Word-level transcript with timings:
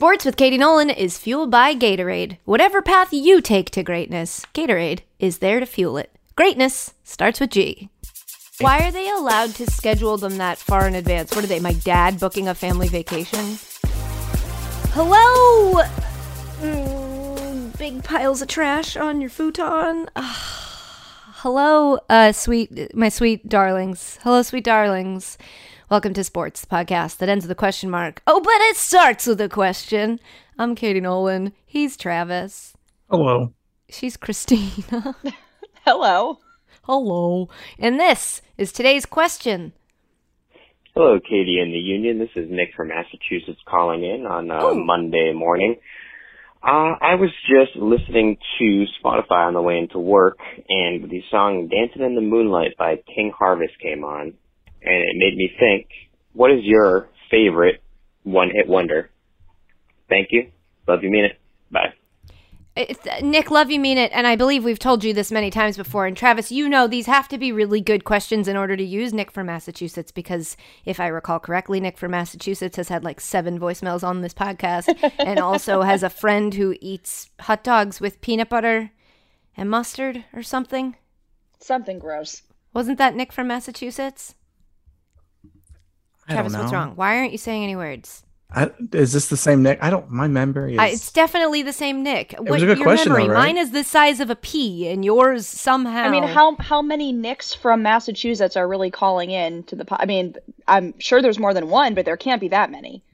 Sports 0.00 0.24
with 0.24 0.38
Katie 0.38 0.56
Nolan 0.56 0.88
is 0.88 1.18
fueled 1.18 1.50
by 1.50 1.74
Gatorade. 1.74 2.38
Whatever 2.46 2.80
path 2.80 3.12
you 3.12 3.42
take 3.42 3.68
to 3.72 3.82
greatness, 3.82 4.46
Gatorade 4.54 5.00
is 5.18 5.40
there 5.40 5.60
to 5.60 5.66
fuel 5.66 5.98
it. 5.98 6.10
Greatness 6.36 6.94
starts 7.04 7.38
with 7.38 7.50
G. 7.50 7.90
Why 8.60 8.78
are 8.78 8.90
they 8.90 9.10
allowed 9.10 9.54
to 9.56 9.70
schedule 9.70 10.16
them 10.16 10.38
that 10.38 10.56
far 10.56 10.88
in 10.88 10.94
advance? 10.94 11.36
What 11.36 11.44
are 11.44 11.48
they, 11.48 11.60
my 11.60 11.74
dad 11.74 12.18
booking 12.18 12.48
a 12.48 12.54
family 12.54 12.88
vacation? 12.88 13.58
Hello! 14.94 15.82
Mm, 16.62 17.76
big 17.76 18.02
piles 18.02 18.40
of 18.40 18.48
trash 18.48 18.96
on 18.96 19.20
your 19.20 19.28
futon. 19.28 20.08
Ah, 20.16 21.34
hello, 21.42 21.98
uh, 22.08 22.32
sweet, 22.32 22.96
my 22.96 23.10
sweet 23.10 23.50
darlings. 23.50 24.18
Hello, 24.22 24.40
sweet 24.40 24.64
darlings. 24.64 25.36
Welcome 25.90 26.14
to 26.14 26.22
Sports, 26.22 26.60
the 26.60 26.68
podcast 26.68 27.16
that 27.16 27.28
ends 27.28 27.44
with 27.44 27.50
a 27.50 27.56
question 27.56 27.90
mark. 27.90 28.22
Oh, 28.24 28.40
but 28.40 28.60
it 28.60 28.76
starts 28.76 29.26
with 29.26 29.40
a 29.40 29.48
question. 29.48 30.20
I'm 30.56 30.76
Katie 30.76 31.00
Nolan. 31.00 31.52
He's 31.66 31.96
Travis. 31.96 32.74
Hello. 33.10 33.52
She's 33.88 34.16
Christina. 34.16 35.16
Hello. 35.84 36.38
Hello. 36.82 37.48
And 37.76 37.98
this 37.98 38.40
is 38.56 38.70
today's 38.70 39.04
question. 39.04 39.72
Hello, 40.94 41.18
Katie 41.18 41.58
and 41.60 41.74
the 41.74 41.78
Union. 41.78 42.20
This 42.20 42.30
is 42.36 42.48
Nick 42.48 42.68
from 42.76 42.86
Massachusetts 42.86 43.58
calling 43.66 44.04
in 44.04 44.26
on 44.26 44.48
uh, 44.48 44.72
Monday 44.74 45.32
morning. 45.34 45.74
Uh, 46.62 46.94
I 47.02 47.16
was 47.16 47.30
just 47.48 47.74
listening 47.74 48.36
to 48.60 48.84
Spotify 49.02 49.48
on 49.48 49.54
the 49.54 49.62
way 49.62 49.78
into 49.78 49.98
work, 49.98 50.38
and 50.68 51.10
the 51.10 51.24
song 51.32 51.68
Dancing 51.68 52.02
in 52.06 52.14
the 52.14 52.20
Moonlight 52.20 52.76
by 52.78 53.02
King 53.12 53.32
Harvest 53.36 53.72
came 53.82 54.04
on, 54.04 54.34
and 54.82 54.94
it 54.94 55.16
made 55.16 55.36
me 55.36 55.50
think, 55.58 55.88
what 56.32 56.50
is 56.50 56.60
your 56.62 57.08
favorite 57.30 57.82
one-hit 58.22 58.68
wonder? 58.68 59.10
Thank 60.08 60.28
you. 60.30 60.50
Love 60.86 61.02
you, 61.02 61.10
mean 61.10 61.24
it. 61.24 61.38
Bye. 61.70 61.94
It's, 62.76 63.04
uh, 63.06 63.18
Nick, 63.20 63.50
love 63.50 63.70
you, 63.70 63.80
mean 63.80 63.98
it. 63.98 64.12
And 64.14 64.26
I 64.26 64.36
believe 64.36 64.64
we've 64.64 64.78
told 64.78 65.02
you 65.02 65.12
this 65.12 65.32
many 65.32 65.50
times 65.50 65.76
before. 65.76 66.06
And 66.06 66.16
Travis, 66.16 66.52
you 66.52 66.68
know 66.68 66.86
these 66.86 67.06
have 67.06 67.28
to 67.28 67.38
be 67.38 67.52
really 67.52 67.80
good 67.80 68.04
questions 68.04 68.46
in 68.46 68.56
order 68.56 68.76
to 68.76 68.82
use 68.82 69.12
Nick 69.12 69.30
from 69.32 69.46
Massachusetts 69.46 70.12
because 70.12 70.56
if 70.84 71.00
I 71.00 71.08
recall 71.08 71.40
correctly, 71.40 71.80
Nick 71.80 71.98
from 71.98 72.12
Massachusetts 72.12 72.76
has 72.76 72.88
had 72.88 73.04
like 73.04 73.20
seven 73.20 73.58
voicemails 73.58 74.04
on 74.04 74.20
this 74.20 74.34
podcast 74.34 75.12
and 75.18 75.40
also 75.40 75.82
has 75.82 76.02
a 76.02 76.10
friend 76.10 76.54
who 76.54 76.76
eats 76.80 77.30
hot 77.40 77.64
dogs 77.64 78.00
with 78.00 78.20
peanut 78.20 78.48
butter 78.48 78.92
and 79.56 79.68
mustard 79.68 80.24
or 80.32 80.42
something. 80.42 80.96
Something 81.58 81.98
gross. 81.98 82.42
Wasn't 82.72 82.98
that 82.98 83.16
Nick 83.16 83.32
from 83.32 83.48
Massachusetts? 83.48 84.36
I 86.30 86.34
Travis, 86.34 86.54
what's 86.54 86.72
wrong? 86.72 86.92
Why 86.96 87.18
aren't 87.18 87.32
you 87.32 87.38
saying 87.38 87.64
any 87.64 87.76
words? 87.76 88.22
I, 88.52 88.70
is 88.92 89.12
this 89.12 89.28
the 89.28 89.36
same 89.36 89.62
Nick? 89.62 89.78
I 89.80 89.90
don't. 89.90 90.10
My 90.10 90.26
memory 90.26 90.74
is. 90.74 90.80
I, 90.80 90.88
it's 90.88 91.12
definitely 91.12 91.62
the 91.62 91.72
same 91.72 92.02
Nick. 92.02 92.32
What, 92.32 92.50
was 92.50 92.62
a 92.62 92.66
good 92.66 92.78
your 92.78 92.84
question, 92.84 93.12
memory? 93.12 93.28
though, 93.28 93.34
right? 93.34 93.46
Mine 93.46 93.58
is 93.58 93.70
the 93.70 93.84
size 93.84 94.18
of 94.18 94.28
a 94.28 94.34
pea, 94.34 94.88
and 94.88 95.04
yours 95.04 95.46
somehow. 95.46 96.02
I 96.02 96.10
mean, 96.10 96.24
how 96.24 96.56
how 96.56 96.82
many 96.82 97.12
Nicks 97.12 97.54
from 97.54 97.82
Massachusetts 97.82 98.56
are 98.56 98.66
really 98.66 98.90
calling 98.90 99.30
in 99.30 99.62
to 99.64 99.76
the? 99.76 99.84
Po- 99.84 99.98
I 100.00 100.06
mean, 100.06 100.34
I'm 100.66 100.98
sure 100.98 101.22
there's 101.22 101.38
more 101.38 101.54
than 101.54 101.68
one, 101.68 101.94
but 101.94 102.04
there 102.04 102.16
can't 102.16 102.40
be 102.40 102.48
that 102.48 102.72
many. 102.72 103.04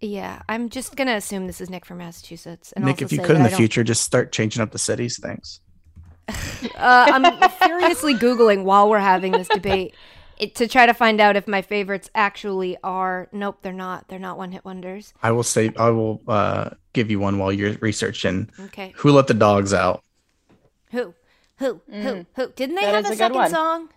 Yeah, 0.00 0.42
I'm 0.48 0.68
just 0.68 0.94
gonna 0.94 1.16
assume 1.16 1.46
this 1.46 1.62
is 1.62 1.70
Nick 1.70 1.86
from 1.86 1.98
Massachusetts. 1.98 2.72
And 2.72 2.84
Nick, 2.84 2.96
also 2.96 3.06
if 3.06 3.12
you 3.12 3.22
could 3.22 3.36
in 3.36 3.44
the 3.44 3.48
future, 3.48 3.82
just 3.82 4.04
start 4.04 4.30
changing 4.30 4.62
up 4.62 4.72
the 4.72 4.78
cities. 4.78 5.18
Thanks. 5.22 5.60
uh, 6.28 6.68
I'm 6.76 7.50
furiously 7.50 8.14
googling 8.14 8.64
while 8.64 8.90
we're 8.90 8.98
having 8.98 9.32
this 9.32 9.48
debate 9.48 9.94
it, 10.38 10.54
to 10.56 10.68
try 10.68 10.86
to 10.86 10.94
find 10.94 11.20
out 11.20 11.36
if 11.36 11.46
my 11.48 11.62
favorites 11.62 12.10
actually 12.14 12.76
are. 12.82 13.28
Nope, 13.32 13.58
they're 13.62 13.72
not. 13.72 14.08
They're 14.08 14.18
not 14.18 14.38
one-hit 14.38 14.64
wonders. 14.64 15.14
I 15.22 15.32
will 15.32 15.42
say. 15.42 15.72
I 15.76 15.90
will 15.90 16.20
uh, 16.28 16.70
give 16.92 17.10
you 17.10 17.18
one 17.20 17.38
while 17.38 17.52
you're 17.52 17.72
researching. 17.74 18.50
Okay, 18.60 18.92
Who 18.96 19.12
let 19.12 19.26
the 19.26 19.34
dogs 19.34 19.72
out? 19.74 20.02
who, 20.92 21.14
who, 21.58 21.80
who, 21.90 22.26
who? 22.34 22.48
Didn't 22.54 22.76
they 22.76 22.82
That 22.82 22.94
have 22.94 23.06
a, 23.06 23.12
a 23.12 23.16
second 23.16 23.50
song? 23.50 23.88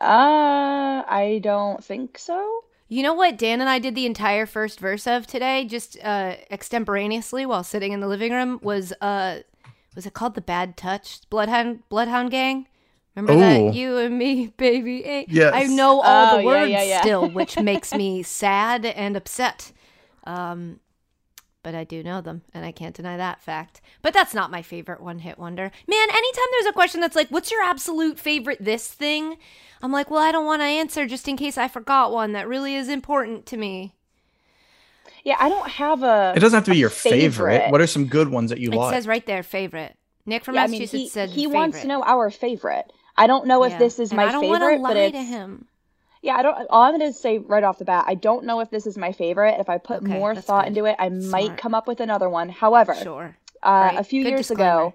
Uh, 0.00 1.02
I 1.06 1.40
don't 1.42 1.82
think 1.82 2.18
so. 2.18 2.64
You 2.88 3.02
know 3.02 3.14
what 3.14 3.38
Dan 3.38 3.60
and 3.60 3.70
I 3.70 3.78
did 3.78 3.94
the 3.94 4.04
entire 4.04 4.44
first 4.44 4.78
verse 4.78 5.06
of 5.06 5.26
today, 5.26 5.64
just 5.64 5.96
uh, 6.02 6.36
extemporaneously 6.50 7.46
while 7.46 7.64
sitting 7.64 7.92
in 7.92 8.00
the 8.00 8.08
living 8.08 8.32
room, 8.32 8.60
was 8.62 8.92
uh, 9.00 9.38
was 9.94 10.04
it 10.06 10.12
called 10.12 10.34
the 10.34 10.40
Bad 10.42 10.76
Touch 10.76 11.20
Bloodhound 11.30 11.88
Bloodhound 11.88 12.30
Gang? 12.30 12.66
Remember 13.14 13.34
Ooh. 13.34 13.68
that 13.70 13.74
you 13.74 13.98
and 13.98 14.16
me, 14.18 14.46
baby? 14.56 15.04
eh? 15.04 15.24
Yes. 15.28 15.52
I 15.54 15.64
know 15.64 16.00
all 16.00 16.34
Oh, 16.34 16.38
the 16.38 16.44
words 16.44 16.70
yeah, 16.70 16.82
yeah. 16.82 17.00
still, 17.02 17.28
which 17.28 17.58
makes 17.60 17.92
me 17.94 18.22
sad 18.22 18.84
and 18.86 19.16
upset. 19.16 19.72
Um, 20.24 20.80
but 21.62 21.74
I 21.74 21.84
do 21.84 22.02
know 22.02 22.20
them, 22.20 22.42
and 22.54 22.64
I 22.64 22.72
can't 22.72 22.94
deny 22.94 23.16
that 23.16 23.40
fact. 23.42 23.80
But 24.00 24.12
that's 24.14 24.34
not 24.34 24.50
my 24.50 24.62
favorite 24.62 25.00
one 25.00 25.20
hit 25.20 25.38
wonder. 25.38 25.70
Man, 25.86 26.08
anytime 26.10 26.44
there's 26.52 26.66
a 26.66 26.72
question 26.72 27.00
that's 27.00 27.14
like, 27.14 27.28
what's 27.28 27.50
your 27.52 27.62
absolute 27.62 28.18
favorite 28.18 28.58
this 28.60 28.88
thing? 28.88 29.36
I'm 29.82 29.92
like, 29.92 30.10
well, 30.10 30.22
I 30.22 30.32
don't 30.32 30.46
want 30.46 30.60
to 30.62 30.66
answer 30.66 31.06
just 31.06 31.28
in 31.28 31.36
case 31.36 31.58
I 31.58 31.68
forgot 31.68 32.12
one 32.12 32.32
that 32.32 32.48
really 32.48 32.74
is 32.74 32.88
important 32.88 33.46
to 33.46 33.56
me. 33.56 33.94
Yeah, 35.24 35.36
I 35.38 35.48
don't 35.48 35.68
have 35.68 36.02
a. 36.02 36.32
It 36.34 36.40
doesn't 36.40 36.56
have 36.56 36.64
to 36.64 36.72
be 36.72 36.78
your 36.78 36.90
favorite. 36.90 37.70
What 37.70 37.80
are 37.80 37.86
some 37.86 38.06
good 38.06 38.28
ones 38.28 38.50
that 38.50 38.58
you 38.58 38.72
It 38.72 38.76
like? 38.76 38.92
says 38.94 39.06
right 39.06 39.24
there, 39.24 39.44
favorite. 39.44 39.96
Nick 40.26 40.44
from 40.44 40.54
Yeah, 40.56 40.64
I 40.64 40.66
mean, 40.66 40.80
Massachusetts 40.80 41.02
he, 41.02 41.08
said 41.10 41.30
he 41.30 41.44
favorite. 41.44 41.54
wants 41.58 41.80
to 41.82 41.86
know 41.86 42.02
our 42.02 42.28
favorite. 42.30 42.92
I 43.16 43.26
don't 43.26 43.46
know 43.46 43.64
if 43.64 43.72
Yeah. 43.72 43.78
this 43.78 43.98
is 43.98 44.10
And 44.10 44.16
my 44.16 44.26
I 44.26 44.32
don't 44.32 44.40
favorite, 44.42 44.80
lie 44.80 44.90
but 44.90 44.96
it's 44.96 45.12
to 45.16 45.22
him. 45.22 45.66
yeah. 46.22 46.36
I 46.36 46.42
don't. 46.42 46.66
All 46.70 46.82
I'm 46.82 46.92
gonna 46.98 47.12
say 47.12 47.38
right 47.38 47.62
off 47.62 47.78
the 47.78 47.84
bat, 47.84 48.04
I 48.08 48.14
don't 48.14 48.44
know 48.44 48.60
if 48.60 48.70
this 48.70 48.86
is 48.86 48.96
my 48.96 49.12
favorite. 49.12 49.56
If 49.60 49.68
I 49.68 49.78
put 49.78 50.02
Okay, 50.02 50.12
more 50.18 50.34
thought 50.34 50.64
good. 50.64 50.68
into 50.78 50.84
it, 50.86 50.96
I 50.98 51.08
might 51.10 51.56
come 51.56 51.74
up 51.74 51.86
with 51.86 52.00
another 52.00 52.28
one. 52.28 52.48
However, 52.48 52.94
Sure. 52.94 53.36
uh, 53.62 53.68
Right. 53.70 53.98
a 53.98 54.04
few 54.04 54.22
Good 54.24 54.30
years 54.30 54.48
disclaimer. 54.48 54.70
ago, 54.70 54.94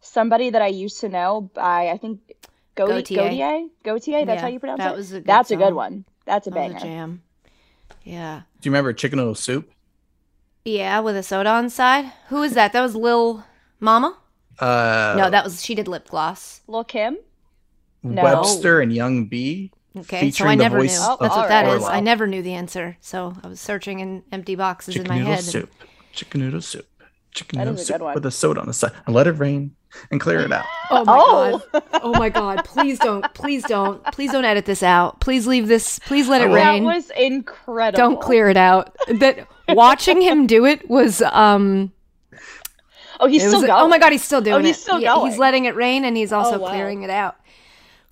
somebody 0.00 0.50
that 0.50 0.62
I 0.62 0.68
used 0.68 1.00
to 1.00 1.08
know 1.08 1.50
by 1.54 1.88
I 1.90 1.96
think 1.98 2.20
Go- 2.76 2.86
Gotye. 2.88 3.16
Gotye, 3.16 3.70
Gotye, 3.84 4.26
that's 4.26 4.36
Yeah, 4.36 4.40
how 4.42 4.46
you 4.48 4.60
pronounce 4.60 4.78
that 4.78 4.92
it. 4.92 4.96
was 4.96 5.12
a 5.12 5.14
good 5.16 5.26
that's 5.26 5.50
a 5.50 5.56
good 5.56 5.74
one. 5.74 6.04
That's 6.26 6.46
a 6.46 6.50
That 6.50 6.56
was 6.72 6.72
banger. 6.74 6.76
a 6.76 6.80
jam. 6.88 7.22
Yeah. 8.04 8.42
Do 8.60 8.68
you 8.68 8.70
remember 8.72 8.92
chicken 8.92 9.16
noodle 9.18 9.34
soup? 9.34 9.70
Yeah, 10.64 11.00
with 11.00 11.16
a 11.16 11.22
soda 11.22 11.50
on 11.50 11.64
the 11.64 11.70
side. 11.70 12.12
Who 12.28 12.42
is 12.42 12.54
that? 12.54 12.72
That 12.72 12.80
was 12.82 12.94
Lil 12.96 13.44
Mama? 13.80 14.16
Uh, 14.58 15.14
no, 15.16 15.30
that 15.30 15.44
was 15.44 15.62
she 15.64 15.74
did 15.74 15.86
lip 15.88 16.08
gloss. 16.08 16.60
Lil 16.66 16.84
Kim. 16.84 17.18
No. 18.02 18.22
Webstar 18.22 18.82
and 18.82 18.92
Young 18.92 19.26
B. 19.26 19.72
Okay, 19.96 20.30
so 20.30 20.44
I 20.44 20.54
never 20.54 20.76
knew. 20.76 20.82
voice 20.84 20.98
That's 20.98 21.20
of 21.20 21.30
what 21.30 21.48
that 21.48 21.66
is. 21.68 21.74
Orwell. 21.82 21.88
I 21.88 22.00
never 22.00 22.26
knew 22.26 22.42
the 22.42 22.52
answer, 22.52 22.98
so 23.00 23.34
I 23.42 23.48
was 23.48 23.60
searching 23.60 24.00
in 24.00 24.22
empty 24.30 24.54
boxes 24.54 24.94
Chicken 24.94 25.06
in 25.06 25.12
my 25.12 25.18
noodle 25.18 25.30
head. 25.32 25.38
and- 25.40 25.46
soup. 25.48 25.70
Chicken 26.12 26.40
noodle 26.42 26.60
soup. 26.60 26.86
Chicken 27.34 27.58
That 27.58 27.64
noodle 27.66 27.80
is 27.80 27.88
a 27.90 27.92
good 27.94 27.98
soup 28.00 28.14
with 28.14 28.26
a 28.26 28.30
soda 28.30 28.60
on 28.60 28.66
the 28.66 28.72
side. 28.74 28.92
And 29.06 29.14
let 29.14 29.26
it 29.26 29.32
rain 29.32 29.74
and 30.10 30.20
clear 30.20 30.40
it 30.40 30.52
out. 30.52 30.64
Oh 30.90 31.04
my 31.04 31.16
Oh. 31.18 31.62
god! 31.72 31.82
Oh 32.02 32.12
my 32.12 32.28
god! 32.28 32.64
Please 32.64 32.98
don't! 32.98 33.24
Please 33.34 33.62
don't! 33.64 34.02
Please 34.12 34.32
don't 34.32 34.44
edit 34.44 34.66
this 34.66 34.82
out. 34.82 35.20
Please 35.20 35.46
leave 35.46 35.66
this. 35.66 35.98
Please 36.00 36.28
let 36.28 36.42
it 36.42 36.48
will. 36.48 36.54
rain. 36.56 36.84
That 36.84 36.94
was 36.94 37.10
incredible. 37.16 37.96
don't 37.96 38.20
clear 38.20 38.48
it 38.50 38.56
out. 38.58 38.94
That 39.20 39.46
watching 39.70 40.20
him 40.20 40.46
do 40.46 40.66
it 40.66 40.88
was 40.90 41.22
um. 41.22 41.90
Oh, 43.18 43.26
he's 43.28 43.42
it 43.44 43.48
still 43.48 43.60
was- 43.62 43.66
going. 43.68 43.80
Oh 43.82 43.88
my 43.88 43.98
god, 43.98 44.12
he's 44.12 44.24
still 44.24 44.42
doing 44.42 44.64
he's 44.64 44.76
it. 44.76 44.80
still 44.80 45.00
Yeah, 45.00 45.22
He's 45.24 45.38
letting 45.38 45.64
it 45.64 45.74
rain 45.74 46.04
and 46.04 46.16
he's 46.16 46.32
also 46.32 46.56
Oh, 46.56 46.58
wow. 46.60 46.68
clearing 46.68 47.02
it 47.02 47.10
out. 47.10 47.36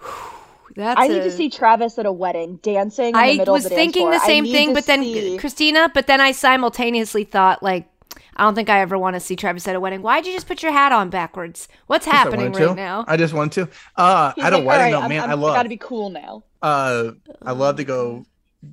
Whew, 0.04 0.74
That's 0.76 1.00
I 1.00 1.08
need 1.08 1.18
a- 1.18 1.24
to 1.24 1.30
see 1.30 1.50
Travis 1.50 1.98
at 1.98 2.06
a 2.06 2.12
wedding 2.12 2.56
dancing. 2.62 3.06
In 3.08 3.12
the 3.12 3.18
I 3.18 3.36
middle 3.36 3.54
was 3.54 3.64
of 3.64 3.70
the 3.70 3.76
dance 3.76 3.84
thinking 3.86 4.02
floor. 4.02 4.12
the 4.14 4.20
same 4.20 4.44
thing, 4.44 4.74
but 4.74 4.86
then 4.86 5.02
see- 5.02 5.36
Christina, 5.38 5.90
but 5.94 6.06
then 6.06 6.20
I 6.20 6.32
simultaneously 6.32 7.24
thought 7.24 7.62
like, 7.62 7.88
I 8.36 8.42
don't 8.42 8.56
think 8.56 8.68
I 8.68 8.80
ever 8.80 8.98
want 8.98 9.14
to 9.14 9.20
see 9.20 9.36
Travis 9.36 9.68
at 9.68 9.76
a 9.76 9.80
wedding. 9.80 10.02
Why'd 10.02 10.26
you 10.26 10.32
just 10.32 10.48
put 10.48 10.60
your 10.62 10.72
hat 10.72 10.90
on 10.90 11.08
backwards? 11.08 11.68
What's 11.86 12.04
happening 12.06 12.50
wanted 12.50 12.58
to. 12.58 12.66
right 12.68 12.76
now? 12.76 13.04
I 13.06 13.16
just 13.16 13.32
want 13.32 13.52
to. 13.52 13.68
Uh, 13.96 14.32
He's 14.34 14.44
at 14.44 14.52
a 14.52 14.56
like, 14.56 14.66
wedding, 14.66 14.66
"All 14.66 14.78
right, 14.86 14.90
though, 14.90 15.00
I'm- 15.02 15.08
man, 15.08 15.20
I'm- 15.20 15.30
I 15.30 15.34
love. 15.34 15.54
gotta 15.54 15.68
be 15.68 15.76
cool 15.76 16.10
now. 16.10 16.42
Uh, 16.60 17.12
I 17.42 17.52
love 17.52 17.76
to 17.76 17.84
go 17.84 18.24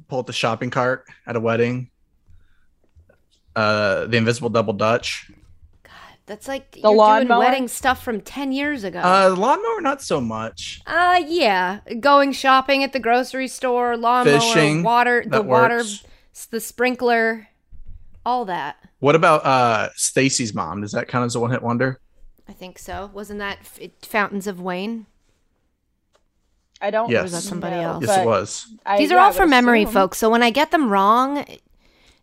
pull 0.07 0.17
up 0.19 0.25
the 0.25 0.33
shopping 0.33 0.71
cart 0.71 1.05
at 1.27 1.35
a 1.35 1.39
wedding. 1.39 1.91
Uh, 3.55 4.07
the 4.07 4.17
Invisible 4.17 4.49
Double 4.49 4.73
Dutch. 4.73 5.29
That's 6.31 6.47
like 6.47 6.71
The 6.71 6.77
you're 6.79 6.87
doing 6.91 6.97
lawnmower? 6.97 7.39
wedding 7.39 7.67
stuff 7.67 8.01
from 8.01 8.21
ten 8.21 8.53
years 8.53 8.85
ago. 8.85 8.99
Uh, 8.99 9.27
the 9.31 9.35
lawnmower, 9.35 9.81
not 9.81 10.01
so 10.01 10.21
much. 10.21 10.79
Uh, 10.87 11.21
yeah, 11.27 11.81
going 11.99 12.31
shopping 12.31 12.85
at 12.85 12.93
the 12.93 13.01
grocery 13.01 13.49
store, 13.49 13.97
lawnmower, 13.97 14.39
Fishing, 14.39 14.81
water, 14.81 15.23
the 15.25 15.29
that 15.31 15.45
water, 15.45 15.79
works. 15.79 16.05
the 16.49 16.61
sprinkler, 16.61 17.49
all 18.25 18.45
that. 18.45 18.77
What 18.99 19.15
about 19.15 19.45
uh 19.45 19.89
Stacy's 19.97 20.53
mom? 20.53 20.79
Does 20.79 20.93
that 20.93 21.09
count 21.09 21.25
as 21.25 21.35
a 21.35 21.39
one 21.41 21.51
hit 21.51 21.61
wonder? 21.61 21.99
I 22.47 22.53
think 22.53 22.79
so. 22.79 23.11
Wasn't 23.13 23.39
that 23.39 23.57
F- 23.59 23.89
Fountains 24.03 24.47
of 24.47 24.61
Wayne? 24.61 25.07
I 26.81 26.91
don't. 26.91 27.09
Yes. 27.09 27.23
Was 27.23 27.31
that 27.33 27.41
somebody 27.41 27.75
know, 27.75 27.81
else? 27.93 28.05
Yes, 28.07 28.17
it 28.19 28.25
was. 28.25 28.67
I- 28.85 28.97
These 28.99 29.11
are 29.11 29.15
yeah, 29.15 29.21
all 29.23 29.29
would 29.31 29.35
from 29.35 29.49
memory, 29.49 29.83
folks. 29.83 30.17
So 30.17 30.29
when 30.29 30.43
I 30.43 30.49
get 30.49 30.71
them 30.71 30.89
wrong, 30.89 31.45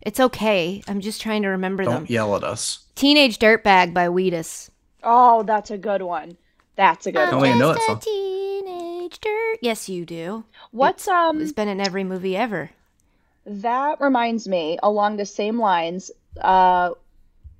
it's 0.01 0.19
okay. 0.19 0.81
I'm 0.87 1.01
just 1.01 1.21
trying 1.21 1.41
to 1.43 1.49
remember 1.49 1.83
them. 1.85 1.93
Don't 1.93 2.09
yell 2.09 2.35
at 2.35 2.43
us. 2.43 2.85
Teenage 2.95 3.39
Dirtbag 3.39 3.93
by 3.93 4.07
Wheatus. 4.09 4.69
Oh, 5.03 5.43
that's 5.43 5.71
a 5.71 5.77
good 5.77 6.01
one. 6.01 6.37
That's 6.75 7.05
a 7.05 7.11
good 7.11 7.29
don't 7.29 7.37
one. 7.39 7.47
even 7.47 7.59
know 7.59 7.73
that 7.73 7.77
Just 7.87 7.89
a 7.89 7.91
song. 7.91 7.99
teenage 8.65 9.19
dirt. 9.19 9.57
Yes, 9.61 9.89
you 9.89 10.05
do. 10.05 10.43
What's 10.71 11.07
um? 11.07 11.41
It's 11.41 11.51
been 11.51 11.67
in 11.67 11.81
every 11.81 12.03
movie 12.03 12.35
ever. 12.37 12.71
That 13.45 13.99
reminds 13.99 14.47
me, 14.47 14.77
along 14.83 15.17
the 15.17 15.25
same 15.25 15.59
lines, 15.59 16.11
uh, 16.39 16.91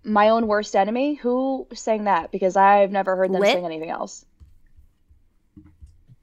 my 0.03 0.29
own 0.29 0.47
worst 0.47 0.75
enemy. 0.75 1.15
Who 1.15 1.67
sang 1.73 2.03
that? 2.05 2.31
Because 2.31 2.55
I've 2.55 2.91
never 2.91 3.15
heard 3.15 3.33
them 3.33 3.41
Lit? 3.41 3.53
sing 3.53 3.65
anything 3.65 3.89
else. 3.89 4.25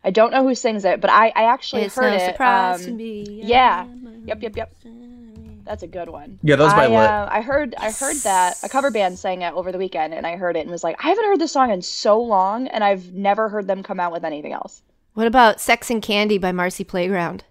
I 0.05 0.11
don't 0.11 0.31
know 0.31 0.47
who 0.47 0.55
sings 0.55 0.85
it, 0.85 1.01
but 1.01 1.11
I, 1.11 1.33
I 1.35 1.45
actually 1.53 1.83
It's 1.83 1.97
heard 1.97 2.11
no 2.11 2.17
it. 2.17 2.27
surprise 2.31 2.81
um, 2.81 2.87
to 2.87 2.93
me. 2.93 3.41
yeah. 3.43 3.87
Yep, 4.27 4.43
yep, 4.43 4.57
yep. 4.57 4.73
That's 5.67 5.83
a 5.83 5.87
good 5.89 6.09
one. 6.09 6.39
Yeah, 6.43 6.57
that 6.57 6.63
was 6.65 6.73
by 6.75 6.85
I, 6.85 6.87
Lit. 6.87 7.11
uh, 7.11 7.29
I 7.31 7.41
heard 7.43 7.75
I 7.77 7.91
heard 7.91 8.17
that 8.19 8.57
a 8.63 8.69
cover 8.69 8.91
band 8.91 9.19
sang 9.19 9.43
it 9.43 9.53
over 9.53 9.73
the 9.73 9.79
weekend, 9.79 10.15
and 10.15 10.27
I 10.27 10.37
heard 10.37 10.57
it 10.57 10.61
and 10.61 10.71
was 10.71 10.85
like, 10.85 10.97
I 11.05 11.09
haven't 11.09 11.25
heard 11.25 11.41
this 11.41 11.53
song 11.53 11.71
in 11.73 11.83
so 11.83 12.21
long, 12.21 12.69
and 12.69 12.85
I've 12.85 13.13
never 13.13 13.49
heard 13.49 13.67
them 13.67 13.83
come 13.83 13.99
out 13.99 14.13
with 14.13 14.25
anything 14.25 14.53
else. 14.53 14.83
What 15.15 15.27
about 15.27 15.61
Sex 15.61 15.91
and 15.91 16.01
Candy 16.01 16.39
by 16.39 16.53
Marcy 16.53 16.85
Playground? 16.85 17.43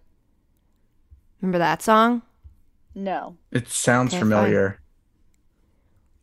Remember 1.42 1.58
that 1.58 1.82
song? 1.82 2.22
No. 2.96 3.36
It 3.52 3.68
sounds 3.68 4.14
Okay, 4.14 4.20
familiar. 4.20 4.80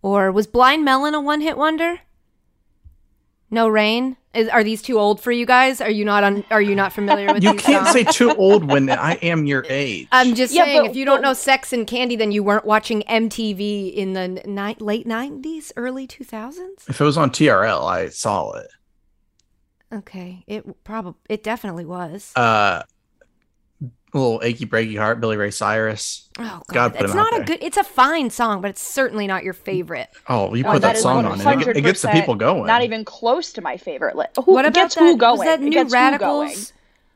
Or 0.01 0.33
was 0.33 0.47
Blind 0.47 0.85
Melon 0.85 1.15
a 1.15 1.21
one 1.21 1.43
hit 1.43 1.59
wonder? 1.59 2.01
No 3.51 3.69
Rain? 3.69 4.17
Is, 4.35 4.49
are 4.49 4.65
these 4.65 4.81
too 4.81 4.99
old 4.99 5.21
for 5.21 5.31
you 5.31 5.45
guys? 5.45 5.81
Are 5.83 5.91
you 5.91 6.07
not 6.07 6.25
on, 6.25 6.43
Are 6.51 6.63
you 6.63 6.75
not 6.75 6.93
familiar 6.95 7.33
with 7.35 7.43
You 7.45 7.53
these 7.53 7.61
can't 7.61 7.87
songs? 7.87 7.93
say 7.93 8.05
too 8.05 8.35
old 8.39 8.65
when 8.65 8.89
I 8.89 9.15
am 9.17 9.45
your 9.45 9.67
age. 9.69 10.09
I'm 10.11 10.35
just 10.35 10.55
Yeah, 10.55 10.65
saying, 10.65 10.83
but- 10.83 10.91
if 10.91 10.97
you 10.97 11.05
don't 11.05 11.21
know 11.21 11.35
Sex 11.35 11.71
and 11.73 11.87
Candy, 11.87 12.17
then 12.17 12.33
you 12.33 12.43
weren't 12.43 12.65
watching 12.65 13.03
MTV 13.03 13.93
in 13.95 14.15
the 14.15 14.29
ni- 14.29 14.77
late 14.81 15.07
90s, 15.07 15.71
early 15.77 16.07
2000s? 16.07 16.89
if 16.89 16.99
it 17.01 17.05
was 17.05 17.19
on 17.19 17.31
TRL, 17.31 17.85
I 17.85 18.09
saw 18.09 18.53
it. 18.53 18.69
Okay, 19.93 20.43
it 20.47 20.83
probably, 20.85 21.21
it 21.29 21.43
definitely 21.43 21.85
was. 21.85 22.33
Uh, 22.35 22.83
little 24.15 24.41
achy 24.45 24.67
breaky 24.67 24.99
heart, 24.99 25.21
Billy 25.21 25.37
Ray 25.37 25.51
Cyrus. 25.51 26.29
oh, 26.39 26.43
God. 26.43 26.75
God 26.75 26.93
put 26.95 27.03
it's 27.05 27.13
him 27.13 27.19
out 27.19 27.23
not 27.31 27.33
a 27.33 27.37
there. 27.39 27.45
good, 27.57 27.59
it's 27.63 27.77
a 27.79 27.85
fine 27.85 28.29
song, 28.31 28.61
but 28.61 28.71
it's 28.71 28.83
certainly 28.83 29.27
not 29.27 29.43
your 29.45 29.55
favorite. 29.55 30.09
Oh, 30.29 30.55
you 30.55 30.65
Oh, 30.67 30.73
put 30.73 30.83
that 30.83 30.99
song 30.99 31.25
on 31.25 31.41
it. 31.41 31.47
It, 31.47 31.65
get- 31.65 31.77
it 31.79 31.81
gets 31.81 32.03
the 32.03 32.09
people 32.09 32.35
going. 32.35 32.67
Not 32.67 32.83
even 32.83 33.05
close 33.05 33.53
to 33.55 33.61
my 33.63 33.77
favorite 33.77 34.17
list. 34.17 34.37
Who 34.45 34.53
what 34.53 34.65
about 34.67 34.75
gets 34.75 34.95
that, 34.97 35.01
who 35.01 35.17
going? 35.17 35.39
Was 35.39 35.47
that 35.47 35.61
It 35.61 35.65
New 35.65 35.71
gets 35.71 35.93
who. 35.93 35.99
Radicals? 35.99 36.73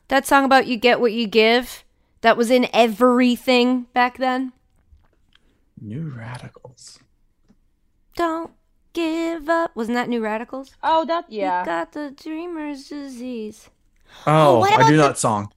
That 0.08 0.26
song 0.26 0.44
about 0.44 0.66
you 0.66 0.76
get 0.76 1.00
what 1.00 1.12
you 1.12 1.26
give? 1.26 1.84
That 2.22 2.36
was 2.36 2.50
in 2.50 2.66
everything 2.72 3.82
back 3.92 4.16
then? 4.18 4.52
New 5.80 6.08
Radicals. 6.16 6.98
Don't 8.16 8.52
give 8.94 9.48
up. 9.50 9.76
Wasn't 9.76 9.94
that 9.94 10.08
New 10.08 10.22
Radicals? 10.22 10.74
Oh, 10.82 11.04
that 11.04 11.26
yeah. 11.28 11.60
You 11.60 11.66
got 11.66 11.92
the 11.92 12.10
dreamer's 12.12 12.88
disease. 12.88 13.68
Oh, 14.26 14.56
oh 14.56 14.58
what 14.60 14.72
I 14.72 14.76
about 14.76 14.88
do 14.88 14.96
the- 14.96 15.02
that 15.02 15.18
song. 15.18 15.52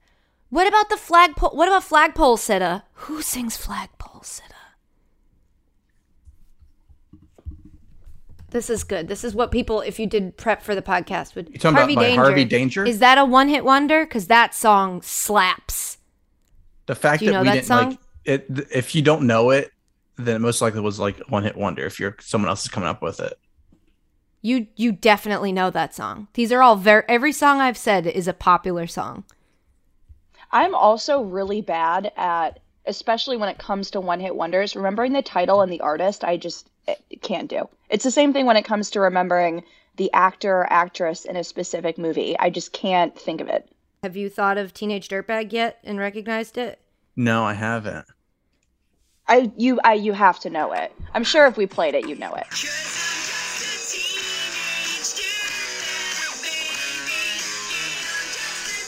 What 0.49 0.67
about 0.67 0.89
the 0.89 0.97
flagpole? 0.97 1.51
What 1.51 1.67
about 1.67 1.83
flagpole 1.83 2.37
sitta? 2.37 2.83
Who 2.93 3.21
sings 3.21 3.55
flagpole 3.55 4.21
sitta? 4.21 4.43
This 8.51 8.69
is 8.69 8.83
good. 8.83 9.07
This 9.07 9.23
is 9.23 9.35
what 9.35 9.51
people, 9.51 9.81
if 9.81 9.99
you 9.99 10.07
did 10.07 10.35
prep 10.35 10.63
for 10.63 10.73
the 10.73 10.81
podcast, 10.81 11.35
would. 11.35 11.49
You 11.49 11.59
talking 11.59 11.77
about 11.77 11.95
by 11.95 12.09
Harvey 12.11 12.45
Danger? 12.45 12.83
Is 12.83 12.97
that 12.99 13.19
a 13.19 13.25
one-hit 13.25 13.63
wonder? 13.63 14.05
Because 14.05 14.25
that 14.27 14.55
song 14.55 15.03
slaps. 15.03 15.97
The 16.87 16.95
fact 16.95 17.23
that 17.23 17.41
we 17.41 17.47
that 17.47 17.53
didn't 17.53 17.65
song? 17.67 17.89
like 17.91 17.99
it. 18.25 18.55
th- 18.55 18.67
If 18.73 18.95
you 18.95 19.03
don't 19.03 19.27
know 19.27 19.51
it, 19.51 19.71
then 20.17 20.35
it 20.35 20.39
most 20.39 20.63
likely 20.63 20.81
was 20.81 20.99
like 20.99 21.19
one 21.29 21.43
hit 21.43 21.55
wonder. 21.55 21.85
If 21.85 21.99
you're 21.99 22.15
someone 22.21 22.49
else 22.49 22.63
is 22.63 22.69
coming 22.69 22.89
up 22.89 23.03
with 23.03 23.19
it. 23.19 23.37
You 24.41 24.65
you 24.75 24.93
definitely 24.93 25.51
know 25.51 25.69
that 25.69 25.93
song. 25.93 26.27
These 26.33 26.51
are 26.51 26.63
all 26.63 26.75
very. 26.75 27.03
Every 27.07 27.31
song 27.31 27.59
I've 27.59 27.77
said 27.77 28.07
is 28.07 28.27
a 28.27 28.33
popular 28.33 28.87
song. 28.87 29.25
I'm 30.51 30.73
also 30.73 31.21
really 31.21 31.61
bad 31.61 32.11
at, 32.17 32.59
especially 32.85 33.37
when 33.37 33.49
it 33.49 33.57
comes 33.57 33.91
to 33.91 34.01
one 34.01 34.19
hit 34.19 34.35
wonders, 34.35 34.75
remembering 34.75 35.13
the 35.13 35.21
title 35.21 35.61
and 35.61 35.71
the 35.71 35.81
artist. 35.81 36.23
I 36.23 36.37
just 36.37 36.69
eh, 36.87 36.95
can't 37.21 37.49
do. 37.49 37.69
It's 37.89 38.03
the 38.03 38.11
same 38.11 38.33
thing 38.33 38.45
when 38.45 38.57
it 38.57 38.65
comes 38.65 38.89
to 38.91 38.99
remembering 38.99 39.63
the 39.97 40.11
actor 40.13 40.59
or 40.59 40.73
actress 40.73 41.25
in 41.25 41.35
a 41.35 41.43
specific 41.43 41.97
movie. 41.97 42.37
I 42.39 42.49
just 42.49 42.73
can't 42.73 43.17
think 43.17 43.41
of 43.41 43.47
it. 43.47 43.69
Have 44.01 44.15
you 44.15 44.29
thought 44.29 44.57
of 44.57 44.73
Teenage 44.73 45.09
Dirtbag 45.09 45.51
yet 45.51 45.79
and 45.83 45.99
recognized 45.99 46.57
it? 46.57 46.79
No, 47.15 47.43
I 47.43 47.53
haven't. 47.53 48.05
I 49.27 49.51
you 49.57 49.79
I 49.83 49.93
you 49.93 50.13
have 50.13 50.39
to 50.39 50.49
know 50.49 50.71
it. 50.71 50.91
I'm 51.13 51.23
sure 51.23 51.45
if 51.45 51.57
we 51.57 51.67
played 51.67 51.93
it, 51.93 52.07
you'd 52.07 52.19
know 52.19 52.33
it. 52.33 52.47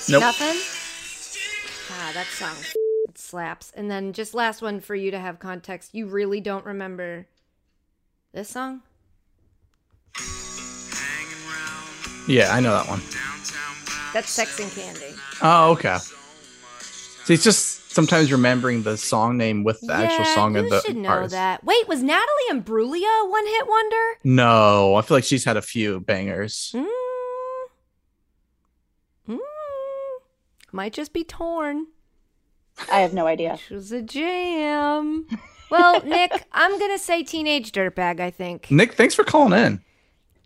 Nope. 0.09 0.21
Nothing? 0.21 0.70
Ah, 2.03 2.11
that 2.15 2.25
song 2.25 2.55
slaps. 3.13 3.71
And 3.75 3.91
then 3.91 4.11
just 4.11 4.33
last 4.33 4.63
one 4.63 4.79
for 4.79 4.95
you 4.95 5.11
to 5.11 5.19
have 5.19 5.37
context. 5.37 5.93
You 5.93 6.07
really 6.07 6.41
don't 6.41 6.65
remember 6.65 7.27
this 8.33 8.49
song? 8.49 8.81
Yeah, 12.27 12.51
I 12.51 12.59
know 12.59 12.71
that 12.71 12.87
one. 12.87 13.01
That's 14.13 14.31
Sex 14.31 14.59
and 14.59 14.71
Candy. 14.71 15.15
Oh, 15.43 15.73
okay. 15.73 15.97
See, 17.25 17.35
it's 17.35 17.43
just 17.43 17.91
sometimes 17.91 18.31
remembering 18.31 18.81
the 18.81 18.97
song 18.97 19.37
name 19.37 19.63
with 19.63 19.79
the 19.81 19.93
actual 19.93 20.25
song 20.25 20.55
of 20.55 20.69
the 20.71 20.81
should 20.81 20.97
know 20.97 21.09
artist. 21.09 21.33
that. 21.33 21.63
Wait, 21.63 21.87
was 21.87 22.01
Natalie 22.01 22.49
Imbruglia 22.51 23.25
a 23.25 23.29
one 23.29 23.45
hit 23.45 23.67
wonder? 23.67 24.17
No, 24.23 24.95
I 24.95 25.03
feel 25.03 25.17
like 25.17 25.23
she's 25.23 25.45
had 25.45 25.55
a 25.55 25.61
few 25.61 25.99
bangers. 25.99 26.71
Mm. 26.75 27.00
Might 30.71 30.93
just 30.93 31.13
be 31.13 31.23
torn. 31.23 31.87
I 32.91 32.99
have 32.99 33.13
no 33.13 33.27
idea. 33.27 33.51
Which 33.53 33.69
was 33.69 33.91
a 33.91 34.01
jam. 34.01 35.27
Well, 35.69 36.01
Nick, 36.05 36.45
I'm 36.53 36.79
gonna 36.79 36.97
say 36.97 37.23
Teenage 37.23 37.71
Dirtbag. 37.71 38.19
I 38.19 38.31
think. 38.31 38.71
Nick, 38.71 38.93
thanks 38.93 39.13
for 39.15 39.23
calling 39.23 39.57
in. 39.57 39.81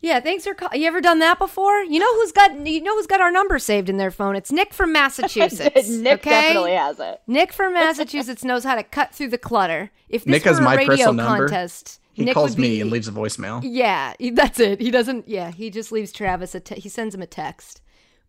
Yeah, 0.02 0.20
thanks 0.20 0.44
for. 0.46 0.54
Call- 0.54 0.76
you 0.78 0.86
ever 0.88 1.02
done 1.02 1.20
that 1.20 1.40
before? 1.40 1.82
You 1.84 2.00
know 2.00 2.14
who's 2.16 2.32
got 2.32 2.68
you 2.68 2.82
know 2.82 2.96
who's 2.96 3.08
got 3.08 3.22
our 3.22 3.32
number 3.32 3.58
saved 3.60 3.90
in 3.90 3.98
their 3.98 4.12
phone? 4.12 4.36
It's 4.36 4.52
Nick 4.52 4.74
from 4.74 4.92
Massachusetts. 4.92 5.90
Nick 5.90 6.20
okay? 6.22 6.30
definitely 6.30 6.74
has 6.74 7.00
it. 7.00 7.22
Nick 7.28 7.54
from 7.54 7.74
Massachusetts 7.74 8.44
knows 8.44 8.64
how 8.64 8.76
to 8.76 8.84
cut 8.84 9.14
through 9.16 9.30
the 9.30 9.38
clutter. 9.38 9.92
If 10.10 10.24
this 10.26 10.32
Nick 10.32 10.44
were 10.46 10.50
has 10.52 10.60
a 10.60 10.62
my 10.62 10.76
radio 10.76 10.88
personal 10.90 11.14
number. 11.14 11.48
contest, 11.48 12.00
He 12.14 12.26
Nick 12.26 12.34
calls 12.36 12.52
would 12.52 12.58
be, 12.58 12.62
me 12.64 12.82
and 12.82 12.92
leaves 12.92 13.08
a 13.08 13.12
voicemail. 13.12 13.62
Yeah, 13.64 14.14
that's 14.34 14.60
it. 14.60 14.80
He 14.80 14.92
doesn't. 14.92 15.28
Yeah, 15.28 15.50
he 15.52 15.70
just 15.72 15.92
leaves 15.92 16.12
Travis 16.12 16.54
a. 16.54 16.60
Te- 16.60 16.80
he 16.80 16.90
sends 16.90 17.16
him 17.16 17.22
a 17.24 17.28
text, 17.28 17.82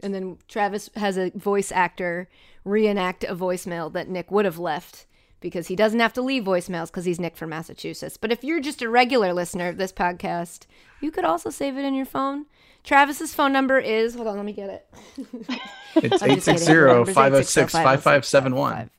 and 0.03 0.15
then 0.15 0.39
Travis 0.49 0.91
has 0.97 1.17
a 1.17 1.31
voice 1.31 1.73
actor 1.73 2.29
reenact 2.65 3.25
a 3.25 3.35
voicemail 3.37 3.93
that 3.93 4.09
Nick 4.09 4.31
would 4.31 4.45
have 4.45 4.59
left 4.59 5.07
because 5.41 5.69
he 5.69 5.77
doesn't 5.77 6.01
have 6.01 6.13
to 6.15 6.23
leave 6.23 6.45
voicemails 6.45 6.87
because 6.89 7.05
he's 7.05 7.21
Nick 7.21 7.37
from 7.37 7.51
Massachusetts. 7.51 8.17
But 8.17 8.33
if 8.33 8.43
you're 8.43 8.61
just 8.61 8.83
a 8.83 8.89
regular 8.89 9.33
listener 9.33 9.69
of 9.69 9.77
this 9.77 9.93
podcast, 9.93 10.67
you 11.01 11.11
could 11.11 11.25
also 11.25 11.51
save 11.51 11.77
it 11.77 11.85
in 11.85 11.95
your 11.95 12.07
phone. 12.07 12.47
Travis's 12.83 13.35
phone 13.35 13.53
number 13.53 13.79
is. 13.79 14.15
Hold 14.15 14.29
on, 14.29 14.37
let 14.37 14.45
me 14.45 14.53
get 14.53 14.71
it. 14.71 15.59
It's 15.99 16.23
I'm 16.23 16.35
just 16.35 16.47
kidding. 16.47 16.63
860 16.63 16.73
Numbers 16.75 17.15
506 17.15 17.73
860-506-5571. 17.73 18.91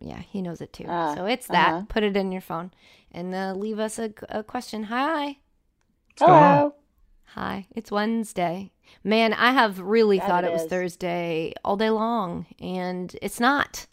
Yeah, 0.00 0.20
he 0.20 0.40
knows 0.40 0.62
it 0.62 0.72
too. 0.72 0.86
Ah, 0.88 1.14
so 1.14 1.26
it's 1.26 1.46
that. 1.48 1.68
uh-huh. 1.74 1.82
Put 1.90 2.04
it 2.04 2.16
in 2.16 2.32
your 2.32 2.40
phone 2.40 2.70
and 3.12 3.34
uh, 3.34 3.52
leave 3.54 3.78
us 3.78 3.98
a, 3.98 4.12
a 4.30 4.42
question. 4.42 4.84
Hi. 4.84 5.36
going? 6.16 6.30
Hello. 6.30 6.74
Hi, 7.34 7.66
it's 7.74 7.90
Wednesday. 7.90 8.70
Man, 9.04 9.32
I 9.34 9.52
have 9.52 9.78
really 9.80 10.18
That 10.18 10.28
thought 10.28 10.44
it 10.44 10.48
it 10.48 10.52
was. 10.54 10.64
Thursday 10.66 11.52
all 11.64 11.76
day 11.76 11.90
long, 11.90 12.46
and 12.60 13.14
it's 13.20 13.38
not. 13.38 13.86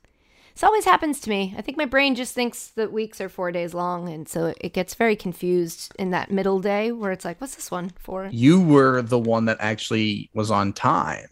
This 0.54 0.63
always 0.63 0.86
happens 0.86 1.20
to 1.22 1.30
me. 1.30 1.54
I 1.58 1.62
think 1.62 1.77
my 1.77 1.84
brain 1.86 2.15
just 2.15 2.34
thinks 2.34 2.68
that 2.70 2.94
weeks 2.94 3.20
are 3.20 3.27
four 3.27 3.51
days 3.51 3.74
long, 3.74 4.08
and 4.08 4.27
so 4.27 4.54
it 4.62 4.74
gets 4.74 4.96
very 4.96 5.15
confused 5.18 5.92
in 6.00 6.12
that 6.12 6.32
middle 6.32 6.60
day 6.62 6.92
where 6.94 7.12
it's 7.12 7.25
like, 7.25 7.42
what's 7.42 7.56
this 7.56 7.70
one 7.70 7.92
for? 8.00 8.30
You 8.32 8.62
were 8.62 9.01
the 9.01 9.20
one 9.20 9.46
that 9.46 9.58
actually 9.60 10.30
was 10.34 10.50
on 10.50 10.72
time. 10.72 11.27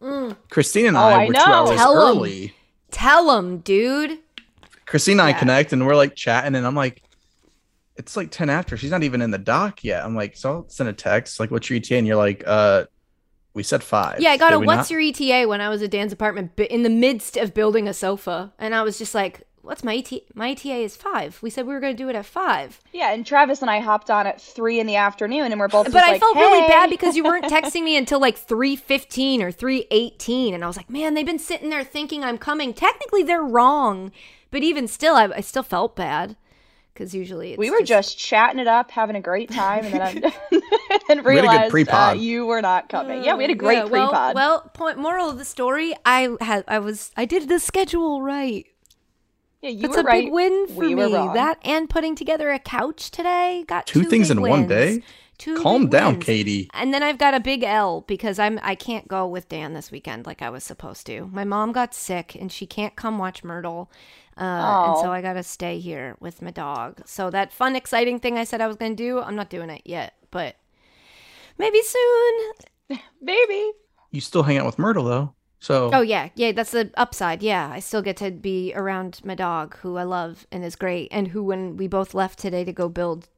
Mm. 0.00 0.36
Christine 0.50 0.86
and 0.86 0.96
Oh, 0.96 1.00
I 1.00 1.24
I 1.24 1.26
were 1.26 1.32
know. 1.32 1.44
two 1.44 1.50
hours 1.52 1.70
Tell 1.76 1.92
'em. 2.00 2.16
early. 2.18 2.54
Tell 2.92 3.26
them, 3.26 3.58
dude. 3.58 4.18
Christine 4.86 5.18
and 5.20 5.28
I 5.28 5.32
connect 5.32 5.72
and 5.72 5.84
we're 5.84 5.96
like 5.96 6.14
chatting, 6.14 6.54
and 6.54 6.64
I'm 6.66 6.74
like, 6.76 7.02
it's 8.00 8.16
like 8.16 8.30
10 8.30 8.48
after. 8.48 8.76
She's 8.78 8.90
not 8.90 9.02
even 9.02 9.20
in 9.20 9.30
the 9.30 9.38
dock 9.38 9.84
yet. 9.84 10.04
I'm 10.04 10.16
like, 10.16 10.34
so 10.34 10.50
I'll 10.50 10.68
send 10.68 10.88
a 10.88 10.92
text, 10.94 11.38
like, 11.38 11.50
what's 11.50 11.68
your 11.68 11.76
ETA? 11.76 11.96
And 11.96 12.06
you're 12.06 12.16
like, 12.16 12.42
uh, 12.46 12.86
we 13.52 13.62
said 13.62 13.82
five. 13.82 14.20
Yeah, 14.20 14.30
I 14.30 14.38
got 14.38 14.50
Did 14.50 14.56
a 14.56 14.60
what's 14.60 14.90
not? 14.90 14.90
your 14.90 15.00
ETA 15.00 15.46
when 15.46 15.60
I 15.60 15.68
was 15.68 15.82
at 15.82 15.90
Dan's 15.90 16.12
apartment 16.12 16.58
in 16.58 16.82
the 16.82 16.88
midst 16.90 17.36
of 17.36 17.52
building 17.52 17.86
a 17.86 17.92
sofa, 17.92 18.54
and 18.58 18.74
I 18.74 18.82
was 18.82 18.96
just 18.96 19.14
like, 19.14 19.46
what's 19.60 19.84
my 19.84 19.96
ETA? 19.96 20.20
My 20.34 20.52
ETA 20.52 20.76
is 20.76 20.96
five. 20.96 21.38
We 21.42 21.50
said 21.50 21.66
we 21.66 21.74
were 21.74 21.80
going 21.80 21.94
to 21.94 22.02
do 22.02 22.08
it 22.08 22.16
at 22.16 22.24
five. 22.24 22.80
Yeah, 22.92 23.12
and 23.12 23.26
Travis 23.26 23.60
and 23.60 23.70
I 23.70 23.80
hopped 23.80 24.10
on 24.10 24.26
at 24.26 24.40
three 24.40 24.80
in 24.80 24.86
the 24.86 24.96
afternoon, 24.96 25.52
and 25.52 25.60
we're 25.60 25.68
both. 25.68 25.86
but 25.86 25.92
just 25.92 26.08
I 26.08 26.12
like, 26.12 26.20
felt 26.20 26.36
really 26.36 26.66
bad 26.68 26.88
because 26.88 27.16
you 27.16 27.24
weren't 27.24 27.44
texting 27.52 27.82
me 27.82 27.98
until 27.98 28.18
like 28.18 28.38
3:15 28.38 29.40
or 29.42 29.52
3:18 29.52 30.54
and 30.54 30.64
I 30.64 30.66
was 30.66 30.78
like, 30.78 30.88
"Man, 30.88 31.12
they've 31.12 31.26
been 31.26 31.38
sitting 31.38 31.68
there 31.68 31.84
thinking 31.84 32.24
I'm 32.24 32.38
coming. 32.38 32.72
Technically 32.72 33.22
they're 33.24 33.42
wrong." 33.42 34.10
But 34.50 34.62
even 34.62 34.88
still 34.88 35.16
I, 35.16 35.26
I 35.36 35.40
still 35.42 35.62
felt 35.62 35.94
bad 35.94 36.36
cuz 36.94 37.14
usually 37.14 37.52
it's 37.52 37.58
we 37.58 37.70
were 37.70 37.82
just 37.82 38.18
chatting 38.18 38.58
it 38.58 38.66
up, 38.66 38.90
having 38.90 39.16
a 39.16 39.20
great 39.20 39.50
time, 39.50 39.84
and 39.84 39.94
then 39.94 40.02
I 40.02 40.32
and 41.08 41.18
had 41.18 41.18
a 41.18 41.22
good 41.22 41.24
realized 41.26 41.62
uh, 41.64 41.70
pre-pod. 41.70 42.18
you 42.18 42.46
were 42.46 42.62
not 42.62 42.88
coming. 42.88 43.24
Yeah, 43.24 43.34
we 43.36 43.44
had 43.44 43.50
a 43.50 43.54
great 43.54 43.76
Yeah, 43.78 43.84
well, 43.84 44.08
pre-pod. 44.08 44.34
Well, 44.34 44.60
point 44.74 44.98
moral 44.98 45.30
of 45.30 45.38
the 45.38 45.44
story, 45.44 45.94
I 46.04 46.36
had 46.40 46.64
I 46.68 46.78
was 46.78 47.10
I 47.16 47.24
did 47.24 47.48
the 47.48 47.58
schedule 47.58 48.22
right. 48.22 48.66
Yeah, 49.62 49.70
you 49.70 49.82
That's 49.82 49.96
were 49.96 50.00
a 50.00 50.04
right. 50.04 50.24
big 50.24 50.32
win 50.32 50.68
for 50.68 50.80
we 50.86 50.94
were 50.94 51.06
me. 51.08 51.14
wrong. 51.14 51.34
That 51.34 51.58
and 51.62 51.88
putting 51.90 52.14
together 52.16 52.50
a 52.50 52.58
couch 52.58 53.10
today 53.10 53.64
got 53.68 53.86
Two 53.86 54.04
things 54.04 54.28
big 54.28 54.38
in 54.38 54.42
one 54.42 54.66
day? 54.66 55.02
Two 55.36 55.56
Calm 55.62 55.88
down, 55.88 56.14
wins. 56.14 56.24
Katie. 56.24 56.68
And 56.74 56.92
then 56.92 57.02
I've 57.02 57.16
got 57.18 57.32
a 57.34 57.40
big 57.40 57.62
L 57.62 58.02
because 58.02 58.38
I'm 58.38 58.58
I 58.62 58.74
can't 58.74 59.08
go 59.08 59.26
with 59.26 59.48
Dan 59.48 59.72
this 59.74 59.90
weekend 59.90 60.26
like 60.26 60.42
I 60.42 60.50
was 60.50 60.64
supposed 60.64 61.06
to. 61.06 61.26
My 61.32 61.44
mom 61.44 61.72
got 61.72 61.94
sick 61.94 62.34
and 62.34 62.50
she 62.52 62.66
can't 62.66 62.94
come 62.96 63.18
watch 63.18 63.42
Myrtle. 63.44 63.90
Uh, 64.40 64.86
and 64.88 64.98
so 64.98 65.12
I 65.12 65.20
got 65.20 65.34
to 65.34 65.42
stay 65.42 65.78
here 65.78 66.16
with 66.18 66.40
my 66.40 66.50
dog. 66.50 67.02
So 67.04 67.28
that 67.30 67.52
fun 67.52 67.76
exciting 67.76 68.18
thing 68.18 68.38
I 68.38 68.44
said 68.44 68.62
I 68.62 68.66
was 68.66 68.76
going 68.76 68.96
to 68.96 69.02
do, 69.02 69.20
I'm 69.20 69.36
not 69.36 69.50
doing 69.50 69.68
it 69.68 69.82
yet, 69.84 70.14
but 70.30 70.56
maybe 71.58 71.82
soon. 71.82 72.52
maybe. 73.20 73.72
You 74.10 74.20
still 74.20 74.42
hang 74.42 74.56
out 74.56 74.66
with 74.66 74.78
Myrtle 74.78 75.04
though. 75.04 75.34
So 75.60 75.90
Oh 75.92 76.00
yeah, 76.00 76.30
yeah, 76.34 76.52
that's 76.52 76.70
the 76.70 76.90
upside. 76.96 77.42
Yeah, 77.42 77.68
I 77.70 77.80
still 77.80 78.00
get 78.00 78.16
to 78.16 78.30
be 78.30 78.72
around 78.74 79.20
my 79.24 79.34
dog, 79.34 79.76
who 79.78 79.98
I 79.98 80.04
love 80.04 80.46
and 80.50 80.64
is 80.64 80.74
great, 80.74 81.08
and 81.12 81.28
who, 81.28 81.44
when 81.44 81.76
we 81.76 81.86
both 81.86 82.14
left 82.14 82.38
today 82.38 82.64
to 82.64 82.72
go 82.72 82.88
build 82.88 83.28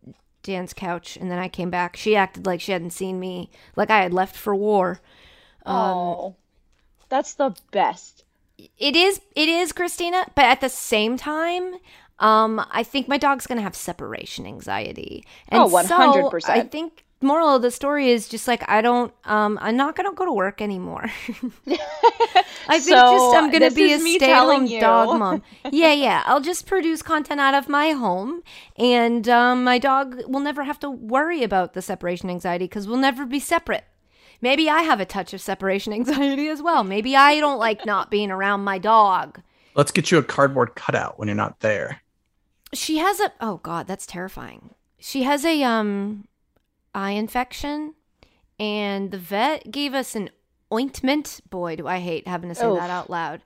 Dan's 0.44 0.72
couch, 0.72 1.16
and 1.16 1.30
then 1.30 1.40
I 1.40 1.48
came 1.48 1.68
back, 1.68 1.96
she 1.96 2.14
acted 2.14 2.46
like 2.46 2.60
she 2.60 2.70
hadn't 2.70 2.90
seen 2.90 3.18
me, 3.18 3.50
like 3.74 3.90
I 3.90 4.02
had 4.02 4.14
left 4.14 4.36
for 4.36 4.54
war. 4.54 5.00
Um, 5.66 5.76
oh, 5.76 6.36
that's 7.08 7.34
the 7.34 7.56
best. 7.72 8.24
It 8.78 8.96
is, 8.96 9.20
it 9.34 9.48
is, 9.48 9.72
Christina, 9.72 10.26
but 10.34 10.44
at 10.44 10.60
the 10.60 10.68
same 10.68 11.16
time. 11.16 11.74
Um, 12.18 12.64
I 12.70 12.84
think 12.84 13.08
my 13.08 13.18
dog's 13.18 13.46
gonna 13.48 13.62
have 13.62 13.74
separation 13.74 14.46
anxiety. 14.46 15.24
And 15.48 15.62
Oh, 15.64 15.66
100%. 15.68 16.48
I 16.48 16.62
think 16.62 17.04
moral 17.20 17.54
of 17.56 17.62
the 17.62 17.70
story 17.70 18.10
is 18.10 18.28
just 18.28 18.46
like 18.48 18.68
I 18.68 18.80
don't 18.82 19.12
um 19.24 19.58
I'm 19.62 19.76
not 19.76 19.96
gonna 19.96 20.12
go 20.12 20.24
to 20.24 20.32
work 20.32 20.60
anymore. 20.60 21.10
I 22.68 22.78
think 22.78 22.98
So, 22.98 23.10
just 23.10 23.34
I'm 23.34 23.50
gonna 23.50 23.70
be 23.70 23.92
a 23.92 23.98
stay 23.98 24.32
at 24.32 24.42
home 24.42 24.66
dog 24.78 25.12
mom. 25.12 25.42
Yeah, 25.70 25.92
yeah. 25.92 26.22
I'll 26.26 26.40
just 26.40 26.66
produce 26.66 27.02
content 27.02 27.40
out 27.40 27.54
of 27.54 27.68
my 27.68 27.90
home 27.90 28.42
and 28.76 29.28
um 29.28 29.64
my 29.64 29.78
dog 29.78 30.22
will 30.26 30.40
never 30.40 30.64
have 30.64 30.78
to 30.80 30.90
worry 30.90 31.42
about 31.42 31.74
the 31.74 31.82
separation 31.82 32.30
anxiety 32.30 32.64
because 32.66 32.86
we'll 32.86 32.98
never 32.98 33.24
be 33.26 33.40
separate. 33.40 33.84
Maybe 34.42 34.68
I 34.68 34.82
have 34.82 35.00
a 35.00 35.06
touch 35.06 35.32
of 35.32 35.40
separation 35.40 35.92
anxiety 35.94 36.48
as 36.48 36.60
well. 36.60 36.84
Maybe 36.84 37.16
I 37.16 37.40
don't 37.40 37.58
like 37.58 37.86
not 37.86 38.10
being 38.10 38.30
around 38.30 38.62
my 38.64 38.78
dog. 38.78 39.40
let's 39.74 39.92
get 39.92 40.10
you 40.10 40.18
a 40.18 40.22
cardboard 40.22 40.74
cutout 40.74 41.18
when 41.18 41.28
you're 41.28 41.34
not 41.34 41.60
there. 41.60 42.02
She 42.74 42.98
has 42.98 43.20
a 43.20 43.32
oh 43.40 43.58
god, 43.62 43.86
that's 43.86 44.06
terrifying. 44.06 44.74
She 44.98 45.22
has 45.22 45.44
a 45.44 45.62
um 45.62 46.26
eye 46.94 47.12
infection 47.12 47.94
and 48.58 49.10
the 49.10 49.18
vet 49.18 49.70
gave 49.70 49.94
us 49.94 50.14
an 50.14 50.30
ointment. 50.72 51.40
Boy, 51.48 51.76
do 51.76 51.86
I 51.86 52.00
hate 52.00 52.26
having 52.26 52.48
to 52.48 52.54
say 52.54 52.66
Oof. 52.66 52.78
that 52.78 52.90
out 52.90 53.10
loud. 53.10 53.42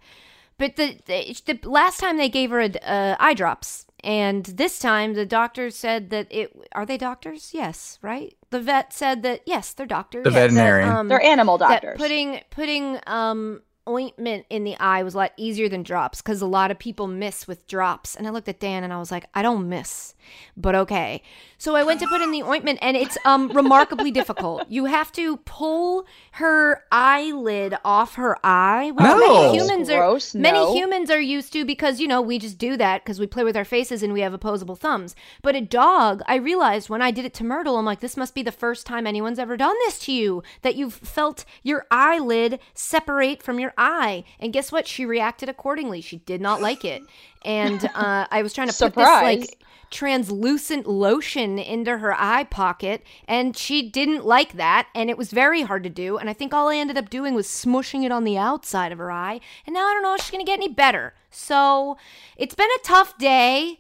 But 0.59 0.77
the, 0.77 0.99
the 1.07 1.37
the 1.45 1.69
last 1.69 2.01
time 2.01 2.17
they 2.17 2.31
gave 2.31 2.51
her 2.51 2.61
a, 2.61 2.71
uh, 2.89 3.17
eye 3.21 3.35
drops 3.35 3.87
and 4.03 4.45
this 4.47 4.79
time 4.79 5.15
the 5.15 5.27
doctor 5.27 5.69
said 5.71 6.11
that 6.11 6.29
it 6.31 6.57
are 6.73 6.87
they 6.87 6.97
doctors? 6.97 7.51
Yes, 7.53 7.99
right? 8.03 8.35
The 8.57 8.63
vet 8.63 8.93
said 8.93 9.23
that 9.23 9.43
yes, 9.45 9.73
they're 9.75 9.87
doctors. 9.87 10.25
The 10.25 10.31
That, 10.31 10.51
veterinarian. 10.51 10.89
um, 10.89 11.09
They're 11.09 11.23
animal 11.23 11.59
that 11.59 11.83
doctors. 11.83 11.99
putting 11.99 12.41
putting 12.51 12.99
um 13.07 13.61
ointment 13.89 14.47
in 14.51 14.65
the 14.65 14.77
eye 14.81 15.03
was 15.03 15.15
a 15.15 15.19
lot 15.19 15.33
easier 15.37 15.69
than 15.69 15.83
drops 15.83 16.21
because 16.21 16.41
a 16.43 16.47
lot 16.47 16.71
of 16.71 16.79
people 16.79 17.07
miss 17.07 17.47
with 17.47 17.67
drops. 17.69 18.17
And 18.17 18.27
I 18.27 18.31
looked 18.31 18.49
at 18.49 18.59
Dan 18.59 18.83
and 18.83 18.93
I 18.93 18.99
was 18.99 19.11
like, 19.13 19.27
I 19.35 19.43
don't 19.43 19.69
miss, 19.69 20.15
but 20.57 20.75
okay. 20.75 21.23
So 21.59 21.75
I 21.75 21.85
went 21.85 22.01
to 22.01 22.07
put 22.07 22.21
in 22.21 22.31
the 22.33 22.43
ointment 22.43 22.79
and 22.83 22.97
it's 22.97 23.17
um 23.25 23.49
remarkably 23.49 24.11
difficult. 24.11 24.65
You 24.69 24.85
have 24.87 25.11
to 25.13 25.39
pull 25.39 26.07
her 26.33 26.85
eyelid 26.93 27.77
off 27.85 28.15
her 28.17 28.37
eye, 28.45 28.91
which 28.93 29.03
No. 29.05 29.19
many 29.19 29.59
humans 29.59 29.89
Gross, 29.89 30.35
are 30.35 30.39
many 30.39 30.79
humans 30.79 31.11
are 31.11 31.21
used 31.21 31.53
to 31.55 31.65
because 31.65 32.01
you 32.01 32.09
know 32.09 32.21
we 32.21 32.39
just 32.39 32.59
do 32.59 32.77
that 32.77 33.05
because 33.05 33.19
we 33.19 33.27
play 33.27 33.43
with 33.45 33.57
our 33.57 33.65
faces 33.65 34.03
and 34.03 34.13
we 34.13 34.21
have 34.21 34.35
opposable 34.35 34.77
thumbs. 34.77 35.15
But 35.43 35.57
a 35.57 35.61
dog, 35.61 36.23
I 36.27 36.37
realized 36.37 36.91
when 36.91 37.03
I 37.03 37.11
did 37.11 37.25
it 37.25 37.35
to 37.35 37.45
Myrtle, 37.45 37.77
I'm 37.79 37.85
like, 37.87 38.01
this 38.01 38.17
must 38.17 38.35
be 38.35 38.43
the 38.43 38.53
first 38.53 38.87
time 38.87 39.07
anyone's 39.07 39.39
ever 39.39 39.57
done 39.57 39.77
this 39.87 39.99
to 40.01 40.13
you 40.13 40.43
that 40.63 40.77
you've 40.77 40.95
felt 40.95 41.45
your 41.63 41.87
eyelid 41.91 42.59
separate 42.75 43.43
from 43.43 43.59
your 43.59 43.73
eye. 43.79 44.25
And 44.39 44.53
guess 44.53 44.71
what? 44.71 44.87
She 44.87 45.07
reacted 45.07 45.49
accordingly. 45.49 46.01
She 46.01 46.19
did 46.19 46.41
not 46.41 46.61
like 46.61 46.85
it. 46.85 47.03
And 47.45 47.89
uh, 47.95 48.27
I 48.31 48.43
was 48.43 48.53
trying 48.53 48.69
to 48.69 48.75
put 48.75 48.95
this 48.95 49.05
Surprise. 49.07 49.39
like 49.41 49.66
translucent 49.91 50.87
lotion 50.87 51.59
into 51.59 51.99
her 51.99 52.15
eye 52.19 52.45
pocket 52.45 53.03
and 53.27 53.57
she 53.57 53.91
didn't 53.91 54.25
like 54.25 54.53
that 54.55 54.89
and 54.95 55.11
it 55.11 55.19
was 55.19 55.31
very 55.33 55.63
hard 55.63 55.83
to 55.83 55.91
do 55.91 56.17
and 56.19 56.31
i 56.31 56.33
think 56.33 56.55
all 56.55 56.69
i 56.69 56.77
ended 56.77 56.97
up 56.97 57.11
doing 57.11 57.35
was 57.35 57.47
smushing 57.47 58.05
it 58.05 58.13
on 58.13 58.25
the 58.25 58.39
outside 58.39 58.93
of 58.93 58.99
her 58.99 59.11
eye 59.11 59.41
and 59.67 59.75
now 59.75 59.87
i 59.87 59.93
don't 59.93 60.03
know 60.03 60.15
if 60.15 60.21
she's 60.23 60.31
to 60.39 60.45
get 60.45 60.59
any 60.59 60.69
better. 60.69 61.15
So 61.31 61.97
it's 62.37 62.55
been 62.55 62.69
a 62.77 62.85
tough 62.85 63.19
day. 63.19 63.79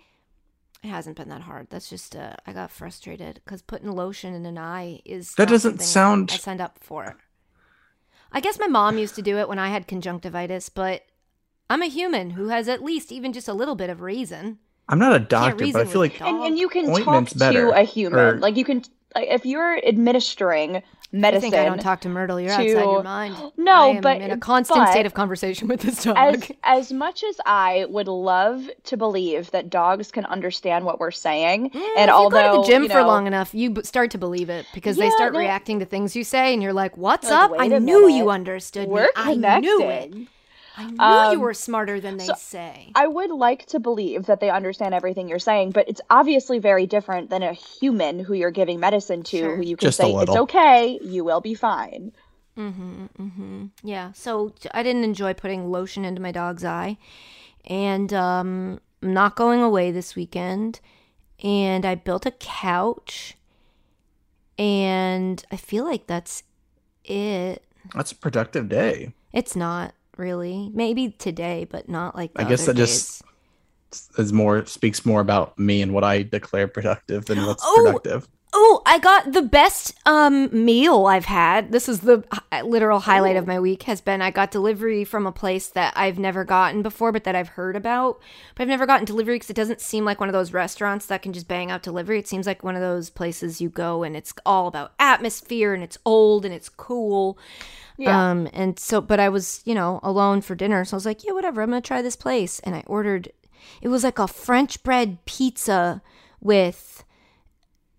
It 0.82 0.88
hasn't 0.88 1.16
been 1.16 1.28
that 1.30 1.42
hard. 1.42 1.68
That's 1.70 1.88
just 1.90 2.14
uh, 2.14 2.34
i 2.46 2.52
got 2.52 2.70
frustrated 2.70 3.40
because 3.44 3.62
putting 3.62 3.90
lotion 3.90 4.34
in 4.34 4.46
an 4.46 4.58
eye 4.58 5.00
is 5.04 5.34
That 5.34 5.48
doesn't 5.48 5.80
sound- 5.82 6.30
i 6.32 6.36
signed 6.36 6.60
up 6.60 6.78
for. 6.78 7.04
It. 7.04 7.16
i 8.32 8.40
guess 8.40 8.58
my 8.58 8.66
mom 8.66 8.98
used 8.98 9.14
to 9.16 9.22
do 9.22 9.38
it 9.38 9.48
when 9.48 9.58
i 9.58 9.68
had 9.68 9.86
conjunctivitis 9.88 10.68
but 10.68 11.02
i'm 11.70 11.82
a 11.82 11.86
human 11.86 12.30
who 12.30 12.48
has 12.48 12.68
at 12.68 12.82
least 12.82 13.10
even 13.12 13.32
just 13.32 13.48
a 13.48 13.54
little 13.54 13.74
bit 13.76 13.90
of 13.90 14.00
reason 14.00 14.58
I'm 14.88 14.98
not 14.98 15.16
a 15.16 15.18
doctor, 15.18 15.66
but 15.72 15.82
I 15.82 15.84
feel 15.84 16.00
like 16.00 16.20
and, 16.20 16.42
and 16.44 16.58
you 16.58 16.68
can 16.68 16.88
Ointment's 16.88 17.32
talk 17.32 17.38
better, 17.38 17.66
to 17.72 17.72
a 17.80 17.82
human. 17.82 18.18
or- 18.20 18.38
Like 18.38 18.56
you 18.56 18.64
can, 18.64 18.82
like, 19.14 19.28
if 19.28 19.44
you're 19.44 19.78
administering 19.84 20.76
I 20.76 20.82
medicine. 21.18 21.50
think 21.50 21.54
I 21.54 21.64
don't 21.64 21.80
talk 21.80 22.00
to 22.02 22.08
Myrtle. 22.08 22.38
You're 22.40 22.50
to- 22.50 22.54
outside 22.54 22.84
your 22.84 23.02
mind. 23.02 23.34
No, 23.56 23.72
I 23.72 23.86
am 23.88 24.00
but- 24.00 24.20
in 24.20 24.30
a 24.30 24.36
constant 24.36 24.80
but- 24.84 24.90
state 24.92 25.06
of 25.06 25.14
conversation 25.14 25.66
with 25.68 25.80
this 25.80 26.04
dog. 26.04 26.16
as 26.16 26.50
as 26.62 26.92
much 26.92 27.24
as 27.24 27.40
I 27.46 27.86
would 27.88 28.06
love 28.08 28.68
to 28.84 28.96
believe 28.96 29.50
that 29.52 29.70
dogs 29.70 30.10
can 30.12 30.24
understand 30.26 30.84
what 30.84 31.00
we're 31.00 31.10
saying, 31.10 31.70
Mm, 31.70 31.86
and 31.96 32.08
if 32.08 32.14
although 32.14 32.38
you 32.38 32.44
go 32.52 32.62
to 32.62 32.66
the 32.66 32.72
gym 32.72 32.82
you 32.84 32.88
for 32.88 33.02
long 33.02 33.26
enough, 33.26 33.54
you 33.54 33.70
b- 33.70 33.82
start 33.84 34.10
to 34.12 34.18
believe 34.18 34.50
it 34.50 34.66
because 34.74 34.96
they 34.96 35.10
start 35.10 35.34
reacting 35.34 35.78
to 35.80 35.84
things 35.84 36.14
you 36.14 36.22
say, 36.22 36.52
and 36.52 36.62
you're 36.62 36.72
like, 36.72 36.96
"What's 36.96 37.28
Like, 37.30 37.44
up? 37.44 37.52
I 37.52 37.56
wait 37.68 37.72
a 37.72 37.80
knew 37.80 38.08
you 38.08 38.30
understood 38.30 38.88
we're 38.88 39.02
me. 39.02 39.08
I 39.16 39.34
knew 39.60 39.82
it. 39.82 40.14
Connected. 40.76 41.00
I 41.00 41.24
knew 41.24 41.30
you 41.32 41.38
Um, 41.38 41.42
were 41.42 41.54
smarter 41.54 42.00
than 42.00 42.16
they 42.18 42.26
so- 42.26 42.34
say." 42.36 42.90
I 42.94 43.06
would 43.06 43.30
like 43.30 43.66
to 43.66 43.80
believe 43.80 44.26
that 44.26 44.40
they 44.40 44.50
understand 44.50 44.94
everything 44.94 45.28
you're 45.28 45.38
saying, 45.38 45.70
but 45.70 45.88
it's 45.88 46.00
obviously 46.10 46.58
very 46.58 46.86
different 46.86 47.30
than 47.30 47.42
a 47.42 47.52
human 47.52 48.18
who 48.20 48.34
you're 48.34 48.50
giving 48.50 48.78
medicine 48.80 49.22
to, 49.24 49.38
Sure. 49.38 49.56
who 49.56 49.62
you 49.62 49.76
can 49.76 49.86
Just 49.88 49.98
say 49.98 50.12
it's 50.12 50.30
okay, 50.36 50.98
you 51.02 51.24
will 51.24 51.40
be 51.40 51.54
fine. 51.54 52.12
Mm-hmm. 52.56 53.04
Mm-hmm. 53.18 53.64
Yeah. 53.82 54.12
So 54.12 54.52
I 54.72 54.82
didn't 54.82 55.04
enjoy 55.04 55.34
putting 55.34 55.70
lotion 55.70 56.04
into 56.04 56.22
my 56.22 56.32
dog's 56.32 56.64
eye, 56.64 56.96
and 57.66 58.12
um, 58.14 58.80
I'm 59.02 59.12
not 59.12 59.36
going 59.36 59.60
away 59.62 59.90
this 59.90 60.14
weekend. 60.16 60.80
And 61.44 61.84
I 61.84 61.96
built 61.96 62.24
a 62.24 62.30
couch, 62.30 63.36
and 64.58 65.44
I 65.52 65.56
feel 65.56 65.84
like 65.84 66.06
that's 66.06 66.42
it. 67.04 67.62
that's 67.94 68.12
a 68.12 68.16
productive 68.16 68.68
day. 68.70 69.12
It's 69.32 69.54
not 69.54 69.92
really. 70.16 70.70
Maybe 70.72 71.10
today, 71.10 71.66
but 71.70 71.88
not 71.88 72.14
like. 72.16 72.34
The 72.34 72.42
I 72.42 72.44
guess 72.48 72.66
that 72.66 72.76
just- 72.76 73.22
Is 74.18 74.32
more 74.32 74.66
speaks 74.66 75.06
more 75.06 75.20
about 75.20 75.58
me 75.58 75.80
and 75.80 75.94
what 75.94 76.04
I 76.04 76.22
declare 76.22 76.68
productive 76.68 77.26
than 77.26 77.46
what's 77.46 77.62
Oh! 77.64 77.82
productive. 77.84 78.28
Oh, 78.58 78.80
I 78.86 78.98
got 78.98 79.32
the 79.34 79.42
best 79.42 79.94
um 80.06 80.48
meal 80.64 81.04
I've 81.04 81.26
had. 81.26 81.72
This 81.72 81.90
is 81.90 82.00
the 82.00 82.24
hi- 82.32 82.62
literal 82.62 83.00
highlight 83.00 83.36
of 83.36 83.46
my 83.46 83.60
week 83.60 83.82
has 83.82 84.00
been 84.00 84.22
I 84.22 84.30
got 84.30 84.50
delivery 84.50 85.04
from 85.04 85.26
a 85.26 85.32
place 85.32 85.66
that 85.68 85.92
I've 85.94 86.18
never 86.18 86.42
gotten 86.42 86.80
before 86.80 87.12
but 87.12 87.24
that 87.24 87.36
I've 87.36 87.50
heard 87.50 87.76
about. 87.76 88.18
But 88.54 88.62
I've 88.62 88.68
never 88.68 88.86
gotten 88.86 89.04
delivery 89.04 89.38
cuz 89.38 89.50
it 89.50 89.56
doesn't 89.56 89.82
seem 89.82 90.06
like 90.06 90.20
one 90.20 90.30
of 90.30 90.32
those 90.32 90.54
restaurants 90.54 91.04
that 91.06 91.20
can 91.20 91.34
just 91.34 91.46
bang 91.48 91.70
out 91.70 91.82
delivery. 91.82 92.18
It 92.18 92.28
seems 92.28 92.46
like 92.46 92.64
one 92.64 92.74
of 92.74 92.80
those 92.80 93.10
places 93.10 93.60
you 93.60 93.68
go 93.68 94.02
and 94.02 94.16
it's 94.16 94.32
all 94.46 94.68
about 94.68 94.92
atmosphere 94.98 95.74
and 95.74 95.82
it's 95.82 95.98
old 96.06 96.46
and 96.46 96.54
it's 96.54 96.70
cool. 96.70 97.36
Yeah. 97.98 98.30
Um 98.30 98.48
and 98.54 98.78
so 98.78 99.02
but 99.02 99.20
I 99.20 99.28
was, 99.28 99.60
you 99.66 99.74
know, 99.74 100.00
alone 100.02 100.40
for 100.40 100.54
dinner, 100.54 100.82
so 100.86 100.94
I 100.94 100.98
was 100.98 101.04
like, 101.06 101.24
yeah, 101.24 101.32
whatever, 101.32 101.60
I'm 101.60 101.68
going 101.68 101.82
to 101.82 101.86
try 101.86 102.00
this 102.00 102.16
place 102.16 102.58
and 102.60 102.74
I 102.74 102.84
ordered 102.86 103.32
it 103.82 103.88
was 103.88 104.02
like 104.02 104.18
a 104.18 104.26
French 104.26 104.82
bread 104.82 105.18
pizza 105.26 106.00
with 106.40 107.02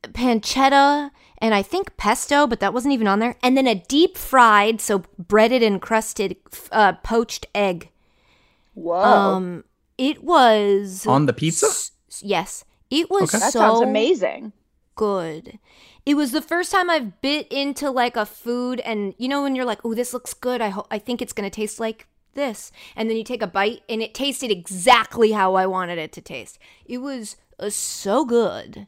pancetta 0.04 1.12
and 1.39 1.54
I 1.54 1.62
think 1.62 1.98
pesto, 1.98 2.48
but 2.48 2.60
that 2.60 2.74
wasn't 2.74 2.94
even 2.94 3.08
on 3.08 3.20
there. 3.20 3.36
And 3.44 3.56
then 3.56 3.68
a 3.68 3.75
deep 3.75 4.18
fried, 4.18 4.82
so 4.82 5.04
breaded 5.20 5.62
and 5.62 5.82
crusted 5.82 6.36
uh, 6.72 6.94
poached 7.04 7.46
egg. 7.54 7.89
Whoa, 8.74 9.01
Um, 9.04 9.63
it 9.98 10.24
was 10.24 11.06
On 11.08 11.25
the 11.25 11.34
pizza? 11.34 11.68
s- 11.68 11.92
yes, 12.24 12.63
it 12.89 13.10
was 13.10 13.24
Okay. 13.24 13.39
that 13.39 13.54
so 13.54 13.60
sounds 13.60 13.82
amazing. 13.82 14.51
good. 14.96 15.60
It 16.06 16.16
was 16.16 16.32
the 16.32 16.42
first 16.42 16.72
time 16.72 16.89
I've 16.89 17.20
bit 17.22 17.48
into 17.51 17.92
like 17.92 18.16
a 18.16 18.25
food, 18.25 18.80
and 18.82 19.13
you 19.18 19.27
know 19.27 19.44
when 19.44 19.56
you're 19.56 19.66
like, 19.66 19.84
"Oh, 19.84 19.94
this 19.94 20.13
looks 20.13 20.34
good. 20.34 20.62
I 20.62 20.70
hope 20.70 20.88
I 20.89 21.00
think 21.00 21.22
it's 21.22 21.34
gonna 21.34 21.50
taste 21.50 21.80
like 21.80 22.08
this," 22.34 22.72
and 22.96 23.10
then 23.10 23.18
you 23.18 23.24
take 23.24 23.42
a 23.42 23.48
bite, 23.48 23.82
and 23.89 24.01
it 24.01 24.13
tasted 24.13 24.50
exactly 24.51 25.34
how 25.34 25.56
I 25.56 25.66
wanted 25.68 25.98
it 25.98 26.12
to 26.13 26.22
taste. 26.22 26.58
It 26.86 27.00
was 27.00 27.36
so 27.75 28.23
good 28.25 28.85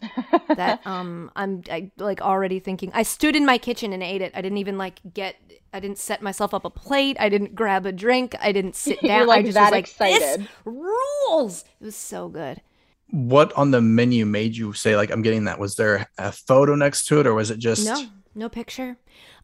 that 0.48 0.80
um 0.86 1.32
I'm 1.36 1.64
I 1.72 1.92
like 1.98 2.22
already 2.22 2.60
thinking. 2.60 2.92
I 2.94 3.04
stood 3.04 3.36
in 3.36 3.46
my 3.46 3.58
kitchen 3.58 3.94
and 3.94 4.04
ate 4.04 4.22
it. 4.22 4.32
I 4.36 4.42
didn't 4.42 4.60
even 4.60 4.78
like 4.78 5.00
get. 5.14 5.36
I 5.74 5.80
didn't 5.80 5.98
set 6.00 6.22
myself 6.22 6.54
up 6.54 6.66
a 6.66 6.70
plate. 6.70 7.18
I 7.20 7.30
didn't 7.30 7.56
grab 7.56 7.86
a 7.86 7.92
drink. 7.92 8.36
I 8.40 8.52
didn't 8.52 8.76
sit 8.86 9.02
You're, 9.04 9.20
down. 9.20 9.28
like, 9.28 9.40
I 9.40 9.44
just 9.44 9.54
that 9.56 9.66
was 9.66 9.72
like, 9.72 9.84
excited. 9.86 10.42
this 10.42 10.48
rules. 10.66 11.64
It 11.82 11.86
was 11.86 11.96
so 11.96 12.28
good. 12.30 12.62
What 13.12 13.52
on 13.54 13.72
the 13.72 13.82
menu 13.82 14.26
made 14.26 14.56
you 14.56 14.74
say 14.74 14.96
like 14.96 15.10
I'm 15.12 15.22
getting 15.24 15.46
that? 15.46 15.60
Was 15.60 15.76
there 15.76 16.08
a 16.18 16.32
photo 16.32 16.76
next 16.76 17.06
to 17.08 17.20
it, 17.20 17.28
or 17.28 17.34
was 17.34 17.50
it 17.52 17.58
just 17.60 17.86
No, 17.86 18.06
no 18.36 18.50
picture. 18.50 18.98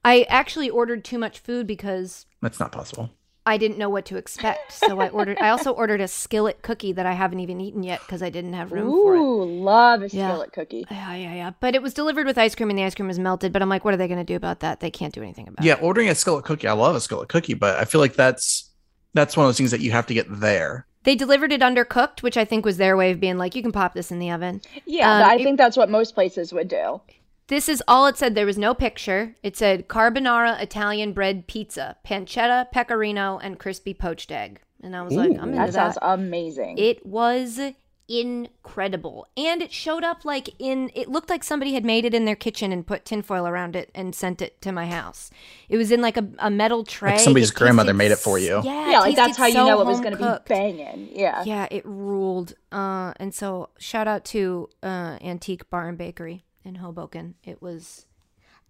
I 0.04 0.22
actually 0.30 0.70
ordered 0.70 1.04
too 1.04 1.18
much 1.18 1.40
food 1.40 1.66
because 1.66 2.28
That's 2.42 2.60
not 2.60 2.72
possible. 2.72 3.10
I 3.48 3.58
didn't 3.58 3.78
know 3.78 3.90
what 3.90 4.06
to 4.06 4.18
expect. 4.18 4.72
So 4.72 5.00
I 5.00 5.10
ordered. 5.10 5.38
I 5.40 5.50
also 5.50 5.72
ordered 5.72 6.02
a 6.02 6.08
skillet 6.08 6.62
cookie 6.64 6.92
that 6.94 7.06
I 7.06 7.14
haven't 7.14 7.40
even 7.42 7.62
eaten 7.62 7.84
yet 7.84 8.00
because 8.02 8.24
I 8.24 8.30
didn't 8.32 8.54
have 8.54 8.72
room 8.72 8.90
for 8.92 9.16
it. 9.16 9.20
Ooh, 9.20 9.44
love 9.64 10.02
a 10.02 10.08
Yeah. 10.08 10.30
skillet 10.32 10.52
cookie. 10.54 10.86
Yeah, 10.90 11.16
yeah, 11.16 11.34
yeah. 11.36 11.52
But 11.60 11.76
it 11.76 11.82
was 11.84 11.94
delivered 11.94 12.26
with 12.26 12.38
ice 12.40 12.56
cream, 12.56 12.70
and 12.72 12.80
the 12.80 12.84
ice 12.84 12.96
cream 12.96 13.08
was 13.08 13.20
melted. 13.20 13.54
But 13.54 13.62
I'm 13.62 13.70
like, 13.70 13.86
what 13.86 13.94
are 13.94 13.98
they 13.98 14.08
going 14.08 14.20
to 14.20 14.24
do 14.26 14.36
about 14.36 14.62
that? 14.62 14.80
They 14.80 14.90
can't 14.90 15.14
do 15.14 15.22
anything 15.22 15.48
about 15.48 15.64
it. 15.64 15.68
Yeah, 15.68 15.76
it. 15.76 15.84
ordering 15.84 16.10
a 16.10 16.16
skillet 16.16 16.44
cookie. 16.46 16.68
I 16.68 16.74
love 16.74 16.96
a 16.96 17.02
skillet 17.02 17.30
cookie, 17.30 17.54
but 17.54 17.78
I 17.78 17.86
feel 17.86 18.02
like 18.02 18.16
that's 18.16 18.72
that's 19.14 19.38
one 19.38 19.46
of 19.46 19.50
those 19.50 19.58
things 19.58 19.72
that 19.72 19.80
you 19.82 19.92
have 19.92 20.08
to 20.08 20.14
get 20.14 20.26
there. 20.40 20.88
They 21.04 21.16
delivered 21.16 21.52
it 21.54 21.62
undercooked, 21.62 22.24
which 22.24 22.36
I 22.38 22.46
think 22.46 22.66
was 22.66 22.78
their 22.78 22.98
way 22.98 23.12
of 23.12 23.20
being 23.20 23.38
like, 23.38 23.54
you 23.56 23.62
can 23.62 23.72
pop 23.72 23.94
this 23.94 24.12
in 24.12 24.18
the 24.20 24.32
oven. 24.32 24.60
Yeah, 24.86 25.10
Um, 25.24 25.30
I 25.30 25.36
it- 25.36 25.44
think 25.44 25.58
that's 25.60 25.78
what 25.78 25.90
most 25.90 26.16
places 26.16 26.52
would 26.52 26.68
do. 26.68 27.00
This 27.48 27.70
is 27.70 27.84
all 27.88 28.08
it 28.08 28.18
said. 28.18 28.34
There 28.34 28.46
was 28.46 28.58
no 28.58 28.74
picture. 28.74 29.36
It 29.44 29.56
said 29.56 29.88
carbonara 29.88 30.60
Italian 30.62 31.14
bread 31.14 31.48
pizza, 31.48 31.98
pancetta, 32.06 32.72
pecorino, 32.72 33.38
and 33.38 33.60
crispy 33.60 33.94
poached 33.94 34.32
egg. 34.32 34.62
And 34.82 34.96
I 34.96 35.02
was 35.04 35.14
like, 35.14 35.32
I'm 35.32 35.50
into 35.50 35.58
That 35.58 35.66
that. 35.74 35.74
sounds 35.74 35.98
amazing. 36.02 36.78
It 36.78 37.06
was 37.06 37.60
incredible. 38.08 39.28
And 39.36 39.62
it 39.62 39.72
showed 39.72 40.04
up 40.04 40.26
like 40.26 40.50
in, 40.60 40.92
it 40.94 41.10
looked 41.10 41.30
like 41.30 41.44
somebody 41.44 41.74
had 41.74 41.84
made 41.84 42.06
it 42.06 42.14
in 42.14 42.26
their 42.26 42.36
kitchen 42.36 42.72
and 42.72 42.86
put 42.86 43.04
tinfoil 43.06 43.48
around 43.48 43.76
it 43.76 43.90
and 43.96 44.14
sent 44.14 44.42
it 44.42 44.62
to 44.62 44.72
my 44.72 44.88
house. 44.88 45.32
It 45.70 45.78
was 45.78 45.92
in 45.92 46.02
like 46.02 46.18
a, 46.18 46.28
a 46.40 46.52
metal 46.52 46.84
tray. 46.84 47.18
somebody's 47.18 47.52
It 47.52 47.56
grandmother 47.56 47.94
tasted 47.94 47.98
made 47.98 48.12
it 48.12 48.20
for 48.20 48.38
you. 48.38 48.62
Yeah, 48.64 48.92
yeah, 48.92 49.00
like 49.00 49.16
that's 49.16 49.38
tasted 49.38 49.42
how 49.42 49.48
you 49.48 49.70
know 49.70 49.82
it 49.82 49.88
was 49.88 50.00
going 50.02 50.18
to 50.18 50.18
be 50.18 50.54
banging. 50.54 51.10
Yeah. 51.14 51.44
Yeah, 51.46 51.68
it 51.72 51.84
ruled. 51.86 52.54
Uh, 52.72 53.14
and 53.18 53.34
so 53.34 53.70
shout 53.80 54.08
out 54.08 54.24
to 54.26 54.70
uh, 54.84 55.18
Antique 55.22 55.70
Bar 55.70 55.90
and 55.90 55.98
Bakery 55.98 56.45
in 56.66 56.76
Hoboken. 56.76 57.36
It 57.44 57.62
was 57.62 58.06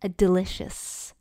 a 0.01 0.09
delicious. 0.09 1.13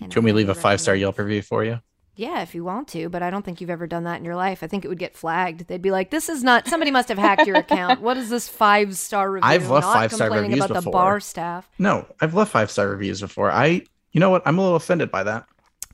And 0.00 0.12
Can 0.12 0.24
we 0.24 0.30
I 0.32 0.34
leave 0.34 0.48
a 0.48 0.54
five 0.54 0.80
star. 0.80 0.94
Yelp 0.96 1.18
review 1.18 1.42
for 1.42 1.64
you? 1.64 1.80
Yeah, 2.18 2.40
if 2.40 2.54
you 2.54 2.64
want 2.64 2.88
to, 2.88 3.10
but 3.10 3.22
I 3.22 3.28
don't 3.28 3.44
think 3.44 3.60
you've 3.60 3.68
ever 3.68 3.86
done 3.86 4.04
that 4.04 4.18
in 4.18 4.24
your 4.24 4.36
life. 4.36 4.62
I 4.62 4.66
think 4.68 4.86
it 4.86 4.88
would 4.88 4.98
get 4.98 5.14
flagged. 5.14 5.66
They'd 5.68 5.82
be 5.82 5.90
like, 5.90 6.10
"This 6.10 6.30
is 6.30 6.42
not. 6.42 6.66
Somebody 6.66 6.90
must 6.90 7.10
have 7.10 7.18
hacked 7.18 7.46
your 7.46 7.56
account. 7.56 8.00
What 8.00 8.16
is 8.16 8.30
this 8.30 8.48
five 8.48 8.96
star 8.96 9.30
review? 9.30 9.46
I've 9.48 9.68
left 9.68 9.84
Not 9.86 9.92
five-star 9.94 10.28
complaining 10.28 10.50
reviews 10.52 10.64
about 10.64 10.74
the 10.74 10.80
before. 10.80 10.92
bar 10.92 11.20
staff. 11.20 11.68
No, 11.78 12.06
I've 12.20 12.32
left 12.34 12.52
five 12.52 12.70
star 12.70 12.88
reviews 12.88 13.20
before. 13.20 13.50
I, 13.50 13.82
you 14.12 14.20
know 14.20 14.30
what? 14.30 14.42
I'm 14.46 14.56
a 14.58 14.62
little 14.62 14.76
offended 14.76 15.10
by 15.10 15.24
that. 15.24 15.46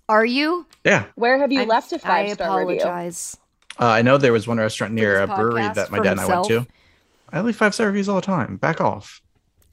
Are 0.08 0.24
you? 0.24 0.64
Yeah, 0.84 1.06
Where 1.16 1.38
have 1.40 1.50
you 1.50 1.60
I'm- 1.60 1.68
left 1.68 1.90
a 1.92 1.96
I 1.96 1.98
five 1.98 2.32
star 2.34 2.60
review? 2.60 2.74
I 2.76 2.82
apologize. 2.84 3.36
uh, 3.80 3.86
I 3.86 4.02
know 4.02 4.16
there 4.16 4.32
was 4.32 4.46
one 4.46 4.58
restaurant 4.58 4.92
near 4.94 5.20
a 5.22 5.26
brewery 5.26 5.68
that 5.74 5.90
my 5.90 5.98
dad 5.98 6.12
and 6.12 6.20
I 6.20 6.26
went 6.26 6.46
to. 6.48 6.66
I 7.32 7.40
leave 7.40 7.56
five 7.56 7.74
star 7.74 7.86
reviews 7.88 8.08
all 8.08 8.16
the 8.16 8.22
time. 8.22 8.58
Back 8.58 8.80
off. 8.80 9.21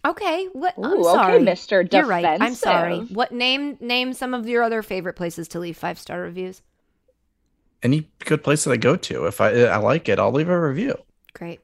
Okay, 0.06 0.48
what? 0.53 0.75
I'm 0.77 0.86
Ooh, 0.86 1.01
okay, 1.01 1.03
sorry, 1.03 1.39
Mr. 1.41 1.94
You're 1.94 2.06
right. 2.06 2.25
I'm 2.41 2.56
sorry. 2.56 3.00
What 3.00 3.32
name? 3.32 3.77
Name 3.82 4.13
some 4.13 4.34
of 4.34 4.48
your 4.48 4.63
other 4.63 4.82
favorite 4.82 5.15
places 5.15 5.48
to 5.50 5.60
leave 5.60 5.77
five 5.77 6.00
star 6.00 6.22
reviews. 6.22 6.62
Any 7.84 8.10
good 8.25 8.44
place 8.44 8.63
that 8.63 8.72
I 8.72 8.77
go 8.77 8.96
to, 8.96 9.25
if 9.25 9.41
I 9.41 9.63
I 9.63 9.77
like 9.77 10.08
it, 10.10 10.20
I'll 10.20 10.32
leave 10.32 10.50
a 10.50 10.60
review. 10.60 10.96
Great. 11.34 11.60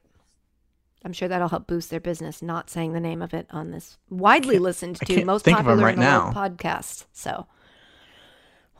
I'm 1.03 1.13
sure 1.13 1.27
that'll 1.27 1.49
help 1.49 1.67
boost 1.67 1.91
their 1.91 1.99
business. 1.99 2.41
Not 2.41 2.69
saying 2.69 2.93
the 2.93 2.99
name 2.99 3.21
of 3.21 3.33
it 3.33 3.47
on 3.51 3.71
this 3.71 3.97
widely 4.09 4.57
listened 4.59 4.97
to, 5.05 5.23
most 5.23 5.45
think 5.45 5.57
popular 5.57 5.83
right 5.83 5.93
in 5.93 5.99
the 5.99 6.05
now. 6.05 6.31
podcast. 6.31 7.05
So, 7.13 7.45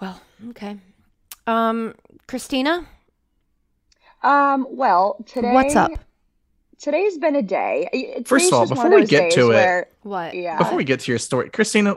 well, 0.02 0.22
okay. 0.50 0.78
Um, 1.48 1.94
Christina, 2.28 2.88
Um, 4.24 4.66
well, 4.72 5.24
today 5.28 5.54
what's 5.54 5.76
up? 5.76 5.92
Today's 6.80 7.18
been 7.18 7.36
a 7.36 7.42
day. 7.42 7.90
It- 7.94 8.28
First 8.28 8.48
of 8.48 8.54
all, 8.54 8.66
just 8.66 8.78
one 8.78 8.88
before 8.88 9.00
we 9.00 9.06
get 9.06 9.22
days 9.24 9.34
to 9.36 9.52
it- 9.52 9.56
where- 9.56 9.88
What? 10.04 10.34
yeah. 10.36 10.58
Before 10.58 10.76
we 10.78 10.84
get 10.84 11.00
to 11.02 11.12
your 11.12 11.20
story, 11.20 11.50
Christina, 11.50 11.96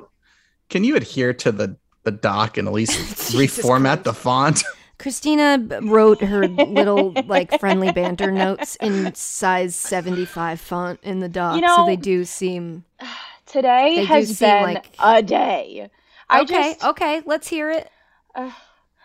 can 0.70 0.85
you 0.85 0.97
adhere 0.97 1.32
to 1.35 1.52
the 1.52 1.76
the 2.04 2.10
doc 2.12 2.56
and 2.56 2.67
at 2.69 2.73
least 2.73 2.93
Jesus 3.32 3.34
reformat 3.34 4.02
the 4.04 4.14
font? 4.14 4.62
Christina 4.99 5.58
wrote 5.82 6.21
her 6.23 6.49
little 6.49 7.12
like 7.26 7.58
friendly 7.60 7.93
banter 7.93 8.30
notes 8.32 8.76
in 8.80 9.14
size 9.14 9.76
75 9.76 10.60
font 10.60 10.99
in 11.02 11.21
the 11.21 11.28
doc, 11.28 11.60
You 11.60 11.69
so 11.69 11.86
they 11.86 11.97
do 11.97 12.25
seem 12.25 12.84
today 13.47 14.04
has 14.04 14.36
seem 14.38 14.49
been 14.49 14.62
like- 14.75 14.86
a 14.99 15.23
day. 15.23 15.91
I 16.30 16.41
okay. 16.43 16.73
just 16.75 16.84
okay, 16.84 17.23
let's 17.26 17.49
hear 17.49 17.71
it. 17.71 17.88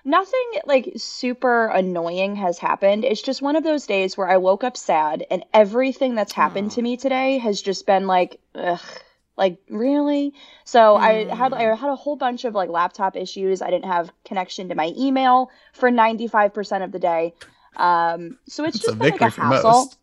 Nothing 0.05 0.45
like 0.65 0.93
super 0.97 1.67
annoying 1.67 2.35
has 2.35 2.57
happened. 2.59 3.05
It's 3.05 3.21
just 3.21 3.41
one 3.41 3.55
of 3.55 3.63
those 3.63 3.85
days 3.87 4.17
where 4.17 4.27
I 4.29 4.37
woke 4.37 4.63
up 4.63 4.77
sad 4.77 5.25
and 5.31 5.43
everything 5.53 6.15
that's 6.15 6.33
happened 6.33 6.71
to 6.71 6.81
me 6.81 6.97
today 6.97 7.37
has 7.39 7.61
just 7.61 7.85
been 7.85 8.07
like 8.07 8.39
ugh. 8.55 8.79
Like 9.35 9.57
really? 9.69 10.33
So 10.63 10.95
I 10.97 11.25
had 11.33 11.53
I 11.53 11.63
had 11.75 11.89
a 11.89 11.95
whole 11.95 12.15
bunch 12.15 12.45
of 12.45 12.53
like 12.53 12.69
laptop 12.69 13.15
issues. 13.15 13.61
I 13.63 13.71
didn't 13.71 13.85
have 13.85 14.11
connection 14.25 14.69
to 14.69 14.75
my 14.75 14.93
email 14.97 15.49
for 15.73 15.89
95% 15.89 16.83
of 16.83 16.91
the 16.91 16.99
day. 16.99 17.33
Um 17.75 18.37
so 18.47 18.63
it's, 18.65 18.77
It's 18.77 18.85
just 18.85 18.99
been 18.99 19.09
like 19.09 19.21
a 19.21 19.29
hassle. 19.29 19.79
most. 19.79 19.97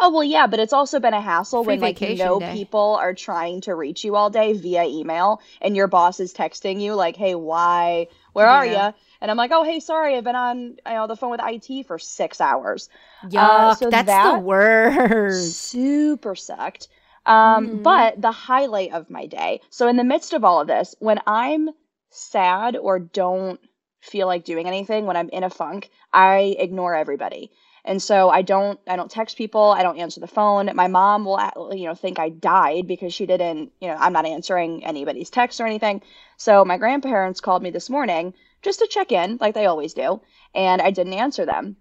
Oh 0.00 0.10
well, 0.10 0.24
yeah, 0.24 0.46
but 0.48 0.60
it's 0.60 0.72
also 0.72 0.98
been 1.00 1.14
a 1.14 1.20
hassle 1.20 1.64
Free 1.64 1.74
when 1.74 1.80
like 1.80 2.00
you 2.00 2.16
know 2.16 2.40
day. 2.40 2.46
people 2.52 2.96
are 3.00 3.14
trying 3.14 3.60
to 3.62 3.74
reach 3.74 4.04
you 4.04 4.16
all 4.16 4.30
day 4.30 4.52
via 4.52 4.84
email, 4.84 5.40
and 5.60 5.76
your 5.76 5.86
boss 5.88 6.18
is 6.20 6.34
texting 6.34 6.80
you 6.80 6.94
like, 6.94 7.16
"Hey, 7.16 7.34
why? 7.34 8.08
Where 8.32 8.48
are 8.48 8.66
Yeah. 8.66 8.88
you?" 8.88 8.94
And 9.24 9.30
I'm 9.30 9.38
like, 9.38 9.50
"Oh, 9.52 9.64
hey, 9.64 9.80
sorry, 9.80 10.16
I've 10.16 10.24
been 10.24 10.36
on 10.36 10.58
you 10.60 10.76
know 10.86 11.06
the 11.08 11.16
phone 11.16 11.30
with 11.30 11.40
IT 11.42 11.82
for 11.82 11.98
six 11.98 12.40
hours." 12.40 12.90
Yeah, 13.28 13.70
Uh, 13.70 13.70
so 13.70 13.90
that's 13.90 14.18
the 14.18 14.34
worst. 14.34 15.72
Super 15.72 16.34
sucked. 16.34 16.88
Um, 17.26 17.66
Mhm. 17.68 17.82
But 17.82 18.20
the 18.20 18.32
highlight 18.32 18.92
of 18.92 19.10
my 19.10 19.26
day. 19.26 19.60
So 19.70 19.88
in 19.88 19.96
the 19.96 20.04
midst 20.04 20.32
of 20.34 20.44
all 20.44 20.60
of 20.60 20.66
this, 20.68 20.94
when 21.00 21.20
I'm 21.26 21.70
sad 22.10 22.76
or 22.76 22.98
don't 22.98 23.60
feel 24.00 24.26
like 24.26 24.44
doing 24.44 24.66
anything, 24.68 25.06
when 25.06 25.16
I'm 25.16 25.30
in 25.30 25.44
a 25.44 25.50
funk, 25.50 25.90
I 26.12 26.54
ignore 26.58 26.94
everybody. 26.94 27.50
And 27.86 28.02
so 28.02 28.30
I 28.30 28.42
don't 28.42 28.78
I 28.86 28.96
don't 28.96 29.10
text 29.10 29.36
people, 29.38 29.70
I 29.72 29.82
don't 29.82 29.98
answer 29.98 30.20
the 30.20 30.26
phone. 30.26 30.70
My 30.74 30.88
mom 30.88 31.24
will 31.24 31.40
you 31.74 31.86
know 31.86 31.94
think 31.94 32.18
I 32.18 32.28
died 32.30 32.86
because 32.86 33.14
she 33.14 33.26
didn't, 33.26 33.72
you 33.80 33.88
know, 33.88 33.96
I'm 33.98 34.12
not 34.12 34.26
answering 34.26 34.84
anybody's 34.84 35.30
texts 35.30 35.60
or 35.60 35.66
anything. 35.66 36.02
So 36.36 36.64
my 36.64 36.78
grandparents 36.78 37.40
called 37.40 37.62
me 37.62 37.70
this 37.70 37.90
morning 37.90 38.34
just 38.64 38.80
to 38.80 38.88
check 38.88 39.12
in 39.12 39.38
like 39.40 39.54
they 39.54 39.66
always 39.66 39.94
do, 39.94 40.20
and 40.54 40.82
I 40.82 40.90
didn't 40.90 41.12
answer 41.12 41.46
them. 41.46 41.76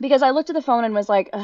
Because 0.00 0.22
I 0.22 0.30
looked 0.30 0.50
at 0.50 0.54
the 0.54 0.62
phone 0.62 0.84
and 0.84 0.94
was 0.94 1.08
like, 1.08 1.34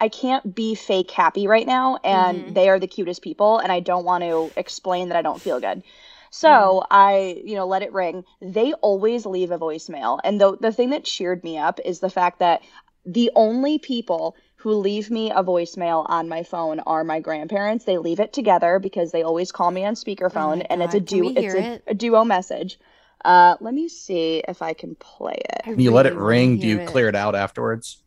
I 0.00 0.08
can't 0.08 0.54
be 0.54 0.74
fake 0.74 1.10
happy 1.10 1.46
right 1.48 1.66
now, 1.66 1.98
and 2.04 2.44
Mhm. 2.44 2.54
they 2.54 2.68
are 2.68 2.78
the 2.78 2.86
cutest 2.86 3.20
people, 3.20 3.58
and 3.58 3.72
I 3.72 3.80
don't 3.80 4.04
want 4.04 4.22
to 4.24 4.52
explain 4.56 5.08
that 5.08 5.18
I 5.18 5.22
don't 5.22 5.42
feel 5.42 5.60
good. 5.60 5.82
So 6.30 6.84
I, 6.90 7.42
you 7.44 7.56
know, 7.56 7.66
let 7.66 7.82
it 7.82 7.92
ring. 7.92 8.24
They 8.40 8.74
always 8.74 9.26
leave 9.26 9.50
a 9.50 9.58
voicemail, 9.58 10.20
and 10.22 10.40
the 10.40 10.56
the 10.58 10.72
thing 10.72 10.90
that 10.90 11.04
cheered 11.04 11.42
me 11.42 11.58
up 11.58 11.80
is 11.84 12.00
the 12.00 12.10
fact 12.10 12.38
that 12.38 12.62
the 13.04 13.30
only 13.34 13.78
people 13.78 14.36
who 14.56 14.74
leave 14.74 15.10
me 15.10 15.30
a 15.30 15.42
voicemail 15.42 16.04
on 16.08 16.28
my 16.28 16.42
phone 16.42 16.80
are 16.80 17.04
my 17.04 17.20
grandparents. 17.20 17.84
They 17.84 17.96
leave 17.96 18.20
it 18.20 18.32
together 18.32 18.78
because 18.78 19.10
they 19.12 19.22
always 19.22 19.52
call 19.52 19.70
me 19.70 19.84
on 19.84 19.94
speakerphone, 19.94 20.58
my 20.58 20.66
and 20.68 20.82
it's 20.82 20.94
a 20.94 21.00
duo. 21.00 21.30
It's 21.34 21.54
a, 21.54 21.72
it? 21.74 21.82
a 21.86 21.94
duo 21.94 22.24
message. 22.24 22.78
Uh, 23.24 23.56
let 23.60 23.74
me 23.74 23.88
see 23.88 24.42
if 24.46 24.62
I 24.62 24.72
can 24.74 24.94
play 24.94 25.34
it. 25.34 25.62
I 25.66 25.70
You 25.72 25.90
let 25.90 26.06
it 26.06 26.14
ring. 26.14 26.58
Do 26.58 26.66
you 26.66 26.76
hear 26.76 26.82
it. 26.84 26.86
clear 26.86 27.08
it 27.08 27.14
out 27.16 27.34
afterwards? 27.34 28.02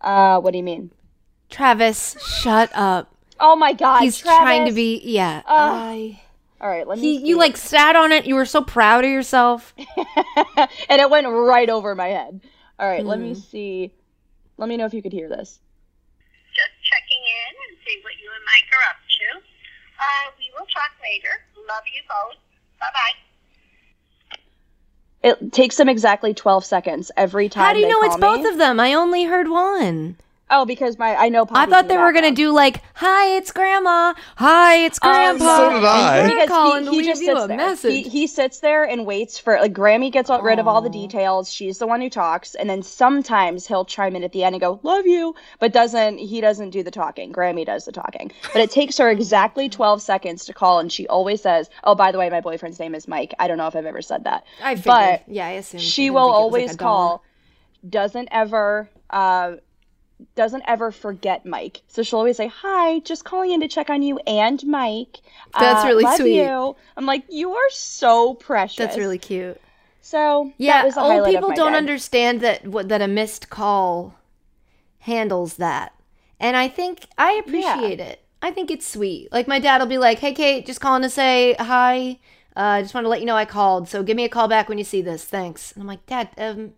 Uh, 0.00 0.40
what 0.40 0.52
do 0.52 0.58
you 0.58 0.64
mean? 0.64 0.90
Travis, 1.50 2.16
shut 2.24 2.70
up. 2.74 3.14
Oh 3.38 3.56
my 3.56 3.72
God, 3.72 4.02
He's 4.02 4.18
trying 4.18 4.66
to 4.66 4.72
be 4.72 5.00
yeah. 5.04 5.42
Ugh. 5.46 5.72
I, 5.74 6.20
All 6.60 6.68
right, 6.68 6.86
let 6.86 6.98
me. 6.98 7.04
he, 7.14 7.18
see. 7.18 7.26
you 7.26 7.36
like 7.38 7.56
sat 7.56 7.96
on 7.96 8.12
it. 8.12 8.24
You 8.26 8.34
were 8.36 8.46
so 8.46 8.62
proud 8.62 9.04
of 9.04 9.10
yourself. 9.10 9.74
and 10.88 11.00
it 11.00 11.10
went 11.10 11.26
right 11.28 11.68
over 11.68 11.94
my 11.94 12.08
head. 12.08 12.40
All 12.78 12.88
right, 12.88 13.04
let 13.04 13.20
me 13.20 13.32
Mhm. 13.32 13.36
see. 13.36 13.92
Let 14.58 14.68
me 14.68 14.76
know 14.76 14.86
if 14.86 14.94
you 14.94 15.02
could 15.02 15.12
hear 15.12 15.28
this. 15.28 15.60
just 16.54 16.70
checking 16.84 17.22
in 17.24 17.52
and 17.68 17.78
see 17.86 17.98
what 18.04 18.12
you 18.22 18.28
and 18.30 18.44
Mike 18.44 18.68
are 18.76 18.84
up 18.90 19.00
to. 19.00 19.26
Uh, 19.98 20.26
we 20.38 20.50
will 20.58 20.66
talk 20.66 20.92
later. 21.02 21.32
Love 21.68 21.82
you 21.88 22.02
both. 22.08 22.36
Bye 22.80 22.92
bye. 22.94 23.14
It 25.22 25.52
takes 25.52 25.76
them 25.76 25.88
exactly 25.88 26.34
12 26.34 26.64
seconds 26.64 27.10
every 27.16 27.48
time 27.48 27.64
How 27.64 27.72
do 27.72 27.78
you 27.80 27.88
know 27.88 28.02
it's 28.02 28.16
me. 28.16 28.20
both 28.20 28.46
of 28.46 28.58
them? 28.58 28.80
I 28.80 28.92
only 28.94 29.24
heard 29.24 29.48
one. 29.48 30.16
Oh, 30.54 30.66
because 30.66 30.98
my 30.98 31.16
I 31.16 31.30
know. 31.30 31.46
I 31.50 31.64
thought 31.64 31.88
they 31.88 31.96
the 31.96 32.00
were 32.02 32.12
gonna 32.12 32.30
do 32.30 32.52
like, 32.52 32.82
"Hi, 32.94 33.36
it's 33.36 33.50
Grandma. 33.50 34.12
Hi, 34.36 34.84
it's 34.84 34.98
Um, 35.02 35.10
Grandpa." 35.10 35.56
so 35.56 35.70
did 35.72 35.84
I. 35.84 36.28
Because 36.28 36.88
he, 36.88 36.96
he 36.96 37.02
just 37.06 37.22
sits 37.22 37.46
there. 37.46 37.76
He, 37.76 38.02
he 38.02 38.26
sits 38.26 38.60
there 38.60 38.84
and 38.84 39.06
waits 39.06 39.38
for 39.38 39.58
like 39.58 39.72
Grammy 39.72 40.12
gets 40.12 40.28
rid 40.28 40.58
of 40.58 40.68
all 40.68 40.82
the 40.82 40.90
details. 40.90 41.50
She's 41.50 41.78
the 41.78 41.86
one 41.86 42.02
who 42.02 42.10
talks, 42.10 42.54
and 42.54 42.68
then 42.68 42.82
sometimes 42.82 43.66
he'll 43.66 43.86
chime 43.86 44.14
in 44.14 44.22
at 44.24 44.32
the 44.32 44.44
end 44.44 44.54
and 44.54 44.60
go 44.60 44.78
"Love 44.82 45.06
you," 45.06 45.34
but 45.58 45.72
doesn't 45.72 46.18
he 46.18 46.42
doesn't 46.42 46.68
do 46.70 46.82
the 46.82 46.90
talking. 46.90 47.32
Grammy 47.32 47.64
does 47.64 47.86
the 47.86 47.92
talking, 47.92 48.30
but 48.52 48.60
it 48.60 48.70
takes 48.70 48.98
her 48.98 49.08
exactly 49.10 49.70
twelve 49.70 50.02
seconds 50.02 50.44
to 50.44 50.52
call, 50.52 50.80
and 50.80 50.92
she 50.92 51.06
always 51.08 51.40
says, 51.40 51.70
"Oh, 51.82 51.94
by 51.94 52.12
the 52.12 52.18
way, 52.18 52.28
my 52.28 52.42
boyfriend's 52.42 52.78
name 52.78 52.94
is 52.94 53.08
Mike." 53.08 53.32
I 53.38 53.48
don't 53.48 53.56
know 53.56 53.68
if 53.68 53.74
I've 53.74 53.86
ever 53.86 54.02
said 54.02 54.24
that. 54.24 54.44
I 54.62 54.74
figured. 54.74 54.84
but 54.84 55.22
yeah, 55.28 55.46
I 55.46 55.50
assumed. 55.52 55.80
I 55.80 55.84
she 55.84 56.10
will 56.10 56.28
think 56.28 56.28
it 56.28 56.44
was, 56.44 56.52
like, 56.52 56.60
always 56.62 56.76
call 56.76 57.24
doesn't 57.88 58.28
ever 58.30 58.88
uh 59.10 59.52
doesn't 60.34 60.62
ever 60.66 60.90
forget 60.92 61.44
mike 61.46 61.82
so 61.88 62.02
she'll 62.02 62.18
always 62.18 62.36
say 62.36 62.46
hi 62.48 62.98
just 63.00 63.24
calling 63.24 63.50
in 63.52 63.60
to 63.60 63.68
check 63.68 63.90
on 63.90 64.02
you 64.02 64.18
and 64.26 64.64
mike 64.66 65.20
That's 65.58 65.84
Uh, 65.84 65.88
really 65.88 66.04
love 66.04 66.16
sweet. 66.16 66.36
you. 66.36 66.76
i'm 66.96 67.06
like 67.06 67.24
you 67.28 67.52
are 67.52 67.70
so 67.70 68.34
precious 68.34 68.76
That's 68.76 68.96
really 68.98 69.18
cute. 69.18 69.60
so 70.00 70.52
Yeah, 70.58 70.82
that 70.82 70.84
was 70.86 70.96
old 70.96 71.26
people 71.26 71.52
don't 71.52 71.72
day. 71.72 71.78
understand 71.78 72.40
that 72.40 72.66
what 72.66 72.88
that 72.88 73.02
a 73.02 73.08
missed 73.08 73.50
call 73.50 74.14
handles 75.00 75.56
that, 75.56 75.92
and 76.40 76.56
I 76.56 76.68
think 76.68 77.06
I 77.18 77.32
appreciate 77.44 78.00
it. 78.00 78.20
I 78.40 78.50
think 78.50 78.70
it's 78.70 78.86
sweet. 78.86 79.28
Like 79.32 79.46
my 79.48 79.58
dad 79.58 79.78
will 79.80 79.86
be 79.86 79.98
like, 79.98 80.18
"Hey, 80.18 80.32
Kate, 80.34 80.66
just 80.66 80.80
calling 80.80 81.02
to 81.02 81.10
say 81.10 81.54
hi. 81.58 82.18
I 82.54 82.78
uh, 82.78 82.82
just 82.82 82.92
want 82.94 83.04
to 83.04 83.08
let 83.08 83.20
you 83.20 83.26
know 83.26 83.36
I 83.36 83.44
called. 83.44 83.88
So 83.88 84.02
give 84.02 84.16
me 84.16 84.24
a 84.24 84.28
call 84.28 84.48
back 84.48 84.68
when 84.68 84.78
you 84.78 84.84
see 84.84 85.02
this. 85.02 85.24
Thanks." 85.24 85.72
And 85.72 85.82
I'm 85.82 85.86
like, 85.88 86.04
"Dad, 86.06 86.30
um, 86.38 86.72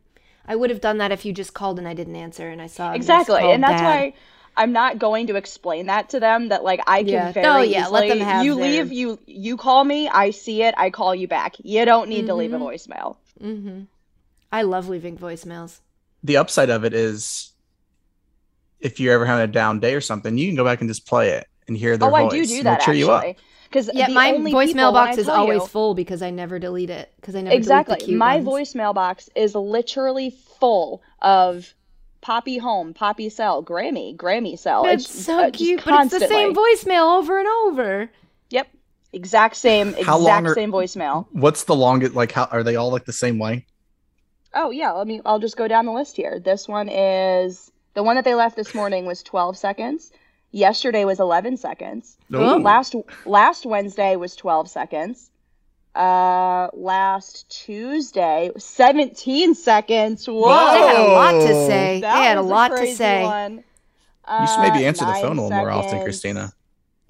I 0.47 0.57
would 0.57 0.71
have 0.71 0.81
done 0.81 0.99
that 0.99 1.11
if 1.13 1.25
you 1.25 1.33
just 1.33 1.55
called 1.55 1.79
and 1.79 1.89
I 1.89 1.95
didn't 1.95 2.17
answer 2.17 2.49
and 2.49 2.61
I 2.63 2.67
saw 2.67 2.93
exactly 2.93 3.43
and 3.51 3.63
that's 3.63 3.81
Dad." 3.81 3.85
why 3.85 4.15
i'm 4.57 4.71
not 4.73 5.01
going 5.01 5.27
to 5.27 5.35
explain 5.35 5.87
that 5.87 6.11
to 6.11 6.21
them 6.21 6.49
that 6.51 6.63
like 6.63 6.81
i 6.87 7.03
can 7.03 7.09
Yeah. 7.13 7.33
very 7.33 7.47
Oh, 7.49 7.63
yeah, 7.63 7.89
let 7.89 8.07
them 8.07 8.21
have 8.21 8.45
you 8.45 8.55
their- 8.55 8.65
leave 8.85 8.93
you 8.93 9.19
you 9.27 9.57
call 9.57 9.83
me 9.83 10.09
i 10.09 10.31
see 10.31 10.63
it 10.63 10.75
i 10.79 10.91
call 10.91 11.13
you 11.13 11.27
back 11.27 11.57
you 11.65 11.85
don't 11.85 12.09
need 12.09 12.27
to 12.27 12.35
leave 12.37 12.53
a 12.53 12.57
Mm-hmm. 12.59 12.65
voicemail 12.93 13.17
Mm-hmm. 13.43 13.81
I 14.53 14.63
love 14.63 14.89
leaving 14.89 15.19
voicemails. 15.19 15.81
The 16.23 16.37
upside 16.37 16.71
of 16.71 16.85
it 16.85 16.95
is, 16.95 17.51
if 18.79 19.01
you're 19.01 19.13
ever 19.15 19.27
having 19.27 19.43
a 19.43 19.53
down 19.53 19.81
day 19.81 19.95
or 19.97 20.01
something, 20.01 20.39
you 20.39 20.47
can 20.47 20.55
go 20.55 20.65
back 20.65 20.81
and 20.81 20.89
just 20.89 21.05
play 21.07 21.31
it 21.31 21.49
and 21.67 21.77
hear 21.77 21.97
their 21.97 22.09
oh 22.09 22.15
i 22.15 22.23
voice. 22.23 22.33
do 22.33 22.47
do 22.47 22.63
that 22.63 22.83
it'll 22.83 22.85
cheer 22.85 22.95
you 22.95 23.11
up. 23.11 23.25
Actually 23.77 23.93
because 23.93 24.09
Yeah, 24.09 24.15
my 24.15 24.33
voicemail 24.33 24.67
people, 24.67 24.93
when 24.93 25.03
I 25.03 25.07
box 25.07 25.19
is 25.19 25.27
tell 25.27 25.35
always 25.37 25.63
you- 25.63 25.67
full 25.69 25.95
because 25.95 26.23
I 26.23 26.31
never 26.31 26.59
delete 26.59 26.91
it 26.91 27.13
because 27.17 27.35
I 27.35 27.39
never 27.41 27.51
delete 27.51 27.59
exactly 27.63 27.97
the 27.99 28.05
cute 28.05 28.19
my 28.19 28.37
ones. 28.39 28.47
voicemail 28.75 28.95
box 28.95 29.29
is 29.35 29.55
literally 29.55 30.31
full 30.31 31.03
of 31.23 31.75
poppy 32.21 32.57
home 32.59 32.95
poppy 32.95 33.29
cell 33.29 33.63
grammy 33.63 34.17
grammy 34.17 34.59
cell 34.59 34.85
That's 34.85 35.05
it's 35.05 35.25
so 35.25 35.45
uh, 35.45 35.51
cute, 35.51 35.83
but 35.85 36.05
it's 36.07 36.19
the 36.19 36.27
same 36.27 36.55
voicemail 36.55 37.19
over 37.19 37.39
and 37.39 37.49
over. 37.67 38.11
yep 38.51 38.69
exact 39.13 39.57
same 39.57 39.93
How 40.03 40.17
long 40.19 40.39
exact 40.45 40.47
are- 40.47 40.55
same 40.55 40.73
voicemail 40.73 41.27
What's 41.33 41.65
the 41.65 41.75
longest? 41.75 42.15
Like, 42.15 42.33
how 42.33 42.45
are 42.51 42.63
they 42.63 42.77
all 42.77 42.91
like 42.91 43.05
the 43.05 43.13
same 43.13 43.39
way? 43.39 43.67
oh 44.57 44.71
yeah 44.71 44.93
let 44.93 45.07
me 45.09 45.21
i'll 45.27 45.41
just 45.41 45.57
go 45.57 45.67
down 45.67 45.85
the 45.85 45.91
list 45.93 46.17
here 46.17 46.39
this 46.39 46.69
one 46.69 46.89
is 46.89 47.73
the 47.95 48.03
one 48.05 48.15
that 48.15 48.25
they 48.25 48.35
left 48.37 48.55
this 48.57 48.73
morning 48.73 49.05
was 49.05 49.21
12 49.25 49.57
seconds 49.57 50.13
yesterday 50.55 51.05
was 51.05 51.19
11 51.21 51.57
seconds 51.57 52.17
Oh. 52.33 52.57
last 52.59 52.95
last 53.27 53.67
wednesday 53.67 54.15
was 54.17 54.37
12 54.37 54.71
seconds 54.71 55.31
uh 55.97 56.69
last 56.73 57.49
tuesday 57.51 58.51
17 58.57 59.55
seconds 59.55 60.27
whoa 60.27 60.49
They 60.75 60.81
had 60.87 60.97
a 60.97 61.13
lot 61.13 61.33
to 61.33 61.67
say. 61.67 62.01
That 62.01 62.17
they 62.19 62.23
had 62.25 62.39
a 62.39 62.43
was 62.43 62.51
lot 62.51 62.69
to 62.69 62.87
say. 62.95 63.23
one. 63.25 63.65
You 64.41 64.47
should 64.47 64.61
maybe 64.63 64.85
Uh, 64.85 64.89
answer 64.89 65.05
the 65.05 65.13
phone 65.15 65.39
a 65.39 65.43
little 65.43 65.51
more 65.51 65.71
often. 65.71 66.03
Christina. 66.03 66.53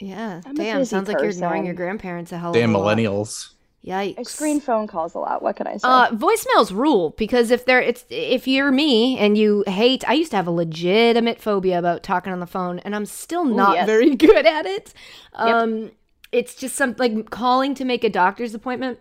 Yeah, 0.00 0.40
I'm 0.44 0.54
damn. 0.54 0.78
busy 0.78 0.90
Sounds 0.90 1.06
like 1.08 1.18
you're 1.20 1.30
ignoring 1.30 1.64
your 1.64 1.74
grandparents 1.74 2.32
a 2.32 2.38
hell 2.38 2.50
of 2.50 2.54
Damn 2.56 2.74
a 2.74 2.78
lot. 2.78 2.96
Damn 2.96 3.04
millennials. 3.04 3.50
Yikes. 3.86 4.18
I 4.18 4.22
screen 4.22 4.60
phone 4.60 4.86
calls 4.86 5.14
a 5.14 5.18
lot. 5.18 5.42
What 5.42 5.56
can 5.56 5.66
I 5.66 5.76
say? 5.76 5.86
Uh, 5.86 6.10
voicemails 6.10 6.72
rule 6.72 7.10
because 7.18 7.50
if 7.50 7.66
they're 7.66 7.82
it's 7.82 8.06
if 8.08 8.48
you're 8.48 8.70
me 8.70 9.18
and 9.18 9.36
you 9.36 9.62
hate, 9.66 10.08
I 10.08 10.14
used 10.14 10.30
to 10.30 10.36
have 10.36 10.46
a 10.46 10.52
legitimate 10.52 11.38
phobia 11.40 11.78
about 11.78 12.02
talking 12.02 12.32
on 12.32 12.40
the 12.40 12.46
phone, 12.46 12.78
and 12.80 12.96
I'm 12.96 13.04
still 13.04 13.44
not 13.44 13.74
yes. 13.74 13.86
very 13.86 14.14
good 14.16 14.46
at 14.46 14.64
it. 14.64 14.94
Um, 15.34 15.90
it's 16.32 16.54
just 16.54 16.76
some 16.76 16.96
like 16.98 17.30
calling 17.30 17.74
to 17.74 17.84
make 17.84 18.04
a 18.04 18.10
doctor's 18.10 18.54
appointment. 18.54 18.98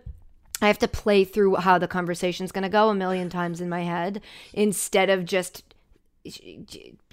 I 0.60 0.66
have 0.66 0.78
to 0.78 0.88
play 0.88 1.24
through 1.24 1.56
how 1.56 1.78
the 1.78 1.88
conversation's 1.88 2.52
going 2.52 2.62
to 2.62 2.68
go 2.68 2.90
a 2.90 2.94
million 2.94 3.28
times 3.28 3.60
in 3.60 3.68
my 3.68 3.82
head 3.82 4.20
instead 4.52 5.10
of 5.10 5.24
just 5.24 5.62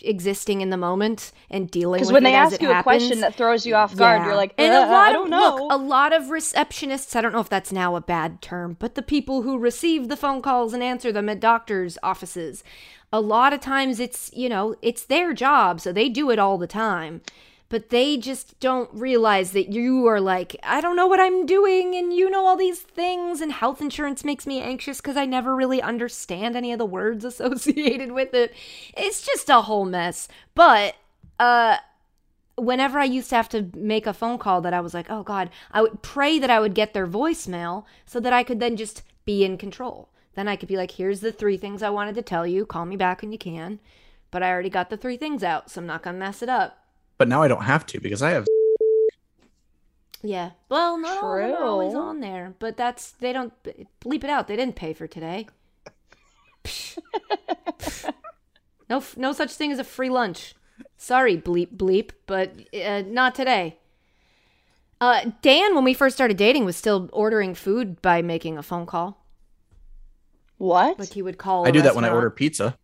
existing 0.02 0.62
in 0.62 0.70
the 0.70 0.78
moment 0.78 1.32
and 1.50 1.70
dealing 1.70 2.00
with 2.00 2.10
Because 2.10 2.14
when 2.14 2.26
it 2.26 2.30
they 2.32 2.36
as 2.36 2.54
ask 2.54 2.62
you 2.62 2.70
a 2.70 2.74
happens. 2.76 2.84
question 2.84 3.20
that 3.22 3.36
throws 3.36 3.66
you 3.66 3.76
off 3.76 3.96
guard, 3.96 4.22
Yeah. 4.22 4.28
you're 4.28 4.36
like, 4.36 4.54
and 4.58 4.74
"Uh, 4.74 4.78
a 4.78 4.86
lot 4.92 5.10
I 5.10 5.14
don't 5.14 5.26
of 5.26 5.30
know. 5.30 5.56
look, 5.68 5.72
a 5.74 5.78
lot 5.78 6.14
of 6.14 6.24
receptionists. 6.24 7.16
I 7.16 7.22
don't 7.22 7.34
know 7.34 7.40
if 7.40 7.50
that's 7.50 7.72
now 7.72 7.96
a 7.96 8.02
bad 8.02 8.42
term, 8.42 8.78
but 8.80 8.96
the 8.96 9.02
people 9.02 9.42
who 9.42 9.58
receive 9.58 10.08
the 10.08 10.18
phone 10.18 10.42
calls 10.42 10.74
and 10.74 10.82
answer 10.82 11.12
them 11.12 11.30
at 11.30 11.40
doctors' 11.40 11.98
offices, 12.02 12.64
a 13.14 13.20
lot 13.20 13.54
of 13.54 13.60
times 13.60 14.00
it's 14.00 14.32
you 14.34 14.48
know 14.50 14.76
it's 14.82 15.04
their 15.06 15.34
job, 15.34 15.82
so 15.82 15.92
they 15.92 16.10
do 16.10 16.30
it 16.30 16.40
all 16.40 16.58
the 16.58 16.68
time. 16.68 17.22
But 17.72 17.90
they 17.90 18.18
just 18.18 18.60
don't 18.60 18.90
realize 18.94 19.54
that 19.54 19.72
you 19.72 20.06
are 20.06 20.20
like, 20.20 20.58
I 20.62 20.82
don't 20.82 20.98
know 20.98 21.08
what 21.08 21.22
I'm 21.22 21.46
doing, 21.46 21.96
and 21.96 22.14
you 22.14 22.30
know 22.30 22.46
all 22.46 22.58
these 22.58 22.82
things, 22.82 23.40
and 23.40 23.50
health 23.50 23.80
insurance 23.80 24.26
makes 24.26 24.46
me 24.46 24.60
anxious 24.60 25.00
because 25.00 25.16
I 25.16 25.26
never 25.26 25.56
really 25.56 25.82
understand 25.82 26.58
any 26.58 26.74
of 26.74 26.80
the 26.80 26.86
words 26.86 27.24
associated 27.32 28.12
with 28.12 28.34
it. 28.34 28.54
It's 28.98 29.26
just 29.26 29.50
a 29.50 29.62
whole 29.62 29.86
mess. 29.86 30.28
But 30.54 30.96
uh 31.40 31.78
whenever 32.56 33.00
I 33.00 33.06
used 33.06 33.30
to 33.30 33.38
have 33.38 33.48
to 33.50 33.70
make 33.74 34.06
a 34.06 34.14
phone 34.14 34.38
call 34.38 34.60
that 34.62 34.74
I 34.74 34.82
was 34.82 34.94
like, 34.94 35.10
oh 35.10 35.24
God, 35.24 35.50
I 35.72 35.82
would 35.82 36.02
pray 36.02 36.40
that 36.40 36.50
I 36.50 36.60
would 36.60 36.76
get 36.76 36.94
their 36.94 37.08
voicemail 37.08 37.86
so 38.06 38.20
that 38.20 38.34
I 38.34 38.44
could 38.44 38.60
then 38.60 38.76
just 38.76 39.02
be 39.24 39.46
in 39.46 39.58
control. 39.58 40.10
Then 40.36 40.50
I 40.50 40.58
could 40.58 40.68
be 40.68 40.76
like, 40.76 40.92
here's 40.92 41.22
the 41.22 41.32
three 41.32 41.56
things 41.56 41.82
I 41.82 41.90
wanted 41.90 42.16
to 42.16 42.22
tell 42.22 42.46
you. 42.46 42.66
Call 42.66 42.86
me 42.86 42.98
back 42.98 43.22
when 43.22 43.32
you 43.32 43.38
can. 43.38 43.80
But 44.30 44.44
I 44.44 44.52
already 44.52 44.70
got 44.70 44.90
the 44.90 44.98
three 44.98 45.18
things 45.18 45.42
out, 45.42 45.72
so 45.72 45.80
I'm 45.80 45.88
not 45.88 46.04
going 46.04 46.16
to 46.16 46.20
mess 46.20 46.42
it 46.42 46.50
up. 46.50 46.81
But 47.22 47.28
now 47.28 47.44
I 47.44 47.48
don't 47.48 47.66
have 47.66 47.86
to 47.86 48.00
because 48.00 48.24
I 48.24 48.32
have. 48.32 48.48
Yeah. 50.24 50.52
Well, 50.70 50.98
not 50.98 51.22
all 51.22 51.38
of 51.38 51.48
them 51.50 51.56
are 51.56 51.66
always 51.66 51.94
on 51.94 52.20
there, 52.20 52.56
but 52.58 52.78
that's, 52.78 53.12
they 53.12 53.32
don't, 53.32 53.54
bleep 54.02 54.24
it 54.24 54.30
out. 54.32 54.48
They 54.48 54.56
didn't 54.56 54.76
pay 54.76 54.94
for 54.94 55.06
today. 55.06 55.48
No, 58.90 59.04
no 59.16 59.32
such 59.34 59.54
thing 59.54 59.72
as 59.72 59.78
a 59.78 59.84
free 59.84 60.10
lunch. 60.10 60.54
Sorry, 60.98 61.38
bleep 61.38 61.78
bleep, 61.78 62.10
but 62.26 62.54
uh, 62.74 63.04
not 63.06 63.36
today. 63.36 63.78
Uh, 65.00 65.32
Dan, 65.42 65.76
when 65.76 65.86
we 65.86 65.94
first 65.94 66.18
started 66.18 66.36
dating, 66.36 66.66
was 66.66 66.76
still 66.76 67.08
ordering 67.14 67.56
food 67.56 68.02
by 68.02 68.22
making 68.22 68.58
a 68.58 68.64
phone 68.64 68.86
call. 68.86 69.24
what? 70.58 71.00
Like 71.00 71.14
he 71.14 71.22
would 71.22 71.38
call. 71.38 71.66
I 71.66 71.70
a 71.70 71.72
do 71.72 71.82
that 71.84 71.96
when 71.96 72.04
I 72.04 72.10
order 72.10 72.30
pizza. 72.32 72.78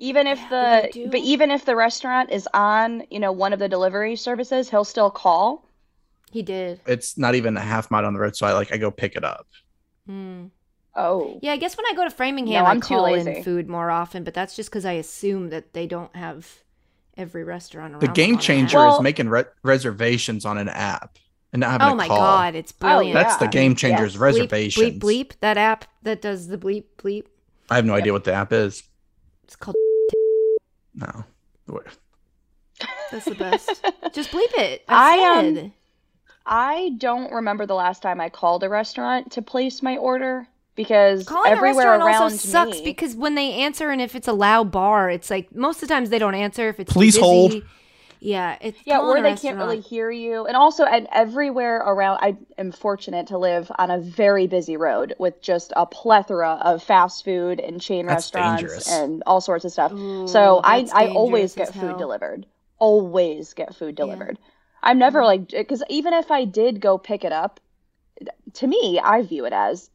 Even 0.00 0.26
if 0.26 0.40
but 0.50 0.92
the 0.92 1.06
but 1.06 1.20
even 1.20 1.50
if 1.52 1.64
the 1.64 1.76
restaurant 1.76 2.30
is 2.30 2.48
on, 2.52 3.04
you 3.10 3.20
know, 3.20 3.30
one 3.30 3.52
of 3.52 3.58
the 3.58 3.68
delivery 3.68 4.16
services, 4.16 4.68
he'll 4.70 4.84
still 4.84 5.10
call. 5.10 5.64
He 6.32 6.42
did. 6.42 6.80
It's 6.86 7.16
not 7.18 7.34
even 7.34 7.56
a 7.56 7.60
half 7.60 7.90
mile 7.90 8.02
down 8.02 8.14
the 8.14 8.20
road, 8.20 8.34
so 8.34 8.46
I 8.46 8.52
like 8.52 8.72
I 8.72 8.76
go 8.78 8.90
pick 8.90 9.14
it 9.16 9.24
up. 9.24 9.46
Hmm. 10.06 10.46
Oh. 10.96 11.38
Yeah, 11.42 11.52
I 11.52 11.56
guess 11.56 11.76
when 11.76 11.86
I 11.86 11.92
go 11.94 12.02
to 12.04 12.10
Framingham, 12.10 12.64
No, 12.64 12.68
I 12.68 12.72
I'm 12.72 12.80
too 12.80 12.88
call 12.96 13.02
lazy. 13.04 13.30
in 13.36 13.44
food 13.44 13.68
more 13.68 13.90
often, 13.90 14.24
but 14.24 14.34
that's 14.34 14.56
just 14.56 14.70
because 14.70 14.84
I 14.84 14.92
assume 14.92 15.50
that 15.50 15.72
they 15.72 15.86
don't 15.86 16.14
have 16.16 16.48
every 17.16 17.44
restaurant 17.44 17.92
around. 17.92 18.00
The 18.00 18.08
game 18.08 18.38
changer. 18.38 18.78
Well- 18.78 18.96
is 18.96 19.02
making 19.02 19.28
re- 19.28 19.44
reservations 19.62 20.44
on 20.44 20.58
an 20.58 20.68
app 20.68 21.18
and 21.52 21.60
not 21.60 21.70
having 21.72 21.86
Oh 21.86 21.90
to 21.90 21.96
my 21.96 22.08
call. 22.08 22.16
god, 22.18 22.54
it's 22.56 22.72
brilliant. 22.72 23.14
That's 23.14 23.36
the 23.36 23.46
game 23.48 23.74
changer 23.76 24.04
is 24.04 24.14
Yes. 24.14 24.20
Bleep, 24.20 24.24
reservations. 24.24 24.92
Bleep, 24.94 24.98
bleep, 25.00 25.32
that 25.40 25.56
app 25.56 25.84
that 26.02 26.20
does 26.22 26.48
the 26.48 26.58
bleep 26.58 26.84
bleep. 26.98 27.26
I 27.68 27.76
have 27.76 27.84
no 27.84 27.94
idea 27.94 28.12
what 28.12 28.24
the 28.24 28.32
app 28.32 28.52
is. 28.52 28.82
It's 29.44 29.56
called. 29.56 29.76
No. 30.94 31.24
That's 33.10 33.24
the 33.24 33.34
best. 33.34 33.84
Just 34.12 34.30
bleep 34.30 34.52
it. 34.56 34.84
I, 34.88 35.18
I 35.18 35.38
um. 35.38 35.72
I 36.46 36.92
don't 36.98 37.32
remember 37.32 37.66
the 37.66 37.74
last 37.74 38.02
time 38.02 38.20
I 38.20 38.28
called 38.28 38.64
a 38.64 38.68
restaurant 38.68 39.32
to 39.32 39.42
place 39.42 39.82
my 39.82 39.96
order 39.96 40.48
because 40.74 41.26
Calling 41.26 41.52
a 41.52 41.56
everywhere 41.56 41.90
restaurant 41.90 42.02
around 42.02 42.22
also 42.22 42.36
sucks 42.36 42.78
me, 42.78 42.84
because 42.84 43.14
when 43.14 43.34
they 43.34 43.52
answer 43.52 43.90
and 43.90 44.00
if 44.00 44.14
it's 44.14 44.28
a 44.28 44.32
loud 44.32 44.70
bar, 44.70 45.10
it's 45.10 45.30
like 45.30 45.54
most 45.54 45.82
of 45.82 45.88
the 45.88 45.94
times 45.94 46.10
they 46.10 46.18
don't 46.18 46.34
answer 46.34 46.68
if 46.68 46.80
it's 46.80 46.92
too 46.92 46.98
Please 46.98 47.14
busy. 47.14 47.22
hold. 47.22 47.62
Yeah, 48.20 48.58
it's 48.60 48.78
yeah, 48.84 49.00
or 49.00 49.20
they 49.22 49.34
can't 49.34 49.56
really 49.56 49.80
hear 49.80 50.10
you. 50.10 50.44
And 50.46 50.54
also, 50.54 50.84
and 50.84 51.08
everywhere 51.10 51.78
around, 51.78 52.18
I 52.20 52.36
am 52.58 52.70
fortunate 52.70 53.28
to 53.28 53.38
live 53.38 53.72
on 53.78 53.90
a 53.90 53.98
very 53.98 54.46
busy 54.46 54.76
road 54.76 55.14
with 55.18 55.40
just 55.40 55.72
a 55.74 55.86
plethora 55.86 56.60
of 56.62 56.82
fast 56.82 57.24
food 57.24 57.60
and 57.60 57.80
chain 57.80 58.06
That's 58.06 58.26
restaurants 58.26 58.62
dangerous. 58.62 58.92
and 58.92 59.22
all 59.26 59.40
sorts 59.40 59.64
of 59.64 59.72
stuff. 59.72 59.92
Ooh, 59.92 60.28
so 60.28 60.60
I, 60.62 60.86
I 60.92 61.08
always 61.08 61.54
get 61.54 61.72
food 61.72 61.80
hell. 61.80 61.98
delivered. 61.98 62.46
Always 62.78 63.54
get 63.54 63.74
food 63.74 63.94
delivered. 63.94 64.38
I'm 64.82 64.98
never 64.98 65.20
mm-hmm. 65.20 65.26
like 65.26 65.48
because 65.48 65.82
even 65.88 66.12
if 66.12 66.30
I 66.30 66.44
did 66.44 66.80
go 66.80 66.98
pick 66.98 67.24
it 67.24 67.32
up, 67.32 67.60
to 68.54 68.66
me, 68.66 69.00
I 69.02 69.22
view 69.22 69.46
it 69.46 69.52
as 69.52 69.89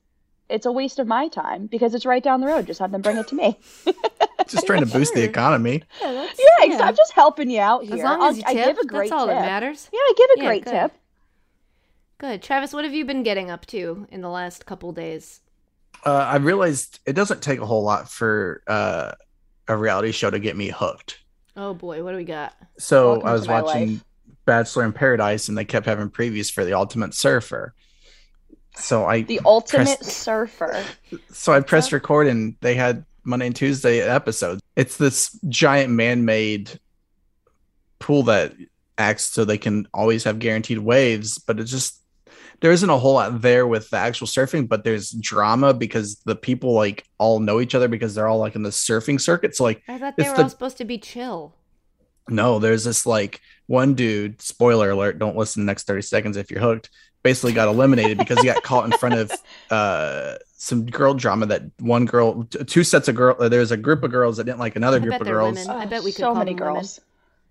it's 0.50 0.66
a 0.66 0.72
waste 0.72 1.00
of 1.00 1.08
my 1.08 1.28
time 1.28 1.68
because 1.68 1.94
it's 1.96 2.06
right 2.06 2.24
down 2.24 2.42
the 2.42 2.48
road. 2.48 2.66
Just 2.68 2.80
have 2.80 2.92
them 2.92 3.02
bring 3.02 3.18
it 3.18 3.28
to 3.30 3.36
me. 3.36 3.58
Just 4.48 4.68
trying 4.68 4.86
to 4.86 4.92
boost 4.92 5.14
the 5.16 5.24
economy. 5.24 5.82
Yeah, 6.02 6.12
that's, 6.14 6.40
yeah, 6.40 6.66
ex- 6.74 6.82
I'm 6.82 6.96
just 6.96 7.14
helping 7.14 7.50
you 7.50 7.60
out 7.60 7.84
here. 7.84 7.96
As 7.96 8.04
long 8.04 8.22
as 8.24 8.38
you 8.38 8.44
I 8.46 8.54
tip, 8.54 8.66
give 8.68 8.78
a 8.78 8.86
great 8.86 9.10
that's 9.10 9.20
all 9.20 9.26
tip. 9.26 9.36
that 9.36 9.42
matters. 9.46 9.90
Yeah, 9.92 9.98
I 10.00 10.14
give 10.16 10.30
a 10.30 10.34
Yeah, 10.38 10.46
great 10.46 10.64
good. 10.66 10.72
tip. 10.72 10.92
Good. 12.20 12.42
Travis, 12.44 12.72
what 12.72 12.86
have 12.86 12.94
you 12.94 13.06
been 13.06 13.24
getting 13.24 13.50
up 13.50 13.66
to 13.68 14.06
in 14.12 14.22
the 14.22 14.30
last 14.30 14.66
couple 14.68 14.92
days? 14.92 15.42
Uh, 16.06 16.12
I 16.12 16.36
realized 16.38 17.00
it 17.08 17.14
doesn't 17.14 17.42
take 17.42 17.60
a 17.60 17.66
whole 17.66 17.82
lot 17.84 18.08
for 18.10 18.62
uh, 18.68 19.14
a 19.68 19.76
reality 19.76 20.12
show 20.12 20.30
to 20.30 20.38
get 20.38 20.56
me 20.56 20.68
hooked. 20.70 21.20
Oh 21.58 21.74
boy, 21.74 22.04
what 22.04 22.12
do 22.12 22.18
we 22.18 22.24
got? 22.24 22.54
So 22.78 23.14
Welcome 23.14 23.30
I 23.30 23.34
was 23.34 23.48
watching 23.48 23.90
life. 23.94 24.04
Bachelor 24.46 24.84
in 24.86 24.94
Paradise, 24.94 25.48
and 25.50 25.58
they 25.58 25.66
kept 25.66 25.88
having 25.88 26.10
previews 26.12 26.52
for 26.52 26.64
the 26.64 26.74
Ultimate 26.74 27.16
Surfer. 27.16 27.74
So 28.78 29.06
I 29.06 29.22
The 29.22 29.42
ultimate 29.46 30.00
pressed- 30.00 30.04
surfer. 30.04 30.84
so 31.32 31.54
I 31.54 31.60
pressed 31.62 31.92
record, 31.92 32.28
and 32.28 32.56
they 32.62 32.76
had 32.76 33.06
Monday 33.24 33.48
and 33.48 33.56
Tuesday 33.56 34.02
episodes. 34.02 34.62
It's 34.76 34.98
this 34.98 35.38
giant 35.50 35.92
man-made 35.94 36.80
pool 38.00 38.24
that 38.24 38.54
acts 38.98 39.26
so 39.26 39.44
they 39.46 39.58
can 39.58 39.88
always 39.94 40.24
have 40.26 40.40
guaranteed 40.40 40.80
waves, 40.80 41.38
but 41.40 41.60
it's 41.60 41.72
just 41.72 42.02
there 42.62 42.72
isn't 42.72 42.90
a 42.90 42.98
whole 42.98 43.14
lot 43.16 43.42
there 43.42 43.68
with 43.68 43.90
the 43.90 43.98
actual 43.98 44.28
surfing, 44.28 44.68
but 44.68 44.84
there's 44.84 45.12
drama 45.12 45.74
because 45.74 46.16
the 46.26 46.36
people 46.36 46.74
like 46.74 47.04
all 47.18 47.40
know 47.40 47.60
each 47.60 47.76
other 47.76 47.88
because 47.88 48.16
they're 48.16 48.28
all 48.28 48.38
like 48.40 48.56
in 48.56 48.64
the 48.64 48.70
surfing 48.70 49.20
circuit. 49.20 49.56
So 49.56 49.64
like 49.64 49.82
I 49.88 49.98
thought 49.98 50.16
they 50.16 50.24
It's 50.24 50.32
were 50.32 50.38
the- 50.38 50.44
all 50.44 50.50
supposed 50.50 50.78
to 50.78 50.86
be 50.86 50.98
chill. 50.98 51.54
no, 52.30 52.60
there's 52.60 52.84
this 52.86 53.06
like 53.06 53.42
one 53.68 53.94
dude, 53.96 54.42
spoiler 54.42 54.92
alert, 54.92 55.20
don't 55.20 55.36
listen 55.36 55.64
the 55.64 55.66
next 55.66 55.88
30 55.88 56.02
seconds 56.04 56.38
if 56.38 56.50
you're 56.52 56.62
hooked, 56.62 56.90
basically 57.26 57.54
got 57.54 57.68
eliminated 57.68 58.20
because 58.20 58.40
he 58.40 58.46
got 58.46 58.62
caught 58.62 58.86
in 58.86 58.92
front 59.00 59.16
of 59.16 59.32
uh 59.72 60.36
some 60.58 60.86
girl 60.86 61.16
drama 61.16 61.48
that 61.48 61.64
one 61.80 62.06
girl 62.06 62.44
t- 62.44 62.64
two 62.66 62.84
sets 62.84 63.08
of 63.08 63.16
girl 63.16 63.36
uh, 63.40 63.50
there's 63.50 63.72
a 63.72 63.78
group 63.78 64.04
of 64.04 64.12
girls 64.12 64.38
that 64.38 64.44
didn't 64.44 64.60
like 64.60 64.76
another 64.76 64.98
I 64.98 65.00
group 65.00 65.20
of 65.22 65.26
girls. 65.28 65.56
women. 65.58 65.70
I 65.72 65.88
bet 65.88 66.04
we 66.04 66.12
could 66.12 66.20
so 66.20 66.28
call 66.28 66.36
many 66.36 66.54
them 66.54 66.60
women. 66.60 66.74
girls. 66.76 67.02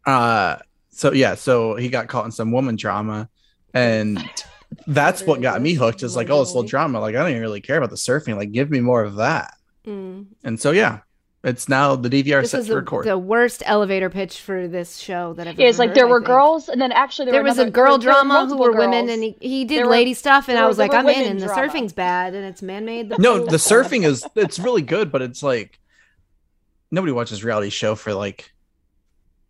Uh 0.07 0.59
so 0.91 1.13
yeah, 1.13 1.35
so 1.35 1.75
he 1.75 1.89
got 1.89 2.07
caught 2.07 2.25
in 2.25 2.31
some 2.31 2.53
woman 2.53 2.77
drama 2.77 3.29
and 3.75 4.25
that's 4.87 5.25
what 5.25 5.43
got 5.43 5.61
me 5.61 5.75
hooked 5.75 6.05
is 6.05 6.15
like, 6.15 6.31
oh, 6.31 6.43
it's 6.43 6.53
a 6.53 6.55
little 6.55 6.69
drama. 6.69 7.01
Like 7.01 7.17
I 7.17 7.19
don't 7.19 7.31
even 7.31 7.43
really 7.43 7.61
care 7.61 7.77
about 7.77 7.91
the 7.91 7.97
surfing. 7.97 8.37
Like 8.37 8.53
give 8.53 8.71
me 8.71 8.79
more 8.81 9.03
of 9.03 9.17
that. 9.17 9.55
Mm. 9.87 10.27
And 10.45 10.61
so 10.61 10.71
yeah, 10.71 11.01
it's 11.44 11.68
now 11.68 11.94
the 11.94 12.09
DVR 12.09 12.40
This 12.42 12.50
set 12.52 12.61
is 12.61 12.66
to 12.66 12.72
the, 12.72 12.78
record. 12.80 13.07
the 13.07 13.16
worst 13.18 13.62
elevator 13.66 14.11
pitch 14.11 14.40
for 14.40 14.66
this 14.66 14.96
show 14.96 15.35
that 15.35 15.46
I've 15.46 15.59
Yeah, 15.59 15.68
it's 15.68 15.78
like 15.78 15.94
there 15.94 16.04
heard, 16.07 16.11
were 16.12 16.18
think. 16.20 16.26
girls, 16.26 16.68
and 16.68 16.80
then 16.80 16.90
actually 16.90 17.26
there, 17.26 17.33
There 17.35 17.42
were 17.42 17.48
was 17.50 17.59
a 17.59 17.70
girl 17.70 17.98
there 17.98 18.09
were 18.09 18.14
drama 18.14 18.35
who 18.35 18.57
multiple 18.57 18.64
were 18.72 18.78
women, 18.78 19.09
and 19.11 19.22
he, 19.22 19.37
he 19.40 19.64
did 19.64 19.78
There 19.78 19.85
were- 19.87 19.90
lady 19.92 20.14
stuff, 20.14 20.48
and 20.48 20.57
there 20.57 20.64
I 20.64 20.66
was 20.66 20.78
like, 20.78 20.92
I'm 20.94 21.00
in, 21.00 21.16
women 21.16 21.30
and 21.33 21.40
the 21.40 21.46
drama. 21.46 21.68
surfing's 21.70 21.92
bad, 21.92 22.35
and 22.35 22.44
it's 22.44 22.62
man 22.62 22.85
made. 22.85 23.18
no, 23.18 23.44
the 23.44 23.57
surfing 23.59 24.04
is 24.04 24.24
it's 24.35 24.59
really 24.59 24.83
good, 24.83 25.12
but 25.12 25.22
it's 25.22 25.42
like 25.42 25.78
nobody 26.90 27.12
watches 27.12 27.44
reality 27.44 27.70
show 27.70 27.94
for 27.94 28.14
like 28.14 28.52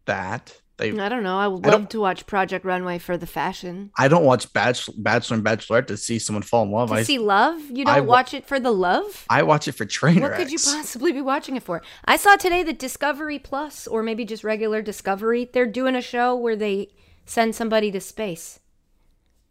that. 0.07 0.57
They 0.77 0.91
I 0.99 1.09
don't 1.09 1.23
know. 1.23 1.39
I 1.39 1.47
would 1.47 1.65
I 1.65 1.71
love 1.71 1.89
to 1.91 2.01
watch 2.01 2.27
Project 2.27 2.65
Runway 2.65 2.99
for 2.99 3.17
the 3.17 3.29
fashion. 3.29 3.93
I 3.97 4.09
don't 4.09 4.25
watch 4.25 4.53
Bachelor, 4.53 4.95
Bachelor 4.99 5.37
and 5.37 5.45
Bachelorette 5.47 5.87
to 5.87 5.97
see 5.97 6.19
someone 6.19 6.43
fall 6.43 6.65
in 6.65 6.73
love. 6.73 6.89
To 6.89 6.97
I 6.97 7.03
see 7.05 7.19
love? 7.19 7.61
You 7.71 7.85
don't 7.85 8.07
wa- 8.07 8.15
watch 8.15 8.35
it 8.35 8.45
for 8.45 8.59
the 8.59 8.73
love? 8.73 9.25
I 9.31 9.45
watch 9.45 9.69
it 9.69 9.73
for 9.73 9.85
train 9.85 10.21
What 10.21 10.35
could 10.35 10.51
you 10.51 10.59
possibly 10.59 11.13
be 11.13 11.21
watching 11.21 11.57
it 11.57 11.63
for? 11.63 11.81
I 12.05 12.17
saw 12.17 12.35
today 12.35 12.65
that 12.65 12.79
Discovery 12.81 13.39
Plus, 13.39 13.87
or 13.87 14.03
maybe 14.03 14.25
just 14.25 14.43
regular 14.43 14.83
Discovery, 14.83 15.49
they're 15.53 15.67
doing 15.67 15.95
a 15.95 16.03
show 16.03 16.35
where 16.35 16.57
they 16.57 16.89
send 17.25 17.55
somebody 17.55 17.93
to 17.93 18.01
space. 18.01 18.59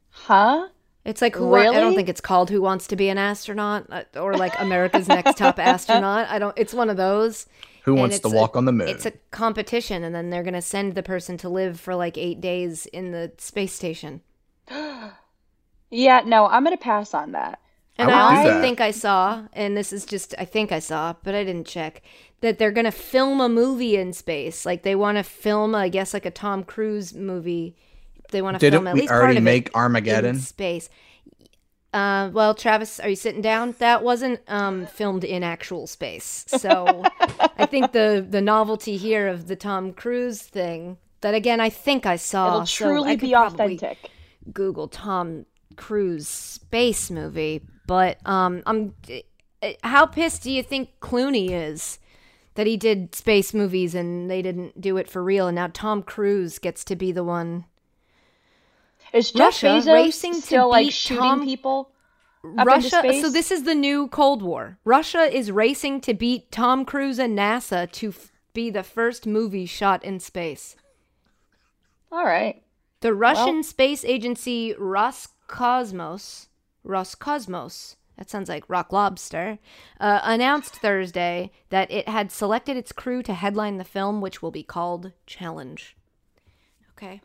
Huh? 0.09 0.67
It's 1.05 1.21
like 1.21 1.35
who? 1.35 1.47
wa- 1.47 1.57
I 1.59 1.71
don't 1.79 1.95
think 1.95 2.09
it's 2.09 2.21
called 2.21 2.49
Who 2.49 2.61
Wants 2.61 2.87
to 2.87 2.95
Be 2.95 3.09
an 3.09 3.17
Astronaut 3.17 3.85
uh, 3.89 4.03
or 4.15 4.35
like 4.35 4.59
America's 4.59 5.07
Next 5.07 5.37
Top 5.37 5.57
Astronaut. 5.59 6.27
I 6.29 6.39
don't. 6.39 6.57
It's 6.57 6.73
one 6.73 6.89
of 6.89 6.97
those. 6.97 7.45
Who 7.83 7.93
and 7.93 7.99
wants 8.01 8.19
to 8.19 8.27
it's 8.27 8.33
a- 8.33 8.37
walk 8.37 8.55
on 8.55 8.65
the 8.65 8.71
moon? 8.71 8.87
It's 8.87 9.05
a 9.05 9.11
competition, 9.31 10.03
and 10.03 10.13
then 10.15 10.29
they're 10.29 10.43
gonna 10.43 10.61
send 10.61 10.95
the 10.95 11.03
person 11.03 11.37
to 11.39 11.49
live 11.49 11.79
for 11.79 11.95
like 11.95 12.17
eight 12.17 12.41
days 12.41 12.85
in 12.87 13.11
the 13.11 13.31
space 13.37 13.73
station. 13.73 14.21
Yeah, 15.89 16.21
no, 16.25 16.47
I'm 16.47 16.63
gonna 16.63 16.77
pass 16.77 17.13
on 17.13 17.33
that. 17.33 17.59
And 17.97 18.09
I 18.09 18.13
I, 18.19 18.37
also 18.37 18.49
that. 18.55 18.61
think 18.61 18.81
I 18.81 18.89
saw, 18.91 19.43
and 19.53 19.77
this 19.77 19.93
is 19.93 20.05
just 20.05 20.33
I 20.39 20.45
think 20.45 20.71
I 20.71 20.79
saw, 20.79 21.13
but 21.23 21.35
I 21.35 21.43
didn't 21.43 21.67
check 21.67 22.01
that 22.41 22.57
they're 22.57 22.71
gonna 22.71 22.91
film 22.91 23.39
a 23.39 23.47
movie 23.49 23.95
in 23.95 24.13
space. 24.13 24.65
Like 24.65 24.81
they 24.83 24.95
want 24.95 25.17
to 25.19 25.23
film, 25.23 25.75
I 25.75 25.89
guess, 25.89 26.13
like 26.13 26.25
a 26.25 26.31
Tom 26.31 26.63
Cruise 26.63 27.13
movie. 27.13 27.75
They 28.31 28.41
want 28.41 28.55
to 28.55 28.59
film 28.71 28.87
at 28.87 28.95
we 28.95 29.01
least 29.01 29.11
part 29.11 29.23
already 29.23 29.37
of 29.37 29.43
make 29.43 29.67
it 29.67 29.75
Armageddon? 29.75 30.35
in 30.37 30.41
space. 30.41 30.89
Uh, 31.93 32.31
well, 32.33 32.55
Travis, 32.55 32.99
are 32.99 33.09
you 33.09 33.15
sitting 33.15 33.41
down? 33.41 33.75
That 33.77 34.03
wasn't 34.03 34.39
um, 34.47 34.87
filmed 34.87 35.23
in 35.23 35.43
actual 35.43 35.85
space, 35.85 36.43
so 36.47 37.03
I 37.57 37.67
think 37.67 37.91
the 37.91 38.25
the 38.27 38.41
novelty 38.41 38.97
here 38.97 39.27
of 39.27 39.47
the 39.47 39.55
Tom 39.55 39.93
Cruise 39.93 40.41
thing. 40.41 40.97
That 41.21 41.35
again, 41.35 41.59
I 41.59 41.69
think 41.69 42.07
I 42.07 42.15
saw. 42.15 42.47
It'll 42.47 42.65
so 42.65 42.85
truly 42.85 43.11
could 43.11 43.27
be 43.27 43.35
authentic. 43.35 44.09
Google 44.51 44.87
Tom 44.87 45.45
Cruise 45.75 46.27
space 46.27 47.11
movie, 47.11 47.61
but 47.85 48.17
um, 48.25 48.63
I'm. 48.65 48.95
How 49.83 50.07
pissed 50.07 50.41
do 50.41 50.51
you 50.51 50.63
think 50.63 50.99
Clooney 50.99 51.51
is 51.51 51.99
that 52.55 52.67
he 52.67 52.75
did 52.75 53.13
space 53.15 53.53
movies 53.53 53.95
and 53.95 54.29
they 54.29 54.41
didn't 54.41 54.81
do 54.81 54.97
it 54.97 55.07
for 55.07 55.23
real, 55.23 55.47
and 55.47 55.55
now 55.55 55.69
Tom 55.71 56.01
Cruise 56.01 56.57
gets 56.57 56.83
to 56.85 56.95
be 56.95 57.11
the 57.11 57.23
one? 57.23 57.65
Is 59.13 59.31
Jeff 59.31 59.63
Russia 59.63 59.67
Bezos 59.67 59.93
racing 59.93 60.33
to 60.33 60.41
still 60.41 60.69
like 60.69 60.87
beat 60.87 60.93
shooting 60.93 61.21
Tom- 61.21 61.45
people? 61.45 61.91
Russia. 62.43 62.89
space? 62.99 63.21
So 63.21 63.29
this 63.29 63.51
is 63.51 63.63
the 63.63 63.75
new 63.75 64.07
Cold 64.09 64.41
War. 64.41 64.77
Russia 64.83 65.21
is 65.21 65.51
racing 65.51 66.01
to 66.01 66.13
beat 66.13 66.51
Tom 66.51 66.83
Cruise 66.83 67.19
and 67.19 67.37
NASA 67.37 67.89
to 67.93 68.09
f- 68.09 68.31
be 68.53 68.69
the 68.69 68.83
first 68.83 69.25
movie 69.25 69.65
shot 69.65 70.03
in 70.03 70.19
space. 70.19 70.75
All 72.11 72.25
right. 72.25 72.61
The 72.99 73.13
Russian 73.13 73.63
space 73.63 74.03
agency 74.03 74.73
Roscosmos, 74.73 76.47
Roscosmos, 76.85 77.95
that 78.17 78.29
sounds 78.29 78.49
like 78.49 78.69
rock 78.69 78.91
lobster, 78.91 79.57
uh, 79.99 80.19
announced 80.23 80.75
Thursday 80.75 81.51
that 81.69 81.89
it 81.91 82.07
had 82.07 82.31
selected 82.31 82.77
its 82.77 82.91
crew 82.91 83.23
to 83.23 83.33
headline 83.33 83.77
the 83.77 83.83
film, 83.83 84.21
which 84.21 84.41
will 84.41 84.51
be 84.51 84.63
called 84.63 85.11
Challenge. 85.25 85.95
Okay. 86.91 87.21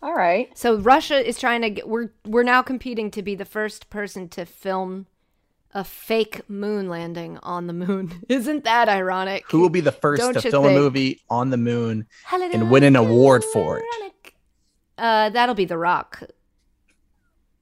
All 0.00 0.14
right. 0.14 0.56
So 0.56 0.76
Russia 0.76 1.26
is 1.26 1.38
trying 1.38 1.62
to 1.62 1.70
get 1.70 1.88
we're 1.88 2.10
we're 2.24 2.42
now 2.44 2.62
competing 2.62 3.10
to 3.12 3.22
be 3.22 3.34
the 3.34 3.44
first 3.44 3.90
person 3.90 4.28
to 4.30 4.44
film 4.46 5.06
a 5.74 5.84
fake 5.84 6.48
moon 6.48 6.88
landing 6.88 7.38
on 7.42 7.66
the 7.66 7.72
moon. 7.72 8.22
Isn't 8.28 8.64
that 8.64 8.88
ironic? 8.88 9.44
Who 9.50 9.60
will 9.60 9.68
be 9.68 9.80
the 9.80 9.92
1st 9.92 10.16
Don't 10.16 10.34
to 10.34 10.40
you 10.42 10.50
film 10.50 10.66
a 10.66 10.70
movie 10.70 11.20
on 11.28 11.50
the 11.50 11.56
moon 11.56 12.06
and 12.32 12.70
win 12.70 12.84
an 12.84 12.96
award 12.96 13.44
for 13.52 13.78
it? 13.78 13.84
Uh, 14.96 15.28
that'll 15.30 15.54
be 15.54 15.66
The 15.66 15.78
Rock. 15.78 16.22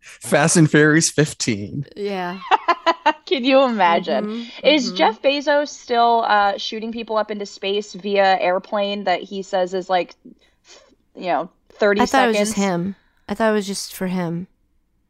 Fast 0.01 0.57
and 0.57 0.71
Furious 0.71 1.11
15. 1.11 1.87
Yeah. 1.97 2.41
Can 3.27 3.45
you 3.45 3.63
imagine? 3.63 4.27
Mhm, 4.27 4.51
Is 4.63 4.93
mhm. 4.93 4.97
Jeff 4.97 5.21
Bezos 5.21 5.69
still 5.69 6.25
uh, 6.29 6.57
shooting 6.59 6.93
people 6.93 7.17
up 7.17 7.31
into 7.31 7.45
space 7.45 7.93
via 7.93 8.39
airplane 8.41 9.05
that 9.05 9.23
he 9.23 9.43
says 9.43 9.75
is 9.75 9.91
like, 9.91 10.15
you 11.17 11.27
know, 11.27 11.51
30 11.77 12.01
I 12.01 12.05
thought 12.07 12.09
seconds? 12.11 12.37
it 12.37 12.41
was 12.41 12.49
just 12.49 12.59
him. 12.59 12.97
I 13.29 13.35
thought 13.35 13.51
it 13.51 13.55
was 13.55 13.67
just 13.67 13.95
for 13.95 14.07
him. 14.09 14.47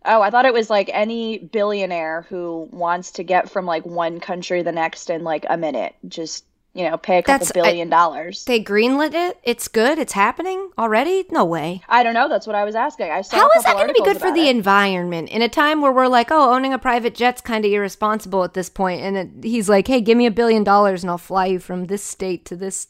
Oh, 0.05 0.23
I 0.23 0.31
thought 0.31 0.45
it 0.45 0.53
was 0.55 0.71
like 0.71 0.89
any 0.93 1.39
billionaire 1.39 2.27
who 2.29 2.69
wants 2.71 3.11
to 3.13 3.25
get 3.25 3.51
from 3.51 3.67
like 3.67 3.85
one 3.85 4.21
country 4.21 4.59
to 4.61 4.65
the 4.65 4.73
next 4.73 5.11
in 5.11 5.25
like 5.25 5.45
a 5.51 5.57
minute. 5.57 5.95
Just, 6.07 6.45
you 6.75 6.89
know, 6.89 6.97
pay 6.97 7.19
a 7.19 7.23
couple 7.25 7.45
That's- 7.47 7.51
I- 7.51 7.69
billion 7.69 7.89
dollars. 7.91 8.45
They 8.45 8.63
greenlit 8.63 9.15
it. 9.15 9.37
It's 9.43 9.67
good. 9.67 9.99
It's 9.99 10.13
happening 10.13 10.71
already. 10.79 11.25
No 11.33 11.45
way. 11.45 11.83
I 11.89 12.05
don't 12.05 12.15
know. 12.15 12.29
That's 12.29 12.47
what 12.47 12.55
I 12.55 12.63
was 12.65 12.77
asking. 12.77 13.11
I 13.11 13.23
saw 13.23 13.37
How 13.39 13.47
a 13.49 13.63
that 13.65 13.75
going 13.75 13.89
to 13.89 13.95
be 13.95 14.03
good 14.05 14.21
for 14.21 14.31
the 14.33 14.47
it. 14.47 14.55
environment 14.55 15.29
in 15.31 15.43
a 15.43 15.49
time 15.49 15.81
where 15.81 15.91
we're 15.93 16.07
like, 16.07 16.31
oh, 16.31 16.55
owning 16.55 16.73
a 16.73 16.79
private 16.79 17.15
jet's 17.17 17.41
kind 17.41 17.65
of 17.65 17.73
irresponsible 17.73 18.45
at 18.45 18.55
this 18.55 18.69
point? 18.71 19.01
point, 19.01 19.17
and 19.17 19.45
it, 19.45 19.49
he's 19.49 19.69
like, 19.69 19.89
hey, 19.89 20.01
give 20.01 20.17
me 20.17 20.27
a 20.27 20.31
billion 20.31 20.63
dollars 20.63 21.03
and 21.03 21.11
I'll 21.11 21.19
fly 21.19 21.47
you 21.47 21.59
from 21.59 21.87
this 21.87 22.05
state 22.05 22.45
to 22.45 22.55
this. 22.55 22.87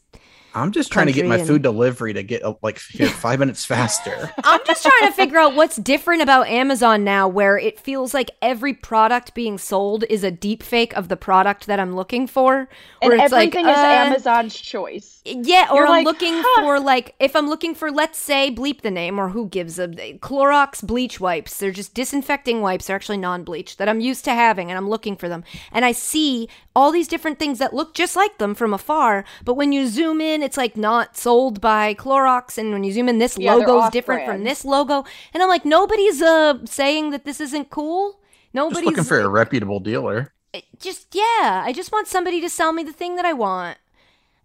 I'm 0.56 0.72
just 0.72 0.90
trying 0.90 1.06
to 1.06 1.12
get 1.12 1.26
my 1.26 1.36
and- 1.36 1.46
food 1.46 1.60
delivery 1.60 2.14
to 2.14 2.22
get 2.22 2.42
uh, 2.42 2.54
like 2.62 2.78
five 2.78 3.38
minutes 3.38 3.66
faster. 3.66 4.32
I'm 4.44 4.60
just 4.66 4.82
trying 4.82 5.10
to 5.10 5.12
figure 5.12 5.38
out 5.38 5.54
what's 5.54 5.76
different 5.76 6.22
about 6.22 6.48
Amazon 6.48 7.04
now, 7.04 7.28
where 7.28 7.58
it 7.58 7.78
feels 7.78 8.14
like 8.14 8.30
every 8.40 8.72
product 8.72 9.34
being 9.34 9.58
sold 9.58 10.04
is 10.08 10.24
a 10.24 10.30
deep 10.30 10.62
fake 10.62 10.96
of 10.96 11.08
the 11.08 11.16
product 11.16 11.66
that 11.66 11.78
I'm 11.78 11.94
looking 11.94 12.26
for. 12.26 12.68
And 13.02 13.10
Where 13.10 13.22
it's 13.22 13.32
like, 13.32 13.54
everything 13.54 13.70
is 13.70 13.76
uh, 13.76 13.80
Amazon's 13.80 14.54
choice. 14.56 15.20
Yeah, 15.26 15.68
or 15.70 15.76
You're 15.76 15.86
I'm 15.86 15.90
like, 15.90 16.04
looking 16.06 16.34
huh. 16.34 16.62
for 16.62 16.80
like 16.80 17.14
if 17.20 17.36
I'm 17.36 17.48
looking 17.48 17.74
for 17.74 17.90
let's 17.90 18.18
say 18.18 18.50
bleep 18.50 18.80
the 18.80 18.90
name 18.90 19.18
or 19.18 19.28
who 19.28 19.48
gives 19.48 19.78
a 19.78 19.88
Clorox 19.88 20.86
bleach 20.86 21.20
wipes. 21.20 21.58
They're 21.58 21.70
just 21.70 21.94
disinfecting 21.94 22.62
wipes. 22.62 22.86
They're 22.86 22.96
actually 22.96 23.18
non-bleach 23.18 23.76
that 23.76 23.88
I'm 23.88 24.00
used 24.00 24.24
to 24.24 24.32
having 24.32 24.70
and 24.70 24.78
I'm 24.78 24.88
looking 24.88 25.16
for 25.16 25.28
them. 25.28 25.44
And 25.72 25.84
I 25.84 25.92
see 25.92 26.48
all 26.74 26.92
these 26.92 27.08
different 27.08 27.38
things 27.38 27.58
that 27.58 27.74
look 27.74 27.94
just 27.94 28.16
like 28.16 28.38
them 28.38 28.54
from 28.54 28.72
afar, 28.72 29.24
but 29.44 29.54
when 29.54 29.72
you 29.72 29.88
zoom 29.88 30.20
in 30.20 30.42
it's 30.46 30.56
like 30.56 30.76
not 30.76 31.16
sold 31.16 31.60
by 31.60 31.92
Clorox 31.94 32.56
and 32.56 32.72
when 32.72 32.84
you 32.84 32.92
zoom 32.92 33.08
in 33.08 33.18
this 33.18 33.36
Yeah, 33.36 33.56
they're 33.56 33.66
logo's 33.66 33.90
different 33.90 34.24
from 34.24 34.44
this 34.44 34.64
logo. 34.64 35.04
And 35.34 35.42
I'm 35.42 35.48
like 35.48 35.64
nobody's 35.64 36.22
uh 36.22 36.64
saying 36.64 37.10
that 37.10 37.24
this 37.24 37.40
isn't 37.40 37.68
cool. 37.70 38.20
Nobody's 38.54 38.78
Just 38.78 38.86
looking 38.86 39.04
for 39.04 39.20
a 39.20 39.28
reputable 39.28 39.80
dealer. 39.80 40.32
just 40.78 41.08
yeah 41.14 41.62
i 41.66 41.72
just 41.74 41.92
want 41.92 42.06
somebody 42.08 42.40
to 42.40 42.48
sell 42.48 42.72
me 42.72 42.82
the 42.82 42.92
thing 42.92 43.16
that 43.16 43.24
i 43.26 43.32
want. 43.32 43.76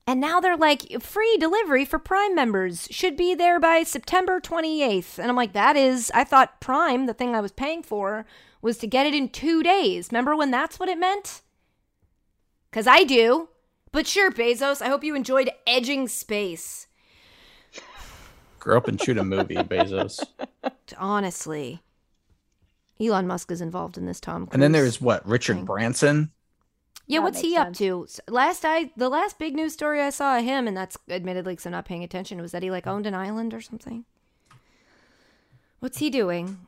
And 0.08 0.20
now 0.20 0.40
they're 0.40 0.58
like 0.58 1.02
free 1.02 1.38
delivery 1.40 1.86
for 1.86 2.00
prime 2.00 2.34
members. 2.34 2.88
Should 2.90 3.16
be 3.16 3.36
there 3.36 3.60
by 3.60 3.84
september 3.84 4.42
28th 4.42 5.20
and 5.20 5.30
i'm 5.30 5.36
like 5.38 5.54
that 5.54 5.78
is 5.78 6.12
i 6.16 6.24
thought 6.24 6.60
prime 6.60 7.06
the 7.06 7.14
thing 7.14 7.36
i 7.36 7.42
was 7.42 7.52
paying 7.52 7.84
for 7.84 8.26
was 8.62 8.78
to 8.80 8.88
get 8.88 9.06
it 9.06 9.14
in 9.16 9.30
two 9.30 9.62
days. 9.64 10.10
Remember 10.12 10.36
when 10.36 10.52
that's 10.52 10.80
what 10.80 10.90
it 10.90 10.98
meant? 10.98 11.42
Because 12.70 12.88
i 12.88 13.04
do 13.04 13.48
but 13.92 14.08
sure 14.08 14.32
bezos 14.32 14.82
i 14.82 14.88
hope 14.90 15.04
you 15.04 15.16
enjoyed 15.16 15.50
edging 15.68 16.08
space 16.08 16.88
Grow 18.60 18.78
up 18.78 18.88
and 18.88 19.02
shoot 19.02 19.18
a 19.18 19.24
movie, 19.24 19.56
Bezos. 19.74 20.24
honestly 21.00 21.82
elon 23.00 23.26
musk 23.26 23.50
is 23.52 23.60
involved 23.62 23.98
in 23.98 24.06
this 24.06 24.20
tom 24.20 24.46
Cruise. 24.46 24.54
And 24.54 24.62
then 24.62 24.72
there's 24.72 25.02
what? 25.02 25.26
Richard 25.28 25.56
thing. 25.58 25.66
Branson. 25.66 26.32
Yeah, 27.08 27.18
That 27.20 27.24
what's 27.24 27.40
he 27.40 27.56
makes 27.58 27.62
up 27.62 27.74
to? 27.74 28.08
Last 28.28 28.64
I 28.64 28.92
the 28.96 29.10
last 29.10 29.40
big 29.40 29.56
news 29.56 29.74
story 29.74 30.00
I 30.00 30.12
saw 30.12 30.38
of 30.38 30.44
him, 30.46 30.68
and 30.68 30.78
that's 30.78 30.96
admittedly 31.10 31.54
because 31.54 31.66
I'm 31.66 31.72
not 31.72 31.86
paying 31.86 32.04
attention, 32.04 32.40
was 32.40 32.52
that 32.52 32.62
he 32.62 32.70
like 32.70 32.86
owned 32.86 33.08
an 33.08 33.16
island 33.16 33.54
or 33.56 33.60
something. 33.62 34.06
What's 35.80 35.98
he 35.98 36.12
doing? 36.12 36.68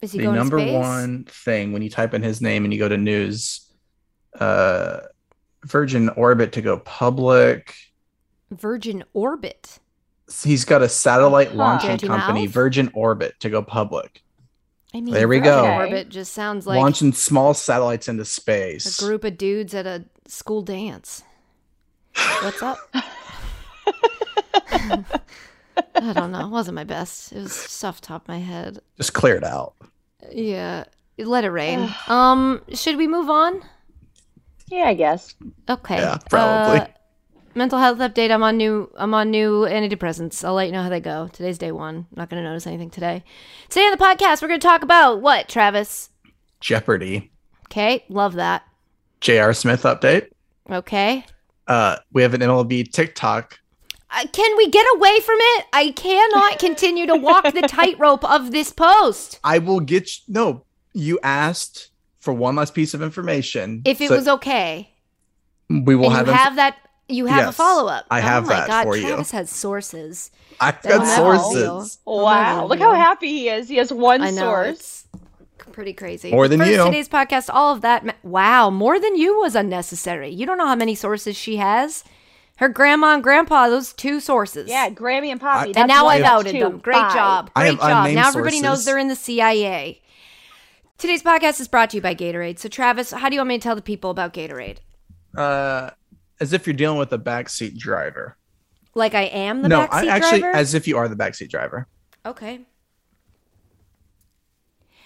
Is 0.00 0.12
he 0.12 0.18
the 0.18 0.24
going 0.24 0.36
number 0.36 0.56
to 0.56 0.62
space? 0.62 0.74
one 0.74 1.24
thing 1.24 1.72
when 1.72 1.82
you 1.82 1.90
type 1.90 2.14
in 2.14 2.22
his 2.22 2.40
name 2.40 2.64
and 2.64 2.72
you 2.72 2.78
go 2.80 2.88
to 2.88 2.96
news, 2.96 3.70
uh, 4.40 5.00
Virgin 5.64 6.08
Orbit 6.10 6.52
to 6.52 6.62
go 6.62 6.78
public. 6.78 7.74
Virgin 8.50 9.04
Orbit. 9.12 9.78
He's 10.44 10.64
got 10.64 10.82
a 10.82 10.88
satellite 10.88 11.48
Huh. 11.50 11.56
launching 11.56 11.90
Dirty 11.90 12.06
company, 12.06 12.46
mouth? 12.46 12.54
Virgin 12.54 12.90
Orbit, 12.94 13.38
to 13.40 13.50
go 13.50 13.62
public, 13.62 14.22
I 14.94 15.00
mean, 15.00 15.12
There 15.14 15.28
we 15.28 15.38
Virgin 15.38 15.52
go. 15.52 15.64
Orbit 15.74 16.08
just 16.08 16.32
sounds 16.32 16.66
like 16.66 16.78
launching 16.78 17.12
small 17.12 17.52
satellites 17.54 18.08
into 18.08 18.24
space. 18.24 19.00
a 19.00 19.04
group 19.04 19.24
of 19.24 19.36
dudes 19.38 19.74
at 19.74 19.86
a 19.86 20.04
school 20.28 20.62
dance. 20.62 21.22
What's 22.42 22.62
up? 22.62 22.78
I 24.72 26.12
don't 26.12 26.32
know. 26.32 26.46
It 26.46 26.50
wasn't 26.50 26.74
my 26.76 26.84
best. 26.84 27.32
It 27.32 27.40
was 27.42 27.52
stuff 27.52 28.00
top 28.00 28.22
of 28.22 28.28
my 28.28 28.38
head. 28.38 28.78
Just 28.96 29.12
clear 29.14 29.36
it 29.36 29.44
out. 29.44 29.74
Yeah. 30.32 30.84
Let 31.18 31.44
it 31.44 31.50
rain. 31.50 31.92
um, 32.08 32.62
should 32.72 32.96
we 32.96 33.06
move 33.06 33.28
on? 33.28 33.62
Yeah, 34.70 34.84
I 34.84 34.94
guess. 34.94 35.34
Okay. 35.68 35.96
Yeah, 35.96 36.18
probably. 36.28 36.80
Uh, 36.80 36.86
mental 37.54 37.78
health 37.78 37.98
update. 37.98 38.30
I'm 38.30 38.42
on 38.42 38.56
new. 38.56 38.90
I'm 38.96 39.14
on 39.14 39.30
new 39.30 39.66
antidepressants. 39.66 40.44
I'll 40.44 40.54
let 40.54 40.66
you 40.66 40.72
know 40.72 40.82
how 40.82 40.88
they 40.88 41.00
go. 41.00 41.28
Today's 41.32 41.58
day 41.58 41.72
one. 41.72 41.96
I'm 41.96 42.06
not 42.16 42.30
going 42.30 42.42
to 42.42 42.48
notice 42.48 42.66
anything 42.66 42.90
today. 42.90 43.24
Today 43.68 43.86
on 43.86 43.90
the 43.90 44.02
podcast, 44.02 44.42
we're 44.42 44.48
going 44.48 44.60
to 44.60 44.66
talk 44.66 44.82
about 44.82 45.20
what, 45.20 45.48
Travis? 45.48 46.10
Jeopardy. 46.60 47.30
Okay, 47.66 48.04
love 48.08 48.34
that. 48.34 48.62
J.R. 49.20 49.52
Smith 49.52 49.82
update. 49.82 50.28
Okay. 50.70 51.24
Uh, 51.66 51.96
we 52.12 52.22
have 52.22 52.34
an 52.34 52.40
MLB 52.40 52.90
TikTok. 52.90 53.58
Uh, 54.10 54.26
can 54.32 54.56
we 54.56 54.68
get 54.68 54.86
away 54.96 55.20
from 55.20 55.36
it? 55.38 55.66
I 55.72 55.92
cannot 55.92 56.58
continue 56.58 57.06
to 57.06 57.16
walk 57.16 57.44
the 57.44 57.62
tightrope 57.62 58.24
of 58.28 58.50
this 58.50 58.72
post. 58.72 59.38
I 59.44 59.58
will 59.58 59.80
get 59.80 60.08
you, 60.08 60.34
no. 60.34 60.64
You 60.92 61.20
asked 61.22 61.89
for 62.20 62.32
one 62.32 62.56
last 62.56 62.74
piece 62.74 62.94
of 62.94 63.02
information. 63.02 63.82
If 63.84 64.00
it 64.00 64.08
so 64.08 64.16
was 64.16 64.28
okay, 64.28 64.90
we 65.68 65.94
will 65.96 66.06
and 66.06 66.14
have, 66.14 66.26
you 66.26 66.32
inf- 66.32 66.40
have 66.40 66.56
that, 66.56 66.76
you 67.08 67.26
have 67.26 67.48
a 67.48 67.52
follow 67.52 67.88
up. 67.90 68.06
I 68.10 68.20
have 68.20 68.44
oh 68.44 68.48
my 68.48 68.54
that 68.54 68.66
God, 68.68 68.82
for 68.84 68.96
you. 68.96 69.08
Travis 69.08 69.30
has 69.32 69.50
sources. 69.50 70.30
I've 70.60 70.80
got 70.82 71.06
sources. 71.06 71.98
Wow, 72.06 72.66
look 72.66 72.78
how 72.78 72.94
happy 72.94 73.28
he 73.28 73.48
is. 73.48 73.68
He 73.68 73.76
has 73.76 73.92
one 73.92 74.22
I 74.22 74.30
know 74.30 74.40
source. 74.42 74.70
it's 74.70 75.06
pretty 75.72 75.92
crazy. 75.92 76.30
More 76.30 76.44
But 76.44 76.50
than 76.50 76.58
first, 76.60 76.70
you. 76.72 76.84
Today's 76.84 77.08
podcast, 77.08 77.48
all 77.52 77.74
of 77.74 77.80
that. 77.82 78.04
ma- 78.04 78.12
Wow, 78.22 78.70
more 78.70 78.98
than 79.00 79.16
you 79.16 79.38
was 79.40 79.54
unnecessary. 79.56 80.28
You 80.30 80.46
don't 80.46 80.58
know 80.58 80.66
how 80.66 80.76
many 80.76 80.94
sources 80.94 81.36
she 81.36 81.56
has. 81.56 82.04
Her 82.56 82.68
grandma 82.68 83.14
and 83.14 83.22
grandpa, 83.22 83.68
those 83.70 83.94
two 83.94 84.20
sources. 84.20 84.68
Yeah, 84.68 84.90
Grammy 84.90 85.28
and 85.28 85.40
Poppy. 85.40 85.74
I- 85.74 85.80
and 85.80 85.88
now 85.88 86.08
I've 86.08 86.24
outed 86.24 86.60
them. 86.60 86.76
Great 86.78 86.96
five. 86.96 87.14
job. 87.14 87.50
I 87.56 87.62
Great 87.70 87.80
have 87.80 87.90
job. 88.06 88.10
Now 88.14 88.28
everybody 88.28 88.60
knows 88.60 88.84
they're 88.84 88.98
in 88.98 89.08
the 89.08 89.16
CIA. 89.16 89.99
Today's 91.00 91.22
podcast 91.22 91.60
is 91.60 91.66
brought 91.66 91.88
to 91.90 91.96
you 91.96 92.02
by 92.02 92.14
Gatorade. 92.14 92.58
So, 92.58 92.68
Travis, 92.68 93.10
how 93.10 93.30
do 93.30 93.34
you 93.34 93.40
want 93.40 93.48
me 93.48 93.56
to 93.56 93.62
tell 93.62 93.74
the 93.74 93.80
people 93.80 94.10
about 94.10 94.34
Gatorade? 94.34 94.80
Uh, 95.34 95.92
as 96.40 96.52
if 96.52 96.66
you're 96.66 96.74
dealing 96.74 96.98
with 96.98 97.10
a 97.14 97.18
backseat 97.18 97.78
driver. 97.78 98.36
Like 98.94 99.14
I 99.14 99.22
am 99.22 99.62
the 99.62 99.70
no, 99.70 99.86
backseat 99.86 99.92
I, 99.92 100.06
actually, 100.08 100.40
driver? 100.40 100.58
as 100.58 100.74
if 100.74 100.86
you 100.86 100.98
are 100.98 101.08
the 101.08 101.16
backseat 101.16 101.48
driver. 101.48 101.88
Okay. 102.26 102.66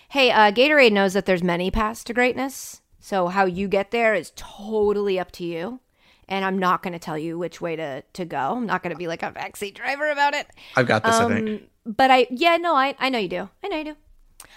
Hey, 0.08 0.32
uh, 0.32 0.50
Gatorade 0.50 0.90
knows 0.90 1.12
that 1.12 1.26
there's 1.26 1.44
many 1.44 1.70
paths 1.70 2.02
to 2.04 2.12
greatness. 2.12 2.82
So 2.98 3.28
how 3.28 3.44
you 3.44 3.68
get 3.68 3.92
there 3.92 4.14
is 4.14 4.32
totally 4.34 5.20
up 5.20 5.30
to 5.32 5.44
you. 5.44 5.78
And 6.28 6.44
I'm 6.44 6.58
not 6.58 6.82
going 6.82 6.94
to 6.94 6.98
tell 6.98 7.16
you 7.16 7.38
which 7.38 7.60
way 7.60 7.76
to, 7.76 8.02
to 8.14 8.24
go. 8.24 8.56
I'm 8.56 8.66
not 8.66 8.82
going 8.82 8.92
to 8.92 8.98
be 8.98 9.06
like 9.06 9.22
a 9.22 9.30
backseat 9.30 9.74
driver 9.74 10.10
about 10.10 10.34
it. 10.34 10.48
I've 10.74 10.88
got 10.88 11.04
this. 11.04 11.14
I 11.14 11.28
think. 11.28 11.48
Um, 11.48 11.60
but 11.86 12.10
I, 12.10 12.26
yeah, 12.30 12.56
no, 12.56 12.74
I, 12.74 12.96
I 12.98 13.10
know 13.10 13.20
you 13.20 13.28
do. 13.28 13.48
I 13.62 13.68
know 13.68 13.76
you 13.76 13.84
do. 13.84 13.96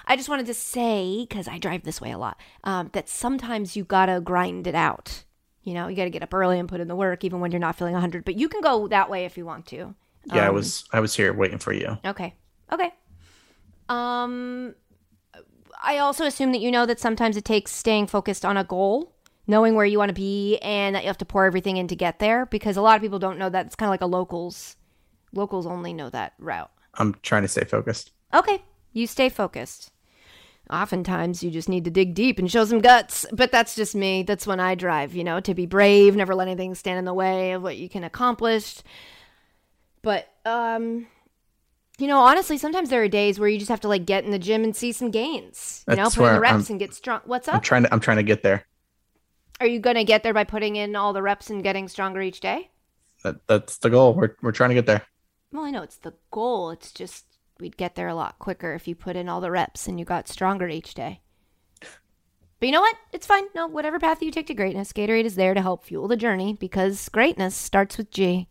I 0.08 0.16
just 0.16 0.30
wanted 0.30 0.46
to 0.48 0.54
say, 0.54 1.26
because 1.28 1.48
I 1.48 1.60
drive 1.60 1.84
this 1.84 2.02
way 2.02 2.12
a 2.12 2.18
lot, 2.18 2.40
um, 2.64 2.90
that 2.94 3.10
sometimes 3.10 3.76
you 3.76 3.84
got 3.84 4.08
to 4.08 4.22
grind 4.22 4.66
it 4.66 4.76
out. 4.76 5.26
You 5.64 5.74
know, 5.74 5.90
you 5.90 5.98
got 5.98 6.06
to 6.06 6.10
get 6.10 6.24
up 6.24 6.34
early 6.34 6.58
and 6.58 6.70
put 6.70 6.80
in 6.80 6.88
the 6.88 6.96
work, 6.96 7.26
even 7.26 7.42
when 7.42 7.52
you're 7.52 7.60
not 7.60 7.76
feeling 7.76 7.94
100. 7.94 8.24
But 8.24 8.36
you 8.36 8.48
can 8.48 8.62
go 8.62 8.88
that 8.88 9.10
way 9.10 9.26
if 9.26 9.38
you 9.38 9.46
want 9.46 9.66
to. 9.68 9.94
Yeah, 10.26 10.46
I 10.46 10.48
um, 10.48 10.56
was. 10.56 10.86
I 10.94 11.02
was 11.02 11.14
here 11.14 11.34
waiting 11.34 11.60
for 11.60 11.74
you. 11.74 11.98
Okay. 12.06 12.36
Okay. 12.72 12.92
Um 13.90 14.76
I 15.82 16.00
also 16.00 16.26
assume 16.26 16.52
that 16.54 16.60
you 16.60 16.72
know 16.72 16.86
that 16.86 17.00
sometimes 17.00 17.38
it 17.38 17.46
takes 17.46 17.72
staying 17.72 18.08
focused 18.08 18.44
on 18.44 18.58
a 18.58 18.64
goal, 18.64 19.14
knowing 19.46 19.76
where 19.76 19.86
you 19.86 19.98
want 19.98 20.10
to 20.10 20.16
be 20.16 20.58
and 20.60 20.96
that 20.96 21.04
you 21.04 21.08
have 21.08 21.18
to 21.20 21.26
pour 21.26 21.46
everything 21.46 21.78
in 21.78 21.88
to 21.88 21.96
get 21.96 22.20
there 22.20 22.46
because 22.46 22.78
a 22.78 22.82
lot 22.82 22.96
of 22.96 23.02
people 23.02 23.20
don't 23.20 23.38
know 23.38 23.50
that. 23.50 23.68
It's 23.68 23.76
kind 23.76 23.88
of 23.88 23.92
like 23.92 24.02
a 24.02 24.06
locals 24.06 24.76
locals 25.34 25.66
only 25.66 25.94
know 25.94 26.10
that 26.10 26.34
route. 26.40 26.72
I'm 26.96 27.16
trying 27.22 27.44
to 27.44 27.48
stay 27.48 27.66
focused. 27.66 28.12
Okay. 28.34 28.64
You 28.94 29.06
stay 29.06 29.30
focused. 29.30 29.92
Oftentimes 30.70 31.44
you 31.44 31.50
just 31.52 31.70
need 31.70 31.86
to 31.86 31.92
dig 31.92 32.14
deep 32.14 32.40
and 32.40 32.52
show 32.52 32.66
some 32.66 32.80
guts, 32.80 33.26
but 33.32 33.52
that's 33.52 33.76
just 33.76 33.96
me. 33.96 34.24
That's 34.24 34.46
when 34.46 34.60
I 34.60 34.76
drive, 34.76 35.16
you 35.16 35.24
know, 35.24 35.40
to 35.40 35.54
be 35.54 35.66
brave, 35.66 36.16
never 36.16 36.36
let 36.36 36.48
anything 36.48 36.76
stand 36.76 37.00
in 37.00 37.06
the 37.06 37.14
way 37.14 37.54
of 37.54 37.64
what 37.64 37.78
you 37.78 37.88
can 37.88 38.04
accomplish. 38.04 38.78
But 40.02 40.28
um 40.46 41.08
you 42.00 42.06
know, 42.08 42.20
honestly, 42.20 42.60
sometimes 42.60 42.90
there 42.90 43.02
are 43.02 43.08
days 43.08 43.40
where 43.40 43.50
you 43.50 43.58
just 43.58 43.70
have 43.70 43.82
to 43.82 43.88
like 43.88 44.06
get 44.06 44.24
in 44.24 44.30
the 44.32 44.38
gym 44.40 44.64
and 44.64 44.76
see 44.76 44.92
some 44.92 45.10
gains. 45.10 45.84
You 45.88 45.96
know, 45.96 46.04
That's 46.04 46.16
put 46.16 46.28
in 46.28 46.34
the 46.36 46.40
reps 46.40 46.54
I'm- 46.54 46.66
and 46.70 46.80
get 46.80 46.94
strong. 46.94 47.22
What's 47.26 47.48
up? 47.48 47.56
I'm 47.56 47.62
trying 47.62 47.84
to. 47.84 47.94
I'm 47.94 48.00
trying 48.00 48.18
to 48.18 48.24
get 48.24 48.44
there. 48.44 48.66
Are 49.60 49.66
you 49.66 49.80
gonna 49.80 50.04
get 50.04 50.22
there 50.22 50.34
by 50.34 50.44
putting 50.44 50.76
in 50.76 50.96
all 50.96 51.14
the 51.14 51.24
reps 51.24 51.50
and 51.50 51.64
getting 51.64 51.88
stronger 51.88 52.22
each 52.22 52.40
day? 52.40 52.70
That, 53.24 53.48
that's 53.48 53.78
the 53.78 53.90
goal. 53.90 54.14
We're 54.14 54.36
we're 54.44 54.52
trying 54.52 54.70
to 54.70 54.76
get 54.76 54.86
there. 54.86 55.02
Well, 55.52 55.64
I 55.64 55.72
know 55.72 55.82
it's 55.82 55.98
the 55.98 56.14
goal. 56.30 56.70
It's 56.70 56.92
just 56.92 57.26
we'd 57.60 57.78
get 57.78 57.96
there 57.96 58.08
a 58.08 58.16
lot 58.16 58.40
quicker 58.40 58.74
if 58.74 58.88
you 58.88 58.96
put 58.96 59.16
in 59.16 59.30
all 59.30 59.42
the 59.42 59.52
reps 59.52 59.88
and 59.88 60.00
you 60.00 60.06
got 60.06 60.28
stronger 60.28 60.68
each 60.68 60.94
day. 60.94 61.22
But 62.60 62.66
you 62.66 62.72
know 62.72 62.82
what? 62.82 62.96
It's 63.14 63.28
fine. 63.28 63.46
No, 63.54 63.68
whatever 63.68 64.00
path 64.00 64.22
you 64.24 64.32
take 64.32 64.48
to 64.48 64.54
greatness, 64.54 64.92
Gatorade 64.92 65.26
is 65.26 65.36
there 65.36 65.54
to 65.54 65.62
help 65.62 65.84
fuel 65.84 66.08
the 66.08 66.18
journey 66.18 66.54
because 66.54 67.08
greatness 67.10 67.56
starts 67.56 67.98
with 67.98 68.10
G. 68.10 68.48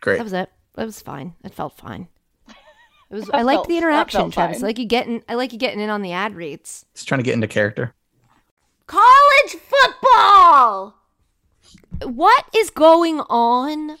Great. 0.00 0.18
That 0.18 0.24
was 0.24 0.32
it. 0.32 0.50
That 0.74 0.86
was 0.86 1.00
fine. 1.00 1.34
It 1.44 1.54
felt 1.54 1.76
fine. 1.76 2.08
It 3.10 3.16
was. 3.16 3.30
I 3.30 3.42
liked 3.42 3.58
felt- 3.58 3.68
the 3.68 3.76
interaction, 3.76 4.30
Travis. 4.30 4.62
I 4.62 4.66
like 4.66 4.78
you 4.78 4.86
getting. 4.86 5.22
I 5.28 5.34
like 5.34 5.52
you 5.52 5.58
getting 5.58 5.78
in 5.78 5.90
on 5.90 6.02
the 6.02 6.12
ad 6.12 6.34
reads. 6.34 6.86
Just 6.94 7.06
trying 7.06 7.18
to 7.18 7.22
get 7.22 7.34
into 7.34 7.46
character. 7.46 7.94
College 8.86 9.56
football. 9.68 10.96
What 12.02 12.44
is 12.56 12.70
going 12.70 13.20
on 13.20 13.98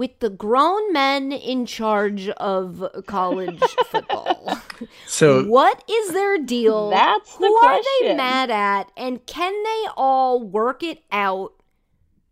with 0.00 0.18
the 0.20 0.30
grown 0.30 0.94
men 0.94 1.30
in 1.30 1.66
charge 1.66 2.30
of 2.30 2.82
college 3.06 3.60
football? 3.90 4.58
So 5.06 5.44
what 5.44 5.84
is 5.90 6.14
their 6.14 6.38
deal? 6.38 6.88
That's 6.88 7.36
the 7.36 7.46
Who 7.46 7.54
are 7.54 7.82
they 8.00 8.14
mad 8.16 8.50
at? 8.50 8.90
And 8.96 9.26
can 9.26 9.52
they 9.62 9.90
all 9.98 10.42
work 10.42 10.82
it 10.82 11.02
out 11.12 11.52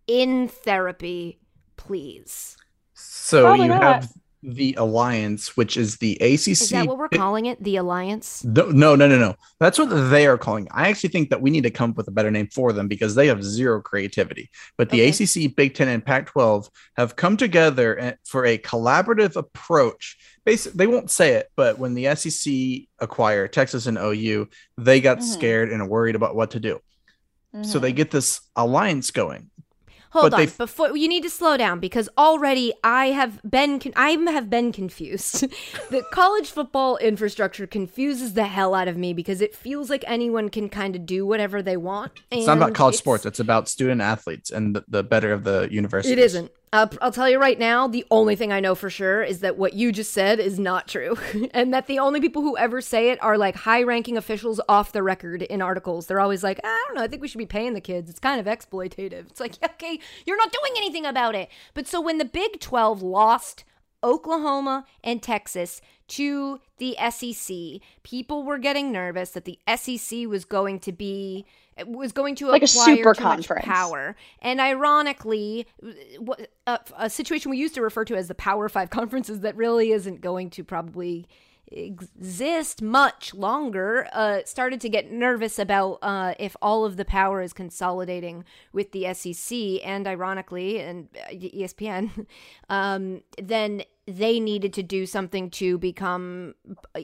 in 0.06 0.48
therapy, 0.48 1.40
please? 1.76 2.56
so 2.94 3.42
Probably 3.42 3.66
you 3.66 3.68
not. 3.68 3.82
have 3.82 4.12
the 4.42 4.74
alliance, 4.78 5.56
which 5.56 5.76
is 5.76 5.96
the 5.96 6.14
ACC. 6.20 6.48
Is 6.48 6.70
that 6.70 6.86
what 6.86 6.98
we're 6.98 7.08
calling 7.08 7.46
it? 7.46 7.62
The 7.62 7.76
alliance? 7.76 8.44
No, 8.44 8.66
no, 8.70 8.94
no, 8.94 9.08
no, 9.08 9.18
no. 9.18 9.34
That's 9.58 9.78
what 9.78 9.86
they 10.10 10.26
are 10.26 10.38
calling. 10.38 10.66
it. 10.66 10.72
I 10.74 10.88
actually 10.88 11.08
think 11.10 11.30
that 11.30 11.42
we 11.42 11.50
need 11.50 11.62
to 11.62 11.70
come 11.70 11.90
up 11.90 11.96
with 11.96 12.08
a 12.08 12.12
better 12.12 12.30
name 12.30 12.48
for 12.54 12.72
them 12.72 12.86
because 12.86 13.14
they 13.14 13.26
have 13.26 13.42
zero 13.42 13.80
creativity. 13.82 14.50
But 14.76 14.90
the 14.90 15.02
Okay. 15.02 15.08
ACC, 15.24 15.54
Big 15.56 15.74
Ten, 15.74 15.88
and 15.88 16.04
Pac-12 16.04 16.68
have 16.96 17.16
come 17.16 17.36
together 17.36 18.16
for 18.24 18.44
a 18.46 18.58
collaborative 18.58 19.34
approach. 19.36 20.16
Basically, 20.44 20.76
they 20.78 20.86
won't 20.86 21.10
say 21.10 21.34
it, 21.34 21.48
but 21.56 21.78
when 21.78 21.94
the 21.94 22.06
SEC 22.06 22.88
acquired 23.00 23.52
Texas 23.52 23.86
and 23.86 23.98
OU, 23.98 24.48
they 24.76 25.00
got 25.00 25.18
Mhm. 25.18 25.22
scared 25.24 25.70
and 25.72 25.88
worried 25.88 26.14
about 26.14 26.36
what 26.36 26.52
to 26.52 26.60
do. 26.60 26.80
So 27.62 27.78
Mhm. 27.78 27.82
they 27.82 27.92
get 27.92 28.10
this 28.10 28.40
alliance 28.54 29.10
going. 29.10 29.50
Hold 30.10 30.34
on, 30.34 30.40
they- 30.40 30.46
before 30.46 30.96
you 30.96 31.08
need 31.08 31.22
to 31.22 31.30
slow 31.30 31.56
down 31.56 31.80
because 31.80 32.08
already 32.16 32.72
I 32.82 33.06
have 33.06 33.40
been 33.48 33.78
con- 33.78 33.92
I 33.96 34.10
have 34.10 34.48
been 34.48 34.72
confused. 34.72 35.40
the 35.90 36.02
college 36.12 36.50
football 36.50 36.96
infrastructure 36.96 37.66
confuses 37.66 38.34
the 38.34 38.44
hell 38.46 38.74
out 38.74 38.88
of 38.88 38.96
me 38.96 39.12
because 39.12 39.40
it 39.40 39.54
feels 39.54 39.90
like 39.90 40.04
anyone 40.06 40.48
can 40.48 40.68
kind 40.68 40.96
of 40.96 41.04
do 41.04 41.26
whatever 41.26 41.62
they 41.62 41.76
want. 41.76 42.12
It's 42.30 42.46
not 42.46 42.56
about 42.56 42.74
college 42.74 42.96
sports. 42.96 43.26
It's 43.26 43.40
about 43.40 43.68
student 43.68 44.00
athletes 44.00 44.50
and 44.50 44.74
the, 44.76 44.84
the 44.88 45.02
better 45.02 45.32
of 45.32 45.44
the 45.44 45.68
university. 45.70 46.12
It 46.12 46.18
isn't. 46.18 46.50
Uh, 46.72 46.86
I'll 47.00 47.12
tell 47.12 47.28
you 47.28 47.38
right 47.38 47.58
now, 47.58 47.88
the 47.88 48.04
only 48.10 48.36
thing 48.36 48.52
I 48.52 48.60
know 48.60 48.74
for 48.74 48.90
sure 48.90 49.22
is 49.22 49.40
that 49.40 49.56
what 49.56 49.72
you 49.74 49.90
just 49.90 50.12
said 50.12 50.38
is 50.38 50.58
not 50.58 50.86
true. 50.86 51.16
and 51.52 51.72
that 51.72 51.86
the 51.86 51.98
only 51.98 52.20
people 52.20 52.42
who 52.42 52.56
ever 52.56 52.80
say 52.80 53.10
it 53.10 53.22
are 53.22 53.38
like 53.38 53.56
high 53.56 53.82
ranking 53.82 54.16
officials 54.16 54.60
off 54.68 54.92
the 54.92 55.02
record 55.02 55.42
in 55.42 55.62
articles. 55.62 56.06
They're 56.06 56.20
always 56.20 56.42
like, 56.42 56.60
I 56.62 56.84
don't 56.86 56.96
know, 56.96 57.02
I 57.02 57.08
think 57.08 57.22
we 57.22 57.28
should 57.28 57.38
be 57.38 57.46
paying 57.46 57.74
the 57.74 57.80
kids. 57.80 58.10
It's 58.10 58.20
kind 58.20 58.38
of 58.38 58.46
exploitative. 58.46 59.30
It's 59.30 59.40
like, 59.40 59.54
okay, 59.64 59.98
you're 60.26 60.36
not 60.36 60.52
doing 60.52 60.72
anything 60.76 61.06
about 61.06 61.34
it. 61.34 61.48
But 61.74 61.86
so 61.86 62.00
when 62.00 62.18
the 62.18 62.24
Big 62.24 62.60
12 62.60 63.02
lost 63.02 63.64
Oklahoma 64.04 64.84
and 65.02 65.22
Texas 65.22 65.80
to 66.08 66.60
the 66.78 66.96
SEC, 67.10 67.80
people 68.02 68.42
were 68.44 68.58
getting 68.58 68.92
nervous 68.92 69.30
that 69.30 69.44
the 69.44 69.58
SEC 69.76 70.26
was 70.26 70.44
going 70.44 70.80
to 70.80 70.92
be 70.92 71.46
was 71.86 72.10
going 72.12 72.34
to 72.36 72.48
Like 72.48 72.62
a 72.62 72.64
acquire 72.64 72.96
super 72.96 73.14
too 73.14 73.26
much 73.28 73.46
conference. 73.48 73.64
power. 73.64 74.16
And 74.42 74.60
ironically, 74.60 75.66
a, 76.66 76.80
a 76.96 77.08
situation 77.10 77.50
we 77.50 77.58
used 77.58 77.74
to 77.76 77.82
refer 77.82 78.04
to 78.06 78.16
as 78.16 78.28
the 78.28 78.34
Power 78.34 78.68
5 78.68 78.90
conferences 78.90 79.40
that 79.40 79.56
really 79.56 79.92
isn't 79.92 80.20
going 80.20 80.50
to 80.50 80.64
probably 80.64 81.26
exist 81.70 82.82
much 82.82 83.34
longer 83.34 84.08
uh, 84.12 84.40
started 84.44 84.80
to 84.80 84.88
get 84.88 85.10
nervous 85.10 85.58
about 85.58 85.98
uh, 86.02 86.34
if 86.38 86.56
all 86.62 86.84
of 86.84 86.96
the 86.96 87.04
power 87.04 87.42
is 87.42 87.52
consolidating 87.52 88.44
with 88.72 88.92
the 88.92 89.12
SEC 89.12 89.58
and 89.84 90.06
ironically 90.06 90.80
and 90.80 91.08
uh, 91.16 91.32
ESPN 91.32 92.26
um, 92.68 93.22
then 93.40 93.82
they 94.06 94.40
needed 94.40 94.72
to 94.72 94.82
do 94.82 95.04
something 95.04 95.50
to 95.50 95.76
become 95.76 96.54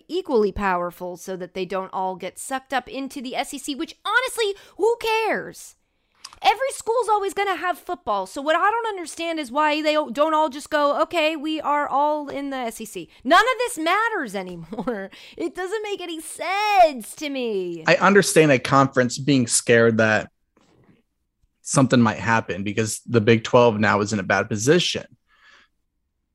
equally 0.09 0.53
powerful 0.53 1.17
so 1.17 1.37
that 1.37 1.53
they 1.53 1.67
don't 1.67 1.93
all 1.93 2.17
get 2.17 2.39
sucked 2.39 2.73
up 2.73 2.89
into 2.89 3.21
the 3.21 3.35
SEC 3.45 3.77
which 3.77 3.97
honestly 4.05 4.55
who 4.79 4.97
cares 5.01 5.77
Every 6.43 6.71
school's 6.71 7.09
always 7.09 7.35
going 7.35 7.49
to 7.49 7.57
have 7.57 7.79
football. 7.79 8.27
So 8.27 8.43
what 8.43 8.57
I 8.57 8.71
don't 8.71 8.87
understand 8.89 9.39
is 9.39 9.51
why 9.51 9.83
they 9.83 9.95
don't 9.95 10.35
all 10.35 10.49
just 10.49 10.71
go, 10.71 11.01
"Okay, 11.03 11.37
we 11.37 11.61
are 11.61 11.89
all 11.89 12.29
in 12.29 12.51
the 12.51 12.71
SEC." 12.71 13.07
None 13.25 13.41
of 13.41 13.59
this 13.59 13.79
matters 13.79 14.35
anymore. 14.45 15.11
It 15.37 15.55
doesn't 15.55 15.83
make 15.83 16.01
any 16.01 16.21
sense 16.21 17.15
to 17.17 17.29
me. 17.31 17.85
I 17.87 17.97
understand 17.97 18.53
a 18.53 18.59
conference 18.59 19.19
being 19.19 19.47
scared 19.47 19.99
that 19.99 20.31
something 21.63 22.01
might 22.01 22.19
happen 22.19 22.63
because 22.63 23.01
the 23.07 23.21
Big 23.21 23.43
12 23.43 23.79
now 23.81 24.01
is 24.01 24.13
in 24.13 24.19
a 24.19 24.25
bad 24.25 24.49
position. 24.49 25.05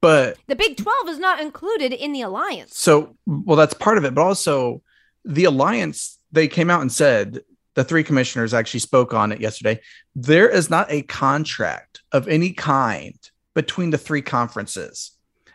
But 0.02 0.38
the 0.48 0.56
Big 0.56 0.78
12 0.78 1.10
is 1.10 1.20
not 1.20 1.40
included 1.42 1.94
in 1.94 2.14
the 2.14 2.22
alliance. 2.22 2.78
so, 2.78 3.16
well, 3.26 3.58
that's 3.58 3.74
part 3.74 3.98
of 3.98 4.06
it. 4.06 4.16
But 4.16 4.22
also, 4.24 4.82
the 5.26 5.44
alliance, 5.44 6.18
they 6.32 6.48
came 6.48 6.70
out 6.70 6.82
and 6.82 6.92
said, 6.92 7.42
the 7.80 7.86
three 7.86 8.04
commissioners 8.04 8.54
actually 8.54 8.82
spoke 8.82 9.14
on 9.14 9.32
it 9.32 9.40
yesterday. 9.40 9.80
There 10.14 10.50
is 10.50 10.70
not 10.70 10.92
a 10.92 11.02
contract 11.04 12.02
of 12.12 12.28
any 12.28 12.52
kind 12.52 13.18
between 13.56 13.92
the 13.92 13.98
three 13.98 14.22
conferences. 14.22 15.12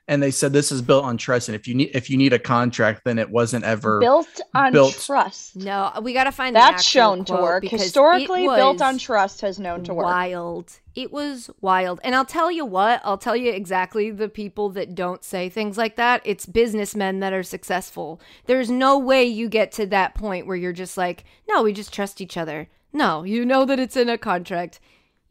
And 0.06 0.22
they 0.22 0.30
said 0.30 0.52
this 0.52 0.70
is 0.70 0.82
built 0.82 1.04
on 1.04 1.16
trust. 1.16 1.48
And 1.48 1.56
if 1.56 1.66
you 1.66 1.74
need 1.74 1.90
if 1.94 2.10
you 2.10 2.18
need 2.18 2.34
a 2.34 2.38
contract, 2.38 3.02
then 3.04 3.18
it 3.18 3.30
wasn't 3.30 3.64
ever 3.64 4.00
built 4.00 4.40
on 4.54 4.72
built- 4.72 5.02
trust. 5.06 5.56
No, 5.56 5.92
we 6.02 6.12
got 6.12 6.24
to 6.24 6.32
find 6.32 6.54
the 6.54 6.60
That's 6.60 6.82
actual 6.82 7.00
shown 7.00 7.24
to 7.26 7.32
work. 7.34 7.64
Historically, 7.64 8.46
built 8.46 8.82
on 8.82 8.98
trust 8.98 9.40
has 9.40 9.58
known 9.58 9.82
to 9.84 9.94
work. 9.94 10.04
Wild. 10.04 10.78
It 10.94 11.10
was 11.10 11.50
wild. 11.60 12.00
And 12.04 12.14
I'll 12.14 12.26
tell 12.26 12.52
you 12.52 12.64
what, 12.64 13.00
I'll 13.02 13.18
tell 13.18 13.34
you 13.34 13.50
exactly 13.50 14.10
the 14.10 14.28
people 14.28 14.68
that 14.70 14.94
don't 14.94 15.24
say 15.24 15.48
things 15.48 15.76
like 15.78 15.96
that. 15.96 16.20
It's 16.24 16.46
businessmen 16.46 17.20
that 17.20 17.32
are 17.32 17.42
successful. 17.42 18.20
There's 18.46 18.70
no 18.70 18.98
way 18.98 19.24
you 19.24 19.48
get 19.48 19.72
to 19.72 19.86
that 19.86 20.14
point 20.14 20.46
where 20.46 20.56
you're 20.56 20.72
just 20.72 20.96
like, 20.96 21.24
no, 21.48 21.62
we 21.62 21.72
just 21.72 21.92
trust 21.92 22.20
each 22.20 22.36
other. 22.36 22.68
No, 22.92 23.24
you 23.24 23.44
know 23.44 23.64
that 23.64 23.80
it's 23.80 23.96
in 23.96 24.08
a 24.08 24.18
contract. 24.18 24.78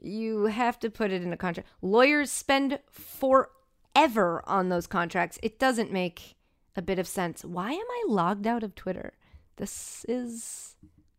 You 0.01 0.47
have 0.47 0.79
to 0.79 0.89
put 0.89 1.11
it 1.11 1.21
in 1.21 1.31
a 1.31 1.37
contract. 1.37 1.69
Lawyers 1.81 2.29
spend 2.29 2.79
forever 2.91 3.49
on 3.95 4.69
those 4.69 4.87
contracts. 4.87 5.39
It 5.43 5.59
doesn't 5.59 5.91
make 5.91 6.35
a 6.75 6.81
bit 6.81 6.99
of 6.99 7.07
sense. 7.07 7.43
Why 7.43 7.71
am 7.71 7.79
I 7.79 8.03
logged 8.07 8.47
out 8.47 8.63
of 8.63 8.75
Twitter? 8.75 9.13
This 9.57 10.05
is 10.09 10.75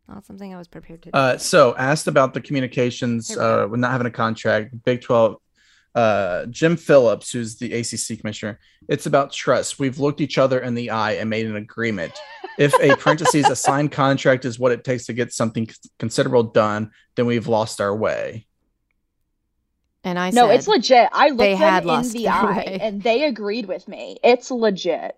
not 0.07 0.25
something 0.25 0.53
I 0.53 0.57
was 0.57 0.67
prepared 0.67 1.01
to 1.03 1.11
do. 1.11 1.17
Uh, 1.17 1.37
so 1.37 1.75
asked 1.77 2.07
about 2.07 2.33
the 2.33 2.41
communications 2.41 3.29
Here 3.29 3.37
we 3.37 3.43
go. 3.43 3.63
uh, 3.63 3.67
with 3.67 3.79
not 3.79 3.91
having 3.91 4.07
a 4.07 4.11
contract. 4.11 4.83
Big 4.83 5.01
Twelve, 5.01 5.37
uh, 5.95 6.45
Jim 6.47 6.77
Phillips, 6.77 7.31
who's 7.31 7.55
the 7.55 7.73
ACC 7.73 8.19
commissioner. 8.19 8.59
It's 8.87 9.05
about 9.05 9.31
trust. 9.31 9.79
We've 9.79 9.97
looked 9.97 10.21
each 10.21 10.37
other 10.37 10.59
in 10.59 10.75
the 10.75 10.91
eye 10.91 11.13
and 11.13 11.29
made 11.29 11.45
an 11.45 11.55
agreement. 11.55 12.13
If 12.59 12.73
a 12.81 12.95
parentheses 12.97 13.49
a 13.49 13.55
signed 13.55 13.91
contract 13.91 14.45
is 14.45 14.59
what 14.59 14.71
it 14.71 14.83
takes 14.83 15.05
to 15.05 15.13
get 15.13 15.33
something 15.33 15.67
considerable 15.97 16.43
done, 16.43 16.91
then 17.15 17.25
we've 17.25 17.47
lost 17.47 17.81
our 17.81 17.95
way. 17.95 18.45
And 20.05 20.19
I 20.19 20.29
said, 20.29 20.35
No, 20.35 20.49
it's 20.49 20.67
legit. 20.67 21.09
I 21.11 21.29
looked 21.29 21.39
they 21.39 21.55
had 21.55 21.83
them 21.83 22.03
in 22.03 22.11
the 22.11 22.27
eye, 22.29 22.57
way. 22.57 22.77
and 22.79 23.01
they 23.01 23.23
agreed 23.23 23.65
with 23.65 23.87
me. 23.87 24.17
It's 24.23 24.51
legit. 24.51 25.17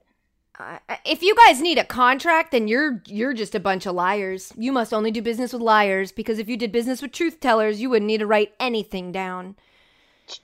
Uh, 0.57 0.79
if 1.05 1.21
you 1.21 1.35
guys 1.35 1.61
need 1.61 1.77
a 1.77 1.83
contract, 1.83 2.51
then 2.51 2.67
you're 2.67 3.03
you're 3.05 3.33
just 3.33 3.53
a 3.53 3.59
bunch 3.59 3.85
of 3.85 3.93
liars. 3.93 4.51
You 4.57 4.71
must 4.71 4.93
only 4.93 5.11
do 5.11 5.21
business 5.21 5.53
with 5.53 5.61
liars 5.61 6.11
because 6.11 6.39
if 6.39 6.49
you 6.49 6.57
did 6.57 6.71
business 6.71 7.01
with 7.01 7.11
truth 7.11 7.39
tellers, 7.39 7.79
you 7.79 7.89
wouldn't 7.91 8.07
need 8.07 8.19
to 8.19 8.25
write 8.25 8.53
anything 8.59 9.11
down. 9.11 9.55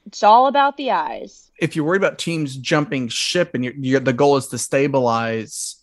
It's 0.05 0.21
all 0.21 0.47
about 0.47 0.77
the 0.77 0.91
eyes. 0.91 1.49
If 1.59 1.75
you're 1.75 1.85
worried 1.85 2.01
about 2.01 2.19
teams 2.19 2.55
jumping 2.55 3.07
ship 3.07 3.51
and 3.53 3.63
you're, 3.63 3.73
you're, 3.73 3.99
the 3.99 4.13
goal 4.13 4.37
is 4.37 4.47
to 4.47 4.57
stabilize 4.57 5.77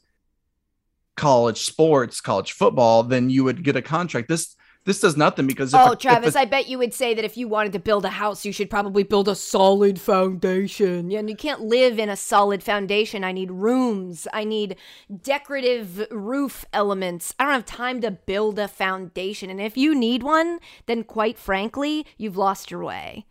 college 1.17 1.63
sports, 1.63 2.21
college 2.21 2.53
football, 2.53 3.03
then 3.03 3.31
you 3.31 3.45
would 3.45 3.63
get 3.63 3.77
a 3.77 3.83
contract. 3.83 4.29
This 4.29 4.55
this 4.91 4.99
does 5.01 5.16
nothing 5.16 5.47
because 5.47 5.72
if 5.72 5.78
oh, 5.78 5.84
a- 5.84 5.88
oh, 5.91 5.93
if 5.93 6.01
Travis, 6.01 6.34
a- 6.34 6.41
I 6.41 6.45
bet 6.47 6.68
you 6.68 6.76
would 6.78 6.93
say 6.93 7.14
that 7.14 7.24
if 7.24 7.36
you 7.36 7.47
wanted 7.47 7.72
to 7.74 7.78
build 7.78 8.05
a 8.05 8.09
house, 8.09 8.45
you 8.45 8.53
should 8.53 8.68
probably 8.68 9.05
build 9.05 9.28
a 9.28 9.36
solid 9.36 10.01
foundation. 10.01 11.12
Yeah, 11.12 11.20
and 11.20 11.30
you 11.30 11.36
can't 11.36 11.61
live 11.61 12.01
in 12.01 12.09
a 12.09 12.16
solid 12.16 12.61
foundation. 12.61 13.22
I 13.22 13.30
need 13.30 13.53
rooms. 13.53 14.26
I 14.32 14.43
need 14.43 14.74
decorative 15.22 16.09
roof 16.11 16.64
elements. 16.72 17.32
I 17.38 17.45
don't 17.45 17.53
have 17.53 17.66
time 17.66 18.01
to 18.01 18.11
build 18.11 18.59
a 18.59 18.66
foundation. 18.66 19.49
And 19.49 19.61
if 19.61 19.76
you 19.76 19.95
need 19.95 20.24
one, 20.24 20.59
then 20.86 21.05
quite 21.05 21.38
frankly, 21.38 22.05
you've 22.18 22.36
lost 22.36 22.72
your 22.72 22.82
way. 22.82 23.26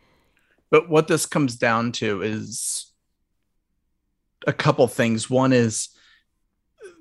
But 0.71 0.87
what 0.87 1.09
this 1.09 1.25
comes 1.25 1.57
down 1.57 1.91
to 1.93 2.21
is 2.21 2.85
a 4.47 4.53
couple 4.53 4.87
things. 4.87 5.29
One 5.29 5.51
is 5.51 5.89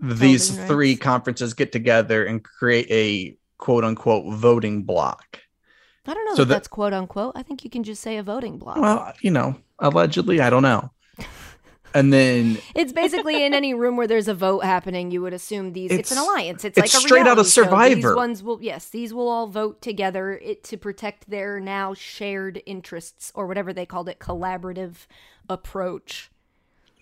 these 0.00 0.59
three 0.66 0.96
conferences 0.96 1.54
get 1.54 1.70
together 1.70 2.24
and 2.24 2.42
create 2.42 2.90
a 2.90 3.38
quote 3.59 3.84
unquote 3.84 4.32
voting 4.34 4.82
block. 4.84 5.40
I 6.06 6.14
don't 6.14 6.24
know 6.24 6.34
So 6.36 6.44
that 6.44 6.54
that's 6.54 6.68
quote 6.68 6.94
unquote. 6.94 7.32
I 7.36 7.42
think 7.42 7.64
you 7.64 7.70
can 7.70 7.82
just 7.82 8.02
say 8.02 8.16
a 8.16 8.22
voting 8.22 8.56
block. 8.59 8.78
Well, 8.78 9.12
you 9.20 9.30
know, 9.30 9.56
allegedly, 9.78 10.40
I 10.40 10.48
don't 10.50 10.62
know. 10.62 10.90
And 11.94 12.12
then 12.12 12.59
it's 12.74 12.92
basically 12.92 13.44
in 13.44 13.54
any 13.54 13.72
room 13.72 13.96
where 13.96 14.06
there's 14.06 14.28
a 14.28 14.34
vote 14.34 14.62
happening, 14.62 15.11
you 15.11 15.22
would 15.22 15.32
assume 15.32 15.72
these. 15.72 15.90
It's, 15.90 16.12
an 16.12 16.18
alliance. 16.18 16.64
It's, 16.64 16.76
it's 16.76 16.94
like 16.94 17.02
a 17.02 17.06
straight 17.06 17.26
out 17.26 17.38
of. 17.38 17.46
Survivor. 17.46 17.94
These 17.94 18.14
ones 18.14 18.42
will, 18.42 18.62
yes, 18.62 18.90
these 18.90 19.14
will 19.14 19.28
all 19.28 19.46
vote 19.46 19.80
together 19.80 20.32
it, 20.34 20.62
to 20.64 20.76
protect 20.76 21.30
their 21.30 21.59
now 21.59 21.94
shared 21.94 22.62
interests 22.66 23.32
or 23.34 23.46
whatever 23.46 23.72
they 23.72 23.86
called 23.86 24.09
it, 24.09 24.18
collaborative 24.18 25.06
approach. 25.48 26.30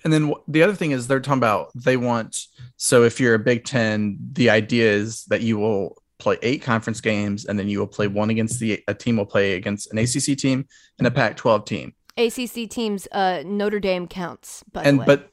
and 0.05 0.13
then 0.13 0.33
the 0.47 0.63
other 0.63 0.75
thing 0.75 0.93
is 0.93 1.09
they're 1.09 1.19
talking 1.19 1.39
about 1.39 1.73
they 1.75 1.97
want 1.97 2.47
so 2.77 3.03
if 3.03 3.19
you're 3.19 3.35
a 3.35 3.41
Big 3.41 3.65
Ten, 3.65 4.17
the 4.33 4.51
idea 4.51 4.89
is 4.93 5.25
that 5.25 5.43
you 5.43 5.59
will 5.59 6.01
play 6.19 6.39
eight 6.43 6.63
conference 6.63 7.01
games 7.01 7.45
and 7.45 7.59
then 7.59 7.69
you 7.69 7.79
will 7.79 7.87
play 7.87 8.07
one 8.07 8.31
against 8.31 8.59
the 8.61 8.83
a 8.89 8.95
team 8.95 9.17
will 9.17 9.27
play 9.27 9.55
against 9.55 9.93
an 9.93 9.99
ACC 9.99 10.37
team 10.39 10.67
and 10.99 11.07
a 11.07 11.11
Pac-12 11.11 11.67
team. 11.67 11.95
ACC 12.17 12.71
teams, 12.71 13.07
uh, 13.13 13.43
Notre 13.45 13.81
Dame 13.81 14.07
counts, 14.07 14.65
by 14.73 14.83
and 14.85 14.97
the 14.97 15.01
way. 15.01 15.07
but 15.07 15.31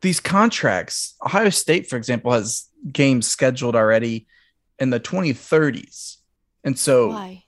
these 0.00 0.20
contracts, 0.20 1.14
Ohio 1.24 1.50
State, 1.50 1.88
for 1.88 1.96
example, 1.96 2.32
has 2.32 2.68
games 2.92 3.26
scheduled 3.26 3.76
already 3.76 4.26
in 4.78 4.90
the 4.90 5.00
2030s, 5.00 6.16
and 6.64 6.78
so 6.78 7.08
why? 7.08 7.44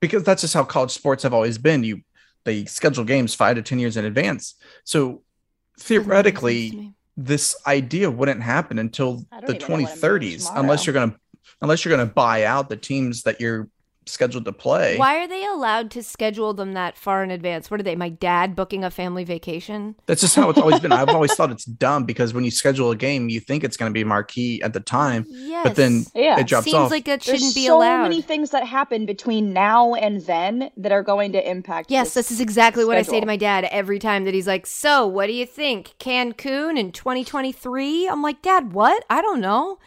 because 0.00 0.22
that's 0.22 0.42
just 0.42 0.54
how 0.54 0.64
college 0.64 0.92
sports 0.92 1.24
have 1.24 1.34
always 1.34 1.58
been. 1.58 1.82
You 1.82 2.02
they 2.44 2.64
schedule 2.66 3.04
games 3.04 3.34
five 3.34 3.56
to 3.56 3.62
ten 3.62 3.78
years 3.80 3.96
in 3.96 4.04
advance. 4.04 4.54
So 4.84 4.98
Doesn't 4.98 5.08
make 5.08 5.16
any 5.16 5.20
sense 5.20 5.78
to 5.78 5.84
theoretically, 6.04 6.94
this 7.16 7.56
idea 7.66 8.10
wouldn't 8.10 8.42
happen 8.42 8.78
until 8.78 9.14
the 9.14 9.20
even 9.22 9.28
know 9.28 9.42
what 9.42 9.60
I'm 9.60 9.60
doing 9.66 9.86
2030s, 9.86 10.50
unless 10.54 10.86
you're 10.86 10.94
gonna 10.94 11.16
unless 11.62 11.84
you're 11.84 11.96
gonna 11.96 12.06
buy 12.10 12.44
out 12.44 12.68
the 12.68 12.76
teams 12.76 13.22
that 13.24 13.40
you're 13.40 13.68
scheduled 14.06 14.46
to 14.46 14.52
play. 14.52 14.96
Why 14.96 15.18
are 15.22 15.28
they 15.28 15.44
allowed 15.44 15.90
to 15.90 16.02
schedule 16.02 16.54
them 16.54 16.72
that 16.72 16.96
far 16.96 17.22
in 17.22 17.30
advance? 17.30 17.70
What 17.70 17.78
are 17.78 17.82
they? 17.82 17.94
My 17.94 18.08
dad 18.08 18.56
booking 18.56 18.82
a 18.82 18.90
family 18.90 19.22
vacation? 19.22 19.96
That's 20.06 20.22
just 20.22 20.34
how 20.34 20.48
it's 20.48 20.58
always 20.58 20.80
been. 20.80 20.92
I've 20.92 21.10
always 21.10 21.34
thought 21.34 21.50
it's 21.50 21.66
dumb 21.66 22.04
because 22.04 22.32
when 22.32 22.42
you 22.42 22.50
schedule 22.50 22.90
a 22.90 22.96
game, 22.96 23.28
you 23.28 23.38
think 23.38 23.64
it's 23.64 23.76
going 23.76 23.90
to 23.90 23.94
be 23.94 24.04
marquee 24.04 24.62
at 24.62 24.72
the 24.72 24.80
time, 24.80 25.26
Yes. 25.28 25.62
but 25.62 25.76
then 25.76 26.06
Yeah. 26.14 26.40
it 26.40 26.46
drops 26.46 26.64
Seems 26.64 26.74
off. 26.76 26.90
like 26.90 27.04
that 27.04 27.20
There's 27.20 27.38
shouldn't 27.40 27.54
be 27.54 27.66
so 27.66 27.76
allowed. 27.76 28.04
many 28.04 28.22
things 28.22 28.48
that 28.52 28.64
happen 28.66 29.04
between 29.04 29.52
now 29.52 29.92
and 29.92 30.22
then 30.22 30.70
that 30.78 30.90
are 30.90 31.02
going 31.02 31.32
to 31.32 31.46
impact. 31.46 31.90
Yes, 31.90 32.14
this 32.14 32.30
is 32.30 32.40
exactly 32.40 32.86
what 32.86 32.96
I 32.96 33.02
say 33.02 33.20
to 33.20 33.26
my 33.26 33.36
dad 33.36 33.64
every 33.70 33.98
time 33.98 34.24
that 34.24 34.32
he's 34.32 34.46
like, 34.46 34.64
"So, 34.66 35.06
what 35.06 35.26
do 35.26 35.34
you 35.34 35.44
think? 35.44 35.92
Cancun 36.00 36.78
in 36.78 36.92
2023?" 36.92 38.08
I'm 38.08 38.22
like, 38.22 38.40
"Dad, 38.40 38.72
what? 38.72 39.04
I 39.10 39.20
don't 39.20 39.42
know. 39.42 39.78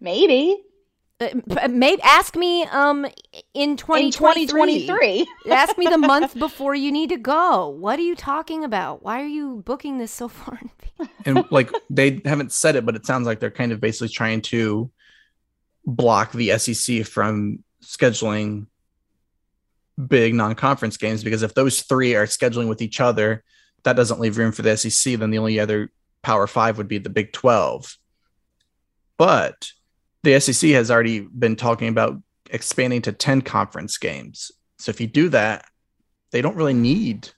maybe 0.00 0.56
Uh, 1.18 1.68
maybe 1.70 2.02
ask 2.02 2.36
me 2.36 2.64
um 2.64 3.06
in 3.54 3.70
in 3.70 3.76
2023. 3.76 4.46
2023. 4.46 5.26
ask 5.50 5.78
me 5.78 5.86
the 5.86 5.96
month 5.96 6.38
before 6.38 6.74
you 6.74 6.92
need 6.92 7.08
to 7.08 7.16
go. 7.16 7.68
What 7.68 7.98
are 7.98 8.02
you 8.02 8.14
talking 8.14 8.64
about? 8.64 9.02
Why 9.02 9.22
are 9.22 9.26
you 9.26 9.62
booking 9.64 9.96
this 9.96 10.12
so 10.12 10.28
far 10.28 10.58
in 10.60 10.70
advance?" 10.78 11.16
and 11.24 11.50
like 11.50 11.72
they 11.88 12.20
haven't 12.26 12.52
said 12.52 12.76
it, 12.76 12.84
but 12.84 12.96
it 12.96 13.06
sounds 13.06 13.26
like 13.26 13.40
they're 13.40 13.50
kind 13.50 13.72
of 13.72 13.80
basically 13.80 14.10
trying 14.10 14.42
to 14.42 14.90
block 15.86 16.32
the 16.32 16.58
SEC 16.58 17.06
from 17.06 17.64
scheduling 17.82 18.66
big 20.08 20.34
non-conference 20.34 20.98
games 20.98 21.24
because 21.24 21.42
if 21.42 21.54
those 21.54 21.80
three 21.80 22.14
are 22.14 22.26
scheduling 22.26 22.68
with 22.68 22.82
each 22.82 23.00
other, 23.00 23.42
that 23.84 23.96
doesn't 23.96 24.20
leave 24.20 24.36
room 24.36 24.52
for 24.52 24.60
the 24.60 24.76
SEC. 24.76 25.18
Then 25.18 25.30
the 25.30 25.38
only 25.38 25.58
other 25.58 25.90
Power 26.20 26.46
Five 26.46 26.76
would 26.76 26.88
be 26.88 26.98
the 26.98 27.08
Big 27.08 27.32
Twelve. 27.32 27.96
But 29.16 29.70
the 30.26 30.40
SEC 30.40 30.70
has 30.70 30.90
already 30.90 31.20
been 31.20 31.56
talking 31.56 31.88
about 31.88 32.20
expanding 32.50 33.02
to 33.02 33.12
ten 33.12 33.42
conference 33.42 33.98
games. 33.98 34.50
So 34.78 34.90
if 34.90 35.00
you 35.00 35.06
do 35.06 35.28
that, 35.30 35.64
they 36.32 36.42
don't 36.42 36.56
really 36.56 36.74
need 36.74 37.30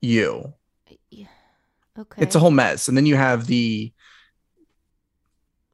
you 0.00 0.54
Okay. 1.98 2.22
it's 2.22 2.36
a 2.36 2.38
whole 2.38 2.52
mess. 2.52 2.86
And 2.86 2.96
then 2.96 3.06
you 3.06 3.16
have 3.16 3.46
the 3.46 3.92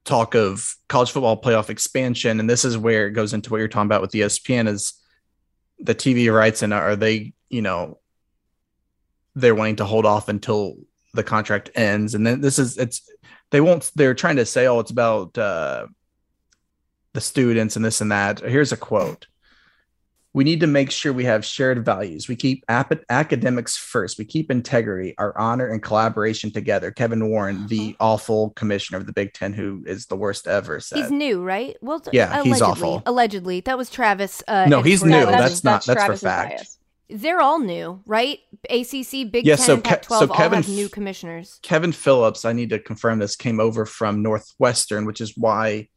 talk 0.04 0.34
of 0.34 0.74
college 0.88 1.10
football 1.10 1.40
playoff 1.40 1.68
expansion, 1.68 2.40
and 2.40 2.48
this 2.48 2.64
is 2.64 2.78
where 2.78 3.06
it 3.08 3.12
goes 3.12 3.34
into 3.34 3.50
what 3.50 3.58
you're 3.58 3.68
talking 3.68 3.86
about 3.86 4.00
with 4.00 4.10
the 4.10 4.22
ESPN 4.22 4.66
is 4.68 4.94
the 5.78 5.94
TV 5.94 6.32
rights, 6.32 6.62
and 6.62 6.72
are 6.72 6.96
they, 6.96 7.34
you 7.50 7.60
know, 7.60 7.98
they're 9.34 9.54
wanting 9.54 9.76
to 9.76 9.84
hold 9.84 10.06
off 10.06 10.28
until 10.28 10.76
the 11.12 11.24
contract 11.24 11.70
ends, 11.74 12.14
and 12.14 12.26
then 12.26 12.40
this 12.40 12.58
is 12.58 12.78
it's 12.78 13.02
they 13.50 13.60
won't. 13.60 13.90
They're 13.94 14.14
trying 14.14 14.36
to 14.36 14.46
say, 14.46 14.66
oh, 14.66 14.80
it's 14.80 14.90
about 14.90 15.36
uh, 15.36 15.86
the 17.14 17.20
students 17.20 17.76
and 17.76 17.84
this 17.84 18.00
and 18.02 18.12
that. 18.12 18.40
Here's 18.40 18.72
a 18.72 18.76
quote 18.76 19.26
we 20.34 20.42
need 20.42 20.58
to 20.58 20.66
make 20.66 20.90
sure 20.90 21.12
we 21.12 21.26
have 21.26 21.44
shared 21.44 21.84
values. 21.84 22.26
We 22.26 22.34
keep 22.34 22.64
ap- 22.68 23.04
academics 23.08 23.76
first. 23.76 24.18
We 24.18 24.24
keep 24.24 24.50
integrity, 24.50 25.14
our 25.16 25.32
honor, 25.38 25.68
and 25.68 25.80
collaboration 25.80 26.50
together. 26.50 26.90
Kevin 26.90 27.28
Warren, 27.30 27.68
the 27.68 27.94
awful 28.00 28.50
commissioner 28.50 28.98
of 28.98 29.06
the 29.06 29.12
Big 29.12 29.32
Ten, 29.32 29.52
who 29.52 29.84
is 29.86 30.06
the 30.06 30.16
worst 30.16 30.48
ever, 30.48 30.80
said. 30.80 30.98
He's 30.98 31.12
new, 31.12 31.40
right? 31.40 31.76
Well, 31.80 32.02
Yeah, 32.12 32.42
he's 32.42 32.60
awful. 32.60 33.00
Allegedly, 33.06 33.60
that 33.60 33.78
was 33.78 33.88
Travis. 33.88 34.42
Uh, 34.48 34.66
No, 34.68 34.82
he's 34.82 35.04
new. 35.04 35.14
editorial. 35.14 35.38
That's 35.40 35.62
not- 35.62 35.84
that's 35.84 36.04
for 36.04 36.16
fact. 36.16 36.56
bias. 36.56 36.78
They're 37.08 37.40
all 37.40 37.60
new, 37.60 38.00
right? 38.04 38.40
ACC, 38.68 39.22
Big 39.30 39.46
Yeah, 39.46 39.54
Ten, 39.54 39.66
so 39.66 39.76
Ke- 39.78 39.84
Pac-12 39.84 40.18
so 40.18 40.26
all 40.32 40.34
have 40.50 40.68
new 40.68 40.88
commissioners. 40.88 41.60
Kevin 41.62 41.92
Phillips, 41.92 42.44
I 42.44 42.52
need 42.52 42.70
to 42.70 42.80
confirm 42.80 43.20
this, 43.20 43.36
came 43.36 43.60
over 43.60 43.86
from 43.86 44.20
Northwestern, 44.20 45.04
which 45.04 45.20
is 45.20 45.36
why 45.36 45.90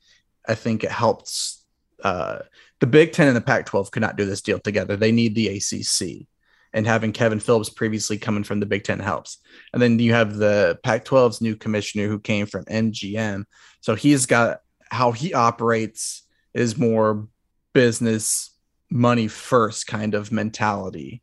I 0.47 0.55
think 0.55 0.83
it 0.83 0.91
helps. 0.91 1.63
Uh, 2.03 2.39
the 2.79 2.87
Big 2.87 3.11
Ten 3.11 3.27
and 3.27 3.35
the 3.35 3.41
Pac 3.41 3.65
12 3.65 3.91
could 3.91 4.01
not 4.01 4.15
do 4.17 4.25
this 4.25 4.41
deal 4.41 4.59
together. 4.59 4.95
They 4.95 5.11
need 5.11 5.35
the 5.35 5.47
ACC. 5.57 6.27
And 6.73 6.85
having 6.85 7.11
Kevin 7.11 7.39
Phillips 7.39 7.69
previously 7.69 8.17
coming 8.17 8.43
from 8.43 8.59
the 8.59 8.65
Big 8.65 8.83
Ten 8.83 8.99
helps. 8.99 9.39
And 9.73 9.81
then 9.81 9.97
you 9.99 10.13
have 10.13 10.35
the 10.35 10.77
Pac 10.83 11.05
12's 11.05 11.41
new 11.41 11.55
commissioner 11.55 12.07
who 12.07 12.19
came 12.19 12.45
from 12.45 12.65
MGM. 12.65 13.45
So 13.81 13.95
he's 13.95 14.25
got 14.25 14.61
how 14.91 15.11
he 15.11 15.33
operates 15.33 16.23
is 16.53 16.77
more 16.77 17.27
business, 17.73 18.51
money 18.89 19.27
first 19.27 19.87
kind 19.87 20.13
of 20.13 20.31
mentality. 20.31 21.21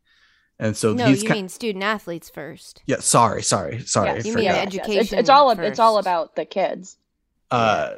And 0.59 0.75
so 0.75 0.93
No, 0.93 1.05
he's 1.07 1.21
you 1.23 1.27
ki- 1.29 1.33
mean 1.35 1.49
student 1.49 1.83
athletes 1.83 2.29
first. 2.29 2.81
yeah, 2.85 2.99
sorry, 2.99 3.43
sorry, 3.43 3.79
sorry. 3.81 4.09
I 4.09 4.15
Yes, 4.15 4.25
You 4.25 4.35
mean 4.35 4.45
forgot. 4.45 4.73
yes, 4.73 4.87
yes. 4.87 5.03
It's, 5.05 5.13
it's 5.13 5.29
all 5.29 5.49
it's 5.51 5.79
all 5.79 5.97
about 5.97 6.35
the 6.35 6.45
kids. 6.45 6.97
uh, 7.51 7.89
So 7.89 7.97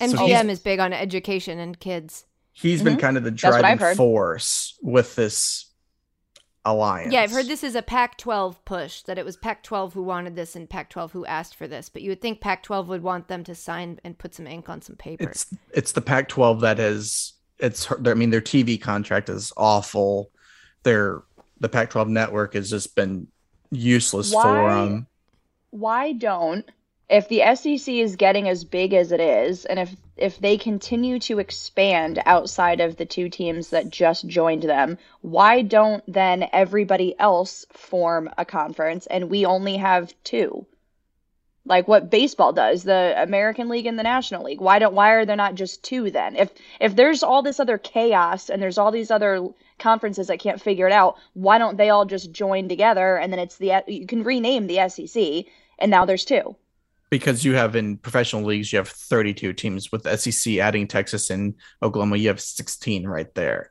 MGM 0.00 0.26
he's- 0.26 0.58
is 0.58 0.60
big 0.60 0.78
on 0.80 0.92
education 0.92 1.58
and 1.58 1.78
kids. 1.78 2.24
he's 2.52 2.82
been 2.82 2.96
Mhm. 2.96 3.00
kind 3.00 3.16
of 3.16 3.24
the 3.24 3.30
what 3.30 3.64
I've 3.64 3.78
driving 3.78 3.96
force 3.96 4.78
with 4.82 5.14
this 5.16 5.66
alliance. 6.64 7.12
Yeah, 7.12 7.20
I've 7.20 7.30
heard 7.30 7.46
this 7.46 7.62
is 7.62 7.74
a 7.74 7.82
Pac-12 7.82 8.64
push. 8.64 9.02
That 9.02 9.18
it 9.18 9.24
was 9.24 9.36
Pac-12 9.36 9.92
who 9.92 10.02
wanted 10.02 10.34
this 10.36 10.56
and 10.56 10.68
Pac-12 10.68 11.12
who 11.12 11.24
asked 11.26 11.54
for 11.54 11.68
this. 11.68 11.88
But 11.88 12.02
you 12.02 12.10
would 12.10 12.20
think 12.20 12.40
Pac-12 12.40 12.86
would 12.88 13.02
want 13.02 13.28
them 13.28 13.44
to 13.44 13.54
sign 13.54 14.00
and 14.04 14.18
put 14.18 14.34
some 14.34 14.46
ink 14.46 14.68
on 14.68 14.80
some 14.82 14.96
paper. 14.96 15.24
It's 15.28 15.46
it's 15.72 15.92
the 15.92 16.00
Pac-12 16.00 16.60
that 16.62 16.78
has 16.78 17.34
it's. 17.58 17.90
I 17.90 18.14
mean, 18.14 18.30
their 18.30 18.40
TV 18.40 18.80
contract 18.80 19.28
is 19.28 19.52
awful. 19.56 20.30
Their 20.82 21.22
the 21.60 21.68
Pac-12 21.68 22.08
network 22.08 22.54
has 22.54 22.68
just 22.70 22.94
been 22.96 23.28
useless 23.70 24.32
for 24.32 24.74
them. 24.74 25.06
Why 25.70 26.12
don't 26.12 26.68
if 27.08 27.28
the 27.28 27.42
SEC 27.54 27.94
is 27.94 28.16
getting 28.16 28.48
as 28.48 28.64
big 28.64 28.92
as 28.92 29.12
it 29.12 29.20
is, 29.20 29.64
and 29.64 29.78
if 29.78 29.94
if 30.16 30.38
they 30.40 30.56
continue 30.56 31.20
to 31.20 31.38
expand 31.38 32.20
outside 32.26 32.80
of 32.80 32.96
the 32.96 33.06
two 33.06 33.28
teams 33.28 33.70
that 33.70 33.90
just 33.90 34.26
joined 34.26 34.64
them, 34.64 34.98
why 35.20 35.62
don't 35.62 36.02
then 36.08 36.48
everybody 36.52 37.14
else 37.20 37.64
form 37.70 38.28
a 38.38 38.44
conference 38.44 39.06
and 39.06 39.30
we 39.30 39.46
only 39.46 39.76
have 39.76 40.14
two? 40.24 40.66
Like 41.64 41.86
what 41.86 42.10
baseball 42.10 42.52
does, 42.52 42.82
the 42.82 43.14
American 43.16 43.68
League 43.68 43.86
and 43.86 43.98
the 43.98 44.02
National 44.02 44.42
League. 44.44 44.60
Why 44.60 44.80
don't 44.80 44.94
why 44.94 45.10
are 45.10 45.24
there 45.24 45.36
not 45.36 45.54
just 45.54 45.84
two 45.84 46.10
then? 46.10 46.34
If 46.34 46.50
if 46.80 46.96
there's 46.96 47.22
all 47.22 47.42
this 47.42 47.60
other 47.60 47.78
chaos 47.78 48.50
and 48.50 48.60
there's 48.60 48.78
all 48.78 48.90
these 48.90 49.12
other 49.12 49.46
conferences 49.78 50.26
that 50.26 50.40
can't 50.40 50.60
figure 50.60 50.88
it 50.88 50.92
out, 50.92 51.18
why 51.34 51.58
don't 51.58 51.76
they 51.76 51.90
all 51.90 52.04
just 52.04 52.32
join 52.32 52.68
together 52.68 53.16
and 53.16 53.32
then 53.32 53.38
it's 53.38 53.58
the 53.58 53.84
you 53.86 54.06
can 54.06 54.24
rename 54.24 54.66
the 54.66 54.88
SEC 54.88 55.44
and 55.78 55.90
now 55.90 56.04
there's 56.04 56.24
two. 56.24 56.56
Because 57.10 57.44
you 57.44 57.54
have 57.54 57.76
in 57.76 57.96
professional 57.98 58.42
leagues 58.42 58.72
you 58.72 58.78
have 58.78 58.88
32 58.88 59.52
teams 59.52 59.92
with 59.92 60.08
SEC 60.20 60.58
adding 60.58 60.86
Texas 60.86 61.30
and 61.30 61.54
Oklahoma 61.82 62.16
you 62.16 62.28
have 62.28 62.40
16 62.40 63.06
right 63.06 63.32
there. 63.34 63.70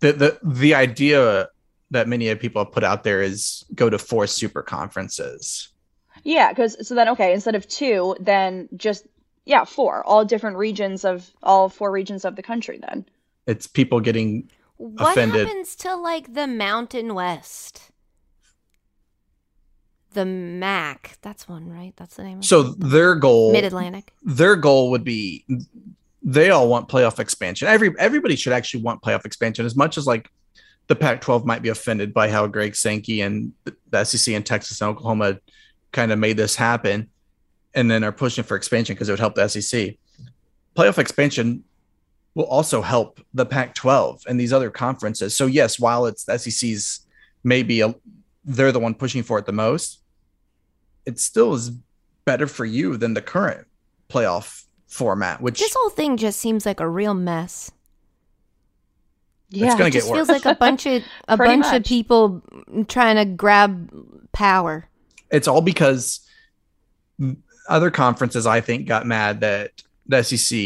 The 0.00 0.12
the 0.12 0.38
the 0.42 0.74
idea 0.74 1.48
that 1.90 2.08
many 2.08 2.34
people 2.34 2.64
have 2.64 2.72
put 2.72 2.84
out 2.84 3.04
there 3.04 3.22
is 3.22 3.64
go 3.74 3.88
to 3.88 3.98
four 3.98 4.26
super 4.26 4.62
conferences. 4.62 5.68
Yeah, 6.24 6.50
because 6.50 6.86
so 6.86 6.94
then 6.94 7.08
okay, 7.10 7.32
instead 7.32 7.54
of 7.54 7.68
two, 7.68 8.16
then 8.20 8.68
just 8.76 9.06
yeah, 9.44 9.64
four, 9.64 10.04
all 10.04 10.24
different 10.24 10.56
regions 10.56 11.04
of 11.04 11.30
all 11.42 11.68
four 11.68 11.90
regions 11.90 12.24
of 12.24 12.36
the 12.36 12.42
country. 12.42 12.78
Then 12.78 13.06
It's 13.46 13.66
people 13.66 14.00
getting 14.00 14.50
what 14.76 15.12
offended. 15.12 15.46
happens 15.46 15.76
to 15.76 15.94
like 15.94 16.32
the 16.34 16.46
Mountain 16.46 17.14
West? 17.14 17.90
The 20.14 20.24
MAC. 20.24 21.18
That's 21.22 21.48
one, 21.48 21.68
right? 21.68 21.92
That's 21.96 22.16
the 22.16 22.24
name. 22.24 22.38
of 22.38 22.44
so 22.44 22.62
their 22.62 23.14
goal 23.14 23.52
Mid 23.52 23.64
Atlantic. 23.64 24.12
their 24.22 24.56
goal 24.56 24.90
would 24.90 25.04
be 25.04 25.44
they 26.22 26.50
all 26.50 26.68
want 26.68 26.88
playoff 26.88 27.18
expansion. 27.18 27.68
Every 27.68 27.94
everybody 27.98 28.36
should 28.36 28.52
actually 28.52 28.82
want 28.82 29.02
playoff 29.02 29.26
expansion 29.26 29.66
as 29.66 29.76
much 29.76 29.98
as 29.98 30.06
like 30.06 30.30
the 30.86 30.96
Pac-12 30.96 31.44
might 31.44 31.62
be 31.62 31.68
offended 31.68 32.14
by 32.14 32.28
how 32.28 32.46
Greg 32.46 32.76
Sankey 32.76 33.22
and 33.22 33.52
the 33.90 34.04
SEC 34.04 34.34
and 34.34 34.44
Texas 34.44 34.80
and 34.80 34.90
Oklahoma 34.90 35.38
kind 35.92 36.12
of 36.12 36.18
made 36.18 36.36
this 36.36 36.56
happen 36.56 37.08
and 37.74 37.90
then 37.90 38.04
are 38.04 38.12
pushing 38.12 38.44
for 38.44 38.56
expansion 38.56 38.94
because 38.94 39.08
it 39.08 39.12
would 39.12 39.20
help 39.20 39.34
the 39.34 39.48
SEC. 39.48 39.96
Playoff 40.76 40.98
expansion 40.98 41.64
will 42.34 42.44
also 42.44 42.82
help 42.82 43.20
the 43.32 43.46
Pac-12 43.46 44.26
and 44.26 44.38
these 44.38 44.52
other 44.52 44.70
conferences. 44.70 45.36
So 45.36 45.46
yes, 45.46 45.78
while 45.78 46.06
it's 46.06 46.24
the 46.24 46.38
SEC's 46.38 47.06
maybe 47.42 47.80
a, 47.80 47.94
they're 48.44 48.72
the 48.72 48.80
one 48.80 48.94
pushing 48.94 49.22
for 49.22 49.38
it 49.38 49.46
the 49.46 49.52
most, 49.52 50.00
it 51.06 51.18
still 51.20 51.54
is 51.54 51.70
better 52.24 52.46
for 52.46 52.64
you 52.64 52.96
than 52.96 53.14
the 53.14 53.22
current 53.22 53.66
playoff 54.08 54.64
format, 54.86 55.40
which 55.40 55.60
This 55.60 55.74
whole 55.74 55.90
thing 55.90 56.16
just 56.16 56.38
seems 56.40 56.64
like 56.64 56.80
a 56.80 56.88
real 56.88 57.14
mess. 57.14 57.70
Yeah, 59.50 59.66
It's 59.66 59.74
gonna 59.74 59.88
It 59.88 59.90
get 59.92 59.98
just 60.00 60.10
worse. 60.10 60.16
feels 60.16 60.28
like 60.28 60.44
a 60.46 60.58
bunch 60.58 60.86
of 60.86 61.02
a 61.28 61.36
Pretty 61.36 61.60
bunch 61.60 61.74
of 61.74 61.84
people 61.84 62.42
trying 62.88 63.16
to 63.16 63.24
grab 63.24 63.90
power. 64.32 64.88
it's 65.30 65.46
all 65.48 65.60
because 65.60 66.20
other 67.68 67.90
conferences 67.90 68.46
I 68.46 68.60
think 68.60 68.86
got 68.86 69.06
mad 69.06 69.40
that 69.40 69.82
the 70.06 70.22
SEC 70.22 70.58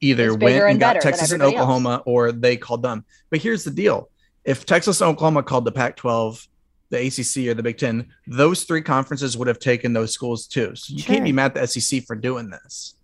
either 0.00 0.34
went 0.34 0.54
and, 0.56 0.70
and 0.72 0.80
got 0.80 1.00
Texas 1.00 1.32
and 1.32 1.42
everybody 1.42 1.56
else. 1.56 1.64
Oklahoma 1.64 2.02
or 2.06 2.32
they 2.32 2.56
called 2.56 2.82
them. 2.82 3.04
But 3.30 3.40
here's 3.40 3.64
the 3.64 3.70
deal. 3.70 4.08
If 4.44 4.64
Texas 4.64 5.00
and 5.00 5.10
Oklahoma 5.10 5.42
called 5.42 5.64
the 5.64 5.72
Pac-12 5.72 6.46
the 6.90 7.06
ACC 7.06 7.48
or 7.48 7.54
the 7.54 7.62
Big 7.62 7.78
10, 7.78 8.06
those 8.26 8.64
three 8.64 8.82
conferences 8.82 9.36
would 9.36 9.48
have 9.48 9.58
taken 9.58 9.92
those 9.92 10.12
schools 10.12 10.46
too. 10.46 10.74
So 10.76 10.94
you 10.94 11.02
can't 11.02 11.24
be 11.24 11.32
mad 11.32 11.56
at 11.56 11.70
the 11.70 11.80
SEC 11.80 12.04
for 12.04 12.14
doing 12.14 12.50
this. 12.50 12.94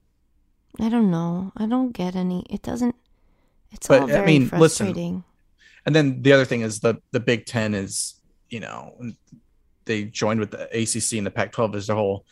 I 0.80 0.89
don't 0.89 1.11
know. 1.11 1.53
I 1.57 1.66
don't 1.66 1.93
get 1.93 2.16
any. 2.16 2.47
It 2.49 2.62
doesn't. 2.62 2.95
It's 3.72 3.89
But, 3.89 4.03
all 4.03 4.09
I 4.09 4.12
very 4.12 4.26
mean, 4.26 4.43
listen, 4.43 4.87
frustrating. 4.87 5.24
And 5.85 5.95
then 5.95 6.22
the 6.22 6.33
other 6.33 6.45
thing 6.45 6.61
is 6.61 6.80
the 6.80 6.97
the 7.11 7.20
Big 7.20 7.47
Ten 7.47 7.74
is 7.74 8.14
you 8.51 8.61
know 8.61 8.97
they 9.85 10.05
joined 10.05 10.41
with 10.41 10.53
the 10.53 10.64
ACC 10.66 11.18
and 11.18 11.26
the 11.26 11.30
Pac-12 11.30 11.74
as 11.74 11.89
a 11.89 11.95
whole. 11.95 12.24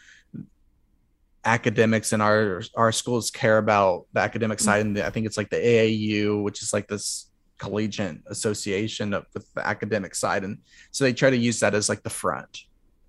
Academics 1.45 2.13
in 2.13 2.21
our 2.21 2.63
our 2.77 2.93
schools 2.93 3.31
care 3.31 3.59
about 3.59 4.07
the 4.13 4.21
academic 4.21 4.61
side, 4.61 4.85
and 4.85 4.97
the, 4.97 5.07
I 5.07 5.11
think 5.11 5.27
it's 5.27 5.39
like 5.39 5.49
the 5.49 5.57
AAU, 5.57 6.43
which 6.43 6.63
is 6.63 6.73
like 6.73 6.87
this 6.87 7.30
collegiate 7.61 8.19
association 8.27 9.15
of, 9.15 9.27
with 9.35 9.53
the 9.55 9.65
academic 9.67 10.15
side, 10.15 10.43
and 10.43 10.59
so 10.91 11.05
they 11.05 11.13
try 11.13 11.31
to 11.31 11.37
use 11.37 11.61
that 11.61 11.75
as 11.75 11.89
like 11.89 12.03
the 12.03 12.11
front, 12.11 12.65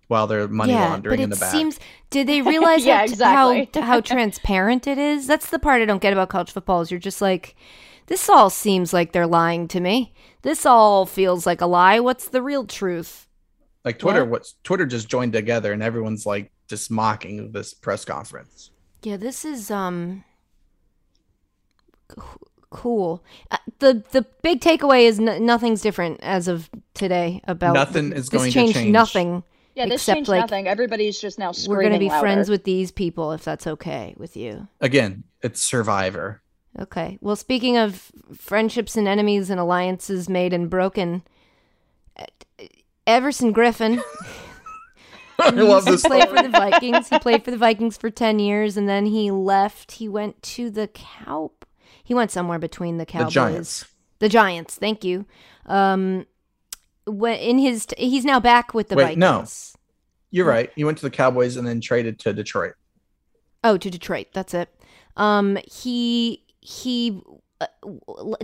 while 0.08 0.28
they're 0.28 0.48
money 0.48 0.74
yeah, 0.74 0.90
laundering 0.90 1.18
but 1.18 1.24
in 1.24 1.30
the 1.32 1.36
back. 1.38 1.52
seems. 1.52 1.80
Did 2.12 2.28
they 2.28 2.42
realize 2.54 2.86
Yeah, 2.86 2.98
how, 2.98 3.04
exactly. 3.06 3.82
how 3.82 3.88
how 3.88 4.02
transparent 4.02 4.86
it 4.86 4.98
is? 4.98 5.26
That's 5.26 5.50
the 5.50 5.58
part 5.60 5.82
I 5.82 5.86
don't 5.86 6.02
get 6.02 6.14
about 6.14 6.30
college 6.30 6.52
football. 6.52 6.82
Is 6.82 6.92
you're 6.92 7.00
just 7.00 7.22
like, 7.22 7.56
this 8.08 8.30
all 8.30 8.50
seems 8.50 8.94
like 8.94 9.14
they're 9.14 9.26
lying 9.42 9.68
to 9.70 9.80
me. 9.80 10.14
This 10.44 10.66
all 10.66 11.06
feels 11.06 11.46
like 11.46 11.62
a 11.62 11.66
lie. 11.68 12.00
What's 12.00 12.28
the 12.30 12.42
real 12.44 12.66
truth? 12.66 13.28
like 13.84 13.98
Twitter, 13.98 14.24
What? 14.26 14.32
what's 14.32 14.56
Twitter 14.64 14.86
just 14.86 15.08
joined 15.10 15.34
together, 15.34 15.74
and 15.74 15.82
everyone's 15.82 16.26
like 16.26 16.52
just 16.68 16.92
mocking 16.92 17.52
this 17.52 17.74
press 17.74 18.06
conference. 18.06 18.70
Yeah, 19.02 19.18
this 19.18 19.44
is 19.44 19.72
um 19.72 20.24
c- 22.12 22.22
cool. 22.72 23.24
Uh, 23.52 23.58
the 23.80 24.04
the 24.12 24.26
big 24.42 24.60
takeaway 24.62 25.04
is 25.04 25.20
n- 25.20 25.46
nothing's 25.46 25.82
different 25.82 26.20
as 26.24 26.48
of 26.48 26.70
today 26.96 27.42
about 27.48 27.74
Nothing 27.74 28.12
is 28.12 28.30
this 28.30 28.40
going 28.40 28.52
to 28.52 28.74
change. 28.74 28.92
Nothing. 28.92 29.44
Yeah, 29.76 29.86
this 29.86 30.02
Except, 30.02 30.18
changed 30.18 30.30
like, 30.30 30.42
nothing. 30.42 30.68
Everybody's 30.68 31.20
just 31.20 31.40
now 31.40 31.52
screaming 31.52 31.78
We're 31.78 31.84
gonna 31.84 32.00
be 32.00 32.10
louder. 32.10 32.20
friends 32.20 32.50
with 32.50 32.64
these 32.64 32.92
people 32.92 33.32
if 33.32 33.44
that's 33.44 33.68
okay 33.68 34.16
with 34.18 34.36
you. 34.36 34.68
Again, 34.82 35.24
it's 35.42 35.62
Survivor. 35.62 36.42
Okay. 36.80 37.18
Well, 37.22 37.36
speaking 37.36 37.78
of 37.78 38.12
friendships 38.34 38.96
and 38.96 39.08
enemies 39.08 39.50
and 39.50 39.60
alliances 39.60 40.30
made 40.30 40.54
and 40.54 40.70
broken, 40.70 41.24
uh, 42.18 42.26
Everson 43.06 43.52
Griffin. 43.52 44.02
I 45.40 45.50
love 45.50 45.88
he 45.88 45.98
played 45.98 46.30
for 46.30 46.42
the 46.42 46.50
Vikings. 46.50 47.10
He 47.10 47.18
played 47.18 47.44
for 47.44 47.52
the 47.52 47.58
Vikings 47.58 47.98
for 47.98 48.10
ten 48.10 48.40
years, 48.40 48.78
and 48.78 48.88
then 48.88 49.08
he 49.08 49.32
left. 49.32 49.94
He 49.94 50.08
went 50.08 50.42
to 50.44 50.70
the 50.70 50.88
cow. 50.88 51.52
He 52.04 52.14
went 52.14 52.32
somewhere 52.32 52.60
between 52.60 52.98
the 52.98 53.06
The 53.06 53.12
Cowboys, 53.12 53.34
Giants. 53.34 53.86
the 54.20 54.30
Giants. 54.30 54.76
Thank 54.76 55.04
you. 55.04 55.26
Um, 55.66 56.26
in 57.08 57.58
his, 57.58 57.88
he's 57.98 58.26
now 58.26 58.40
back 58.40 58.74
with 58.74 58.90
the 58.90 58.96
Wait, 58.96 59.18
no. 59.18 59.32
Vikings. 59.32 59.76
You're 60.32 60.46
right. 60.46 60.72
He 60.76 60.84
went 60.84 60.98
to 61.00 61.04
the 61.06 61.10
Cowboys 61.12 61.58
and 61.58 61.68
then 61.68 61.82
traded 61.82 62.20
to 62.20 62.34
Detroit. 62.34 62.74
Oh, 63.64 63.78
to 63.78 63.90
Detroit. 63.90 64.28
That's 64.34 64.54
it. 64.54 64.70
Um, 65.18 65.58
he 65.70 66.44
he 66.62 67.22
uh, 67.60 67.68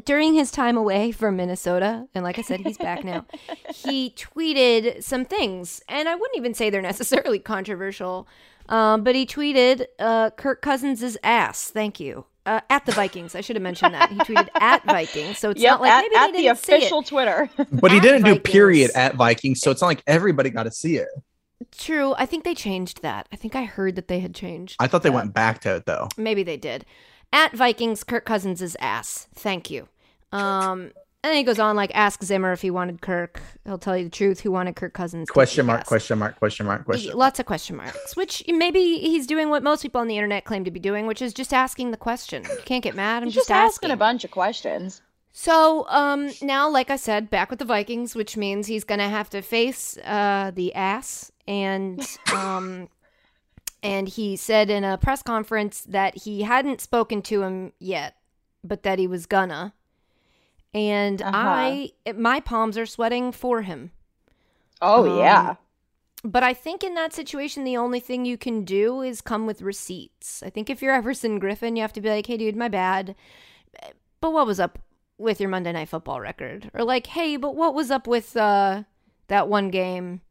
during 0.06 0.34
his 0.34 0.52
time 0.52 0.76
away 0.78 1.12
from 1.14 1.38
Minnesota, 1.38 2.08
and 2.14 2.24
like 2.24 2.38
I 2.38 2.42
said, 2.42 2.60
he's 2.60 2.78
back 2.78 3.04
now. 3.04 3.26
he 3.74 4.12
tweeted 4.12 5.02
some 5.04 5.24
things, 5.26 5.82
and 5.88 6.10
I 6.10 6.16
wouldn't 6.16 6.38
even 6.38 6.54
say 6.54 6.70
they're 6.70 6.82
necessarily 6.82 7.40
controversial. 7.54 8.28
Um, 8.70 9.04
but 9.06 9.16
he 9.16 9.26
tweeted 9.26 9.86
uh, 9.98 10.32
Kirk 10.32 10.62
Cousins' 10.62 11.16
ass. 11.24 11.72
Thank 11.72 12.02
you. 12.02 12.26
Uh, 12.48 12.62
at 12.70 12.86
the 12.86 12.94
Vikings, 12.94 13.36
I 13.36 13.42
should 13.42 13.58
have 13.58 13.64
mentioned 13.64 13.94
that. 13.94 14.10
He 14.10 14.18
tweeted 14.20 14.48
at 14.62 14.84
Vikings, 14.86 15.38
so 15.38 15.50
it's 15.52 15.62
Yep, 15.62 15.70
not 15.74 15.82
like 15.82 15.92
at, 15.92 16.02
maybe 16.04 16.16
at 16.16 16.28
they 16.28 16.32
the 16.32 16.42
didn't 16.44 16.58
see 16.60 16.72
it. 16.74 16.78
official 16.78 17.04
Twitter. 17.04 17.50
But 17.72 17.92
he 17.92 18.00
didn't 18.00 18.24
do 18.24 18.40
period 18.40 18.92
at 18.96 19.16
Vikings, 19.16 19.60
so 19.62 19.70
it's 19.70 19.82
not 19.82 19.88
like 19.88 20.04
everybody 20.08 20.50
got 20.50 20.64
to 20.64 20.72
see 20.72 20.96
it. 20.98 21.10
True. 21.78 22.14
I 22.18 22.26
think 22.26 22.44
they 22.46 22.56
changed 22.56 23.02
that. 23.02 23.28
I 23.34 23.36
think 23.36 23.56
I 23.56 23.66
heard 23.66 23.96
that 23.98 24.08
they 24.08 24.20
had 24.22 24.34
changed. 24.34 24.78
I 24.80 24.88
thought 24.88 25.04
they 25.04 25.10
that. 25.10 25.16
went 25.16 25.34
back 25.34 25.60
to 25.62 25.76
it 25.76 25.86
though. 25.86 26.08
Maybe 26.18 26.44
they 26.44 26.58
did. 26.58 26.86
At 27.34 27.54
Vikings, 27.54 28.04
Kirk 28.06 28.26
Cousins' 28.26 28.76
ass. 28.80 29.28
Thank 29.36 29.70
you. 29.70 29.90
Um, 30.32 30.92
and 31.28 31.34
then 31.34 31.38
he 31.40 31.44
goes 31.44 31.60
on 31.60 31.76
like, 31.76 31.92
ask 31.94 32.24
Zimmer 32.24 32.54
if 32.54 32.62
he 32.62 32.72
wanted 32.72 33.02
Kirk. 33.02 33.42
He'll 33.66 33.78
tell 33.78 33.98
you 33.98 34.06
the 34.06 34.10
truth. 34.10 34.40
Who 34.40 34.52
wanted 34.52 34.78
Kirk 34.78 34.94
Cousins? 34.94 35.30
Question 35.30 35.66
mark, 35.66 35.80
your 35.80 35.86
question 35.86 36.18
mark, 36.18 36.40
question 36.40 36.66
mark, 36.66 36.86
question. 36.86 37.10
mark. 37.10 37.18
Lots 37.18 37.40
of 37.42 37.46
question 37.46 37.76
marks, 37.76 38.16
which 38.16 38.46
maybe 38.48 39.00
he's 39.00 39.28
doing 39.28 39.50
what 39.50 39.62
most 39.62 39.82
people 39.82 40.00
on 40.00 40.08
the 40.08 40.16
internet 40.16 40.46
claim 40.46 40.64
to 40.64 40.72
be 40.72 40.80
doing, 40.80 41.06
which 41.06 41.22
is 41.22 41.34
just 41.34 41.54
asking 41.54 41.92
the 41.92 41.98
question. 41.98 42.44
You 42.44 42.62
can't 42.64 42.82
get 42.82 42.96
mad. 42.96 43.24
I'm 43.24 43.30
just, 43.30 43.50
just 43.50 43.52
asking 43.52 43.90
asking. 43.90 43.92
a 43.92 43.98
bunch 43.98 44.24
of 44.24 44.32
questions. 44.32 45.02
So 45.34 45.86
um, 45.90 46.32
now, 46.42 46.70
like 46.70 46.90
I 46.90 46.96
said, 46.96 47.30
back 47.30 47.50
with 47.50 47.60
the 47.60 47.66
Vikings, 47.66 48.16
which 48.16 48.38
means 48.38 48.68
he's 48.68 48.86
going 48.86 49.00
to 49.00 49.10
have 49.10 49.30
to 49.32 49.42
face 49.42 49.98
uh, 50.06 50.52
the 50.56 50.74
ass. 50.74 51.32
And 51.46 52.02
um, 52.34 52.88
and 53.84 54.08
he 54.08 54.36
said 54.36 54.70
in 54.70 54.84
a 54.84 54.98
press 54.98 55.22
conference 55.22 55.82
that 55.82 56.20
he 56.20 56.44
hadn't 56.44 56.82
spoken 56.82 57.22
to 57.24 57.44
him 57.44 57.74
yet, 57.80 58.16
but 58.64 58.84
that 58.84 58.98
he 58.98 59.08
was 59.08 59.26
gonna. 59.26 59.74
And 60.78 61.22
Uh-huh. 61.22 61.32
I, 61.36 61.92
my 62.16 62.40
palms 62.40 62.78
are 62.78 62.86
sweating 62.86 63.32
for 63.32 63.64
him. 63.64 63.92
Oh 64.82 65.10
Um, 65.12 65.20
yeah. 65.20 65.56
But 66.24 66.44
I 66.44 66.54
think 66.54 66.84
in 66.84 66.94
that 66.96 67.14
situation, 67.14 67.64
the 67.64 67.78
only 67.78 68.00
thing 68.00 68.26
you 68.26 68.38
can 68.38 68.64
do 68.64 69.02
is 69.02 69.22
come 69.22 69.46
with 69.48 69.62
receipts. 69.62 70.44
I 70.44 70.50
think 70.50 70.70
if 70.70 70.82
you're 70.82 70.94
Everson 71.02 71.40
Griffin, 71.40 71.76
you 71.76 71.82
have 71.82 71.94
to 71.94 72.02
be 72.02 72.10
like, 72.10 72.28
hey, 72.28 72.38
dude, 72.38 72.56
my 72.56 72.68
bad. 72.70 73.16
But 74.22 74.34
what 74.34 74.46
was 74.48 74.60
up 74.60 74.80
with 75.18 75.40
your 75.40 75.50
Monday 75.50 75.72
Night 75.72 75.90
Football 75.90 76.20
record? 76.22 76.70
Or 76.74 76.84
like, 76.84 77.08
hey, 77.08 77.38
but 77.38 77.56
what 77.56 77.74
was 77.74 77.90
up 77.92 78.08
with 78.08 78.36
uh, 78.38 78.84
that 79.28 79.48
one 79.48 79.70
game 79.70 80.22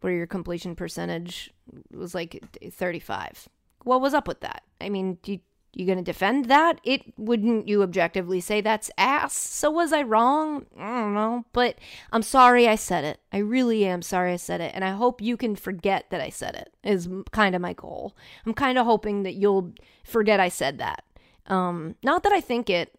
where 0.00 0.12
your 0.12 0.26
completion 0.26 0.74
percentage 0.76 1.52
was 1.92 2.14
like 2.14 2.44
35? 2.72 3.48
What 3.84 4.00
was 4.00 4.14
up 4.14 4.28
with 4.28 4.40
that? 4.40 4.62
I 4.80 4.88
mean, 4.90 5.18
do 5.22 5.32
you, 5.32 5.40
you 5.74 5.86
going 5.86 5.98
to 5.98 6.04
defend 6.04 6.46
that? 6.46 6.80
It 6.84 7.02
wouldn't 7.16 7.68
you 7.68 7.82
objectively 7.82 8.40
say 8.40 8.60
that's 8.60 8.90
ass? 8.98 9.34
So 9.34 9.70
was 9.70 9.92
I 9.92 10.02
wrong? 10.02 10.66
I 10.78 11.00
don't 11.00 11.14
know, 11.14 11.44
but 11.52 11.76
I'm 12.12 12.22
sorry 12.22 12.68
I 12.68 12.74
said 12.74 13.04
it. 13.04 13.20
I 13.32 13.38
really 13.38 13.84
am 13.86 14.02
sorry 14.02 14.32
I 14.32 14.36
said 14.36 14.60
it, 14.60 14.72
and 14.74 14.84
I 14.84 14.90
hope 14.90 15.20
you 15.20 15.36
can 15.36 15.56
forget 15.56 16.10
that 16.10 16.20
I 16.20 16.28
said 16.28 16.54
it. 16.54 16.74
Is 16.84 17.08
kind 17.30 17.54
of 17.54 17.62
my 17.62 17.72
goal. 17.72 18.14
I'm 18.44 18.54
kind 18.54 18.78
of 18.78 18.86
hoping 18.86 19.22
that 19.22 19.34
you'll 19.34 19.72
forget 20.04 20.40
I 20.40 20.48
said 20.48 20.78
that. 20.78 21.04
Um, 21.46 21.96
not 22.02 22.22
that 22.22 22.32
I 22.32 22.40
think 22.40 22.68
it, 22.68 22.94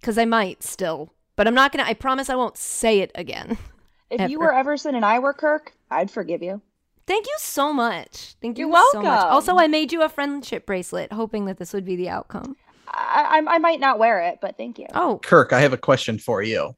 because 0.00 0.18
I 0.18 0.24
might 0.24 0.62
still, 0.62 1.12
but 1.36 1.46
I'm 1.46 1.54
not 1.54 1.72
gonna. 1.72 1.84
I 1.84 1.94
promise 1.94 2.30
I 2.30 2.34
won't 2.36 2.56
say 2.56 3.00
it 3.00 3.12
again. 3.14 3.58
If 4.10 4.30
you 4.30 4.40
were 4.40 4.52
Everson 4.52 4.94
and 4.94 5.04
I 5.06 5.18
were 5.20 5.32
Kirk, 5.32 5.72
I'd 5.90 6.10
forgive 6.10 6.42
you. 6.42 6.60
Thank 7.06 7.26
you 7.26 7.34
so 7.38 7.72
much. 7.72 8.34
Thank 8.40 8.58
you 8.58 8.68
You're 8.68 8.84
so 8.92 9.02
much. 9.02 9.04
welcome. 9.04 9.32
Also, 9.32 9.56
I 9.56 9.66
made 9.66 9.92
you 9.92 10.02
a 10.02 10.08
friendship 10.08 10.66
bracelet, 10.66 11.12
hoping 11.12 11.46
that 11.46 11.58
this 11.58 11.72
would 11.72 11.84
be 11.84 11.96
the 11.96 12.08
outcome. 12.08 12.56
I, 12.88 13.42
I 13.46 13.54
I 13.54 13.58
might 13.58 13.80
not 13.80 13.98
wear 13.98 14.20
it, 14.20 14.38
but 14.40 14.56
thank 14.56 14.78
you. 14.78 14.86
Oh, 14.94 15.20
Kirk, 15.22 15.52
I 15.52 15.60
have 15.60 15.72
a 15.72 15.78
question 15.78 16.18
for 16.18 16.42
you. 16.42 16.76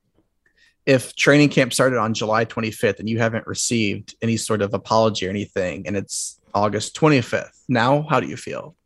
If 0.87 1.14
training 1.16 1.49
camp 1.49 1.72
started 1.72 1.99
on 1.99 2.14
July 2.14 2.45
25th 2.45 2.99
and 3.01 3.09
you 3.09 3.18
haven't 3.18 3.47
received 3.47 4.14
any 4.20 4.37
sort 4.37 4.61
of 4.61 4.75
apology 4.75 5.27
or 5.27 5.31
anything, 5.31 5.87
and 5.87 5.97
it's 5.97 6.39
August 6.55 6.95
25th, 6.97 7.59
now 7.68 8.03
how 8.09 8.20
do 8.20 8.27
you 8.27 8.37
feel? 8.37 8.77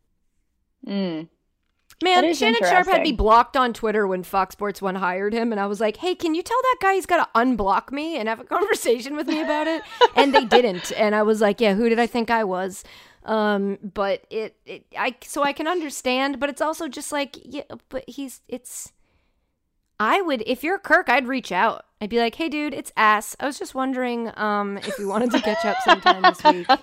Mm. 0.86 1.28
Man, 2.02 2.32
Shannon 2.32 2.60
Sharpe 2.60 2.86
had 2.86 3.02
me 3.02 3.10
blocked 3.12 3.56
on 3.56 3.72
Twitter 3.72 4.06
when 4.06 4.22
Fox 4.22 4.52
Sports 4.52 4.80
One 4.80 4.94
hired 4.94 5.32
him, 5.32 5.50
and 5.50 5.60
I 5.60 5.66
was 5.66 5.80
like, 5.80 5.96
"Hey, 5.96 6.14
can 6.14 6.34
you 6.34 6.42
tell 6.42 6.60
that 6.62 6.76
guy 6.80 6.94
he's 6.94 7.06
got 7.06 7.32
to 7.32 7.40
unblock 7.40 7.90
me 7.90 8.16
and 8.16 8.28
have 8.28 8.38
a 8.38 8.44
conversation 8.44 9.16
with 9.16 9.26
me 9.26 9.40
about 9.40 9.66
it?" 9.66 9.82
and 10.16 10.32
they 10.32 10.44
didn't, 10.44 10.92
and 10.92 11.14
I 11.14 11.22
was 11.22 11.40
like, 11.40 11.60
"Yeah, 11.60 11.74
who 11.74 11.88
did 11.88 11.98
I 11.98 12.06
think 12.06 12.30
I 12.30 12.44
was?" 12.44 12.84
Um, 13.24 13.78
but 13.82 14.24
it, 14.30 14.56
it, 14.64 14.86
I, 14.96 15.16
so 15.22 15.42
I 15.42 15.52
can 15.52 15.66
understand, 15.66 16.38
but 16.38 16.48
it's 16.48 16.62
also 16.62 16.88
just 16.88 17.10
like, 17.10 17.36
yeah, 17.44 17.64
but 17.88 18.04
he's, 18.08 18.42
it's. 18.48 18.92
I 20.00 20.22
would, 20.22 20.44
if 20.46 20.62
you're 20.62 20.78
Kirk, 20.78 21.08
I'd 21.08 21.26
reach 21.26 21.50
out. 21.50 21.84
I'd 22.00 22.10
be 22.10 22.20
like, 22.20 22.36
"Hey, 22.36 22.48
dude, 22.48 22.74
it's 22.74 22.92
ass. 22.96 23.34
I 23.40 23.46
was 23.46 23.58
just 23.58 23.74
wondering, 23.74 24.30
um, 24.38 24.78
if 24.78 24.98
you 25.00 25.08
wanted 25.08 25.32
to 25.32 25.40
catch 25.40 25.64
up 25.64 25.78
sometime 25.84 26.22
this 26.22 26.44
week." 26.44 26.68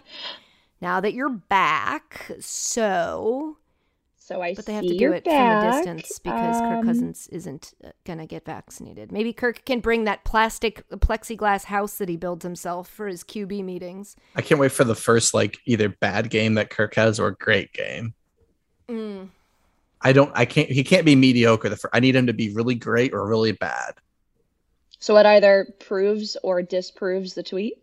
Now 0.82 1.00
that 1.00 1.14
you're 1.14 1.30
back, 1.30 2.30
so 2.42 3.58
So 4.26 4.42
I 4.42 4.56
but 4.56 4.66
they 4.66 4.74
have 4.74 4.88
to 4.88 4.98
do 4.98 5.14
it 5.14 5.24
back. 5.24 5.62
from 5.62 5.70
a 5.70 5.78
distance 5.78 6.18
because 6.18 6.60
Kirk 6.60 6.80
Um, 6.80 6.84
Cousins 6.84 7.28
isn't 7.28 7.76
uh, 7.84 7.90
gonna 8.06 8.26
get 8.26 8.44
vaccinated. 8.44 9.12
Maybe 9.12 9.32
Kirk 9.32 9.64
can 9.66 9.82
bring 9.82 10.06
that 10.06 10.24
plastic 10.24 10.82
plexiglass 10.90 11.66
house 11.66 12.00
that 12.00 12.10
he 12.10 12.18
builds 12.18 12.42
himself 12.42 12.90
for 12.90 13.08
his 13.08 13.24
QB 13.24 13.64
meetings. 13.64 14.16
I 14.36 14.42
can't 14.42 14.60
wait 14.60 14.72
for 14.72 14.84
the 14.84 14.96
first 14.96 15.36
like 15.36 15.60
either 15.66 15.90
bad 15.90 16.32
game 16.32 16.56
that 16.56 16.72
Kirk 16.72 16.96
has 16.96 17.20
or 17.20 17.32
great 17.34 17.72
game. 17.74 18.16
Mm. 18.90 19.30
I 20.02 20.12
don't. 20.12 20.32
I 20.34 20.46
can't. 20.46 20.72
He 20.72 20.84
can't 20.84 21.06
be 21.06 21.16
mediocre. 21.16 21.70
The 21.70 21.78
fir- 21.78 21.92
I 21.94 22.00
need 22.00 22.16
him 22.16 22.26
to 22.26 22.34
be 22.34 22.52
really 22.52 22.74
great 22.74 23.14
or 23.14 23.28
really 23.28 23.52
bad. 23.52 23.94
So 24.98 25.18
it 25.18 25.28
either 25.28 25.72
proves 25.80 26.36
or 26.42 26.64
disproves 26.64 27.36
the 27.36 27.44
tweet. 27.44 27.78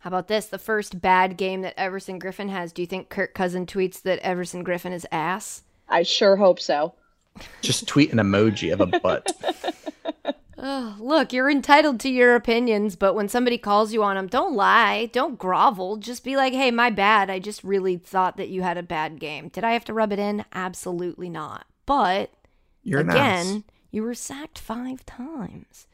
How 0.00 0.08
about 0.08 0.28
this? 0.28 0.44
The 0.44 0.58
first 0.58 1.00
bad 1.00 1.38
game 1.38 1.62
that 1.62 1.80
Everson 1.80 2.18
Griffin 2.18 2.50
has. 2.50 2.70
Do 2.70 2.82
you 2.82 2.86
think 2.86 3.08
Kirk 3.08 3.32
Cousin 3.32 3.64
tweets 3.64 4.02
that 4.02 4.18
Everson 4.18 4.62
Griffin 4.62 4.92
is 4.92 5.06
ass? 5.10 5.62
I 5.90 6.02
sure 6.04 6.36
hope 6.36 6.60
so. 6.60 6.94
Just 7.60 7.86
tweet 7.86 8.12
an 8.12 8.18
emoji 8.18 8.72
of 8.72 8.80
a 8.80 8.86
butt. 8.86 9.32
Oh, 10.62 10.94
look, 11.00 11.32
you're 11.32 11.48
entitled 11.50 12.00
to 12.00 12.10
your 12.10 12.34
opinions, 12.34 12.94
but 12.94 13.14
when 13.14 13.30
somebody 13.30 13.56
calls 13.56 13.94
you 13.94 14.02
on 14.02 14.16
them, 14.16 14.26
don't 14.26 14.54
lie, 14.54 15.06
don't 15.06 15.38
grovel. 15.38 15.96
Just 15.96 16.22
be 16.22 16.36
like, 16.36 16.52
"Hey, 16.52 16.70
my 16.70 16.90
bad. 16.90 17.30
I 17.30 17.38
just 17.38 17.64
really 17.64 17.96
thought 17.96 18.36
that 18.36 18.50
you 18.50 18.60
had 18.60 18.76
a 18.76 18.82
bad 18.82 19.18
game. 19.18 19.48
Did 19.48 19.64
I 19.64 19.72
have 19.72 19.86
to 19.86 19.94
rub 19.94 20.12
it 20.12 20.18
in? 20.18 20.44
Absolutely 20.52 21.30
not." 21.30 21.64
But 21.86 22.30
You're 22.82 23.00
again, 23.00 23.52
nice. 23.54 23.62
You 23.90 24.02
were 24.02 24.12
sacked 24.14 24.58
five 24.58 25.06
times. 25.06 25.86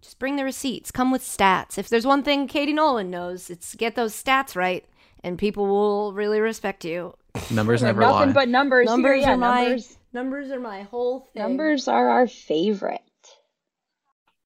Just 0.00 0.18
bring 0.18 0.36
the 0.36 0.44
receipts. 0.44 0.90
Come 0.90 1.10
with 1.10 1.22
stats. 1.22 1.76
If 1.76 1.90
there's 1.90 2.06
one 2.06 2.22
thing 2.22 2.46
Katie 2.46 2.72
Nolan 2.72 3.10
knows, 3.10 3.50
it's 3.50 3.74
get 3.74 3.94
those 3.94 4.14
stats 4.14 4.56
right, 4.56 4.86
and 5.22 5.38
people 5.38 5.66
will 5.66 6.14
really 6.14 6.40
respect 6.40 6.82
you. 6.86 7.14
Numbers 7.50 7.82
never 7.82 8.00
Nothing 8.00 8.28
lie. 8.28 8.32
but 8.32 8.48
numbers. 8.48 8.86
Numbers 8.86 9.20
here. 9.20 9.28
Yeah, 9.28 9.34
are 9.34 9.36
my 9.38 9.62
numbers. 9.64 9.96
numbers 10.12 10.50
are 10.50 10.60
my 10.60 10.82
whole 10.82 11.28
thing. 11.32 11.42
Numbers 11.42 11.88
are 11.88 12.08
our 12.08 12.26
favorite. 12.26 13.00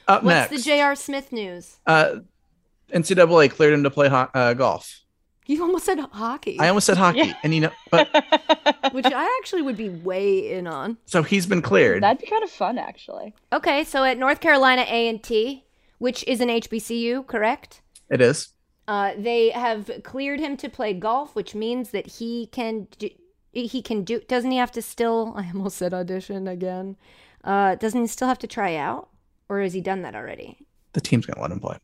Up 0.09 0.22
What's 0.22 0.51
next, 0.51 0.51
the 0.64 0.70
J.R. 0.70 0.95
Smith 0.95 1.32
news? 1.32 1.78
uh, 1.87 2.16
NCAA 2.93 3.51
cleared 3.51 3.74
him 3.74 3.82
to 3.82 3.91
play 3.91 4.09
ho- 4.09 4.28
uh, 4.32 4.55
golf. 4.55 5.01
You 5.47 5.62
almost 5.62 5.84
said 5.84 5.99
hockey, 6.01 6.59
I 6.59 6.68
almost 6.68 6.87
said 6.87 6.97
hockey, 6.97 7.18
Yeah. 7.18 7.34
and 7.45 7.55
you 7.55 7.61
know, 7.62 7.70
but 7.91 8.09
which 8.93 9.07
I 9.07 9.39
actually 9.41 9.62
would 9.62 9.76
be 9.76 9.89
way 9.89 10.53
in 10.53 10.66
on. 10.66 10.97
so 11.07 11.22
he's 11.22 11.47
been 11.47 11.62
cleared. 11.62 12.03
That'd 12.03 12.20
be 12.20 12.26
kind 12.28 12.43
of 12.43 12.51
fun, 12.51 12.78
actually. 12.78 13.32
Okay, 13.53 13.84
so 13.84 14.03
at 14.05 14.18
North 14.18 14.41
Carolina 14.41 14.84
A 14.89 15.09
and 15.09 15.22
T, 15.22 15.64
which 15.99 16.24
is 16.26 16.41
an 16.41 16.49
HBCU, 16.49 17.26
correct? 17.26 17.82
It 18.11 18.20
is. 18.20 18.49
Uh, 18.89 19.12
they 19.16 19.51
have 19.51 19.91
cleared 20.05 20.39
him 20.41 20.57
to 20.59 20.68
play 20.68 20.93
golf, 20.95 21.34
which 21.34 21.55
means 21.55 21.91
that 21.91 22.07
he 22.07 22.47
can 22.47 22.87
do, 22.99 23.09
he 23.53 23.82
can 23.82 24.05
do. 24.05 24.20
Doesn't 24.20 24.51
he 24.51 24.59
have 24.59 24.72
to 24.72 24.82
still? 24.82 25.34
I 25.37 25.47
almost 25.49 25.76
said 25.76 25.93
audition 25.93 26.47
again. 26.47 26.97
Uh, 27.43 27.74
doesn't 27.76 28.01
he 28.01 28.07
still 28.07 28.28
have 28.28 28.39
to 28.41 28.47
try 28.47 28.76
out, 28.76 29.09
or 29.49 29.61
has 29.61 29.72
he 29.72 29.80
done 29.80 30.03
that 30.03 30.14
already? 30.14 30.59
The 30.93 31.01
team's 31.01 31.26
gonna 31.26 31.43
let 31.43 31.51
him 31.53 31.61
play, 31.61 31.78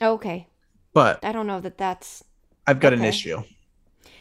Okay, 0.00 0.46
but 0.94 1.24
I 1.24 1.32
don't 1.32 1.46
know 1.46 1.60
that 1.60 1.78
that's. 1.78 2.24
I've 2.66 2.80
got 2.80 2.92
an 2.92 3.04
issue. 3.04 3.42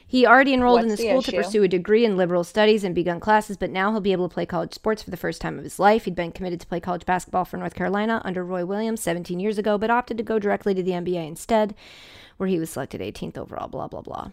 He 0.09 0.25
already 0.25 0.53
enrolled 0.53 0.79
in 0.79 0.87
the 0.87 0.93
What's 0.93 1.01
the 1.01 1.07
school 1.09 1.21
to 1.21 1.31
pursue 1.33 1.63
a 1.63 1.67
degree 1.67 2.05
in 2.05 2.15
liberal 2.15 2.45
studies 2.45 2.85
and 2.85 2.95
begun 2.95 3.19
classes, 3.19 3.57
but 3.57 3.69
now 3.69 3.91
he'll 3.91 3.99
be 3.99 4.13
able 4.13 4.29
to 4.29 4.33
play 4.33 4.45
college 4.45 4.73
sports 4.73 5.03
for 5.03 5.11
the 5.11 5.17
first 5.17 5.41
time 5.41 5.57
of 5.57 5.65
his 5.65 5.79
life. 5.79 6.05
He'd 6.05 6.15
been 6.15 6.31
committed 6.31 6.61
to 6.61 6.67
play 6.67 6.79
college 6.79 7.05
basketball 7.05 7.43
for 7.43 7.57
North 7.57 7.75
Carolina 7.75 8.21
under 8.23 8.43
Roy 8.43 8.65
Williams 8.65 9.01
17 9.01 9.37
years 9.39 9.57
ago, 9.57 9.77
but 9.77 9.91
opted 9.91 10.17
to 10.17 10.23
go 10.23 10.39
directly 10.39 10.73
to 10.73 10.81
the 10.81 10.91
NBA 10.91 11.27
instead, 11.27 11.75
where 12.37 12.47
he 12.47 12.57
was 12.57 12.69
selected 12.69 13.01
18th 13.01 13.37
overall. 13.37 13.67
Blah 13.67 13.89
blah 13.89 14.01
blah. 14.01 14.31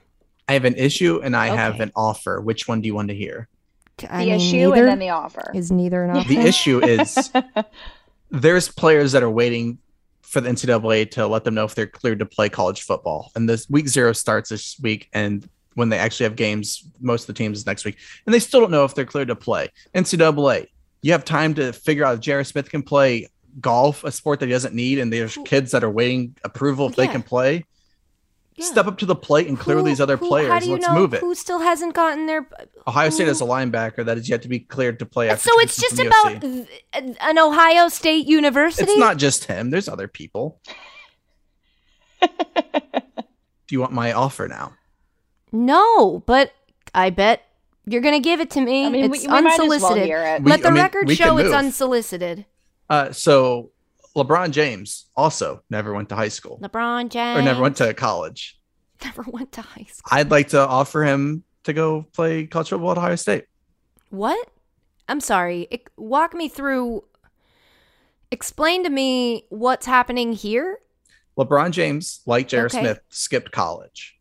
I 0.49 0.53
have 0.53 0.65
an 0.65 0.75
issue 0.75 1.21
and 1.25 1.35
I 1.35 1.49
have 1.49 1.81
an 1.81 1.91
offer. 1.97 2.41
Which 2.41 2.69
one 2.69 2.81
do 2.81 2.87
you 2.87 2.95
want 2.95 3.09
to 3.09 3.15
hear? 3.15 3.49
T- 3.97 4.07
The 4.07 4.19
mean, 4.19 4.29
issue 4.29 4.73
and 4.73 4.87
then 4.87 4.99
the 5.01 5.11
offer. 5.11 5.51
is 5.55 5.73
neither 5.73 6.05
an 6.05 6.17
option. 6.19 6.37
The 6.37 6.41
issue 6.43 6.85
is 6.85 7.33
there's 8.31 8.69
players 8.69 9.13
that 9.13 9.23
are 9.23 9.31
waiting 9.31 9.79
for 10.23 10.41
the 10.41 10.51
NCAA 10.51 11.11
to 11.13 11.27
let 11.27 11.45
them 11.45 11.55
know 11.55 11.65
if 11.65 11.75
they're 11.75 11.87
cleared 11.87 12.19
to 12.19 12.27
play 12.27 12.49
college 12.49 12.83
football. 12.83 13.31
And 13.35 13.49
this 13.49 13.69
week 13.71 13.89
zero 13.89 14.13
starts 14.13 14.51
this 14.51 14.79
week, 14.81 15.09
and 15.13 15.49
when 15.75 15.89
they 15.89 15.99
actually 15.99 16.25
have 16.25 16.37
games, 16.37 16.85
most 17.01 17.23
of 17.23 17.27
the 17.29 17.33
teams 17.35 17.59
is 17.59 17.67
next 17.67 17.85
week, 17.85 17.97
and 18.27 18.35
they 18.35 18.39
still 18.41 18.61
don't 18.61 18.71
know 18.71 18.85
if 18.85 18.95
they're 18.95 19.05
cleared 19.05 19.29
to 19.29 19.37
play. 19.37 19.69
NCAA, 19.95 20.67
you 21.03 21.13
have 21.13 21.25
time 21.25 21.55
to 21.55 21.73
figure 21.73 22.05
out 22.05 22.15
if 22.15 22.21
J.R. 22.21 22.45
Smith 22.45 22.71
can 22.71 22.83
play 22.83 23.29
golf, 23.61 24.03
a 24.05 24.11
sport 24.13 24.41
that 24.41 24.47
he 24.47 24.53
doesn't 24.53 24.75
need, 24.75 24.99
and 24.99 25.13
there's 25.13 25.37
kids 25.45 25.71
that 25.73 25.85
are 25.85 25.91
waiting 25.91 26.35
approval 26.45 26.89
if 26.89 26.97
they 26.97 27.07
can 27.07 27.23
play. 27.23 27.65
Yeah. 28.57 28.67
Step 28.67 28.87
up 28.87 28.99
to 28.99 29.07
the 29.07 29.17
plate 29.17 29.49
and 29.49 29.59
clear 29.59 29.79
Who- 29.79 29.83
these 29.83 30.01
other 30.01 30.17
who- 30.17 30.29
players. 30.29 30.49
How 30.49 30.61
do 30.61 30.67
you 30.67 30.73
Let's 30.75 30.87
know 30.87 30.95
move 30.95 31.13
it. 31.13 31.21
who 31.21 31.35
still 31.35 31.59
hasn't 31.59 31.93
gotten 31.93 32.27
their? 32.27 32.49
Ohio 32.87 33.11
State 33.11 33.25
who- 33.25 33.29
has 33.31 33.41
a 33.41 33.45
linebacker 33.45 34.05
that 34.07 34.17
is 34.17 34.29
yet 34.29 34.43
to 34.43 34.49
be 34.49 34.61
cleared 34.61 35.01
to 35.01 35.07
play. 35.07 35.29
After 35.29 35.49
So 35.49 35.61
it's 35.61 35.77
just 35.77 35.99
about 35.99 36.41
th- 36.41 36.69
an 37.21 37.39
Ohio 37.39 37.89
State 37.89 38.27
University. 38.29 38.85
It's 38.93 38.99
not 38.99 39.17
just 39.17 39.47
him. 39.47 39.71
There's 39.71 39.89
other 39.89 40.07
people. 40.07 40.61
Do 42.23 42.29
you 43.71 43.81
want 43.81 43.93
my 43.93 44.13
offer 44.13 44.47
now? 44.47 44.75
No, 45.55 46.23
but 46.27 46.53
I 46.95 47.11
bet 47.11 47.43
you're 47.87 48.01
gonna 48.01 48.21
give 48.21 48.41
it 48.41 48.51
to 48.51 48.61
me. 48.61 48.87
I 48.87 48.91
mean, 48.91 49.11
we, 49.11 49.19
it's 49.19 49.27
we 49.27 49.41
might 49.41 49.53
as 49.53 49.59
well 49.59 49.73
unsolicited. 49.73 50.05
hear 50.07 50.23
it. 50.23 50.43
We- 50.43 50.51
Let 50.51 50.63
the 50.63 50.69
I 50.69 50.71
mean, 50.73 50.83
record 50.83 51.11
show 51.13 51.39
it's 51.39 51.55
unsolicited. 51.55 52.45
Uh, 52.91 53.13
so 53.13 53.71
LeBron 54.17 54.51
James 54.51 55.07
also 55.17 55.63
never 55.71 55.95
went 55.95 56.09
to 56.11 56.15
high 56.17 56.29
school 56.29 56.59
LeBron 56.63 57.09
James 57.09 57.39
or 57.39 57.43
never 57.43 57.63
went 57.63 57.77
to 57.77 57.95
college. 57.95 58.59
never 59.05 59.23
went 59.23 59.53
to 59.53 59.63
high 59.63 59.87
school. 59.91 60.09
I'd 60.11 60.31
like 60.31 60.49
to 60.49 60.61
offer 60.61 61.05
him 61.05 61.45
to 61.65 61.73
go 61.73 62.07
play 62.13 62.47
college 62.47 62.71
football 62.71 62.93
at 62.93 62.99
Ohio 62.99 63.17
State. 63.17 63.47
What? 64.11 64.49
I'm 65.09 65.21
sorry. 65.21 65.69
Ex- 65.71 65.93
walk 65.97 66.35
me 66.35 66.49
through. 66.49 67.05
Explain 68.31 68.85
to 68.85 68.91
me 68.91 69.47
what's 69.51 69.87
happening 69.87 70.33
here. 70.33 70.79
LeBron 71.39 71.71
James, 71.71 72.21
like 72.27 72.49
J.R. 72.49 72.67
Okay. 72.67 72.81
Smith, 72.81 73.01
skipped 73.09 73.51
college. 73.53 74.17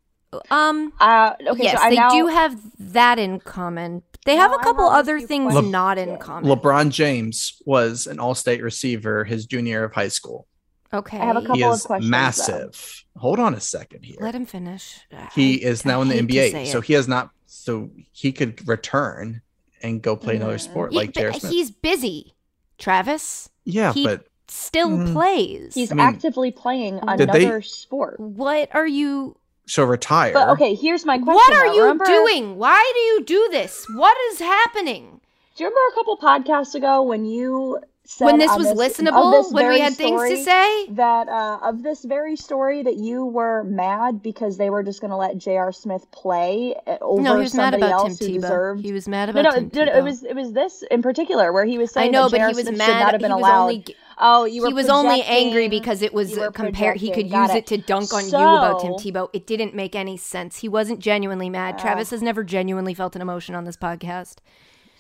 Um. 0.52 0.94
Uh, 1.00 1.34
okay, 1.48 1.64
yes, 1.64 1.82
so 1.82 1.90
they 1.90 1.96
now, 1.96 2.10
do 2.10 2.28
have 2.28 2.60
that 2.80 3.20
in 3.20 3.40
common. 3.40 4.04
They 4.26 4.36
have 4.36 4.52
Now 4.52 4.58
a 4.58 4.60
I 4.60 4.64
couple 4.64 4.86
other 4.86 5.20
things 5.20 5.52
questions. 5.52 5.72
not 5.72 5.98
in 5.98 6.18
common. 6.18 6.50
LeBron 6.50 6.90
James 6.92 7.62
was 7.66 8.08
an 8.08 8.20
all-state 8.20 8.62
receiver 8.64 9.24
his 9.26 9.46
junior 9.46 9.70
year 9.72 9.84
of 9.84 9.94
high 9.94 10.08
school. 10.08 10.48
Okay. 10.94 11.18
I 11.18 11.26
have 11.26 11.36
a 11.38 11.42
couple 11.42 11.56
he 11.56 11.64
of 11.64 11.74
is 11.74 11.82
questions, 11.86 12.06
though. 12.10 12.18
massive. 12.18 13.04
Hold 13.18 13.40
on 13.40 13.54
a 13.54 13.60
second 13.60 14.06
here. 14.06 14.18
Let 14.22 14.34
him 14.36 14.46
finish. 14.46 15.00
he 15.36 15.66
I- 15.66 15.70
is 15.70 15.86
I 15.86 15.90
now 15.90 16.02
in 16.04 16.08
the 16.08 16.14
hate 16.16 16.28
to 16.28 16.34
say 16.34 16.52
NBA, 16.54 16.72
so 16.72 16.78
it. 16.78 16.84
he 16.86 16.94
has 16.94 17.08
not. 17.08 17.32
So 17.46 17.90
he 18.12 18.32
could 18.32 18.66
return 18.68 19.42
and 19.82 20.02
go 20.02 20.16
play 20.16 20.38
another 20.38 20.56
Mm. 20.58 20.62
sport 20.62 20.92
Yeah, 20.94 21.00
like 21.00 21.12
J.R. 21.14 21.32
but 21.32 21.42
Smith. 21.42 21.52
he's 21.52 21.72
busy. 21.72 22.34
Travis 22.78 23.50
yeah, 23.66 23.92
he- 23.94 24.06
but 24.06 24.26
still 24.48 24.90
Mhm. 24.90 25.14
plays. 25.14 25.74
He's 25.74 25.92
I 25.92 25.96
mean, 25.96 26.06
actively 26.06 26.52
playing 26.52 27.00
Did 27.18 27.18
they- 27.30 27.46
another 27.46 27.62
sport. 27.62 28.20
what 28.20 28.70
are 28.74 28.88
you? 28.88 29.36
So 29.66 29.84
retire. 29.84 30.34
But 30.34 30.50
okay, 30.50 30.76
here's 30.76 31.06
my 31.06 31.18
question. 31.18 31.36
What 31.36 31.54
are 31.54 31.68
though. 31.68 31.74
you 31.74 31.82
Remember- 31.84 32.06
doing? 32.06 32.58
Why 32.58 32.92
do 32.94 33.00
you 33.00 33.24
do 33.24 33.48
this? 33.52 33.86
What 33.96 34.16
is 34.32 34.40
happening? 34.40 35.22
Do 35.56 35.64
you 35.64 35.70
remember 35.70 35.92
a 35.92 35.96
couple 35.96 36.18
podcasts 36.18 36.76
ago 36.76 37.04
when 37.04 37.26
you 37.26 37.80
said 38.06 38.26
when 38.26 38.38
this 38.40 38.52
was 38.58 38.68
of 38.72 38.76
listenable, 38.78 39.32
this 39.44 39.54
when 39.54 39.70
we 39.70 39.80
had 39.80 39.94
things 39.94 40.20
to 40.22 40.44
say. 40.44 40.88
that 40.90 41.30
uh, 41.30 41.60
of 41.62 41.84
this 41.84 42.04
very 42.04 42.36
story 42.36 42.84
that 42.84 42.98
you 42.98 43.24
were 43.26 43.64
mad 43.64 44.22
because 44.22 44.58
they 44.58 44.70
were 44.70 44.84
just 44.84 45.00
going 45.00 45.12
to 45.12 45.16
let 45.16 45.38
J.R. 45.38 45.72
Smith 45.72 46.06
play 46.12 46.76
uh, 46.86 46.98
over 47.02 47.22
No, 47.22 47.36
he 47.38 47.44
was 47.44 47.54
mad 47.56 47.74
somebody 47.74 47.84
about 47.94 48.08
else 48.10 48.18
Tim 48.18 48.28
who 48.28 48.34
Tebow. 48.34 48.42
deserved. 48.42 48.84
He 48.84 48.92
was 48.92 49.08
mad 49.08 49.30
about 49.30 49.44
no, 49.44 49.52
Tim 49.52 49.72
no, 49.74 49.86
no, 49.86 49.92
Tebow. 49.92 49.96
it 49.98 50.04
was 50.04 50.24
it 50.24 50.36
was 50.36 50.52
this 50.52 50.84
in 50.92 51.02
particular 51.02 51.54
where 51.54 51.64
he 51.66 51.78
was 51.78 51.92
saying 51.92 52.02
I 52.02 52.06
saying 52.06 52.12
know, 52.12 52.24
that 52.24 52.32
but 52.32 52.38
J.R. 52.38 52.50
he 52.50 52.56
was 52.56 52.66
Smith 52.66 52.78
mad. 52.80 52.86
should 52.88 53.00
not 53.00 53.12
have 53.14 53.22
been 53.22 53.32
allowed. 53.32 53.62
only 53.62 53.86
oh, 54.18 54.46
you 54.46 54.62
were 54.62 54.68
he 54.70 54.74
was 54.74 54.90
only 54.90 55.22
angry 55.24 55.68
because 55.68 56.02
it 56.02 56.14
was 56.14 56.38
compared. 56.54 56.98
He 56.98 57.12
could. 57.12 57.30
Use 57.32 57.50
it. 57.52 57.56
it. 57.58 57.68
to 57.68 57.78
dunk 57.78 58.14
on 58.14 58.24
you 58.26 58.30
about 58.38 58.82
Tim 58.82 58.94
Tebow. 58.94 59.30
It 59.34 59.48
didn't 59.48 59.74
make 59.76 59.96
any 59.96 60.18
sense. 60.18 60.60
He 60.60 60.70
wasn't 60.70 61.00
genuinely 61.00 61.50
mad. 61.50 61.76
Oh. 61.78 61.82
Travis 61.82 62.10
has 62.12 62.22
never 62.22 62.44
genuinely 62.44 62.94
felt 62.94 63.16
an 63.16 63.22
emotion 63.22 63.56
on 63.56 63.64
this 63.64 63.78
podcast. 63.78 64.38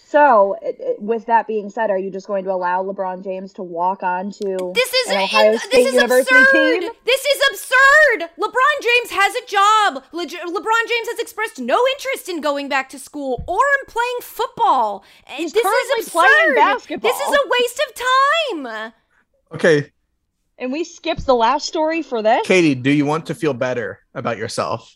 So, 0.06 0.56
it- 0.62 0.78
it- 0.80 1.02
with 1.02 1.26
that 1.26 1.48
being 1.48 1.72
said, 1.72 1.90
are 1.90 1.98
you 1.98 2.12
just 2.12 2.28
going 2.28 2.44
to 2.44 2.52
allow 2.52 2.84
LeBron 2.84 3.24
James 3.24 3.52
to 3.54 3.64
walk 3.64 4.04
on 4.04 4.30
to 4.30 4.72
This 4.76 4.94
is 4.94 5.10
an 5.12 5.18
Ohio 5.22 5.54
in- 5.54 5.58
State 5.58 5.72
this 5.72 5.88
is 5.88 5.94
University 5.96 6.36
absurd. 6.36 6.82
team? 6.82 6.92
This 7.04 7.26
is 7.26 7.42
absurd. 7.50 8.30
LeBron 8.40 8.76
James 8.84 9.10
has 9.10 9.34
a 9.34 9.46
job. 9.48 10.04
Le- 10.12 10.26
LeBron 10.28 10.88
James 10.88 11.08
has 11.10 11.18
expressed 11.18 11.60
no 11.60 11.84
interest 11.96 12.30
in 12.30 12.42
going 12.42 12.70
back 12.70 12.90
to 12.90 13.00
school 13.00 13.44
or 13.48 13.58
in 13.80 13.88
playing 13.88 14.18
football. 14.22 15.04
He's 15.30 15.52
this 15.52 15.64
currently 15.64 16.02
is 16.02 16.10
playing 16.10 16.54
basketball. 16.56 17.10
This 17.12 17.20
is 17.20 17.34
a 17.34 17.50
waste 17.50 17.82
of 17.90 18.64
time. 18.76 18.94
Okay, 19.54 19.92
And 20.58 20.72
we 20.72 20.84
skipped 20.84 21.26
the 21.26 21.36
last 21.36 21.66
story 21.68 22.02
for 22.02 22.22
this? 22.22 22.46
Katie, 22.48 22.76
do 22.76 22.92
you 22.92 23.06
want 23.06 23.26
to 23.28 23.36
feel 23.36 23.54
better 23.54 24.00
about 24.14 24.38
yourself? 24.38 24.96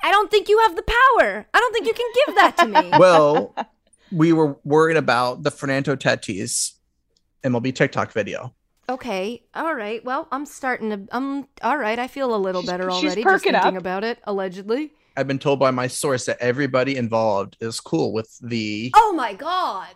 I 0.00 0.10
don't 0.12 0.30
think 0.30 0.48
you 0.48 0.58
have 0.60 0.76
the 0.76 0.82
power. 0.82 1.46
I 1.52 1.58
don't 1.60 1.72
think 1.72 1.86
you 1.86 1.92
can 1.94 2.10
give 2.26 2.34
that 2.36 2.56
to 2.58 2.66
me. 2.66 2.90
Well, 2.98 3.54
we 4.12 4.32
were 4.32 4.56
worried 4.64 4.96
about 4.96 5.42
the 5.42 5.50
Fernando 5.50 5.96
Tatis 5.96 6.72
MLB 7.42 7.74
TikTok 7.74 8.12
video. 8.12 8.54
Okay. 8.88 9.42
All 9.54 9.74
right. 9.74 10.04
Well, 10.04 10.28
I'm 10.30 10.46
starting 10.46 10.90
to. 10.90 11.08
Um. 11.10 11.48
All 11.62 11.76
right. 11.76 11.98
I 11.98 12.06
feel 12.06 12.34
a 12.34 12.36
little 12.36 12.62
She's- 12.62 12.70
better 12.70 12.90
she's 12.92 13.04
already 13.04 13.24
just 13.24 13.42
thinking 13.44 13.56
up. 13.56 13.74
about 13.74 14.04
it. 14.04 14.20
Allegedly. 14.24 14.92
I've 15.16 15.26
been 15.26 15.40
told 15.40 15.58
by 15.58 15.70
my 15.72 15.86
source 15.88 16.26
that 16.26 16.36
everybody 16.40 16.96
involved 16.96 17.56
is 17.60 17.80
cool 17.80 18.12
with 18.12 18.38
the. 18.40 18.92
Oh 18.94 19.12
my 19.16 19.32
god. 19.34 19.88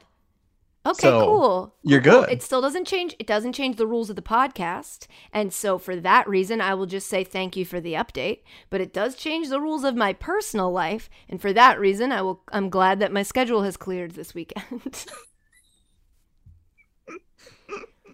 Okay, 0.87 1.09
So, 1.09 1.21
cool. 1.27 1.75
you're 1.83 2.01
cool. 2.01 2.23
good. 2.23 2.31
It 2.31 2.43
still 2.43 2.63
doesn't 2.63 2.87
change 2.87 3.15
it 3.19 3.27
doesn't 3.27 3.53
change 3.53 3.77
the 3.77 3.87
rules 3.87 4.09
of 4.09 4.17
the 4.17 4.23
podcast. 4.23 5.07
And 5.33 5.53
so 5.53 5.77
for 5.79 5.95
that 5.97 6.27
reason 6.27 6.61
I 6.63 6.73
will 6.73 6.87
just 6.87 7.07
say 7.07 7.23
thank 7.23 7.55
you 7.55 7.67
for 7.67 7.81
the 7.81 7.93
update, 7.93 8.41
but 8.71 8.81
it 8.81 8.95
does 8.95 9.15
change 9.15 9.51
the 9.51 9.61
rules 9.61 9.85
of 9.85 9.95
my 9.95 10.15
personal 10.15 10.73
life, 10.73 11.11
and 11.29 11.39
for 11.41 11.53
that 11.53 11.79
reason 11.79 12.13
I 12.13 12.23
will 12.23 12.43
I'm 12.51 12.71
glad 12.71 12.99
that 13.01 13.13
my 13.13 13.23
schedule 13.23 13.63
has 13.63 13.77
cleared 13.77 14.13
this 14.13 14.35
weekend. 14.35 15.05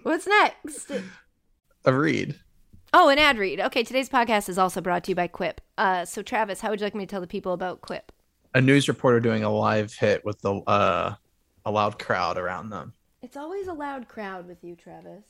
What's 0.02 0.26
next? 0.26 0.90
A 1.84 1.92
read. 1.94 2.38
Oh, 2.92 3.08
an 3.08 3.18
ad 3.18 3.38
read. 3.38 3.60
Okay, 3.60 3.82
today's 3.82 4.08
podcast 4.08 4.48
is 4.48 4.58
also 4.58 4.80
brought 4.80 5.04
to 5.04 5.10
you 5.10 5.14
by 5.16 5.26
Quip. 5.26 5.60
Uh, 5.76 6.04
so 6.04 6.22
Travis, 6.22 6.60
how 6.60 6.70
would 6.70 6.80
you 6.80 6.86
like 6.86 6.94
me 6.94 7.04
to 7.06 7.10
tell 7.10 7.20
the 7.20 7.26
people 7.26 7.52
about 7.52 7.80
Quip? 7.80 8.12
A 8.54 8.60
news 8.60 8.88
reporter 8.88 9.20
doing 9.20 9.42
a 9.44 9.50
live 9.52 9.92
hit 9.94 10.24
with 10.24 10.40
the 10.40 10.54
uh, 10.66 11.14
a 11.66 11.70
loud 11.70 11.98
crowd 11.98 12.38
around 12.38 12.70
them. 12.70 12.94
It's 13.20 13.36
always 13.36 13.66
a 13.66 13.72
loud 13.72 14.08
crowd 14.08 14.46
with 14.46 14.62
you, 14.62 14.76
Travis. 14.76 15.24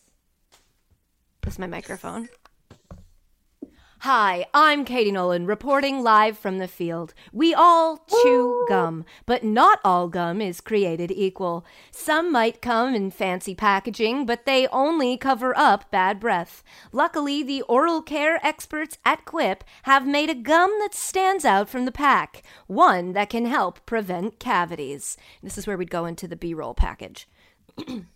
This 1.42 1.54
is 1.54 1.58
my 1.58 1.66
microphone. 1.66 2.28
Hi, 4.06 4.46
I'm 4.54 4.84
Katie 4.84 5.10
Nolan, 5.10 5.46
reporting 5.46 6.00
live 6.00 6.38
from 6.38 6.58
the 6.58 6.68
field. 6.68 7.12
We 7.32 7.52
all 7.52 8.04
chew 8.08 8.64
gum, 8.68 9.04
but 9.26 9.42
not 9.42 9.80
all 9.84 10.06
gum 10.06 10.40
is 10.40 10.60
created 10.60 11.10
equal. 11.10 11.66
Some 11.90 12.30
might 12.30 12.62
come 12.62 12.94
in 12.94 13.10
fancy 13.10 13.52
packaging, 13.52 14.24
but 14.24 14.46
they 14.46 14.68
only 14.68 15.16
cover 15.16 15.58
up 15.58 15.90
bad 15.90 16.20
breath. 16.20 16.62
Luckily, 16.92 17.42
the 17.42 17.62
oral 17.62 18.00
care 18.00 18.38
experts 18.46 18.96
at 19.04 19.24
Quip 19.24 19.64
have 19.82 20.06
made 20.06 20.30
a 20.30 20.36
gum 20.36 20.70
that 20.78 20.94
stands 20.94 21.44
out 21.44 21.68
from 21.68 21.84
the 21.84 21.90
pack, 21.90 22.44
one 22.68 23.12
that 23.12 23.28
can 23.28 23.46
help 23.46 23.84
prevent 23.86 24.38
cavities. 24.38 25.16
This 25.42 25.58
is 25.58 25.66
where 25.66 25.76
we'd 25.76 25.90
go 25.90 26.04
into 26.04 26.28
the 26.28 26.36
B 26.36 26.54
roll 26.54 26.74
package. 26.74 27.26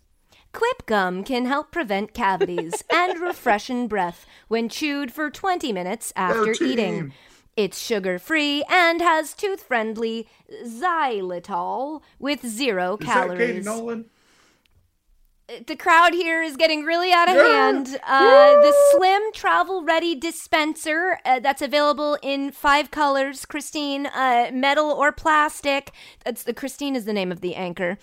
Quip 0.53 0.85
gum 0.85 1.23
can 1.23 1.45
help 1.45 1.71
prevent 1.71 2.13
cavities 2.13 2.83
and 2.91 3.19
refreshen 3.19 3.87
breath 3.87 4.25
when 4.47 4.67
chewed 4.69 5.11
for 5.11 5.29
20 5.29 5.71
minutes 5.71 6.11
after 6.15 6.53
eating. 6.63 7.13
It's 7.55 7.79
sugar 7.79 8.17
free 8.19 8.63
and 8.69 9.01
has 9.01 9.33
tooth 9.33 9.63
friendly 9.63 10.27
xylitol 10.65 12.01
with 12.19 12.45
zero 12.45 12.97
calories. 12.97 13.65
nolan 13.65 14.05
The 15.67 15.75
crowd 15.75 16.13
here 16.13 16.41
is 16.41 16.55
getting 16.55 16.85
really 16.85 17.11
out 17.11 17.29
of 17.29 17.35
hand. 17.35 17.99
Uh, 18.07 18.61
the 18.61 18.73
slim 18.91 19.21
travel 19.33 19.83
ready 19.83 20.15
dispenser 20.15 21.19
uh, 21.25 21.39
that's 21.41 21.61
available 21.61 22.17
in 22.21 22.51
five 22.51 22.89
colors 22.89 23.45
Christine, 23.45 24.05
uh, 24.07 24.49
metal 24.53 24.89
or 24.89 25.11
plastic. 25.11 25.91
That's 26.23 26.43
the 26.43 26.53
Christine 26.53 26.95
is 26.95 27.03
the 27.03 27.13
name 27.13 27.33
of 27.33 27.41
the 27.41 27.55
anchor. 27.55 27.97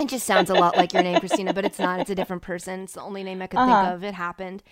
It 0.00 0.08
just 0.08 0.26
sounds 0.26 0.48
a 0.48 0.54
lot 0.54 0.76
like 0.76 0.94
your 0.94 1.02
name, 1.02 1.20
Christina, 1.20 1.52
but 1.52 1.64
it's 1.64 1.78
not. 1.78 2.00
It's 2.00 2.10
a 2.10 2.14
different 2.14 2.42
person. 2.42 2.80
It's 2.84 2.94
the 2.94 3.02
only 3.02 3.22
name 3.22 3.42
I 3.42 3.46
could 3.46 3.60
Uh-huh. 3.60 3.82
think 3.82 3.94
of. 3.94 4.04
It 4.04 4.14
happened. 4.14 4.62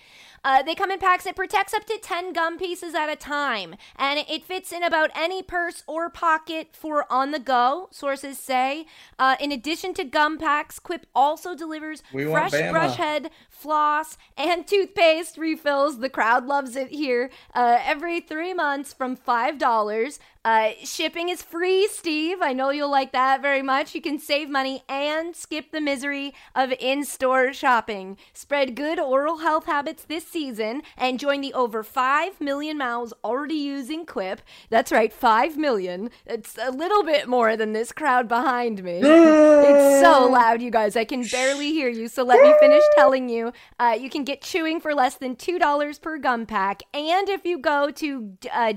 Uh, 0.43 0.63
they 0.63 0.75
come 0.75 0.91
in 0.91 0.99
packs. 0.99 1.25
It 1.25 1.35
protects 1.35 1.73
up 1.73 1.85
to 1.85 1.99
10 2.01 2.33
gum 2.33 2.57
pieces 2.57 2.95
at 2.95 3.09
a 3.09 3.15
time. 3.15 3.75
And 3.95 4.19
it 4.19 4.43
fits 4.43 4.71
in 4.71 4.83
about 4.83 5.11
any 5.15 5.43
purse 5.43 5.83
or 5.87 6.09
pocket 6.09 6.69
for 6.73 7.11
on 7.11 7.31
the 7.31 7.39
go, 7.39 7.89
sources 7.91 8.37
say. 8.37 8.85
Uh, 9.17 9.35
in 9.39 9.51
addition 9.51 9.93
to 9.95 10.03
gum 10.03 10.37
packs, 10.37 10.79
Quip 10.79 11.05
also 11.13 11.55
delivers 11.55 12.03
We 12.13 12.25
fresh 12.25 12.51
brush 12.51 12.95
head, 12.95 13.31
floss, 13.49 14.17
and 14.37 14.65
toothpaste 14.67 15.37
refills. 15.37 15.99
The 15.99 16.09
crowd 16.09 16.45
loves 16.45 16.75
it 16.75 16.89
here. 16.89 17.29
Uh, 17.53 17.79
every 17.83 18.19
three 18.21 18.53
months 18.53 18.93
from 18.93 19.17
$5. 19.17 20.19
Uh, 20.45 20.71
shipping 20.83 21.27
is 21.27 21.41
free, 21.41 21.87
Steve. 21.91 22.37
I 22.41 22.53
know 22.53 22.69
you'll 22.69 22.89
like 22.89 23.11
that 23.11 23.41
very 23.41 23.61
much. 23.61 23.93
You 23.93 24.01
can 24.01 24.17
save 24.19 24.49
money 24.49 24.83
and 24.87 25.35
skip 25.35 25.71
the 25.71 25.81
misery 25.81 26.33
of 26.55 26.71
in 26.79 27.03
store 27.03 27.51
shopping. 27.51 28.17
Spread 28.33 28.75
good 28.75 28.99
oral 28.99 29.39
health 29.39 29.65
habits 29.65 30.03
this 30.03 30.25
season 30.29 30.81
and 30.97 31.19
join 31.19 31.41
the 31.41 31.53
over 31.53 31.83
5 31.83 32.39
million 32.39 32.77
mouths 32.77 33.13
already 33.23 33.55
using 33.55 34.05
Quip. 34.05 34.41
That's 34.69 34.91
right, 34.91 35.11
5 35.11 35.57
million. 35.57 36.09
It's 36.25 36.57
a 36.61 36.71
little 36.71 37.03
bit 37.03 37.27
more 37.27 37.55
than 37.57 37.73
this 37.73 37.91
crowd 37.91 38.27
behind 38.27 38.83
me. 38.83 39.01
It's 39.03 40.01
so 40.01 40.27
loud, 40.29 40.61
you 40.61 40.71
guys. 40.71 40.95
I 40.95 41.05
can 41.05 41.23
barely 41.23 41.71
hear 41.71 41.89
you. 41.89 42.07
So 42.07 42.23
let 42.23 42.41
me 42.41 42.53
finish 42.59 42.83
telling 42.95 43.29
you. 43.29 43.51
Uh, 43.79 43.97
you 43.99 44.09
can 44.09 44.23
get 44.23 44.41
chewing 44.41 44.79
for 44.79 44.93
less 44.93 45.15
than 45.15 45.35
$2 45.35 46.01
per 46.01 46.17
gum 46.17 46.45
pack. 46.45 46.81
And 46.93 47.29
if 47.29 47.45
you 47.45 47.57
go 47.59 47.91
to 47.91 48.37
uh, 48.53 48.73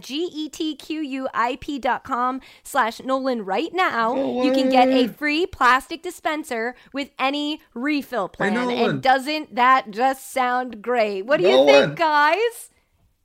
getquip.com 1.12 2.40
slash 2.62 3.00
Nolan 3.00 3.44
right 3.44 3.72
now, 3.72 4.42
you 4.42 4.52
can 4.52 4.68
get 4.70 4.88
a 4.88 5.08
free 5.08 5.46
plastic 5.46 6.02
dispenser 6.02 6.74
with 6.92 7.10
any 7.18 7.60
refill 7.74 8.28
plan. 8.28 8.54
Nolan. 8.54 8.78
and 8.78 9.02
doesn't 9.02 9.54
that 9.54 9.90
just 9.90 10.30
sound 10.32 10.82
great? 10.82 11.26
What 11.26 11.40
do 11.42 11.48
you 11.48 11.66
think, 11.66 11.96
guys? 11.96 12.70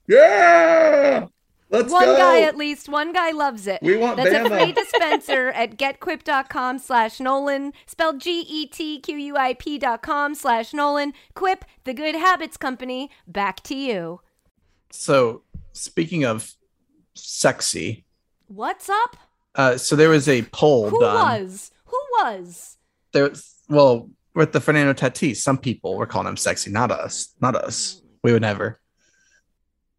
Yeah. 0.07 1.28
Let's 1.70 1.91
one 1.91 2.05
go. 2.05 2.15
guy 2.18 2.41
at 2.43 2.55
least 2.55 2.88
one 2.88 3.11
guy 3.11 3.32
loves 3.32 3.68
it 3.68 3.80
We 3.82 3.97
want 3.97 4.15
that's 4.15 4.34
a 4.34 4.49
free 4.49 4.72
dispenser 4.72 5.49
at 5.55 5.78
getquip.com 5.78 6.80
slash 6.80 7.20
nolan 7.20 7.74
spelled 7.86 8.22
G-E-T-Q-U-I-P 8.22 9.78
dot 9.78 10.01
com 10.01 10.34
slash 10.34 10.74
nolan 10.74 11.11
quip 11.36 11.65
the 11.84 11.93
good 11.93 12.15
habits 12.15 12.55
company 12.55 13.09
back 13.28 13.61
to 13.63 13.76
you 13.76 14.22
So 14.91 15.41
speaking 15.74 16.24
of 16.24 16.53
sexy, 17.15 18.05
what's 18.47 18.88
up 18.89 19.18
uh, 19.55 19.76
so 19.76 19.95
there 19.97 20.09
was 20.09 20.30
a 20.30 20.43
poll 20.53 20.89
who 20.89 20.99
done. 21.01 21.15
was 21.41 21.72
who 21.86 21.97
was 22.22 22.78
There, 23.11 23.28
was- 23.30 23.55
well, 23.68 24.09
with 24.36 24.53
the 24.53 24.61
Fernando 24.61 24.93
Tatis, 24.93 25.38
some 25.38 25.57
people 25.57 25.97
were 25.97 26.05
calling 26.05 26.28
him 26.30 26.38
sexy, 26.38 26.72
not 26.72 26.91
us, 26.91 27.34
not 27.41 27.55
us. 27.55 28.01
We 28.24 28.32
would 28.34 28.41
never. 28.41 28.80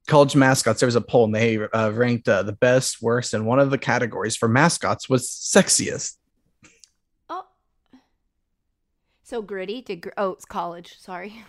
College 0.07 0.35
mascots. 0.37 0.81
There 0.81 0.87
was 0.87 0.97
a 0.97 1.01
poll, 1.01 1.27
and 1.27 1.35
they 1.35 1.59
uh, 1.59 1.91
ranked 1.91 2.29
uh, 2.29 2.43
the 2.43 2.53
best, 2.53 3.03
worst, 3.03 3.35
and 3.35 3.47
one 3.47 3.59
of 3.59 3.71
the 3.71 3.79
categories 3.79 4.37
for 4.37 4.49
mascots 4.49 5.09
was 5.09 5.29
sexiest. 5.29 6.17
oh 7.29 7.45
so 9.23 9.43
gritty 9.43 9.83
did 9.83 10.01
gr- 10.01 10.09
oh 10.17 10.31
it's 10.31 10.47
college 10.47 10.95
sorry 10.99 11.45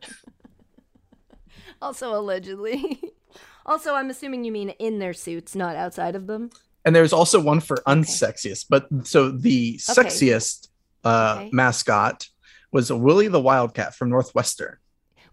also 1.82 2.14
allegedly 2.18 3.00
also 3.66 3.94
i'm 3.94 4.08
assuming 4.10 4.44
you 4.44 4.52
mean 4.52 4.70
in 4.70 4.98
their 4.98 5.12
suits 5.12 5.54
not 5.54 5.76
outside 5.76 6.14
of 6.16 6.26
them 6.26 6.50
And 6.86 6.94
there 6.94 7.02
was 7.02 7.12
also 7.14 7.40
one 7.40 7.60
for 7.60 7.76
unsexiest. 7.86 8.66
But 8.68 8.88
so 9.04 9.30
the 9.30 9.80
Okay. 9.90 10.02
sexiest 10.02 10.68
uh, 11.04 11.36
Okay. 11.38 11.50
mascot 11.52 12.28
was 12.72 12.92
Willie 12.92 13.28
the 13.28 13.40
Wildcat 13.40 13.94
from 13.94 14.10
Northwestern. 14.10 14.76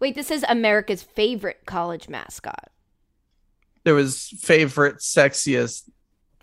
Wait 0.02 0.16
this 0.16 0.30
is 0.32 0.44
america's 0.50 1.02
favorite 1.02 1.62
college 1.66 2.10
mascot 2.10 2.70
There 3.86 3.96
was 3.96 4.28
favorite, 4.42 4.98
sexiest. 4.98 5.90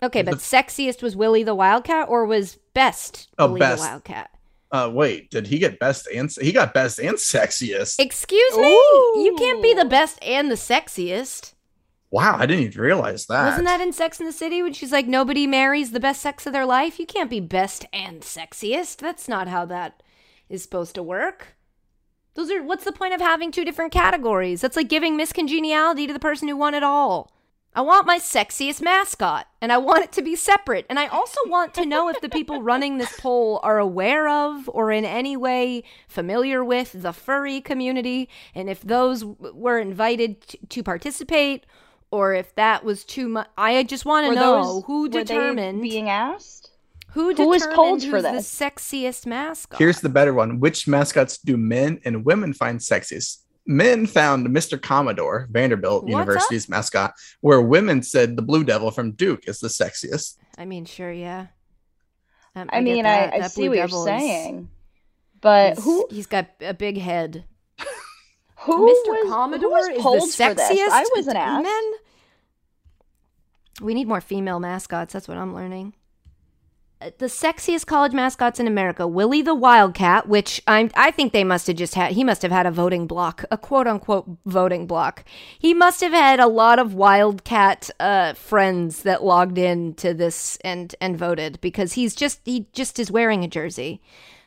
Okay, 0.01 0.21
but 0.23 0.31
The- 0.31 0.37
sexiest 0.57 1.01
was 1.03 1.15
Willie 1.15 1.43
the 1.43 1.55
Wildcat 1.55 2.07
or 2.09 2.25
was 2.25 2.57
best 2.73 3.27
Oh, 3.37 3.47
Willie 3.47 3.59
best. 3.59 3.81
the 3.83 3.87
Wildcat? 3.89 4.29
Uh, 4.71 4.89
wait, 4.93 5.29
did 5.31 5.47
he 5.47 5.57
get 5.57 5.79
best 5.79 6.07
and 6.13 6.29
he 6.41 6.51
got 6.51 6.73
best 6.73 6.99
and 6.99 7.15
sexiest? 7.17 7.99
Excuse 7.99 8.57
me? 8.57 8.71
You 8.71 9.35
can't 9.37 9.61
be 9.63 9.73
the 9.73 9.85
best 9.85 10.19
and 10.21 10.49
the 10.51 10.55
sexiest. 10.55 11.53
Wow, 12.11 12.35
I 12.37 12.45
didn't 12.45 12.65
even 12.65 12.81
realize 12.81 13.25
that. 13.27 13.45
Wasn't 13.49 13.65
that 13.67 13.81
in 13.81 13.93
Sex 13.93 14.19
in 14.19 14.25
the 14.25 14.31
City 14.31 14.61
when 14.63 14.73
she's 14.73 14.91
like, 14.91 15.07
nobody 15.07 15.45
marries 15.47 15.91
the 15.91 15.99
best 15.99 16.21
sex 16.21 16.45
of 16.45 16.53
their 16.53 16.65
life? 16.65 16.99
You 16.99 17.05
can't 17.05 17.29
be 17.29 17.39
best 17.39 17.85
and 17.93 18.21
sexiest. 18.21 18.97
That's 18.97 19.27
not 19.27 19.47
how 19.47 19.65
that 19.65 20.01
is 20.49 20.61
supposed 20.63 20.95
to 20.95 21.03
work. 21.03 21.55
Those 22.39 22.51
are 22.51 22.63
what's 22.63 22.85
the 22.85 22.93
point 22.93 23.13
of 23.13 23.19
having 23.19 23.51
two 23.51 23.65
different 23.65 23.91
categories? 23.91 24.61
That's 24.61 24.77
like 24.77 24.87
giving 24.87 25.17
Miss 25.17 25.33
Congeniality 25.33 26.07
to 26.07 26.13
the 26.13 26.19
person 26.19 26.47
who 26.47 26.55
won 26.55 26.73
it 26.73 26.83
all. 26.83 27.33
I 27.75 27.81
want 27.81 28.07
my 28.07 28.17
sexiest 28.17 28.81
mascot, 28.81 29.45
and 29.61 29.73
I 29.73 29.77
want 29.77 30.05
it 30.05 30.13
to 30.13 30.21
be 30.21 30.37
separate. 30.37 30.85
And 30.89 30.97
I 30.97 31.07
also 31.07 31.37
want 31.47 31.73
to 31.73 31.85
know 31.85 32.07
if 32.07 32.21
the 32.21 32.29
people 32.29 32.61
running 32.61 32.97
this 32.97 33.19
poll 33.19 33.59
are 33.61 33.77
aware 33.77 34.29
of 34.29 34.69
or 34.69 34.89
in 34.89 35.03
any 35.03 35.35
way 35.35 35.83
familiar 36.07 36.63
with 36.63 36.93
the 37.01 37.11
furry 37.11 37.59
community, 37.59 38.29
and 38.55 38.69
if 38.69 38.83
those 38.83 39.19
w- 39.23 39.53
were 39.53 39.77
invited 39.77 40.39
t- 40.47 40.59
to 40.69 40.81
participate, 40.81 41.65
or 42.09 42.33
if 42.33 42.55
that 42.55 42.85
was 42.85 43.03
too 43.03 43.27
much. 43.27 43.49
I 43.57 43.83
just 43.83 44.05
want 44.05 44.27
to 44.27 44.33
know 44.35 44.63
those- 44.63 44.83
who 44.85 45.09
determined 45.09 45.81
being 45.81 46.09
asked? 46.09 46.58
Who 47.11 47.33
who 47.33 47.47
was 47.47 47.65
polled 47.67 48.01
for 48.03 48.21
who's 48.21 48.23
the 48.23 48.29
sexiest 48.65 49.25
mascot. 49.25 49.79
Here's 49.79 50.01
the 50.01 50.09
better 50.09 50.33
one. 50.33 50.59
Which 50.59 50.87
mascots 50.87 51.37
do 51.37 51.57
men 51.57 51.99
and 52.05 52.25
women 52.25 52.53
find 52.53 52.79
sexiest? 52.79 53.39
Men 53.65 54.07
found 54.07 54.47
Mr. 54.47 54.81
Commodore, 54.81 55.47
Vanderbilt 55.51 56.03
What's 56.03 56.11
University's 56.11 56.67
mascot, 56.69 57.13
where 57.41 57.61
women 57.61 58.01
said 58.01 58.35
the 58.35 58.41
Blue 58.41 58.63
Devil 58.63 58.89
from 58.89 59.11
Duke 59.11 59.47
is 59.47 59.59
the 59.59 59.67
sexiest. 59.67 60.37
I 60.57 60.65
mean, 60.65 60.85
sure, 60.85 61.11
yeah. 61.11 61.47
Um, 62.55 62.67
I, 62.73 62.77
get 62.77 62.83
mean, 62.83 63.03
that. 63.03 63.33
I, 63.33 63.35
I 63.35 63.39
That 63.41 63.51
see 63.51 63.61
Blue 63.61 63.69
what 63.69 63.77
you're 63.77 63.85
is- 63.99 64.03
saying, 64.05 64.69
but 65.39 65.77
is- 65.77 65.83
who 65.83 66.07
He's 66.09 66.25
got 66.25 66.47
a 66.61 66.73
big 66.73 66.97
head. 66.97 67.45
who 68.61 68.87
Mr. 68.87 69.07
was, 69.07 69.29
Commodore 69.29 69.69
who 69.69 69.75
was 69.75 69.87
is 69.97 70.01
polled 70.01 70.29
the 70.29 70.33
for 70.33 70.43
sexiest. 70.55 70.69
this? 70.69 70.93
I 70.93 71.05
wasn't 71.15 71.37
asked. 71.37 71.63
Men. 71.63 71.91
We 73.81 73.93
need 73.93 74.07
more 74.07 74.19
female 74.21 74.59
mascots. 74.59 75.13
That's 75.13 75.27
what 75.27 75.37
I'm 75.37 75.53
learning. 75.53 75.93
The 77.01 77.27
sexiest 77.27 77.85
college 77.85 78.11
mascots 78.11 78.59
in 78.59 78.67
America: 78.67 79.07
Willie 79.07 79.41
the 79.41 79.55
Wildcat, 79.55 80.27
which 80.27 80.61
I'm, 80.67 80.91
I 80.95 81.11
think 81.11 81.31
they 81.31 81.45
must 81.45 81.67
have 81.67 81.77
just 81.77 81.95
had. 81.95 82.11
He 82.11 82.25
must 82.25 82.41
have 82.41 82.51
had 82.51 82.65
a 82.65 82.71
voting 82.71 83.07
block, 83.07 83.45
a 83.49 83.57
quote 83.57 83.87
unquote 83.87 84.29
voting 84.45 84.85
block. 84.85 85.23
He 85.57 85.73
must 85.73 86.01
have 86.01 86.11
had 86.11 86.41
a 86.41 86.47
lot 86.47 86.77
of 86.77 86.93
Wildcat 86.93 87.89
uh, 88.01 88.33
friends 88.33 89.03
that 89.03 89.23
logged 89.23 89.57
in 89.57 89.93
to 89.93 90.13
this 90.13 90.57
and 90.57 90.93
and 90.99 91.17
voted 91.17 91.61
because 91.61 91.93
he's 91.93 92.13
just 92.13 92.41
he 92.43 92.67
just 92.73 92.99
is 92.99 93.09
wearing 93.09 93.45
a 93.45 93.47
jersey. 93.47 94.01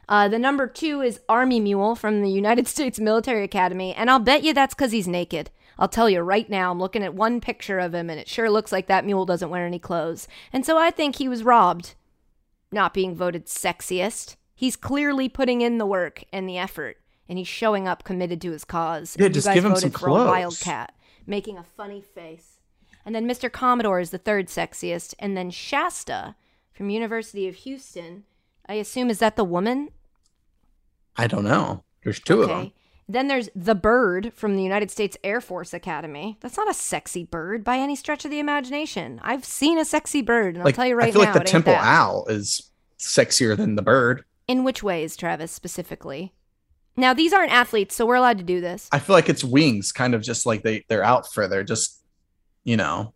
Uh, 0.07 0.29
the 0.29 0.39
number 0.39 0.67
two 0.67 1.01
is 1.01 1.21
Army 1.31 1.59
Mule 1.59 1.95
from 1.95 2.21
the 2.21 2.31
United 2.31 2.69
States 2.69 3.01
Military 3.01 3.45
Academy, 3.45 3.95
and 3.95 4.11
I'll 4.11 4.19
bet 4.19 4.45
you 4.45 4.53
that's 4.53 4.75
because 4.75 4.93
he's 4.93 5.09
naked. 5.09 5.51
I'll 5.79 5.89
tell 5.89 6.11
you 6.11 6.21
right 6.21 6.51
now, 6.51 6.71
I'm 6.71 6.79
looking 6.79 7.03
at 7.03 7.15
one 7.15 7.41
picture 7.41 7.79
of 7.79 7.95
him, 7.95 8.11
and 8.11 8.21
it 8.21 8.29
sure 8.29 8.51
looks 8.51 8.73
like 8.73 8.89
that 8.89 9.07
mule 9.07 9.25
doesn't 9.25 9.49
wear 9.49 9.65
any 9.65 9.79
clothes. 9.79 10.29
And 10.53 10.67
so 10.67 10.77
I 10.77 10.91
think 10.91 11.17
he 11.17 11.29
was 11.29 11.45
robbed, 11.45 11.95
not 12.73 12.95
being 12.95 13.15
voted 13.15 13.47
sexiest. 13.47 14.37
He's 14.55 14.77
clearly 14.77 15.29
putting 15.29 15.61
in 15.61 15.79
the 15.79 15.87
work 15.87 16.25
and 16.33 16.49
the 16.49 16.59
effort, 16.59 16.99
and 17.29 17.39
he's 17.39 17.49
showing 17.49 17.87
up 17.89 18.05
committed 18.05 18.41
to 18.43 18.53
his 18.53 18.65
cause. 18.65 19.17
Yeah, 19.19 19.27
And 19.27 19.35
you 19.35 19.35
just 19.35 19.47
guys 19.47 19.55
give 19.55 19.65
him 19.65 19.73
voted 19.73 19.83
some 19.83 19.91
for 20.01 20.07
a 20.07 20.11
clothes. 20.11 20.27
wildcat. 20.29 20.95
making 21.27 21.59
a 21.59 21.63
funny 21.65 22.01
face. 22.01 22.59
And 23.05 23.15
then 23.15 23.29
Mr. 23.29 23.51
Commodore 23.51 23.99
is 24.01 24.11
the 24.11 24.19
third 24.19 24.47
sexiest. 24.47 25.15
And 25.19 25.37
then 25.37 25.51
Shasta 25.51 26.37
from 26.73 26.89
University 26.91 27.49
of 27.49 27.57
Houston. 27.57 28.25
I 28.69 28.75
assume 28.75 29.11
is 29.11 29.19
that 29.19 29.35
the 29.37 29.45
woman? 29.45 29.89
I 31.17 31.27
don't 31.27 31.45
know. 31.45 31.83
There's 32.05 32.21
two 32.21 32.43
of 32.43 32.49
them. 32.49 32.73
Then 33.09 33.29
there's 33.29 33.49
the 33.55 33.75
bird 33.75 34.33
from 34.35 34.57
the 34.57 34.63
United 34.63 34.91
States 34.91 35.17
Air 35.25 35.41
Force 35.41 35.75
Academy. 35.75 36.39
That's 36.41 36.57
not 36.57 36.71
a 36.71 36.75
sexy 36.75 37.25
bird 37.25 37.65
by 37.65 37.77
any 37.79 37.97
stretch 37.97 38.25
of 38.25 38.31
the 38.31 38.39
imagination. 38.39 39.21
I've 39.23 39.45
seen 39.45 39.79
a 39.79 39.85
sexy 39.85 40.23
bird, 40.23 40.55
and 40.55 40.65
Like 40.65 40.75
I'll 40.75 40.85
tell 40.85 40.89
you 40.89 40.95
right 40.97 41.07
now. 41.07 41.09
I 41.09 41.13
feel 41.13 41.23
now, 41.23 41.35
like 41.35 41.45
the 41.45 41.51
temple 41.51 41.75
owl 41.75 42.27
is 42.29 42.71
sexier 42.99 43.57
than 43.57 43.75
the 43.75 43.83
bird. 43.83 44.25
In 44.49 44.65
which 44.65 44.83
ways, 44.83 45.17
Travis, 45.17 45.53
specifically? 45.53 46.33
Now, 46.97 47.15
these 47.15 47.33
aren't 47.33 47.53
athletes, 47.53 47.95
so 47.95 48.07
we're 48.07 48.17
allowed 48.17 48.39
to 48.39 48.45
do 48.45 48.61
this. 48.61 48.89
I 48.93 48.99
feel 48.99 49.15
like 49.15 49.29
its 49.29 49.43
wings 49.43 49.93
kind 49.93 50.15
of 50.15 50.23
just 50.23 50.47
like 50.47 50.63
they 50.63 50.85
they're 50.89 51.05
out 51.05 51.33
further, 51.33 51.65
just 51.65 52.03
you 52.65 52.77
know. 52.77 53.15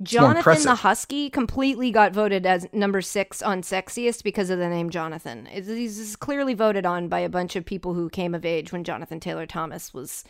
More 0.00 0.06
Jonathan 0.06 0.62
the. 0.64 0.74
Husky 0.76 1.28
completely 1.30 1.90
got 1.90 2.12
voted 2.12 2.46
as 2.46 2.66
number 2.72 3.02
six 3.02 3.42
on 3.42 3.62
sexiest 3.62 4.22
because 4.24 4.48
of 4.50 4.58
the 4.58 4.68
name 4.68 4.90
Jonathan. 4.90 5.46
It's- 5.48 5.66
He's 5.66 5.98
is 5.98 6.16
clearly 6.16 6.54
voted 6.54 6.86
on 6.86 7.08
by 7.08 7.20
a 7.20 7.28
bunch 7.28 7.54
of 7.54 7.66
people 7.66 7.94
who 7.94 8.08
came 8.08 8.34
of 8.34 8.44
age 8.44 8.72
when 8.72 8.84
Jonathan 8.84 9.20
Taylor 9.20 9.46
Thomas 9.46 9.92
was 9.92 10.24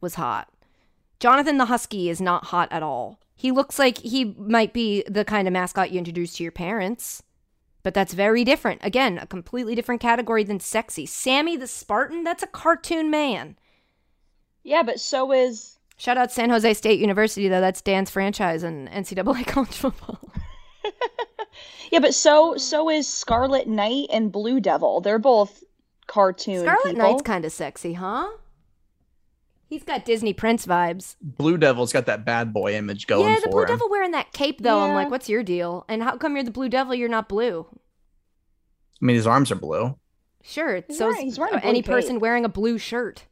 was 0.00 0.14
hot. 0.16 0.48
Jonathan 1.18 1.56
the 1.56 1.64
Husky 1.66 2.10
is 2.10 2.20
not 2.20 2.46
hot 2.46 2.68
at 2.70 2.82
all. 2.82 3.18
He 3.34 3.50
looks 3.50 3.78
like 3.78 3.98
he 3.98 4.34
might 4.38 4.72
be 4.74 5.02
the 5.08 5.24
kind 5.24 5.48
of 5.48 5.52
mascot 5.52 5.90
you 5.90 5.98
introduce 5.98 6.36
to 6.36 6.42
your 6.42 6.52
parents. 6.52 7.22
But 7.82 7.94
that's 7.94 8.14
very 8.14 8.42
different. 8.44 8.80
Again, 8.82 9.16
a 9.16 9.26
completely 9.26 9.74
different 9.76 10.00
category 10.00 10.42
than 10.42 10.58
sexy. 10.58 11.06
Sammy 11.06 11.56
the 11.56 11.68
Spartan, 11.68 12.24
that's 12.24 12.42
a 12.42 12.48
cartoon 12.48 13.10
man. 13.10 13.56
Yeah, 14.64 14.82
but 14.82 14.98
so 14.98 15.30
is 15.32 15.75
Shout 15.96 16.18
out 16.18 16.30
San 16.30 16.50
Jose 16.50 16.74
State 16.74 17.00
University, 17.00 17.48
though. 17.48 17.60
That's 17.60 17.80
Dan's 17.80 18.10
franchise 18.10 18.62
in 18.62 18.88
NCAA 18.88 19.46
college 19.46 19.74
football. 19.74 20.20
yeah, 21.90 22.00
but 22.00 22.14
so 22.14 22.56
so 22.56 22.90
is 22.90 23.08
Scarlet 23.08 23.66
Knight 23.66 24.08
and 24.10 24.30
Blue 24.30 24.60
Devil. 24.60 25.00
They're 25.00 25.18
both 25.18 25.64
cartoon 26.06 26.60
Scarlet 26.60 26.84
people. 26.84 26.98
Knight's 27.02 27.22
kind 27.22 27.44
of 27.44 27.52
sexy, 27.52 27.94
huh? 27.94 28.28
He's 29.68 29.82
got 29.82 30.04
Disney 30.04 30.32
Prince 30.32 30.64
vibes. 30.64 31.16
Blue 31.20 31.56
Devil's 31.56 31.92
got 31.92 32.06
that 32.06 32.24
bad 32.24 32.52
boy 32.52 32.76
image 32.76 33.08
going 33.08 33.28
yeah, 33.28 33.36
for 33.36 33.40
the 33.40 33.48
Blue 33.48 33.62
him. 33.62 33.68
Devil 33.68 33.90
wearing 33.90 34.10
that 34.12 34.32
cape, 34.32 34.60
though. 34.60 34.78
I'm 34.80 34.94
like, 34.94 35.10
what's 35.10 35.28
your 35.28 35.42
deal? 35.42 35.84
And 35.88 36.04
how 36.04 36.16
come 36.16 36.36
you're 36.36 36.44
the 36.44 36.52
Blue 36.52 36.68
Devil? 36.68 36.94
You're 36.94 37.08
not 37.08 37.28
blue. 37.28 37.66
I 39.02 39.04
mean, 39.04 39.16
his 39.16 39.26
arms 39.26 39.50
are 39.50 39.56
blue. 39.56 39.96
Sure, 40.44 40.82
He's 40.86 40.98
so 40.98 41.08
wearing- 41.08 41.24
he's 41.24 41.38
wearing 41.38 41.54
a 41.56 41.60
blue 41.60 41.68
any 41.68 41.82
person 41.82 42.20
wearing 42.20 42.44
a 42.44 42.48
blue 42.48 42.78
shirt. 42.78 43.24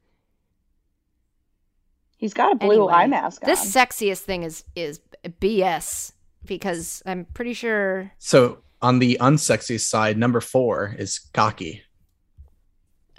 He's 2.17 2.35
got 2.35 2.53
a 2.53 2.55
blue 2.57 2.71
Anyway, 2.71 2.93
eye 2.93 3.07
mask 3.07 3.43
on. 3.43 3.51
This 3.51 3.75
sexiest 3.75 4.21
thing 4.21 4.43
is 4.43 4.65
is 4.75 5.01
BS 5.25 6.13
because 6.45 7.03
I'm 7.07 7.27
pretty 7.27 7.55
sure. 7.55 8.13
So 8.19 8.59
on 8.81 8.99
the 8.99 9.19
unsexy 9.21 9.81
side, 9.81 10.19
number 10.19 10.41
four 10.41 10.95
is 10.99 11.19
cocky. 11.33 11.83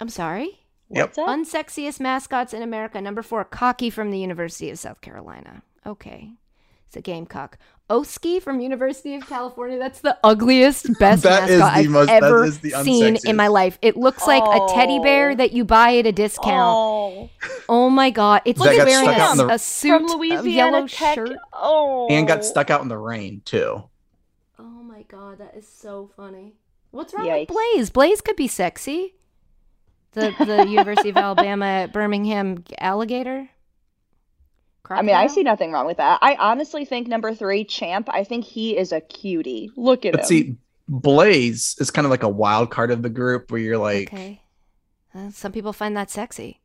I'm 0.00 0.08
sorry. 0.08 0.60
What's 0.88 1.16
that? 1.16 1.28
Unsexiest 1.28 2.00
mascots 2.00 2.54
in 2.54 2.62
America. 2.62 3.00
Number 3.00 3.22
four, 3.22 3.44
Cocky 3.44 3.90
from 3.90 4.10
the 4.10 4.18
University 4.18 4.70
of 4.70 4.78
South 4.78 5.00
Carolina. 5.00 5.62
Okay. 5.84 6.30
It's 6.86 6.96
a 6.96 7.00
gamecock. 7.00 7.58
Oski 7.88 8.40
from 8.40 8.58
University 8.58 9.14
of 9.14 9.26
California. 9.28 9.78
That's 9.78 10.00
the 10.00 10.18
ugliest, 10.24 10.86
best 10.98 11.22
That 11.22 11.48
is 11.48 11.58
mascot 11.60 11.74
the 11.74 11.80
I've 11.84 11.90
most- 11.90 12.08
ever 12.10 12.44
is 12.44 12.58
the 12.58 12.70
seen 12.82 13.16
in 13.24 13.36
my 13.36 13.46
life. 13.48 13.78
It 13.80 13.96
looks 13.96 14.26
like 14.26 14.42
a 14.42 14.66
teddy 14.74 14.98
bear 14.98 15.30
Oh. 15.30 15.34
that 15.36 15.52
you 15.52 15.64
buy 15.64 15.96
at 15.96 16.06
a 16.06 16.12
discount. 16.12 16.76
Oh, 16.76 17.30
Oh, 17.68 17.88
my 17.90 18.10
god! 18.10 18.42
It's 18.44 18.58
like 18.58 18.76
wearing 18.78 19.04
stuck 19.04 19.18
out 19.18 19.34
in 19.34 19.40
a, 19.40 19.46
the- 19.46 19.54
a 19.54 19.58
suit, 19.58 20.00
from 20.00 20.04
a 20.10 20.16
Louisiana 20.16 20.50
yellow 20.52 20.86
Tech. 20.88 21.14
shirt. 21.14 21.36
Oh, 21.52 22.08
And 22.10 22.26
got 22.26 22.44
stuck 22.44 22.70
out 22.70 22.82
in 22.82 22.88
the 22.88 22.98
rain 22.98 23.42
too. 23.44 23.84
Oh 24.58 24.62
my 24.64 25.02
god, 25.02 25.38
that 25.38 25.54
is 25.56 25.66
so 25.68 26.10
funny. 26.16 26.54
What's 26.90 27.14
wrong 27.14 27.26
Yikes. 27.26 27.40
with 27.40 27.48
Blaze? 27.48 27.90
Blaze 27.90 28.20
could 28.20 28.36
be 28.36 28.48
sexy. 28.48 29.14
The 30.12 30.34
the 30.38 30.66
University 30.66 31.10
of 31.10 31.16
Alabama 31.18 31.88
Birmingham 31.92 32.64
alligator. 32.78 33.48
I 34.90 35.02
mean, 35.02 35.14
I 35.16 35.26
see 35.26 35.42
nothing 35.42 35.72
wrong 35.72 35.86
with 35.86 35.96
that. 35.98 36.18
I 36.22 36.36
honestly 36.36 36.84
think 36.84 37.08
number 37.08 37.34
three, 37.34 37.64
Champ. 37.64 38.08
I 38.12 38.24
think 38.24 38.44
he 38.44 38.76
is 38.76 38.92
a 38.92 39.00
cutie. 39.00 39.70
Look 39.76 40.04
at 40.04 40.12
But 40.12 40.20
him. 40.22 40.26
see, 40.26 40.56
Blaze 40.88 41.76
is 41.78 41.90
kind 41.90 42.04
of 42.06 42.10
like 42.10 42.22
a 42.22 42.28
wild 42.28 42.70
card 42.70 42.90
of 42.90 43.02
the 43.02 43.10
group 43.10 43.50
where 43.50 43.60
you're 43.60 43.78
like, 43.78 44.12
okay. 44.12 44.42
Uh, 45.14 45.30
some 45.30 45.52
people 45.52 45.72
find 45.72 45.96
that 45.96 46.10
sexy. 46.10 46.60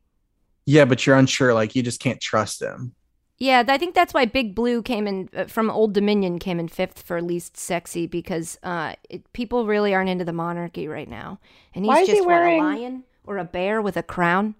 yeah, 0.66 0.84
but 0.84 1.06
you're 1.06 1.16
unsure. 1.16 1.54
Like 1.54 1.74
you 1.74 1.82
just 1.82 2.00
can't 2.00 2.20
trust 2.20 2.60
him. 2.60 2.94
Yeah, 3.38 3.64
I 3.66 3.78
think 3.78 3.94
that's 3.94 4.14
why 4.14 4.24
Big 4.26 4.54
Blue 4.54 4.82
came 4.82 5.08
in 5.08 5.28
uh, 5.34 5.44
from 5.46 5.68
Old 5.70 5.94
Dominion 5.94 6.38
came 6.38 6.60
in 6.60 6.68
fifth 6.68 7.02
for 7.02 7.20
least 7.20 7.56
sexy 7.56 8.06
because 8.06 8.56
uh, 8.62 8.94
it, 9.10 9.32
people 9.32 9.66
really 9.66 9.92
aren't 9.94 10.10
into 10.10 10.24
the 10.24 10.32
monarchy 10.32 10.86
right 10.86 11.08
now, 11.08 11.40
and 11.74 11.84
he's 11.84 11.88
Why 11.88 12.00
is 12.02 12.06
just 12.08 12.20
he 12.20 12.20
what, 12.20 12.28
wearing- 12.28 12.60
a 12.60 12.64
lion 12.64 13.04
or 13.24 13.38
a 13.38 13.44
bear 13.44 13.80
with 13.82 13.96
a 13.96 14.02
crown. 14.02 14.54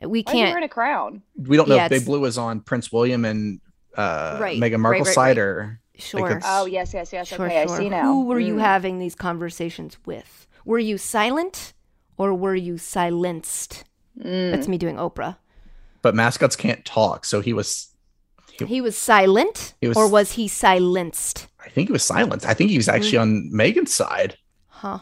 We 0.00 0.08
Why 0.08 0.30
is 0.30 0.32
he 0.32 0.38
can't. 0.40 0.50
wearing 0.50 0.64
a 0.64 0.68
crown? 0.68 1.22
We 1.36 1.56
don't 1.56 1.68
know 1.68 1.76
Yeah, 1.76 1.84
if 1.86 1.90
Big 1.90 2.04
Blue 2.04 2.20
was 2.20 2.36
on 2.38 2.60
Prince 2.60 2.92
William 2.92 3.24
and 3.24 3.60
uh, 3.96 4.38
Right, 4.40 4.58
Meghan 4.60 4.72
right, 4.72 4.80
Markle's 4.80 5.08
right, 5.08 5.14
side, 5.14 5.36
right. 5.38 5.42
or 5.42 5.80
Sure. 5.98 6.26
it's- 6.26 6.42
Oh 6.46 6.66
yes, 6.66 6.92
yes, 6.92 7.12
yes. 7.12 7.28
Sure, 7.28 7.46
okay, 7.46 7.62
I 7.62 7.66
see 7.66 7.88
now. 7.88 8.02
Who 8.04 8.26
were 8.26 8.38
you 8.40 8.56
Mm. 8.56 8.60
having 8.60 8.98
these 8.98 9.14
conversations 9.14 9.96
with? 10.04 10.46
Were 10.66 10.78
you 10.78 10.98
silent 10.98 11.72
or 12.18 12.34
were 12.34 12.54
you 12.54 12.76
silenced? 12.76 13.84
Mm. 14.18 14.50
That's 14.52 14.68
me 14.68 14.76
doing 14.78 14.96
Oprah. 14.96 15.36
but 16.02 16.14
mascots 16.14 16.54
can't 16.56 16.84
talk, 16.84 17.24
so 17.24 17.40
he 17.40 17.52
was. 17.52 17.88
He 18.64 18.80
was 18.80 18.96
silent 18.96 19.74
He 19.80 19.88
was- 19.88 19.96
or 19.96 20.08
was 20.08 20.32
he 20.32 20.46
silenced? 20.48 21.48
I 21.64 21.68
think 21.68 21.88
he 21.88 21.92
was 21.92 22.04
silenced. 22.04 22.46
I 22.46 22.54
think 22.54 22.70
he 22.70 22.76
was 22.76 22.88
actually 22.88 23.18
on 23.18 23.50
Meghan's 23.52 23.92
side. 23.92 24.36
Huh. 24.68 25.00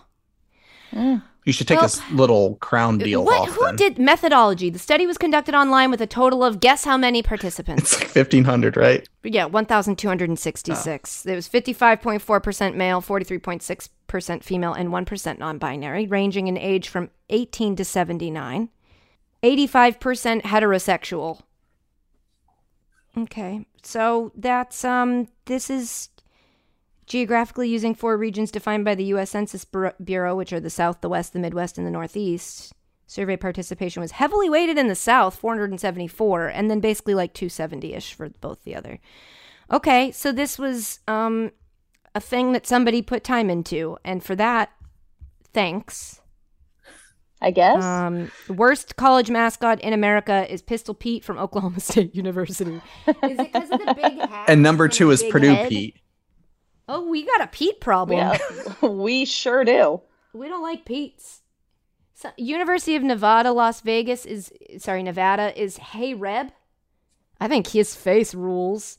You 1.45 1.53
should 1.53 1.69
take 1.69 1.77
Well, 1.77 1.87
this 1.89 2.01
little 2.11 2.55
crown 2.57 2.97
deal 2.97 3.23
What, 3.25 3.49
off. 3.49 3.55
who 3.55 3.65
then. 3.67 3.77
did 3.77 3.99
methodology? 3.99 4.71
The 4.71 4.79
study 4.79 5.07
was 5.07 5.19
conducted 5.19 5.55
online 5.55 5.91
with 5.91 6.01
a 6.01 6.07
total 6.07 6.43
of 6.43 6.59
guess 6.59 6.85
how 6.85 6.97
many 6.97 7.23
participants? 7.23 7.93
It's 7.93 8.01
like 8.01 8.09
fifteen 8.09 8.45
hundred, 8.45 8.77
right? 8.79 9.07
Yeah, 9.23 9.45
1,266. 9.47 11.23
There 11.23 11.37
was 11.37 11.47
55.4% 11.49 12.75
male, 12.77 13.03
43.6% 13.03 14.43
female, 14.43 14.73
and 14.73 14.89
1% 14.89 15.39
non 15.39 15.59
binary, 15.59 16.07
ranging 16.07 16.47
in 16.49 16.57
age 16.57 16.89
from 16.89 17.11
18 17.31 17.77
to 17.77 17.85
79. 17.85 18.71
85% 19.43 20.43
heterosexual. 20.43 21.41
Okay, 23.17 23.67
so 23.83 24.33
that's, 24.35 24.85
um, 24.85 25.29
this 25.45 25.69
is 25.71 26.09
geographically 27.07 27.69
using 27.69 27.95
four 27.95 28.17
regions 28.17 28.51
defined 28.51 28.85
by 28.85 28.95
the 28.95 29.05
U.S. 29.05 29.31
Census 29.31 29.67
Bureau, 30.03 30.37
which 30.37 30.53
are 30.53 30.61
the 30.61 30.71
South, 30.71 31.01
the 31.01 31.09
West, 31.09 31.33
the 31.33 31.39
Midwest, 31.39 31.79
and 31.79 31.87
the 31.87 31.91
Northeast. 31.91 32.73
Survey 33.07 33.37
participation 33.37 34.01
was 34.01 34.13
heavily 34.13 34.49
weighted 34.49 34.79
in 34.79 34.89
the 34.89 34.95
South, 34.95 35.37
474, 35.37 36.49
and 36.49 36.71
then 36.71 36.81
basically 36.81 37.15
like 37.15 37.35
270 37.35 37.93
ish 37.93 38.15
for 38.15 38.31
both 38.41 38.65
the 38.65 38.75
other. 38.75 38.99
Okay, 39.71 40.11
so 40.11 40.33
this 40.33 40.59
was 40.59 41.01
um, 41.07 41.53
a 42.15 42.21
thing 42.21 42.53
that 42.53 42.67
somebody 42.67 43.03
put 43.03 43.23
time 43.23 43.51
into, 43.51 43.99
and 44.05 44.25
for 44.25 44.35
that, 44.37 44.71
thanks. 45.53 46.21
I 47.41 47.51
guess. 47.51 47.85
Um, 47.85 48.31
the 48.47 48.55
worst 48.55 48.97
college 48.97 49.31
mascot 49.31 49.79
in 49.81 49.93
America 49.93 50.51
is 50.51 50.63
Pistol 50.63 50.95
Pete 50.95 51.23
from 51.23 51.39
Oklahoma 51.39 51.81
State 51.81 52.15
University. 52.15 52.81
Is 53.07 53.39
it 53.39 53.53
because 53.53 53.71
of 53.71 53.81
the 53.81 53.95
big 53.95 54.19
hat? 54.29 54.47
And 54.49 54.63
number 54.63 54.89
two 54.89 55.11
is 55.11 55.23
Purdue 55.25 55.55
head? 55.55 55.69
Pete. 55.69 56.01
Oh, 56.89 57.09
we 57.09 57.25
got 57.25 57.41
a 57.43 57.47
Pete 57.47 57.81
problem. 57.81 58.19
yeah, 58.19 58.39
we 58.87 59.25
sure 59.25 59.65
do. 59.65 60.01
We 60.33 60.49
don't 60.49 60.63
like 60.63 60.85
Pete's. 60.85 61.41
So, 62.15 62.31
University 62.37 62.97
of 62.97 63.03
Nevada, 63.03 63.53
Las 63.53 63.81
Vegas 63.81 64.25
is 64.27 64.53
sorry, 64.79 65.03
Nevada 65.03 65.59
is 65.61 65.77
Hey 65.79 66.15
Reb. 66.15 66.53
I 67.41 67.49
think 67.49 67.67
his 67.69 67.95
face 67.95 68.35
rules. 68.35 68.99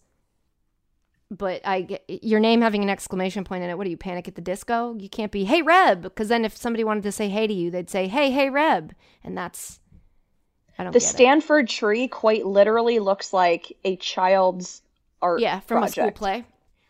But 1.31 1.65
I 1.65 1.81
get 1.81 2.03
your 2.07 2.39
name 2.39 2.61
having 2.61 2.83
an 2.83 2.89
exclamation 2.89 3.43
point 3.43 3.63
in 3.63 3.69
it. 3.69 3.77
What 3.77 3.85
do 3.85 3.89
you 3.89 3.97
panic 3.97 4.27
at 4.27 4.35
the 4.35 4.41
disco? 4.41 4.95
You 4.97 5.09
can't 5.09 5.31
be 5.31 5.43
Hey 5.45 5.61
Reb 5.61 6.01
because 6.03 6.27
then 6.27 6.45
if 6.45 6.55
somebody 6.55 6.83
wanted 6.83 7.03
to 7.03 7.11
say 7.11 7.29
hey 7.29 7.47
to 7.47 7.53
you, 7.53 7.71
they'd 7.71 7.89
say 7.89 8.07
Hey 8.07 8.29
Hey 8.31 8.49
Reb, 8.49 8.93
and 9.23 9.35
that's 9.37 9.79
I 10.77 10.83
don't 10.83 10.93
The 10.93 10.99
get 10.99 11.05
it. 11.05 11.09
Stanford 11.09 11.69
tree 11.69 12.07
quite 12.07 12.45
literally 12.45 12.99
looks 12.99 13.33
like 13.33 13.75
a 13.83 13.95
child's 13.95 14.81
art. 15.21 15.39
Yeah, 15.39 15.61
from 15.61 15.83
a 15.83 15.87
school 15.87 16.11
play. 16.11 16.45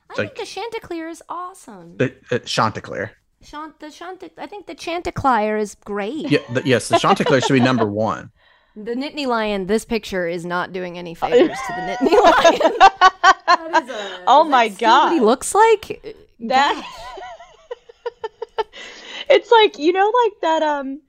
I 0.09 0.13
It's 0.13 0.17
think 0.19 0.35
the 0.35 0.45
Chanticleer 0.45 1.07
is 1.09 1.23
awesome. 1.29 1.97
The 1.97 2.13
uh, 2.31 2.39
Chanticleer. 2.39 3.11
Chant 3.43 3.79
the 3.79 3.91
Chant 3.91 4.23
I 4.37 4.47
think 4.47 4.65
the 4.67 4.75
Chanticleer 4.75 5.57
is 5.57 5.75
great. 5.75 6.29
Yeah, 6.31 6.39
the, 6.53 6.61
yes, 6.65 6.87
the 6.87 6.97
Chanticleer 6.99 7.41
should 7.41 7.53
be 7.53 7.59
number 7.59 7.85
one. 8.09 8.31
The 8.75 8.93
Nittany 8.93 9.25
Lion, 9.25 9.67
this 9.67 9.85
picture 9.85 10.27
is 10.27 10.45
not 10.45 10.73
doing 10.73 10.97
any 10.97 11.13
favors 11.21 11.57
to 11.67 11.73
the 11.73 11.81
Nittany 11.81 12.23
Lion. 12.23 12.73
That 13.47 13.83
is 13.83 13.89
a- 13.89 14.23
Oh 14.27 14.43
is 14.45 14.49
my 14.51 14.67
that 14.69 14.75
still 14.75 14.89
what 14.89 15.13
he 15.13 15.19
looks 15.19 15.53
like? 15.55 16.03
That 16.41 16.83
it's 19.29 19.51
like 19.51 19.77
you 19.79 19.91
know, 19.93 20.11
like 20.23 20.33
that. 20.41 20.61
Um, 20.63 21.01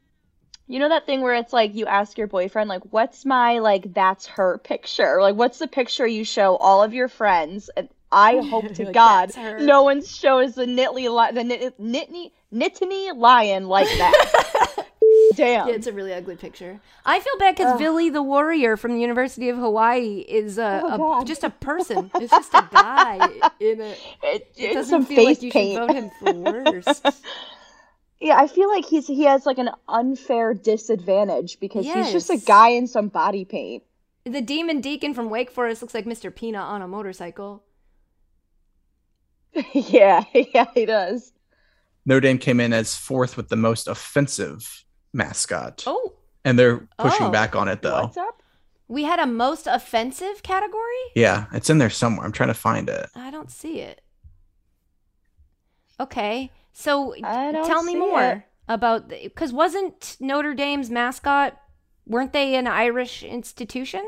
You 0.68 0.78
know 0.80 0.88
that 0.88 1.06
thing 1.06 1.20
where 1.22 1.34
it's 1.34 1.52
like 1.52 1.74
you 1.74 1.86
ask 1.86 2.18
your 2.18 2.26
boyfriend, 2.26 2.68
like, 2.68 2.82
what's 2.90 3.24
my, 3.24 3.58
like, 3.60 3.94
that's 3.94 4.26
her 4.26 4.58
picture? 4.58 5.20
Like, 5.20 5.36
what's 5.36 5.58
the 5.58 5.68
picture 5.68 6.06
you 6.06 6.24
show 6.24 6.56
all 6.56 6.82
of 6.82 6.92
your 6.94 7.08
friends? 7.08 7.70
And 7.76 7.88
I 8.12 8.36
hope 8.50 8.72
to 8.74 8.84
Like, 8.84 8.94
God 8.94 9.32
no 9.60 9.82
one 9.82 10.04
shows 10.04 10.54
the 10.54 10.64
Nittany, 10.66 11.08
li- 11.10 11.34
the 11.34 11.44
Nit- 11.44 11.78
Nittany, 11.80 12.30
Nittany 12.52 13.16
lion 13.16 13.66
like 13.68 13.88
that. 13.98 14.84
Damn. 15.36 15.68
Yeah, 15.68 15.74
it's 15.74 15.86
a 15.86 15.92
really 15.92 16.12
ugly 16.14 16.36
picture. 16.36 16.80
I 17.04 17.20
feel 17.20 17.36
bad 17.38 17.56
because 17.56 17.78
Billy 17.78 18.10
the 18.10 18.22
Warrior 18.22 18.76
from 18.76 18.94
the 18.94 19.00
University 19.00 19.48
of 19.48 19.56
Hawaii 19.58 20.24
is 20.28 20.56
a, 20.58 20.80
Oh, 20.84 21.20
a 21.20 21.24
just 21.24 21.44
a 21.44 21.50
person. 21.50 22.10
It's 22.14 22.30
just 22.30 22.54
a 22.54 22.66
guy 22.72 23.28
in 23.60 23.80
a. 23.80 23.94
It, 24.22 24.52
It 24.56 24.72
doesn't 24.74 24.90
some 24.90 25.04
feel 25.06 25.16
face 25.16 25.26
like 25.26 25.42
you 25.42 25.50
paint. 25.50 25.78
should 25.78 25.86
vote 25.86 25.96
him 25.96 26.10
for 26.20 26.32
worst. 26.72 27.06
Yeah, 28.20 28.36
I 28.38 28.46
feel 28.46 28.68
like 28.70 28.86
he's 28.86 29.06
he 29.06 29.24
has 29.24 29.44
like 29.46 29.58
an 29.58 29.70
unfair 29.88 30.54
disadvantage 30.54 31.60
because 31.60 31.84
he's 31.84 32.12
just 32.12 32.30
a 32.30 32.38
guy 32.38 32.70
in 32.70 32.86
some 32.86 33.08
body 33.08 33.44
paint. 33.44 33.82
the 34.24 34.40
demon 34.40 34.80
deacon 34.80 35.12
from 35.12 35.28
Wake 35.28 35.50
Forest 35.50 35.82
looks 35.82 35.94
like 35.94 36.06
Mr. 36.06 36.34
Peanut 36.34 36.62
on 36.62 36.80
a 36.82 36.88
motorcycle. 36.88 37.62
yeah, 39.72 40.24
yeah, 40.34 40.66
he 40.74 40.86
does. 40.86 41.32
Notre 42.04 42.20
Dame 42.20 42.38
came 42.38 42.60
in 42.60 42.72
as 42.72 42.94
fourth 42.96 43.36
with 43.36 43.48
the 43.48 43.56
most 43.56 43.88
offensive 43.88 44.84
mascot, 45.12 45.84
Oh, 45.86 46.12
and 46.44 46.58
they're 46.58 46.86
pushing 46.98 47.26
Oh. 47.26 47.30
back 47.30 47.56
on 47.56 47.68
it 47.68 47.82
though. 47.82 48.02
What's 48.02 48.16
up? 48.16 48.42
we 48.88 49.02
had 49.02 49.18
a 49.18 49.26
most 49.26 49.66
offensive 49.66 50.42
category. 50.44 51.02
Yeah, 51.16 51.46
it's 51.52 51.68
in 51.70 51.78
there 51.78 51.90
somewhere. 51.90 52.24
I'm 52.24 52.30
trying 52.32 52.50
to 52.50 52.54
find 52.54 52.88
it. 52.88 53.08
I 53.16 53.30
don't 53.32 53.50
see 53.50 53.80
it. 53.80 54.00
Okay, 55.98 56.52
so 56.72 57.14
tell 57.20 57.82
me 57.82 57.96
more 57.96 58.22
it. 58.22 58.42
about 58.68 59.08
because 59.08 59.52
wasn't 59.52 60.16
Notre 60.20 60.54
Dame's 60.54 60.90
mascot? 60.90 61.58
Weren't 62.06 62.32
they 62.32 62.54
an 62.54 62.66
Irish 62.68 63.22
institution? 63.24 64.04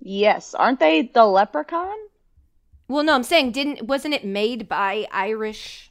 Yes, 0.00 0.54
aren't 0.54 0.80
they 0.80 1.02
the 1.14 1.24
leprechaun? 1.24 1.96
Well, 2.88 3.02
no, 3.02 3.14
I'm 3.14 3.22
saying 3.22 3.52
didn't 3.52 3.86
wasn't 3.86 4.14
it 4.14 4.24
made 4.24 4.68
by 4.68 5.06
Irish 5.10 5.90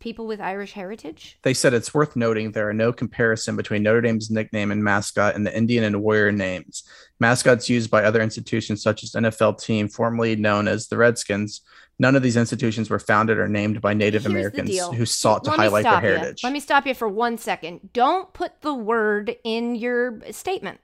people 0.00 0.26
with 0.26 0.40
Irish 0.40 0.72
heritage? 0.72 1.38
They 1.42 1.54
said 1.54 1.74
it's 1.74 1.94
worth 1.94 2.16
noting 2.16 2.52
there 2.52 2.68
are 2.68 2.74
no 2.74 2.92
comparison 2.92 3.54
between 3.54 3.82
Notre 3.82 4.00
Dame's 4.00 4.30
nickname 4.30 4.72
and 4.72 4.82
mascot 4.82 5.36
and 5.36 5.46
the 5.46 5.54
Indian 5.56 5.84
and 5.84 6.02
Warrior 6.02 6.32
names. 6.32 6.84
Mascots 7.20 7.68
used 7.68 7.90
by 7.90 8.02
other 8.02 8.22
institutions, 8.22 8.82
such 8.82 9.04
as 9.04 9.12
NFL 9.12 9.62
team 9.62 9.88
formerly 9.88 10.34
known 10.36 10.66
as 10.66 10.88
the 10.88 10.96
Redskins, 10.96 11.60
none 11.98 12.16
of 12.16 12.22
these 12.22 12.38
institutions 12.38 12.88
were 12.88 12.98
founded 12.98 13.38
or 13.38 13.46
named 13.46 13.80
by 13.82 13.92
Native 13.92 14.22
Here's 14.22 14.32
Americans 14.32 14.78
who 14.96 15.04
sought 15.04 15.44
to 15.44 15.50
Let 15.50 15.58
highlight 15.60 15.84
their 15.84 16.00
heritage. 16.00 16.42
Let 16.42 16.54
me 16.54 16.60
stop 16.60 16.86
you 16.86 16.94
for 16.94 17.08
one 17.08 17.36
second. 17.36 17.90
Don't 17.92 18.32
put 18.32 18.62
the 18.62 18.74
word 18.74 19.36
in 19.44 19.74
your 19.74 20.18
statement. 20.32 20.80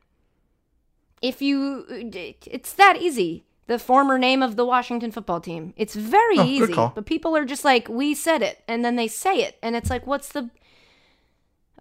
If 1.22 1.40
you, 1.40 1.86
it's 1.88 2.74
that 2.74 2.98
easy. 3.00 3.45
The 3.66 3.78
former 3.78 4.16
name 4.18 4.42
of 4.42 4.54
the 4.56 4.64
Washington 4.64 5.10
football 5.10 5.40
team. 5.40 5.74
It's 5.76 5.94
very 5.94 6.38
Oh, 6.38 6.44
easy. 6.44 6.72
But 6.72 7.04
people 7.06 7.36
are 7.36 7.44
just 7.44 7.64
like, 7.64 7.88
we 7.88 8.14
said 8.14 8.42
it. 8.42 8.62
And 8.68 8.84
then 8.84 8.96
they 8.96 9.08
say 9.08 9.42
it. 9.42 9.58
And 9.62 9.74
it's 9.74 9.90
like, 9.90 10.06
what's 10.06 10.28
the. 10.28 10.50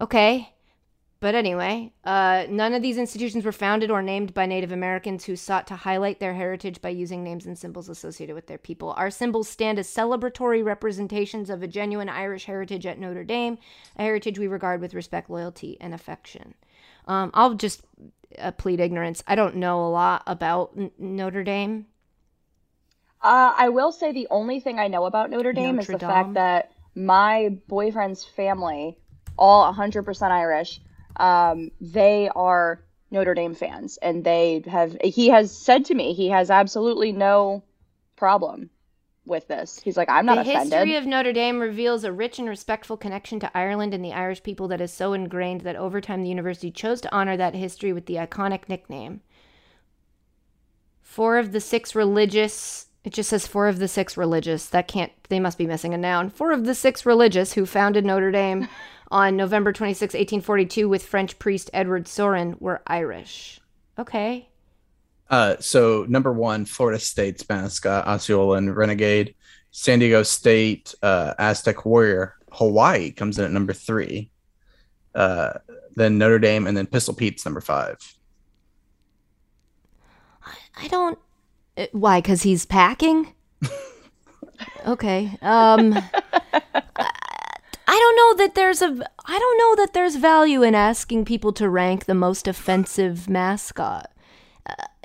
Okay. 0.00 0.52
But 1.18 1.34
anyway, 1.34 1.92
uh, 2.04 2.44
none 2.50 2.74
of 2.74 2.82
these 2.82 2.98
institutions 2.98 3.44
were 3.44 3.52
founded 3.52 3.90
or 3.90 4.02
named 4.02 4.34
by 4.34 4.44
Native 4.44 4.70
Americans 4.70 5.24
who 5.24 5.34
sought 5.34 5.66
to 5.68 5.76
highlight 5.76 6.20
their 6.20 6.34
heritage 6.34 6.82
by 6.82 6.90
using 6.90 7.24
names 7.24 7.46
and 7.46 7.56
symbols 7.58 7.88
associated 7.88 8.34
with 8.34 8.48
their 8.48 8.58
people. 8.58 8.92
Our 8.98 9.10
symbols 9.10 9.48
stand 9.48 9.78
as 9.78 9.88
celebratory 9.88 10.62
representations 10.62 11.48
of 11.48 11.62
a 11.62 11.66
genuine 11.68 12.10
Irish 12.10 12.44
heritage 12.44 12.84
at 12.84 12.98
Notre 12.98 13.24
Dame, 13.24 13.56
a 13.96 14.02
heritage 14.02 14.38
we 14.38 14.46
regard 14.46 14.80
with 14.82 14.92
respect, 14.92 15.30
loyalty, 15.30 15.78
and 15.80 15.94
affection. 15.94 16.54
Um, 17.08 17.30
I'll 17.32 17.54
just 17.54 17.82
uh, 18.38 18.52
plead 18.52 18.80
ignorance. 18.80 19.22
I 19.26 19.34
don't 19.34 19.56
know 19.56 19.86
a 19.86 19.90
lot 19.90 20.22
about 20.26 20.72
N- 20.76 20.90
Notre 20.98 21.44
Dame. 21.44 21.86
Uh, 23.22 23.52
I 23.56 23.70
will 23.70 23.92
say 23.92 24.12
the 24.12 24.28
only 24.30 24.60
thing 24.60 24.78
I 24.78 24.88
know 24.88 25.04
about 25.04 25.30
Notre 25.30 25.52
Dame 25.52 25.78
is 25.78 25.86
the 25.86 25.98
Dame. 25.98 26.08
fact 26.08 26.34
that 26.34 26.72
my 26.94 27.58
boyfriend's 27.66 28.24
family, 28.24 28.98
all 29.38 29.72
100% 29.72 30.30
Irish, 30.30 30.80
um, 31.16 31.70
they 31.80 32.28
are 32.34 32.84
Notre 33.10 33.34
Dame 33.34 33.54
fans, 33.54 33.98
and 33.98 34.22
they 34.22 34.62
have. 34.66 34.96
He 35.02 35.28
has 35.28 35.56
said 35.56 35.86
to 35.86 35.94
me 35.94 36.12
he 36.12 36.28
has 36.28 36.50
absolutely 36.50 37.12
no 37.12 37.62
problem 38.16 38.70
with 39.26 39.48
this. 39.48 39.80
He's 39.82 39.96
like, 39.96 40.08
I'm 40.08 40.24
not 40.26 40.38
offended. 40.38 40.72
the 40.72 40.76
history 40.76 40.96
of 40.96 41.06
Notre 41.06 41.32
Dame 41.32 41.60
reveals 41.60 42.04
a 42.04 42.12
rich 42.12 42.38
and 42.38 42.48
respectful 42.48 42.96
connection 42.96 43.40
to 43.40 43.56
Ireland 43.56 43.92
and 43.92 44.04
the 44.04 44.12
Irish 44.12 44.42
people 44.42 44.68
that 44.68 44.80
is 44.80 44.92
so 44.92 45.12
ingrained 45.12 45.62
that 45.62 45.76
over 45.76 46.00
time 46.00 46.22
the 46.22 46.28
university 46.28 46.70
chose 46.70 47.00
to 47.02 47.14
honor 47.14 47.36
that 47.36 47.54
history 47.54 47.92
with 47.92 48.06
the 48.06 48.14
iconic 48.14 48.68
nickname. 48.68 49.20
Four 51.02 51.38
of 51.38 51.52
the 51.52 51.60
six 51.60 51.94
religious, 51.94 52.86
it 53.04 53.12
just 53.12 53.30
says 53.30 53.46
four 53.46 53.68
of 53.68 53.78
the 53.78 53.88
six 53.88 54.16
religious. 54.16 54.66
That 54.66 54.88
can't, 54.88 55.12
they 55.28 55.40
must 55.40 55.58
be 55.58 55.66
missing 55.66 55.94
a 55.94 55.98
noun. 55.98 56.30
Four 56.30 56.52
of 56.52 56.64
the 56.64 56.74
six 56.74 57.04
religious 57.06 57.54
who 57.54 57.66
founded 57.66 58.04
Notre 58.04 58.30
Dame 58.30 58.68
on 59.10 59.36
November 59.36 59.72
26, 59.72 60.14
1842, 60.14 60.88
with 60.88 61.04
French 61.04 61.38
priest 61.38 61.70
Edward 61.72 62.06
Sorin 62.08 62.56
were 62.60 62.82
Irish. 62.86 63.60
Okay. 63.98 64.48
Uh, 65.28 65.56
so 65.58 66.06
number 66.08 66.32
one, 66.32 66.64
Florida 66.64 66.98
State's 66.98 67.48
mascot, 67.48 68.06
Osceola 68.06 68.56
and 68.58 68.76
Renegade. 68.76 69.34
San 69.70 69.98
Diego 69.98 70.22
State, 70.22 70.94
uh, 71.02 71.34
Aztec 71.38 71.84
Warrior. 71.84 72.34
Hawaii 72.52 73.10
comes 73.10 73.38
in 73.38 73.44
at 73.44 73.50
number 73.50 73.74
three. 73.74 74.30
Uh, 75.14 75.52
then 75.96 76.16
Notre 76.18 76.38
Dame, 76.38 76.66
and 76.66 76.76
then 76.76 76.86
Pistol 76.86 77.12
Pete's 77.14 77.44
number 77.44 77.60
five. 77.60 77.98
I 80.78 80.88
don't. 80.88 81.18
uh, 81.76 81.86
Why? 81.92 82.20
Because 82.20 82.42
he's 82.42 82.64
packing. 82.64 83.32
okay. 84.86 85.36
Um. 85.42 85.94
I 85.94 86.82
I 87.88 87.98
don't 87.98 88.16
know 88.16 88.44
that 88.44 88.54
there's 88.54 88.82
a. 88.82 88.86
I 89.26 89.38
don't 89.38 89.58
know 89.58 89.84
that 89.84 89.92
there's 89.92 90.16
value 90.16 90.62
in 90.62 90.74
asking 90.74 91.24
people 91.24 91.52
to 91.54 91.68
rank 91.68 92.04
the 92.04 92.14
most 92.14 92.48
offensive 92.48 93.28
mascot. 93.28 94.10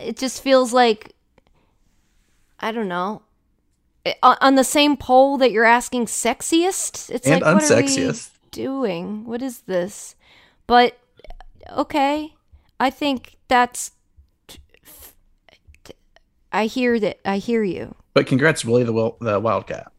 It 0.02 0.18
just 0.18 0.41
feels 0.41 0.74
like. 0.74 1.16
I 2.60 2.72
don't 2.72 2.88
know. 2.88 3.24
I- 4.06 4.16
On 4.24 4.38
on 4.41 4.56
the 4.56 4.64
same 4.64 4.97
poll 4.97 5.38
that 5.38 5.52
you're 5.52 5.66
asking 5.66 6.06
sexiest, 6.06 7.10
it's 7.10 7.28
And 7.28 7.41
like 7.41 7.56
what 7.56 7.72
are 7.72 7.76
we 7.78 7.84
unsexiest. 7.84 8.30
doing? 8.52 9.26
What 9.26 9.41
is 9.41 9.62
this? 9.62 10.16
But 10.68 10.97
okay, 11.72 12.34
I 12.80 12.89
think 12.89 13.38
that's 13.47 13.91
I 16.52 16.66
hear 16.66 16.99
that. 16.99 17.20
I 17.26 17.38
hear 17.38 17.64
you. 17.64 17.95
But 18.14 18.28
congrats, 18.28 18.66
Willie 18.66 18.84
the, 18.84 18.91
Wil- 18.93 19.18
the 19.22 19.39
Wildcat. 19.39 19.91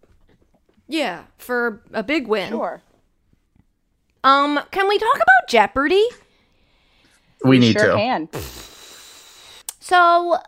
Yeah, 0.87 1.23
for 1.39 1.83
a 1.95 2.03
big 2.03 2.27
win. 2.29 2.51
Sure. 2.51 2.83
Um, 4.23 4.61
can 4.71 4.87
we 4.89 4.99
talk 4.99 5.15
about 5.17 5.49
Jeopardy? 5.49 6.07
We 7.45 7.59
need 7.59 7.73
sure 7.73 7.87
to. 7.93 7.97
can. 7.97 8.29
So, 9.93 10.39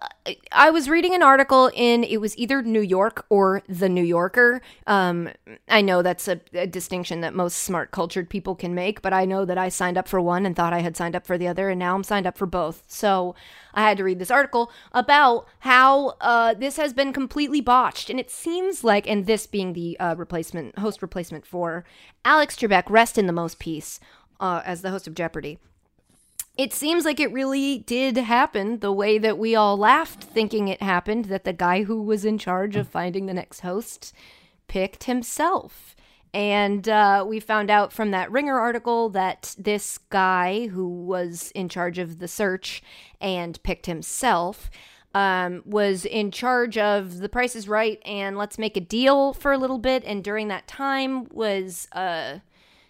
I 0.53 0.71
was 0.71 0.89
reading 0.89 1.15
an 1.15 1.23
article 1.23 1.71
in 1.75 2.03
it 2.03 2.19
was 2.19 2.35
either 2.39 2.63
New 2.63 2.81
York 2.81 3.27
or 3.29 3.61
The 3.69 3.91
New 3.91 4.03
Yorker. 4.03 4.63
Um, 4.87 5.29
I 5.69 5.83
know 5.83 6.01
that's 6.01 6.29
a, 6.29 6.41
a 6.55 6.67
distinction 6.67 7.21
that 7.21 7.35
most 7.35 7.59
smart 7.59 7.91
cultured 7.91 8.31
people 8.31 8.55
can 8.55 8.75
make, 8.75 9.03
but 9.03 9.13
I 9.13 9.27
know 9.27 9.45
that 9.45 9.59
I 9.59 9.69
signed 9.69 9.99
up 9.99 10.09
for 10.09 10.19
one 10.19 10.47
and 10.47 10.57
thought 10.57 10.73
I 10.73 10.79
had 10.79 10.97
signed 10.97 11.15
up 11.15 11.27
for 11.27 11.37
the 11.37 11.47
other, 11.47 11.69
and 11.69 11.79
now 11.79 11.95
I'm 11.95 12.05
signed 12.05 12.27
up 12.27 12.39
for 12.39 12.47
both. 12.47 12.85
So, 12.87 13.35
I 13.75 13.83
had 13.83 13.99
to 13.99 14.05
read 14.05 14.19
this 14.19 14.31
article 14.31 14.73
about 14.93 15.47
how 15.59 16.17
uh, 16.23 16.55
this 16.55 16.79
has 16.79 16.95
been 16.95 17.13
completely 17.13 17.61
botched, 17.61 18.09
and 18.09 18.19
it 18.19 18.31
seems 18.31 18.83
like, 18.83 19.07
and 19.07 19.27
this 19.27 19.47
being 19.47 19.75
the 19.75 20.01
uh, 20.01 20.15
replacement 20.17 20.79
host 20.79 21.03
replacement 21.03 21.45
for 21.45 21.85
Alex 22.25 22.57
Trebek, 22.57 22.85
rest 22.89 23.19
in 23.19 23.27
the 23.27 23.33
most 23.35 23.59
peace 23.59 24.01
uh, 24.41 24.63
as 24.65 24.81
the 24.81 24.91
host 24.91 25.07
of 25.07 25.15
Jeopardy 25.15 25.59
it 26.57 26.73
seems 26.73 27.05
like 27.05 27.19
it 27.19 27.33
really 27.33 27.79
did 27.79 28.17
happen 28.17 28.79
the 28.79 28.93
way 28.93 29.19
that 29.19 29.39
we 29.39 29.57
all 29.57 29.77
laughed 29.77 30.23
thinking 30.23 30.69
it 30.69 30.81
happened 30.81 31.27
that 31.27 31.45
the 31.45 31.53
guy 31.53 31.83
who 31.83 32.01
was 32.01 32.25
in 32.25 32.39
charge 32.39 32.77
of 32.77 32.89
finding 32.89 33.27
the 33.27 33.35
next 33.35 33.61
host 33.61 34.13
picked 34.69 35.05
himself. 35.05 35.97
And 36.33 36.89
uh, 36.89 37.25
we 37.27 37.39
found 37.39 37.71
out 37.71 37.93
from 37.93 38.11
that 38.11 38.31
ringer 38.31 38.59
article 38.59 39.09
that 39.11 39.55
this 39.59 39.99
guy 39.99 40.67
who 40.69 40.89
was 40.89 41.53
in 41.53 41.69
charge 41.69 41.99
of 41.99 42.19
the 42.19 42.29
search 42.29 42.83
and 43.21 43.61
picked 43.63 43.87
himself 43.87 44.71
um, 45.15 45.63
was 45.65 46.05
in 46.05 46.33
charge 46.33 46.77
of 46.77 47.19
the 47.19 47.29
price 47.29 47.55
is 47.55 47.69
right 47.69 48.01
and 48.05 48.37
let's 48.37 48.59
make 48.59 48.77
a 48.77 48.81
deal 48.81 49.33
for 49.33 49.53
a 49.53 49.59
little 49.59 49.79
bit. 49.79 50.03
And 50.05 50.25
during 50.25 50.49
that 50.49 50.67
time 50.67 51.27
was 51.31 51.87
uh, 51.93 52.39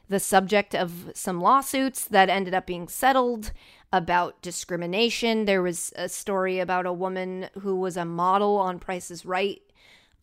the 0.09 0.21
subject 0.21 0.75
of 0.75 1.11
some 1.15 1.41
lawsuits 1.41 2.05
that 2.07 2.29
ended 2.29 2.55
up 2.55 2.67
being 2.67 2.89
settled 2.89 3.53
about 3.93 4.43
discrimination. 4.43 5.45
There 5.45 5.63
was 5.63 5.93
a 5.97 6.09
story 6.09 6.59
about 6.59 6.87
a 6.87 6.93
woman 6.93 7.49
who 7.61 7.77
was 7.77 7.97
a 7.97 8.05
model 8.05 8.57
on 8.57 8.79
Price 8.79 9.11
is 9.11 9.25
Right 9.25 9.63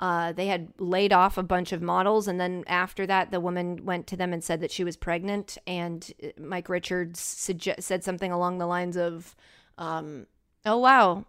Uh, 0.02 0.32
they 0.32 0.48
had 0.48 0.70
laid 0.80 1.14
off 1.14 1.38
a 1.38 1.44
bunch 1.44 1.72
of 1.72 1.82
models, 1.82 2.28
and 2.28 2.40
then 2.40 2.64
after 2.66 3.06
that, 3.06 3.30
the 3.30 3.40
woman 3.40 3.86
went 3.86 4.08
to 4.08 4.18
them 4.18 4.34
and 4.34 4.44
said 4.44 4.60
that 4.60 4.72
she 4.72 4.84
was 4.84 4.98
pregnant. 4.98 5.60
And 5.68 6.12
Mike 6.40 6.70
Richards 6.70 7.20
sugge- 7.20 7.80
said 7.80 8.04
something 8.04 8.32
along 8.32 8.58
the 8.58 8.66
lines 8.66 8.98
of, 8.98 9.36
um, 9.78 10.26
"Oh 10.66 10.78
wow, 10.78 11.26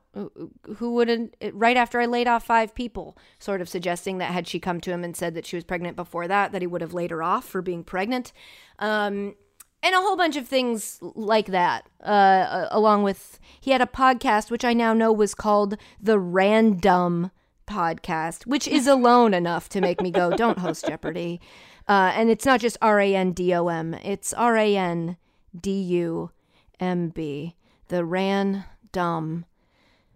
who 0.77 0.95
wouldn't?" 0.95 1.35
Right 1.53 1.77
after 1.77 2.01
I 2.01 2.07
laid 2.07 2.29
off 2.29 2.45
five 2.45 2.75
people, 2.75 3.17
sort 3.39 3.61
of 3.61 3.69
suggesting 3.69 4.19
that 4.19 4.33
had 4.33 4.47
she 4.47 4.61
come 4.61 4.81
to 4.83 4.91
him 4.91 5.05
and 5.05 5.17
said 5.17 5.35
that 5.35 5.47
she 5.47 5.57
was 5.57 5.65
pregnant 5.65 5.97
before 5.97 6.29
that, 6.29 6.53
that 6.53 6.63
he 6.63 6.67
would 6.67 6.81
have 6.81 6.95
laid 6.95 7.11
her 7.11 7.23
off 7.23 7.47
for 7.47 7.63
being 7.63 7.85
pregnant. 7.85 8.33
Um, 8.79 9.35
and 9.83 9.95
a 9.95 10.01
whole 10.01 10.17
bunch 10.17 10.37
of 10.37 10.47
things 10.47 10.99
like 11.01 11.47
that. 11.47 11.89
Uh, 12.03 12.69
along 12.71 13.03
with 13.03 13.41
he 13.61 13.73
had 13.73 13.81
a 13.81 13.87
podcast 13.87 14.51
which 14.51 14.65
I 14.65 14.73
now 14.73 14.93
know 14.93 15.13
was 15.13 15.35
called 15.35 15.77
the 16.01 16.19
Random 16.19 17.31
Podcast, 17.67 18.47
which 18.47 18.69
is 18.69 18.87
alone 18.97 19.35
enough 19.35 19.69
to 19.71 19.81
make 19.81 20.01
me 20.01 20.11
go, 20.11 20.31
"Don't 20.31 20.59
host 20.59 20.87
Jeopardy!" 20.87 21.41
Uh, 21.89 22.13
and 22.15 22.31
it's 22.31 22.47
not 22.47 22.61
just 22.61 22.77
R 22.81 23.01
A 23.01 23.15
N 23.15 23.33
D 23.33 23.53
O 23.55 23.69
M; 23.69 23.95
it's 23.95 24.33
R 24.35 24.57
A 24.57 24.77
N 24.77 25.17
D 25.59 25.81
U 25.81 26.31
M 26.79 27.09
B. 27.09 27.57
The 27.89 27.99
R 27.99 28.17
A 28.17 28.21
N 28.21 28.65
D 28.93 29.01
U 29.01 29.05
M 29.05 29.39
B. 29.41 29.45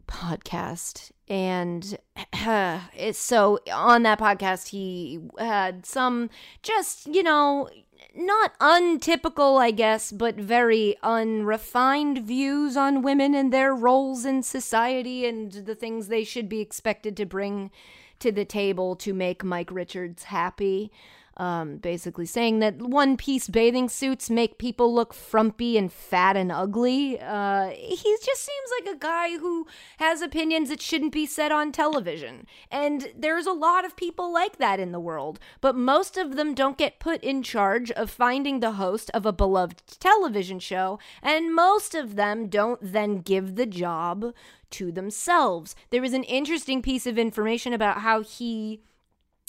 Podcast, 0.07 1.11
and 1.29 1.99
it's 2.95 3.19
so 3.19 3.59
on 3.73 4.05
that 4.05 4.21
podcast 4.21 4.69
he 4.69 5.19
had 5.37 5.85
some 5.85 6.31
just 6.63 7.09
you 7.09 7.25
know 7.25 7.69
not 8.15 8.53
untypical, 8.61 9.59
I 9.59 9.71
guess, 9.73 10.13
but 10.13 10.37
very 10.37 10.97
unrefined 11.03 12.19
views 12.19 12.77
on 12.77 13.03
women 13.03 13.35
and 13.35 13.53
their 13.53 13.75
roles 13.75 14.25
in 14.25 14.43
society 14.43 15.27
and 15.27 15.53
the 15.53 15.75
things 15.75 16.09
they 16.09 16.25
should 16.25 16.49
be 16.49 16.61
expected 16.61 17.17
to 17.17 17.27
bring 17.27 17.71
to 18.19 18.33
the 18.33 18.45
table 18.45 18.97
to 18.97 19.13
make 19.13 19.45
Mike 19.45 19.71
Richards 19.71 20.25
happy 20.25 20.91
um, 21.37 21.77
basically 21.77 22.27
saying 22.27 22.61
that 22.61 22.79
one 22.79 23.17
piece 23.17 23.49
bathing 23.49 23.89
suits 23.89 24.31
make 24.31 24.59
people 24.59 24.95
look 24.95 25.13
frumpy 25.13 25.77
and 25.77 25.93
fat 25.93 26.37
and 26.37 26.51
ugly. 26.51 27.21
Uh, 27.21 27.69
he 27.69 28.17
just 28.25 28.43
seems 28.43 28.71
like 28.81 28.95
a 28.95 28.99
guy 28.99 29.37
who 29.39 29.67
has 29.99 30.23
opinions 30.23 30.71
that 30.71 30.81
shouldn't 30.81 31.13
be 31.13 31.27
said 31.27 31.53
on 31.53 31.73
television. 31.73 32.47
And 32.71 33.13
there's 33.17 33.47
a 33.47 33.53
lot 33.53 33.85
of 33.85 33.97
people 33.97 34.33
like 34.33 34.57
that 34.57 34.81
in 34.81 34.93
the 34.93 35.01
world, 35.01 35.39
but 35.61 35.77
most 35.77 36.17
of 36.17 36.37
them 36.37 36.55
don't 36.55 36.79
get 36.79 37.01
put 37.01 37.23
in 37.23 37.43
charge 37.43 37.91
of 37.91 38.11
finding 38.11 38.61
the 38.61 38.73
host 38.73 39.11
of 39.13 39.27
a 39.27 39.33
beloved 39.33 39.83
television 40.01 40.59
show, 40.59 40.99
and 41.23 41.55
most 41.55 41.95
of 41.95 42.17
them 42.17 42.49
don't 42.49 42.81
then 42.83 43.19
give 43.19 43.57
the 43.57 43.67
job 43.67 44.33
to 44.71 44.91
themselves. 44.91 45.77
There 45.91 46.03
was 46.03 46.13
an 46.13 46.25
interesting 46.25 46.83
piece 46.83 47.07
of 47.07 47.19
information 47.19 47.73
about 47.73 47.99
how 47.99 48.23
he 48.23 48.81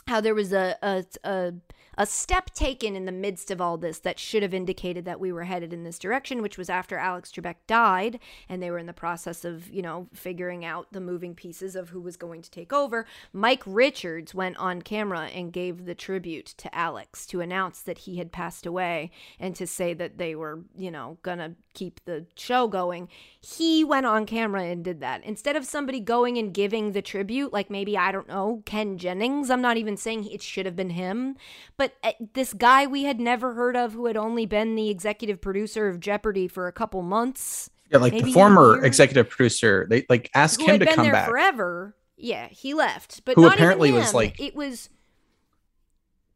how 0.07 0.21
there 0.21 0.35
was 0.35 0.53
a, 0.53 0.77
a, 0.81 1.05
a 1.23 1.53
a 1.97 2.05
step 2.05 2.51
taken 2.53 2.95
in 2.95 3.05
the 3.05 3.11
midst 3.11 3.51
of 3.51 3.59
all 3.59 3.77
this 3.77 3.99
that 3.99 4.19
should 4.19 4.43
have 4.43 4.53
indicated 4.53 5.05
that 5.05 5.19
we 5.19 5.31
were 5.31 5.43
headed 5.45 5.73
in 5.73 5.83
this 5.83 5.99
direction, 5.99 6.41
which 6.41 6.57
was 6.57 6.69
after 6.69 6.97
Alex 6.97 7.31
Trebek 7.31 7.55
died 7.65 8.19
and 8.47 8.61
they 8.61 8.69
were 8.69 8.77
in 8.77 8.85
the 8.85 8.93
process 8.93 9.43
of, 9.43 9.69
you 9.69 9.81
know, 9.81 10.07
figuring 10.13 10.63
out 10.63 10.87
the 10.91 10.99
moving 10.99 11.33
pieces 11.33 11.75
of 11.75 11.89
who 11.89 12.01
was 12.01 12.17
going 12.17 12.41
to 12.41 12.51
take 12.51 12.71
over. 12.71 13.05
Mike 13.33 13.63
Richards 13.65 14.35
went 14.35 14.57
on 14.57 14.81
camera 14.81 15.27
and 15.27 15.53
gave 15.53 15.85
the 15.85 15.95
tribute 15.95 16.45
to 16.57 16.73
Alex 16.75 17.25
to 17.27 17.41
announce 17.41 17.81
that 17.81 17.99
he 17.99 18.17
had 18.17 18.31
passed 18.31 18.65
away 18.65 19.11
and 19.39 19.55
to 19.55 19.65
say 19.65 19.93
that 19.93 20.17
they 20.17 20.35
were, 20.35 20.61
you 20.75 20.91
know, 20.91 21.17
gonna 21.23 21.55
keep 21.73 22.03
the 22.05 22.25
show 22.35 22.67
going. 22.67 23.07
He 23.39 23.83
went 23.83 24.07
on 24.07 24.25
camera 24.25 24.63
and 24.63 24.83
did 24.83 24.99
that. 25.01 25.23
Instead 25.23 25.55
of 25.55 25.65
somebody 25.65 25.99
going 25.99 26.37
and 26.37 26.53
giving 26.53 26.91
the 26.91 27.03
tribute, 27.03 27.53
like 27.53 27.69
maybe, 27.69 27.95
I 27.95 28.11
don't 28.11 28.27
know, 28.27 28.63
Ken 28.65 28.97
Jennings, 28.97 29.51
I'm 29.51 29.61
not 29.61 29.77
even 29.77 29.95
saying 29.95 30.25
it 30.25 30.41
should 30.41 30.65
have 30.65 30.75
been 30.75 30.89
him, 30.89 31.37
but 31.77 31.86
but 31.87 32.09
uh, 32.09 32.25
this 32.33 32.53
guy 32.53 32.85
we 32.85 33.03
had 33.03 33.19
never 33.19 33.53
heard 33.53 33.75
of 33.75 33.93
who 33.93 34.05
had 34.07 34.17
only 34.17 34.45
been 34.45 34.75
the 34.75 34.89
executive 34.89 35.39
producer 35.41 35.87
of 35.87 35.99
Jeopardy 35.99 36.47
for 36.47 36.67
a 36.67 36.71
couple 36.71 37.01
months. 37.01 37.69
Yeah, 37.91 37.99
like 37.99 38.13
the 38.13 38.33
former 38.33 38.83
executive 38.83 39.29
producer, 39.29 39.87
they 39.89 40.05
like 40.09 40.29
asked 40.33 40.61
him 40.61 40.79
to 40.79 40.85
been 40.85 40.93
come 40.95 41.05
there 41.05 41.13
back. 41.13 41.29
Forever. 41.29 41.95
Yeah, 42.17 42.47
he 42.47 42.73
left. 42.73 43.23
But 43.23 43.35
Who 43.35 43.43
not 43.43 43.53
apparently 43.53 43.91
was 43.91 44.13
like- 44.13 44.39
it 44.39 44.55
was 44.55 44.89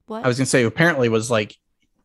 what? 0.06 0.24
I 0.24 0.28
was 0.28 0.38
gonna 0.38 0.46
say 0.46 0.64
apparently 0.64 1.10
was 1.10 1.30
like 1.30 1.56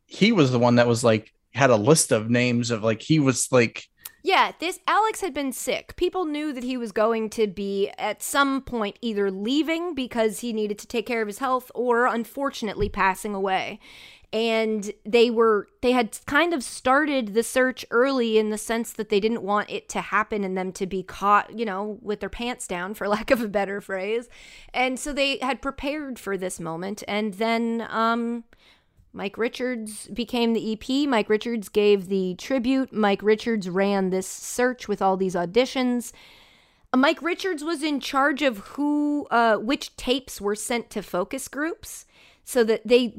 he 0.06 0.32
was 0.32 0.51
the 0.51 0.59
one 0.59 0.77
that 0.77 0.89
was 0.89 1.05
like 1.05 1.32
had 1.52 1.70
a 1.70 1.77
list 1.77 2.12
of 2.12 2.28
names 2.31 2.70
of 2.70 2.82
like 2.82 3.02
he 3.02 3.18
was 3.20 3.51
like 3.52 3.89
Yeah, 4.27 4.51
this 4.59 4.81
Alex 4.89 5.20
had 5.20 5.32
been 5.32 5.53
sick. 5.53 5.94
People 5.94 6.24
knew 6.24 6.53
that 6.53 6.65
he 6.65 6.77
was 6.77 6.90
going 6.90 7.31
to 7.31 7.47
be 7.47 7.93
at 7.97 8.24
some 8.24 8.61
point 8.61 8.98
either 9.01 9.31
leaving 9.31 9.94
because 9.94 10.40
he 10.40 10.53
needed 10.53 10.81
to 10.81 10.89
take 10.89 11.07
care 11.07 11.23
of 11.23 11.28
his 11.28 11.39
health 11.39 11.70
or 11.77 12.07
unfortunately 12.07 12.89
passing 12.89 13.36
away. 13.36 13.78
And 14.32 14.90
they 15.05 15.31
were 15.31 15.69
they 15.81 15.93
had 15.93 16.19
kind 16.27 16.53
of 16.53 16.65
started 16.65 17.35
the 17.35 17.44
search 17.44 17.86
early 17.93 18.36
in 18.36 18.51
the 18.51 18.59
sense 18.59 18.93
that 18.94 19.11
they 19.11 19.20
didn't 19.20 19.44
want 19.44 19.70
it 19.70 19.89
to 19.90 20.01
happen 20.01 20.43
and 20.43 20.59
them 20.59 20.73
to 20.73 20.89
be 20.89 21.05
caught, 21.05 21.57
you 21.57 21.65
know, 21.65 22.01
with 22.03 22.19
their 22.19 22.28
pants 22.28 22.66
down 22.66 22.94
for 22.94 23.07
lack 23.16 23.31
of 23.31 23.40
a 23.40 23.48
better 23.48 23.81
phrase. 23.81 24.28
And 24.74 24.98
so 24.98 25.12
they 25.12 25.39
had 25.39 25.62
prepared 25.62 26.19
for 26.19 26.36
this 26.36 26.59
moment 26.59 27.05
and 27.07 27.35
then 27.35 27.86
um 27.90 28.43
Mike 29.16 29.38
Richards 29.38 30.09
became 30.09 30.52
the 30.52 30.74
EP. 30.74 31.09
Mike 31.09 31.30
Richards 31.30 31.70
gave 31.70 32.09
the 32.09 32.34
tribute. 32.34 32.93
Mike 32.93 33.22
Richards 33.22 33.66
ran 33.66 34.10
this 34.10 34.26
search 34.26 34.88
with 34.88 35.01
all 35.01 35.16
these 35.16 35.34
auditions. 35.34 36.12
Uh, 36.93 36.98
Mike 36.98 37.22
Richards 37.22 37.64
was 37.64 37.82
in 37.82 37.98
charge 37.98 38.43
of 38.43 38.59
who, 38.59 39.26
uh, 39.30 39.56
which 39.56 39.97
tapes 39.97 40.38
were 40.38 40.55
sent 40.55 40.90
to 40.90 41.02
focus 41.02 41.48
groups, 41.48 42.05
so 42.44 42.62
that 42.64 42.86
they, 42.86 43.14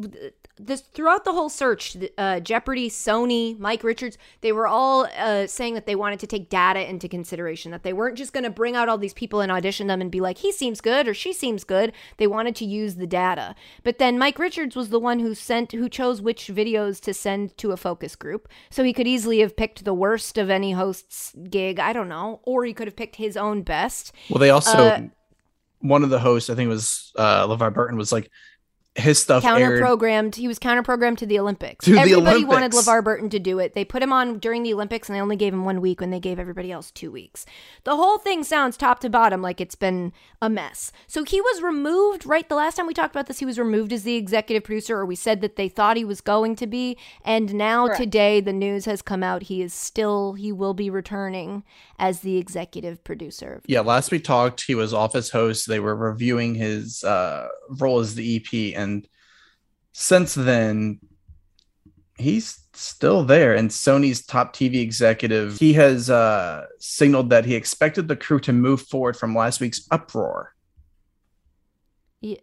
this 0.59 0.81
throughout 0.81 1.25
the 1.25 1.31
whole 1.34 1.49
search, 1.49 1.97
uh, 2.17 2.39
Jeopardy, 2.39 2.89
Sony, 2.89 3.57
Mike 3.59 3.84
Richards, 3.84 4.17
they 4.41 4.51
were 4.51 4.67
all 4.67 5.07
uh, 5.17 5.47
saying 5.47 5.73
that 5.75 5.85
they 5.85 5.95
wanted 5.95 6.19
to 6.19 6.27
take 6.27 6.49
data 6.49 6.89
into 6.89 7.07
consideration. 7.07 7.71
That 7.71 7.84
they 7.84 7.93
weren't 7.93 8.17
just 8.17 8.34
going 8.34 8.43
to 8.43 8.49
bring 8.49 8.75
out 8.75 8.89
all 8.89 8.97
these 8.97 9.13
people 9.13 9.41
and 9.41 9.51
audition 9.51 9.88
them 9.88 10.01
and 10.01 10.11
be 10.11 10.19
like, 10.21 10.39
he 10.39 10.51
seems 10.51 10.81
good 10.81 11.07
or 11.07 11.13
she 11.13 11.34
seems 11.34 11.63
good. 11.63 11.93
They 12.17 12.27
wanted 12.27 12.55
to 12.57 12.65
use 12.65 12.95
the 12.95 13.07
data. 13.07 13.55
But 13.84 13.97
then 13.97 14.17
Mike 14.17 14.39
Richards 14.39 14.75
was 14.75 14.89
the 14.89 14.99
one 14.99 15.19
who 15.19 15.35
sent, 15.35 15.71
who 15.71 15.89
chose 15.89 16.21
which 16.21 16.47
videos 16.47 16.99
to 17.01 17.13
send 17.13 17.57
to 17.57 17.71
a 17.71 17.77
focus 17.77 18.15
group. 18.15 18.47
So 18.69 18.84
he 18.84 18.93
could 18.93 19.07
easily 19.07 19.39
have 19.39 19.55
picked 19.55 19.85
the 19.85 19.93
worst 19.93 20.38
of 20.38 20.49
any 20.49 20.73
host's 20.73 21.34
gig. 21.49 21.79
I 21.79 21.93
don't 21.93 22.09
know, 22.09 22.41
or 22.43 22.65
he 22.65 22.73
could 22.73 22.88
have 22.88 22.95
picked 22.95 23.17
his 23.17 23.38
own 23.38 23.61
best. 23.61 24.11
well 24.29 24.39
they 24.39 24.49
also 24.49 24.77
Uh, 24.77 25.01
one 25.79 26.03
of 26.03 26.09
the 26.09 26.19
hosts 26.19 26.49
I 26.49 26.55
think 26.55 26.67
it 26.67 26.69
was 26.69 27.11
uh 27.15 27.47
LeVar 27.47 27.73
Burton 27.73 27.97
was 27.97 28.11
like 28.11 28.31
his 28.97 29.21
stuff 29.21 29.43
counter 29.43 29.65
aired 29.65 29.79
programmed. 29.79 30.35
He 30.35 30.47
was 30.47 30.57
counter 30.59 30.81
programmed 30.81 31.19
to 31.19 31.25
the 31.25 31.39
Olympics. 31.39 31.85
To 31.85 31.91
the 31.91 31.99
everybody 31.99 32.43
wanted 32.43 32.71
LeVar 32.71 33.03
Burton 33.03 33.29
to 33.29 33.39
do 33.39 33.59
it. 33.59 33.73
They 33.73 33.85
put 33.85 34.01
him 34.01 34.11
on 34.11 34.39
during 34.39 34.63
the 34.63 34.73
Olympics 34.73 35.07
and 35.07 35.15
they 35.15 35.21
only 35.21 35.35
gave 35.35 35.53
him 35.53 35.65
one 35.65 35.81
week 35.81 36.01
when 36.01 36.09
they 36.09 36.19
gave 36.19 36.39
everybody 36.39 36.71
else 36.71 36.91
two 36.91 37.11
weeks. 37.11 37.45
The 37.83 37.95
whole 37.95 38.17
thing 38.17 38.43
sounds 38.43 38.75
top 38.75 38.99
to 39.01 39.09
bottom 39.09 39.41
like 39.41 39.61
it's 39.61 39.75
been 39.75 40.13
a 40.41 40.49
mess. 40.49 40.91
So 41.05 41.23
he 41.23 41.39
was 41.39 41.61
removed, 41.61 42.25
right? 42.25 42.47
The 42.47 42.55
last 42.55 42.75
time 42.75 42.87
we 42.87 42.93
talked 42.93 43.13
about 43.13 43.27
this, 43.27 43.39
he 43.39 43.45
was 43.45 43.59
removed 43.59 43.93
as 43.93 44.03
the 44.03 44.15
executive 44.15 44.63
producer, 44.63 44.97
or 44.97 45.05
we 45.05 45.15
said 45.15 45.41
that 45.41 45.55
they 45.55 45.69
thought 45.69 45.97
he 45.97 46.05
was 46.05 46.21
going 46.21 46.55
to 46.55 46.67
be. 46.67 46.97
And 47.23 47.53
now 47.53 47.85
Correct. 47.85 48.01
today, 48.01 48.41
the 48.41 48.53
news 48.53 48.85
has 48.85 49.01
come 49.01 49.23
out 49.23 49.43
he 49.43 49.61
is 49.61 49.73
still, 49.73 50.33
he 50.33 50.51
will 50.51 50.73
be 50.73 50.89
returning 50.89 51.63
as 51.99 52.21
the 52.21 52.37
executive 52.37 53.03
producer. 53.03 53.61
Yeah, 53.65 53.81
last 53.81 54.11
we 54.11 54.19
talked, 54.19 54.63
he 54.65 54.75
was 54.75 54.93
office 54.93 55.29
host. 55.29 55.67
They 55.67 55.79
were 55.79 55.95
reviewing 55.95 56.55
his 56.55 57.03
uh, 57.03 57.47
role 57.69 57.99
as 57.99 58.15
the 58.15 58.37
EP, 58.37 58.79
and 58.79 58.86
since 59.91 60.34
then, 60.35 60.99
he's 62.18 62.59
still 62.73 63.23
there. 63.23 63.53
And 63.55 63.69
Sony's 63.69 64.26
top 64.26 64.53
TV 64.55 64.81
executive, 64.81 65.57
he 65.57 65.73
has 65.73 66.09
uh, 66.09 66.65
signaled 66.80 67.30
that 67.30 67.45
he 67.45 67.55
expected 67.55 68.07
the 68.07 68.15
crew 68.15 68.39
to 68.41 68.53
move 68.53 68.81
forward 68.81 69.15
from 69.18 69.35
last 69.35 69.59
week's 69.59 69.88
uproar. 69.91 70.53
Yeah. 72.22 72.38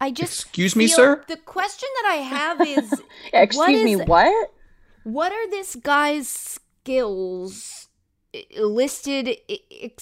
I 0.00 0.10
just 0.10 0.42
Excuse 0.42 0.74
me, 0.74 0.88
sir? 0.88 1.22
The 1.28 1.36
question 1.36 1.88
that 2.02 2.10
I 2.10 2.16
have 2.16 2.60
is 2.60 3.02
Yeah, 3.32 3.42
excuse 3.42 3.84
me, 3.84 3.96
what? 3.96 4.50
what 5.04 5.30
are 5.32 5.48
this 5.50 5.76
guy's 5.76 6.28
skills 6.28 7.81
i- 7.81 7.81
listed 8.58 9.36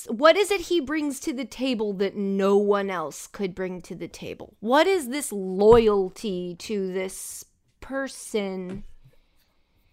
what 0.09 0.37
is 0.37 0.51
it 0.53 0.61
he 0.63 0.81
brings 0.81 1.19
to 1.19 1.33
the 1.33 1.45
table 1.45 1.93
that 1.95 2.15
no 2.15 2.57
one 2.57 2.89
else 2.89 3.27
could 3.27 3.55
bring 3.57 3.81
to 3.83 3.95
the 3.97 4.07
table 4.07 4.55
what 4.61 4.87
is 4.87 5.09
this 5.09 5.33
loyalty 5.33 6.55
to 6.57 6.93
this 6.93 7.45
person 7.81 8.85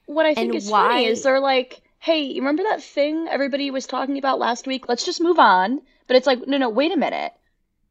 What 0.05 0.25
I 0.27 0.35
think 0.35 0.53
is 0.55 0.69
why- 0.69 0.87
funny 0.89 1.05
is 1.05 1.23
they're 1.23 1.39
like, 1.39 1.81
hey, 1.99 2.21
you 2.21 2.41
remember 2.41 2.63
that 2.63 2.83
thing 2.83 3.27
everybody 3.27 3.71
was 3.71 3.87
talking 3.87 4.17
about 4.17 4.39
last 4.39 4.67
week? 4.67 4.87
Let's 4.87 5.03
just 5.03 5.19
move 5.19 5.39
on. 5.39 5.81
But 6.05 6.15
it's 6.15 6.27
like, 6.27 6.47
no, 6.47 6.57
no, 6.57 6.69
wait 6.69 6.93
a 6.93 6.97
minute. 6.97 7.33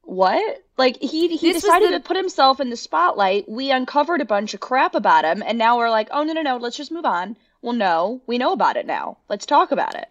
What? 0.03 0.63
Like 0.79 0.97
he 0.99 1.37
he 1.37 1.53
This 1.53 1.63
decided 1.63 1.93
the- 1.93 1.99
to 1.99 2.05
put 2.05 2.17
himself 2.17 2.61
in 2.61 2.71
the 2.71 2.77
spotlight. 2.77 3.49
We 3.49 3.71
uncovered 3.71 4.21
a 4.21 4.25
bunch 4.27 4.55
of 4.55 4.61
crap 4.61 4.95
about 4.95 5.25
him, 5.25 5.43
and 5.45 5.59
now 5.59 5.77
we're 5.77 5.91
like, 5.91 6.09
oh 6.13 6.23
no, 6.23 6.33
no, 6.33 6.43
no, 6.43 6.57
let's 6.57 6.77
just 6.77 6.93
move 6.93 7.05
on. 7.05 7.37
Well, 7.63 7.75
no, 7.75 8.23
we 8.27 8.39
know 8.39 8.53
about 8.53 8.77
it 8.77 8.87
now. 8.87 9.19
Let's 9.29 9.45
talk 9.45 9.73
about 9.73 9.95
it. 9.97 10.07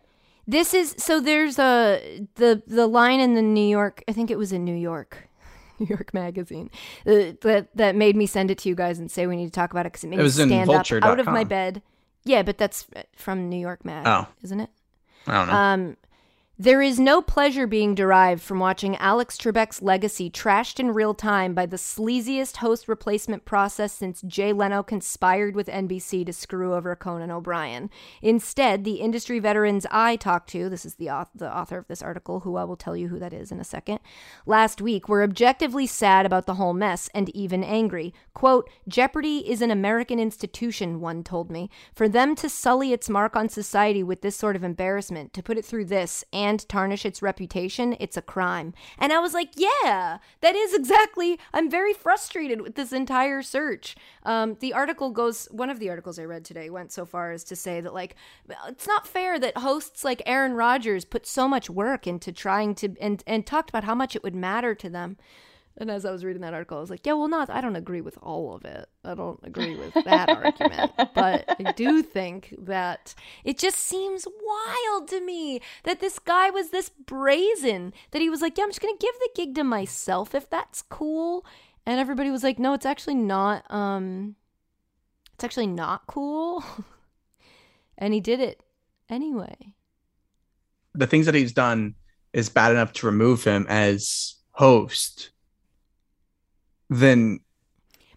This 0.48 0.74
is 0.74 0.96
so 0.98 1.20
there's 1.20 1.58
a 1.60 2.26
the 2.36 2.62
the 2.68 2.88
line 2.88 3.20
in 3.20 3.34
the 3.34 3.42
New 3.42 3.68
York 3.68 4.04
I 4.08 4.12
think 4.14 4.30
it 4.30 4.38
was 4.38 4.52
in 4.52 4.64
New 4.64 4.76
York 4.76 5.28
New 5.80 5.88
York 5.88 6.14
Magazine 6.14 6.70
uh, 7.08 7.34
that 7.42 7.70
that 7.76 7.96
made 7.96 8.16
me 8.16 8.26
send 8.26 8.52
it 8.52 8.58
to 8.60 8.70
you 8.70 8.76
guys 8.76 9.00
and 9.00 9.10
say 9.10 9.26
we 9.28 9.36
need 9.36 9.46
to 9.46 9.52
talk 9.52 9.72
about 9.72 9.86
it 9.86 9.92
because 9.94 10.04
it 10.04 10.08
made 10.08 10.20
It 10.20 10.24
me 10.24 10.30
stand 10.30 10.70
up 10.70 10.92
out 11.04 11.20
of 11.20 11.26
my 11.28 11.44
bed. 11.44 11.82
Yeah, 12.24 12.42
but 12.44 12.58
that's 12.58 12.88
from 13.16 13.50
New 13.50 13.60
York 13.60 13.86
Mag, 13.86 14.06
Oh. 14.08 14.28
isn't 14.44 14.60
it? 14.60 14.70
I 15.28 15.34
don't 15.34 15.48
know. 15.48 15.54
Um, 15.54 15.98
there 16.58 16.82
is 16.82 17.02
no 17.02 17.22
pleasure 17.22 17.68
being 17.68 17.94
derived 17.94 18.42
from 18.42 18.60
watching 18.60 18.96
Alex 18.96 19.36
Trebek's 19.36 19.82
legacy 19.82 20.30
trashed 20.30 20.80
in 20.80 20.92
real 20.92 21.14
time 21.14 21.54
by 21.54 21.66
the 21.66 21.76
sleaziest 21.76 22.58
host 22.58 22.88
replacement 22.88 23.44
process 23.44 23.92
since 23.92 24.22
Jay 24.22 24.54
Leno 24.54 24.82
conspired 24.82 25.54
with 25.54 25.68
NBC 25.68 26.26
to 26.26 26.32
screw 26.32 26.74
over 26.74 26.96
Conan 26.96 27.30
O'Brien. 27.30 27.90
Instead, 28.22 28.86
the 28.86 29.02
industry 29.02 29.38
veterans 29.38 29.86
I 29.92 30.16
talked 30.16 30.50
to, 30.52 30.70
this 30.70 30.86
is 30.86 30.96
the, 30.96 31.08
auth- 31.08 31.28
the 31.36 31.54
author 31.54 31.78
of 31.78 31.90
this 31.90 32.02
article, 32.02 32.40
who 32.40 32.56
I 32.56 32.64
will 32.64 32.78
tell 32.78 32.96
you 32.96 33.10
who 33.10 33.20
that 33.20 33.34
is 33.34 33.52
in 33.52 33.60
a 33.60 33.66
second, 33.66 34.00
last 34.46 34.82
week 34.82 35.10
were 35.10 35.24
objectively 35.24 35.86
sad 35.86 36.26
about 36.26 36.46
the 36.46 36.54
whole 36.54 36.74
mess 36.74 37.10
and 37.14 37.28
even 37.36 37.66
angry. 37.66 38.14
Quote, 38.34 38.70
Jeopardy 38.88 39.40
is 39.40 39.62
an 39.62 39.72
American 39.72 40.20
institution, 40.20 41.02
one 41.02 41.22
told 41.22 41.52
me. 41.52 41.70
For 41.94 42.08
them 42.08 42.34
to 42.36 42.48
sully 42.48 42.94
its 42.94 43.10
mark 43.10 43.36
on 43.36 43.50
society 43.50 44.04
with 44.04 44.22
this 44.22 44.38
sort 44.38 44.56
of 44.56 44.64
embarrassment, 44.64 45.34
to 45.34 45.44
put 45.44 45.58
it 45.58 45.66
through 45.66 45.86
this 45.86 46.24
and 46.32 46.45
tarnish 46.68 47.06
its 47.06 47.22
reputation, 47.22 47.96
it's 48.00 48.18
a 48.18 48.22
crime. 48.22 48.74
And 48.98 49.12
I 49.12 49.20
was 49.20 49.34
like, 49.34 49.50
yeah, 49.56 50.20
that 50.42 50.56
is 50.56 50.74
exactly, 50.74 51.40
I'm 51.54 51.70
very 51.70 51.94
frustrated 51.94 52.62
with 52.62 52.76
this 52.76 52.94
entire 52.94 53.42
search. 53.42 53.96
Um, 54.24 54.58
the 54.60 54.74
article 54.74 55.12
goes, 55.12 55.48
one 55.52 55.70
of 55.70 55.80
the 55.80 55.90
articles 55.90 56.20
I 56.20 56.24
read 56.24 56.46
today 56.46 56.70
went 56.70 56.92
so 56.92 57.06
far 57.06 57.32
as 57.32 57.44
to 57.46 57.56
say 57.56 57.82
that, 57.82 57.94
like, 57.94 58.16
it's 58.68 58.88
not 58.88 59.08
fair 59.08 59.40
that 59.40 59.58
hosts 59.58 60.04
like 60.04 60.22
Aaron 60.26 60.54
Rodgers 60.54 61.06
put 61.06 61.26
so 61.26 61.48
much 61.48 61.70
work 61.70 62.06
into 62.06 62.32
trying 62.32 62.76
to, 62.76 62.96
and, 63.02 63.24
and 63.26 63.46
talked 63.46 63.70
about 63.70 63.84
how 63.84 63.96
much 63.96 64.16
it 64.16 64.24
would 64.24 64.36
matter 64.36 64.76
to 64.76 64.90
them. 64.90 65.18
And 65.78 65.92
as 65.92 66.06
I 66.06 66.12
was 66.12 66.24
reading 66.24 66.42
that 66.42 66.54
article, 66.54 66.78
I 66.78 66.82
was 66.82 66.90
like, 66.90 67.06
yeah, 67.06 67.14
well, 67.14 67.28
not, 67.28 67.50
I 67.50 67.60
don't 67.60 67.76
agree 67.76 68.00
with 68.00 68.18
all 68.22 68.56
of 68.56 68.64
it. 68.64 68.88
I 69.04 69.14
don't 69.14 69.40
agree 69.44 69.76
with 69.76 69.94
that 70.06 70.30
argument. 70.30 70.92
But 71.14 71.46
I 71.60 71.72
do 71.76 72.02
think 72.02 72.56
that 72.60 73.14
it 73.44 73.58
just 73.58 73.78
seems 73.78 74.26
wild 74.26 75.10
to 75.10 75.20
me 75.20 75.60
that 75.84 76.00
this 76.00 76.18
guy 76.18 76.50
was 76.50 76.70
this 76.70 76.90
brazen 76.90 77.94
that 78.12 78.22
he 78.22 78.30
was 78.30 78.42
like, 78.42 78.58
yeah, 78.58 78.64
I'm 78.64 78.70
just 78.70 78.82
going 78.82 78.96
to 78.98 79.06
give 79.06 79.16
the 79.20 79.30
gig 79.36 79.56
to 79.56 79.66
myself 79.66 80.34
if 80.34 80.50
that's 80.50 80.82
cool. 80.82 81.46
And 81.86 82.00
everybody 82.00 82.32
was 82.32 82.44
like, 82.44 82.58
no, 82.58 82.74
it's 82.74 82.86
actually 82.86 83.16
not, 83.16 83.70
um, 83.70 84.38
it's 85.34 85.44
actually 85.44 85.68
not 85.68 86.08
cool. 86.08 86.64
and 87.98 88.14
he 88.14 88.22
did 88.22 88.40
it 88.40 88.64
anyway. 89.10 89.74
the 90.94 91.06
things 91.08 91.26
that 91.26 91.36
he's 91.36 91.52
done 91.52 91.96
is 92.32 92.48
bad 92.50 92.72
enough 92.72 92.94
to 92.94 93.06
remove 93.06 93.44
him 93.44 93.66
as 93.68 94.36
host. 94.52 95.32
Then 96.90 97.40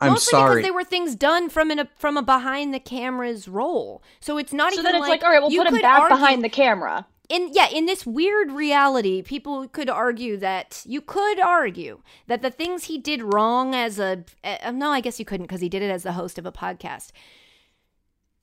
I'm 0.01 0.13
Mostly 0.13 0.31
sorry. 0.31 0.57
because 0.57 0.67
they 0.67 0.71
were 0.71 0.85
things 0.85 1.15
done 1.17 1.49
from 1.49 1.71
an, 1.71 1.79
a 1.81 1.89
from 1.97 2.17
a 2.17 2.23
behind 2.23 2.73
the 2.73 2.81
cameras 2.81 3.49
role. 3.49 4.03
So 4.21 4.39
it's 4.39 4.53
not 4.53 4.73
So 4.73 4.81
even 4.81 4.85
then 4.85 4.95
it's 4.97 5.03
like, 5.03 5.23
like, 5.23 5.25
all 5.25 5.31
right, 5.31 5.41
we'll 5.43 5.51
you 5.51 5.59
put 5.61 5.69
him 5.69 5.75
could 5.75 5.83
back 5.83 6.01
argue- 6.03 6.17
behind 6.17 6.45
the 6.45 6.49
camera. 6.49 7.07
in 7.29 7.51
yeah 7.53 7.69
in 7.69 7.85
this 7.87 8.07
weird 8.07 8.51
reality 8.53 9.21
people 9.23 9.67
could 9.69 9.91
argue 9.91 10.37
that 10.39 10.83
you 10.87 11.01
could 11.03 11.39
argue 11.41 12.01
that 12.27 12.41
the 12.43 12.51
things 12.51 12.85
he 12.85 12.97
did 12.97 13.21
wrong 13.23 13.75
as 13.75 13.99
a 13.99 14.25
uh, 14.45 14.71
no 14.71 14.91
i 14.91 15.01
guess 15.03 15.19
you 15.19 15.27
couldn't 15.27 15.45
because 15.47 15.61
he 15.61 15.69
did 15.69 15.83
it 15.83 15.91
as 15.91 16.05
the 16.05 16.13
host 16.13 16.39
of 16.39 16.47
a 16.47 16.53
podcast 16.53 17.11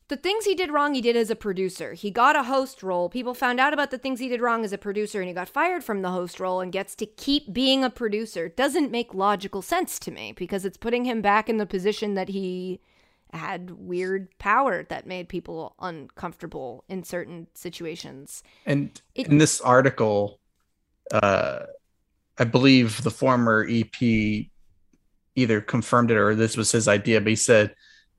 the 0.07 0.18
things 0.18 0.45
he 0.45 0.53
did 0.53 0.72
wrong 0.72 0.94
he 0.94 1.02
did 1.02 1.15
as 1.15 1.30
a 1.30 1.36
producer. 1.36 1.94
He 1.94 2.11
got 2.11 2.36
a 2.36 2.44
host 2.44 2.84
role. 2.84 3.10
People 3.10 3.34
found 3.34 3.60
out 3.60 3.73
about 3.73 3.90
the 3.91 3.98
things 3.98 4.19
he 4.19 4.30
did 4.30 4.41
wrong 4.41 4.64
as 4.64 4.72
a 4.72 4.77
producer 4.77 5.19
and 5.19 5.27
he 5.27 5.34
got 5.34 5.49
fired 5.49 5.84
from 5.84 6.02
the 6.02 6.11
host 6.11 6.40
role 6.40 6.61
and 6.61 6.72
gets 6.72 6.95
to 6.95 7.06
keep 7.06 7.52
being 7.52 7.84
a 7.84 7.90
producer. 7.90 8.48
Doesn't 8.48 8.91
make 8.91 9.14
logical 9.14 9.61
sense 9.61 9.98
to 9.99 10.11
me 10.11 10.34
because 10.34 10.64
it's 10.64 10.77
putting 10.77 11.06
him 11.06 11.22
back 11.22 11.49
in 11.49 11.57
the 11.57 11.65
position 11.65 12.14
that 12.14 12.30
he 12.30 12.80
had 13.34 13.72
weird 13.72 14.30
power 14.38 14.84
that 14.84 15.07
made 15.07 15.27
people 15.27 15.76
uncomfortable 15.80 16.84
in 16.88 17.03
certain 17.03 17.48
situations. 17.56 18.44
And 18.65 19.02
It- 19.15 19.27
in 19.27 19.40
this 19.40 19.60
article, 19.60 20.40
uh, 21.11 21.65
I 22.38 22.44
believe 22.44 23.02
the 23.03 23.11
former 23.11 23.65
EP 23.68 24.52
either 25.36 25.61
confirmed 25.61 26.11
it 26.11 26.18
or 26.18 26.36
this 26.36 26.56
was 26.56 26.72
his 26.72 26.88
idea, 26.88 27.19
but 27.19 27.30
he 27.30 27.36
said 27.36 27.76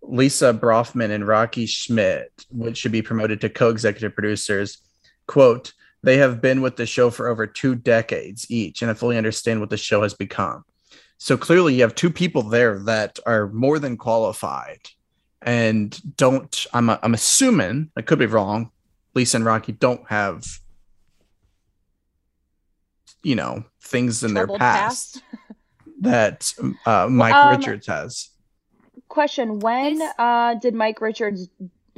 Lisa 0.09 0.53
Broffman 0.53 1.11
and 1.11 1.27
Rocky 1.27 1.67
Schmidt, 1.67 2.47
which 2.51 2.79
should 2.79 2.93
be 2.93 3.03
promoted 3.03 3.41
to 3.41 3.49
co-executive 3.49 4.15
producers, 4.15 4.79
quote, 5.27 5.73
they 6.03 6.19
have 6.19 6.41
been 6.41 6.61
with 6.61 6.77
the 6.77 6.87
show 6.87 7.11
for 7.11 7.27
over 7.27 7.47
two 7.47 7.75
decades 7.75 8.51
each, 8.51 8.83
and 8.83 8.91
I 8.91 8.95
fully 8.95 9.17
understand 9.17 9.61
what 9.61 9.71
the 9.71 9.77
show 9.77 10.03
has 10.03 10.15
become. 10.15 10.65
So 11.19 11.37
clearly 11.37 11.75
you 11.75 11.83
have 11.83 11.95
two 11.95 12.11
people 12.11 12.43
there 12.43 12.79
that 12.81 13.19
are 13.27 13.49
more 13.49 13.79
than 13.79 13.97
qualified 13.97 14.81
and 15.43 16.17
don't 16.17 16.67
I'm 16.73 16.91
I'm 16.91 17.15
assuming 17.15 17.91
I 17.97 18.03
could 18.03 18.19
be 18.19 18.27
wrong. 18.27 18.71
Lisa 19.15 19.39
and 19.39 19.45
Rocky 19.45 19.73
don't 19.73 20.07
have 20.09 20.45
you 23.23 23.37
know 23.37 23.65
things 23.81 24.23
in 24.25 24.35
their 24.35 24.45
Troubled 24.45 24.61
past, 24.61 25.23
that 26.01 26.53
uh, 26.85 27.07
Mike 27.09 27.35
Um, 27.35 27.57
Richards 27.57 27.87
has. 27.87 28.29
Question: 29.09 29.61
When 29.61 29.99
This- 29.99 30.13
uh, 30.19 30.55
did 30.55 30.75
Mike 30.75 31.01
Richards 31.01 31.49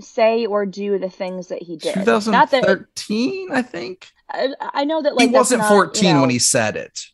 say 0.01 0.47
or 0.47 0.65
do 0.67 0.99
the 0.99 1.11
things 1.11 1.49
that 1.49 1.63
he 1.63 1.77
did? 1.77 1.97
Not 1.97 2.51
that 2.51 2.63
2013, 2.63 3.49
I 3.53 3.63
think. 3.63 4.11
I, 4.31 4.51
I 4.61 4.85
know 4.85 5.03
that 5.03 5.17
like 5.17 5.31
he 5.31 5.35
wasn't 5.35 5.63
not, 5.63 5.69
14 5.71 6.05
you 6.05 6.15
know- 6.15 6.21
when 6.21 6.31
he 6.31 6.39
said 6.39 6.77
it. 6.77 7.07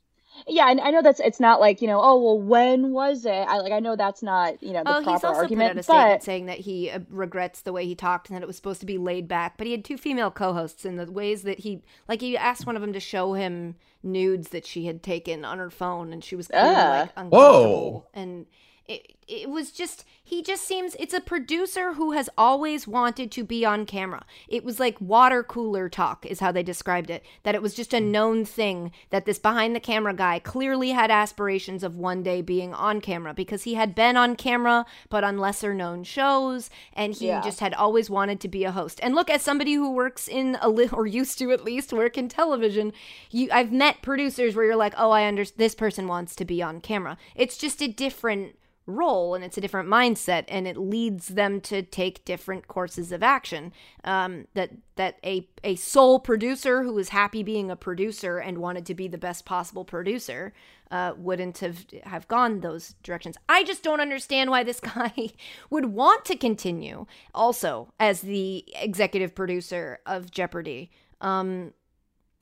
Yeah, 0.47 0.69
and 0.69 0.79
I 0.79 0.91
know 0.91 1.01
that's 1.01 1.21
it's 1.21 1.41
not 1.41 1.59
like 1.59 1.81
you 1.81 1.87
know. 1.89 2.01
Oh 2.03 2.21
well, 2.23 2.39
when 2.39 2.91
was 2.91 3.25
it? 3.25 3.31
I 3.31 3.59
like 3.61 3.73
I 3.73 3.79
know 3.81 3.97
that's 3.97 4.23
not 4.23 4.63
you 4.63 4.73
know 4.75 4.83
the 4.85 4.91
Oh, 4.97 4.99
he's 4.99 5.05
proper 5.05 5.27
also 5.29 5.41
argument, 5.41 5.71
put 5.71 5.77
out 5.77 5.79
a 5.79 5.83
statement 5.85 6.19
but 6.19 6.23
saying 6.25 6.47
that 6.47 6.59
he 6.59 6.91
uh, 6.91 6.99
regrets 7.09 7.63
the 7.63 7.73
way 7.73 7.87
he 7.87 7.95
talked 7.95 8.29
and 8.29 8.37
that 8.37 8.43
it 8.43 8.47
was 8.47 8.57
supposed 8.57 8.81
to 8.81 8.87
be 8.87 8.99
laid 8.99 9.27
back. 9.27 9.57
But 9.57 9.67
he 9.69 9.71
had 9.73 9.87
two 9.87 9.97
female 9.97 10.31
co-hosts, 10.31 10.85
and 10.85 10.99
the 10.99 11.11
ways 11.11 11.45
that 11.45 11.61
he, 11.61 11.81
like, 12.09 12.21
he 12.21 12.37
asked 12.37 12.67
one 12.67 12.77
of 12.77 12.83
them 12.83 12.93
to 12.93 13.01
show 13.01 13.33
him 13.33 13.77
nudes 14.03 14.49
that 14.51 14.67
she 14.67 14.85
had 14.85 15.03
taken 15.03 15.47
on 15.47 15.57
her 15.57 15.71
phone, 15.71 16.13
and 16.13 16.23
she 16.23 16.37
was 16.37 16.49
clearly 16.49 16.69
Ah. 16.75 16.91
like 16.91 17.11
uncomfortable. 17.17 17.39
Whoa. 17.39 18.07
And 18.13 18.45
it, 18.87 19.15
it 19.29 19.49
was 19.49 19.71
just 19.71 20.05
he 20.23 20.43
just 20.43 20.65
seems 20.65 20.97
it's 20.99 21.13
a 21.13 21.21
producer 21.21 21.95
who 21.95 22.13
has 22.13 22.31
always 22.39 22.87
wanted 22.87 23.31
to 23.33 23.45
be 23.45 23.65
on 23.65 23.85
camera. 23.85 24.25
It 24.49 24.65
was 24.65 24.81
like 24.81 25.01
water 25.01 25.43
cooler 25.43 25.89
talk 25.89 26.25
is 26.25 26.41
how 26.41 26.51
they 26.51 26.63
described 26.63 27.11
it. 27.11 27.23
That 27.43 27.55
it 27.55 27.63
was 27.63 27.75
just 27.75 27.93
a 27.93 27.99
hmm. 28.01 28.11
known 28.11 28.45
thing 28.45 28.93
that 29.11 29.27
this 29.27 29.39
behind 29.39 29.77
the 29.77 29.81
camera 29.81 30.15
guy 30.15 30.39
clearly 30.39 30.91
had 30.91 31.11
aspirations 31.11 31.83
of 31.83 31.97
one 31.97 32.23
day 32.23 32.43
being 32.43 32.73
on 32.73 33.01
camera 33.01 33.35
because 33.35 33.65
he 33.65 33.75
had 33.75 33.95
been 33.95 34.17
on 34.17 34.37
camera 34.37 34.87
but 35.09 35.25
on 35.25 35.39
lesser 35.39 35.75
known 35.75 36.05
shows 36.05 36.71
and 36.93 37.15
he 37.15 37.27
Yeah. 37.27 37.43
just 37.43 37.61
had 37.61 37.75
always 37.75 38.09
wanted 38.09 38.41
to 38.41 38.49
be 38.49 38.65
a 38.65 38.73
host. 38.73 39.01
And 39.03 39.15
look, 39.15 39.31
as 39.31 39.43
somebody 39.43 39.75
who 39.75 39.91
works 39.91 40.29
in 40.29 40.57
a 40.61 40.69
li- 40.69 40.89
or 40.93 41.07
used 41.07 41.39
to 41.39 41.53
at 41.53 41.65
least 41.65 41.93
work 41.93 42.17
in 42.17 42.29
television, 42.29 42.93
you 43.31 43.49
I've 43.53 43.73
met 43.73 44.03
producers 44.03 44.55
where 44.55 44.65
you're 44.65 44.77
like, 44.77 44.95
"Oh, 44.97 45.11
I 45.11 45.25
understand 45.25 45.59
this 45.59 45.75
person 45.75 46.09
wants 46.09 46.35
to 46.37 46.45
be 46.45 46.63
on 46.63 46.81
camera." 46.81 47.17
It's 47.35 47.57
just 47.57 47.83
a 47.83 47.89
different 47.89 48.57
role 48.87 49.35
and 49.35 49.43
it's 49.43 49.57
a 49.57 49.61
different 49.61 49.89
mindset 49.89 50.45
and 50.49 50.67
it 50.67 50.77
leads 50.77 51.29
them 51.29 51.61
to 51.63 51.83
take 51.83 52.25
different 52.25 52.69
courses 52.69 53.13
of 53.13 53.23
action. 53.23 53.73
Um, 54.05 54.47
that 54.55 54.71
that 54.97 55.19
a 55.25 55.49
a 55.63 55.77
sole 55.77 56.19
producer 56.19 56.83
who 56.83 56.93
was 56.93 57.09
happy 57.09 57.43
being 57.43 57.71
a 57.71 57.77
producer 57.77 58.39
and 58.39 58.59
wanted 58.59 58.87
to 58.87 58.95
be 58.95 59.09
the 59.09 59.19
best 59.19 59.45
possible 59.45 59.85
producer 59.85 60.53
uh, 60.91 61.13
wouldn't 61.17 61.59
have 61.59 61.87
have 62.05 62.29
gone 62.29 62.61
those 62.61 62.95
directions. 63.03 63.37
I 63.49 63.65
just 63.65 63.83
don't 63.83 64.01
understand 64.01 64.51
why 64.51 64.63
this 64.63 64.81
guy 64.95 65.31
would 65.71 65.87
want 65.87 66.25
to 66.27 66.37
continue 66.37 67.07
also 67.35 67.93
as 67.99 68.21
the 68.21 68.65
executive 68.75 69.35
producer 69.35 70.01
of 70.07 70.31
jeopardy. 70.31 70.91
Um, 71.21 71.73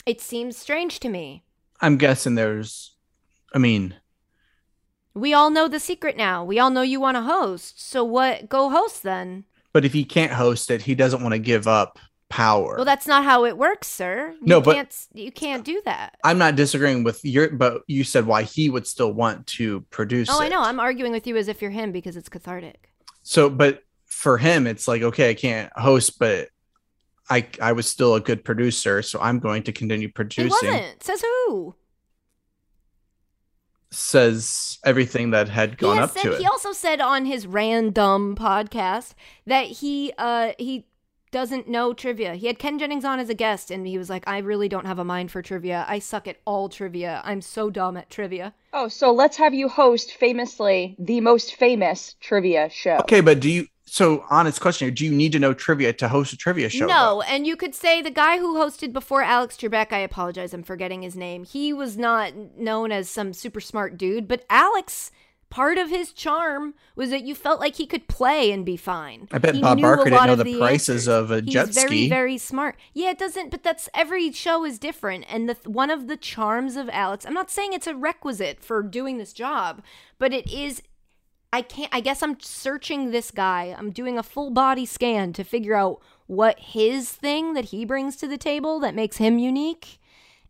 it 0.05 0.21
seems 0.21 0.57
strange 0.57 1.01
to 1.01 1.09
me. 1.09 1.45
I'm 1.81 1.97
guessing 1.97 2.35
there's, 2.35 2.93
I 3.55 3.59
mean, 3.59 3.95
we 5.15 5.33
all 5.35 5.51
know 5.51 5.69
the 5.69 5.81
secret 5.81 6.17
now 6.17 6.45
we 6.45 6.59
all 6.59 6.71
know 6.71 6.83
you 6.83 7.01
want 7.01 7.17
to 7.17 7.23
host 7.23 7.81
so 7.89 8.03
what 8.05 8.49
go 8.49 8.71
host 8.71 9.03
then 9.03 9.45
but 9.73 9.85
if 9.87 9.95
he 9.95 10.05
can't 10.05 10.33
host 10.33 10.71
it, 10.71 10.83
he 10.83 10.95
doesn't 10.95 11.23
want 11.23 11.33
to 11.33 11.39
give 11.39 11.67
up 11.67 11.99
power. 12.29 12.75
Well, 12.77 12.85
that's 12.85 13.07
not 13.07 13.25
how 13.25 13.47
it 13.47 13.57
works, 13.57 13.89
sir. 13.89 14.33
You 14.41 14.47
No, 14.47 14.61
but- 14.61 14.75
can't, 14.75 15.07
you 15.15 15.33
can't 15.33 15.65
do 15.65 15.81
that. 15.87 16.19
I'm 16.25 16.37
not 16.37 16.57
disagreeing 16.57 17.05
with 17.05 17.25
your, 17.25 17.49
but 17.51 17.81
you 17.87 18.05
said 18.05 18.27
why 18.27 18.43
he 18.43 18.69
would 18.69 18.87
still 18.87 19.13
want 19.15 19.47
to 19.59 19.81
produce 19.89 20.29
Oh, 20.31 20.43
I 20.43 20.49
know. 20.49 20.61
I'm 20.61 20.79
arguing 20.79 21.11
with 21.13 21.27
you 21.27 21.39
as 21.39 21.49
if 21.49 21.63
you're 21.63 21.71
him 21.71 21.91
because 21.91 22.19
it's 22.19 22.29
cathartic. 22.29 22.91
So, 23.23 23.49
but 23.49 23.83
for 24.05 24.37
him, 24.37 24.67
it's 24.67 24.87
like, 24.87 25.01
okay, 25.01 25.31
I 25.31 25.35
can't 25.35 25.73
host, 25.75 26.19
but 26.19 26.49
I 27.31 27.47
I 27.61 27.73
was 27.73 27.89
still 27.89 28.15
a 28.15 28.21
good 28.21 28.45
producer, 28.45 29.01
so 29.01 29.21
I'm 29.23 29.39
going 29.39 29.63
to 29.63 29.73
continue 29.73 30.09
He 30.09 30.13
producing. 30.13 30.51
wasn't. 30.51 31.03
Says 31.03 31.23
who? 31.23 31.75
Says 33.95 34.79
everything 34.85 35.31
that 35.31 35.49
had 35.49 35.77
gone 35.77 35.99
up 35.99 36.13
said, 36.13 36.23
to 36.23 36.33
it. 36.33 36.39
He 36.41 36.47
also 36.47 36.73
said 36.73 37.01
on 37.01 37.27
his 37.27 37.47
random 37.47 38.35
podcast 38.35 39.13
that 39.47 39.67
he 39.67 40.13
uh 40.17 40.53
he 40.59 40.87
doesn't 41.33 41.67
know 41.67 41.93
trivia. 41.93 42.35
He 42.35 42.47
had 42.47 42.59
Ken 42.59 42.79
Jennings 42.79 43.05
on 43.05 43.19
as 43.19 43.29
a 43.29 43.35
guest, 43.35 43.71
and 43.71 43.87
he 43.87 43.99
was 43.99 44.09
like, 44.09 44.23
I 44.29 44.39
really 44.39 44.69
don't 44.69 44.87
have 44.87 44.99
a 44.99 45.05
mind 45.05 45.33
for 45.33 45.43
trivia. 45.43 45.85
I 45.89 45.99
suck 45.99 46.29
at 46.29 46.37
all 46.45 46.69
trivia. 46.69 47.23
I'm 47.25 47.41
so 47.41 47.71
dumb 47.71 47.97
at 47.97 48.11
trivia. 48.11 48.55
Oh, 48.73 48.89
so 48.89 49.13
let's 49.13 49.39
have 49.39 49.55
you 49.55 49.69
host 49.69 50.13
famously 50.13 50.95
the 50.99 51.21
most 51.21 51.57
famous 51.57 52.15
trivia 52.21 52.69
show. 52.71 52.99
Okay, 53.01 53.23
but 53.23 53.41
do 53.41 53.51
you? 53.51 53.67
So, 53.93 54.25
honest 54.31 54.59
question 54.59 54.87
here: 54.87 54.95
Do 54.95 55.05
you 55.05 55.13
need 55.13 55.33
to 55.33 55.39
know 55.39 55.53
trivia 55.53 55.93
to 55.93 56.09
host 56.09 56.33
a 56.33 56.37
trivia 56.39 56.71
show? 56.71 56.87
No, 56.87 57.17
though? 57.17 57.23
and 57.25 57.47
you 57.47 57.57
could 57.57 57.75
say 57.75 58.01
the 58.01 58.11
guy 58.11 58.39
who 58.39 58.57
hosted 58.57 58.95
before 58.95 59.21
Alex 59.21 59.59
Trebek, 59.59 59.93
I 59.93 59.99
apologize, 59.99 60.55
I'm 60.55 60.63
forgetting 60.63 61.03
his 61.03 61.15
name. 61.15 61.45
He 61.45 61.75
was 61.75 61.99
not 61.99 62.35
known 62.57 62.91
as 62.91 63.11
some 63.11 63.35
super 63.35 63.61
smart 63.61 63.99
dude, 63.99 64.29
but 64.29 64.47
Alex, 64.49 65.11
part 65.51 65.77
of 65.77 65.91
his 65.91 66.15
charm 66.15 66.73
was 66.97 67.11
that 67.11 67.25
you 67.25 67.35
felt 67.35 67.61
like 67.61 67.77
he 67.77 67.85
could 67.85 68.09
play 68.09 68.51
and 68.51 68.65
be 68.65 68.79
fine. 68.79 69.29
I 69.31 69.37
bet 69.37 69.57
He 69.57 69.61
Bob 69.61 69.79
Barker 69.79 70.05
didn't 70.05 70.27
know 70.27 70.33
of 70.33 70.45
the 70.45 70.57
prices 70.57 71.07
answers. 71.07 71.09
of 71.09 71.31
a 71.31 71.43
He's 71.43 71.53
jet 71.53 71.69
very, 71.69 71.87
ski. 71.87 72.09
Very 72.09 72.09
very 72.09 72.39
smart. 72.39 72.77
Yeah, 72.95 73.11
it 73.11 73.19
doesn't, 73.19 73.51
but 73.51 73.63
that's 73.63 73.91
every 73.93 74.33
show 74.33 74.65
is 74.65 74.79
different. 74.79 75.27
And 75.29 75.51
the 75.51 75.59
one 75.69 75.91
of 75.91 76.09
the 76.09 76.17
charms 76.17 76.77
of 76.77 76.89
Alex, 76.89 77.27
I'm 77.27 77.35
not 77.35 77.51
saying 77.51 77.75
it's 77.75 77.87
a 77.87 77.95
requisite 77.95 78.65
for 78.65 78.83
doing 78.83 79.19
this 79.19 79.35
job, 79.35 79.83
but 80.19 80.33
it 80.33 80.51
is 80.51 80.81
I 81.53 81.63
can't 81.63 81.95
I 81.95 82.01
guess 82.01 82.23
I'm 82.23 82.41
searching 82.41 83.11
this 83.11 83.31
guy. 83.31 83.75
I'm 83.77 83.91
doing 83.91 84.19
a 84.19 84.23
full 84.23 84.51
body 84.51 84.87
scan 84.87 85.33
to 85.35 85.45
figure 85.45 85.75
out 85.75 86.01
what 86.27 86.59
his 86.59 87.11
thing 87.11 87.53
that 87.55 87.67
he 87.67 87.85
brings 87.85 88.17
to 88.17 88.27
the 88.27 88.39
table 88.39 88.81
that 88.81 88.95
makes 88.95 89.19
him 89.19 89.39
unique. 89.39 89.99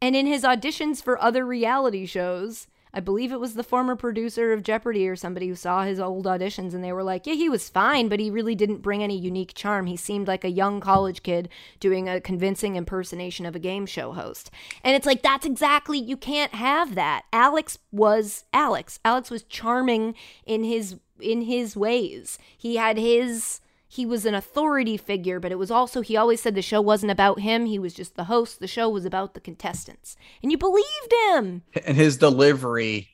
And 0.01 0.15
in 0.15 0.27
his 0.27 0.43
auditions 0.43 1.03
for 1.03 1.21
other 1.21 1.45
reality 1.45 2.07
shows, 2.07 2.67
I 2.95 3.01
believe 3.01 3.33
it 3.33 3.41
was 3.41 3.55
the 3.55 3.63
former 3.63 3.97
producer 3.97 4.53
of 4.53 4.63
Jeopardy 4.63 5.09
or 5.09 5.17
somebody 5.17 5.49
who 5.49 5.55
saw 5.55 5.85
his 5.85 5.99
old 5.99 6.27
auditions 6.27 6.75
and 6.75 6.85
they 6.85 6.93
were 6.93 7.03
like, 7.03 7.27
"Yeah, 7.27 7.35
he 7.35 7.49
was 7.49 7.71
fine, 7.71 8.09
but 8.09 8.21
he 8.21 8.31
really 8.31 8.55
didn't 8.55 8.83
bring 8.83 9.03
any 9.03 9.17
unique 9.17 9.55
charm. 9.55 9.87
He 9.87 9.97
seemed 9.97 10.29
like 10.29 10.45
a 10.45 10.51
young 10.51 10.81
college 10.81 11.23
kid 11.23 11.49
doing 11.81 12.09
a 12.09 12.21
convincing 12.21 12.77
impersonation 12.77 13.47
of 13.47 13.57
a 13.57 13.61
game 13.61 13.87
show 13.87 14.13
host." 14.13 14.51
And 14.85 14.95
it's 14.95 15.07
like 15.07 15.23
that's 15.23 15.47
exactly 15.47 15.99
you 15.99 16.17
can't 16.17 16.55
have 16.55 16.95
that. 16.95 17.25
Alex 17.33 17.79
was 17.91 18.45
Alex. 18.53 19.01
Alex 19.05 19.31
was 19.31 19.43
charming 19.45 20.15
in 20.45 20.65
his 20.65 20.97
in 21.19 21.43
his 21.43 21.77
ways. 21.77 22.39
He 22.57 22.77
had 22.77 22.99
his 22.99 23.61
he 23.93 24.07
was 24.07 24.25
an 24.25 24.35
authority 24.35 24.97
figure, 24.97 25.39
but 25.39 25.53
it 25.53 25.59
was 25.59 25.71
also 25.71 26.01
he 26.01 26.17
always 26.17 26.41
said 26.41 26.55
the 26.55 26.63
show 26.63 26.81
wasn't 26.81 27.13
about 27.13 27.41
him. 27.41 27.67
He 27.67 27.79
was 27.79 27.93
just 27.93 28.17
the 28.17 28.25
host. 28.25 28.59
The 28.59 28.67
show 28.67 28.89
was 28.89 29.05
about 29.05 29.35
the 29.35 29.41
contestants. 29.41 30.17
And 30.43 30.51
you 30.51 30.57
believed 30.57 31.13
him. 31.29 31.63
and 31.85 31.95
his 31.95 32.17
delivery 32.17 33.11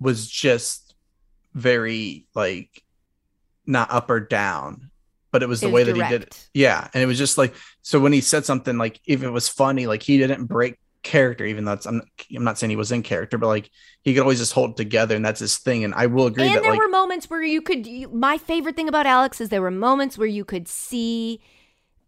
was 0.00 0.26
just 0.26 0.94
very 1.52 2.26
like 2.34 2.82
not 3.66 3.90
up 3.90 4.08
or 4.08 4.20
down 4.20 4.90
but 5.32 5.42
it 5.42 5.48
was 5.48 5.60
the 5.60 5.68
It 5.68 5.72
way 5.72 5.84
was 5.84 5.94
that 5.94 6.02
he 6.02 6.10
did 6.10 6.22
it 6.22 6.48
yeah 6.54 6.88
and 6.94 7.02
it 7.02 7.06
was 7.06 7.18
just 7.18 7.36
like 7.36 7.54
so 7.82 8.00
when 8.00 8.12
he 8.12 8.20
said 8.22 8.46
something 8.46 8.78
like 8.78 9.00
if 9.04 9.22
it 9.22 9.30
was 9.30 9.48
funny 9.48 9.86
like 9.86 10.02
he 10.02 10.16
didn't 10.16 10.46
break 10.46 10.78
character 11.02 11.46
even 11.46 11.64
though 11.64 11.72
it's 11.72 11.86
i'm, 11.86 12.02
I'm 12.34 12.44
not 12.44 12.58
saying 12.58 12.70
he 12.70 12.76
was 12.76 12.92
in 12.92 13.02
character 13.02 13.38
but 13.38 13.46
like 13.46 13.70
he 14.02 14.12
could 14.12 14.20
always 14.20 14.38
just 14.38 14.52
hold 14.52 14.72
it 14.72 14.76
together 14.76 15.16
and 15.16 15.24
that's 15.24 15.40
his 15.40 15.56
thing. 15.56 15.82
And 15.84 15.94
i 15.94 16.06
will 16.06 16.26
agree 16.26 16.44
and 16.44 16.56
that 16.56 16.62
there 16.62 16.72
like 16.72 16.80
were 16.80 16.88
moments 16.88 17.30
where 17.30 17.42
you 17.42 17.62
could 17.62 18.12
my 18.12 18.36
favorite 18.36 18.76
thing 18.76 18.88
about 18.88 19.06
alex 19.06 19.40
is 19.40 19.48
there 19.48 19.62
were 19.62 19.70
moments 19.70 20.18
where 20.18 20.28
you 20.28 20.44
could 20.44 20.68
see 20.68 21.40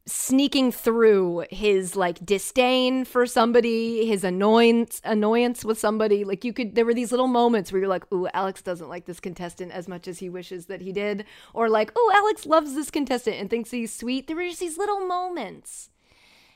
sneaking 0.05 0.73
through 0.73 1.45
his 1.51 1.95
like 1.95 2.25
disdain 2.27 3.05
for 3.05 3.25
somebody 3.25 4.05
his 4.05 4.25
annoyance 4.25 5.01
annoyance 5.05 5.65
with 5.65 5.79
somebody. 5.79 6.25
Like 6.25 6.45
you 6.45 6.53
could 6.53 6.75
there 6.75 6.85
were 6.85 6.95
these 6.95 7.13
little 7.13 7.29
moments 7.29 7.71
where 7.71 7.81
you're 7.81 7.89
like 7.89 8.11
ooh 8.13 8.27
alex 8.35 8.63
doesn't 8.63 8.89
like 8.89 9.07
this 9.07 9.21
contestant 9.21 9.71
as 9.71 9.87
much 9.87 10.09
as 10.09 10.19
he 10.19 10.29
wishes 10.29 10.67
that 10.67 10.81
he 10.81 10.93
did. 10.93 11.25
Or 11.55 11.69
like 11.69 11.93
oh 11.95 12.13
alex 12.15 12.47
loves 12.47 12.75
this 12.75 12.91
contestant 12.91 13.37
and 13.37 13.49
thinks 13.49 13.71
he's 13.71 13.95
sweet. 13.95 14.27
There 14.27 14.37
were 14.37 14.49
just 14.49 14.61
these 14.61 14.79
little 14.79 15.07
moments 15.07 15.91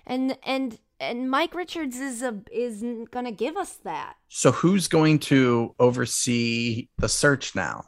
and 0.06 0.36
and 0.44 0.78
and 1.00 1.30
mike 1.30 1.54
richards 1.54 1.98
is 1.98 2.22
a 2.22 2.40
is 2.52 2.84
gonna 3.10 3.32
give 3.32 3.56
us 3.56 3.74
that. 3.84 4.14
So 4.28 4.52
who's 4.52 4.88
going 4.88 5.18
to 5.20 5.74
oversee 5.78 6.88
the 6.98 7.08
search 7.08 7.54
now? 7.54 7.84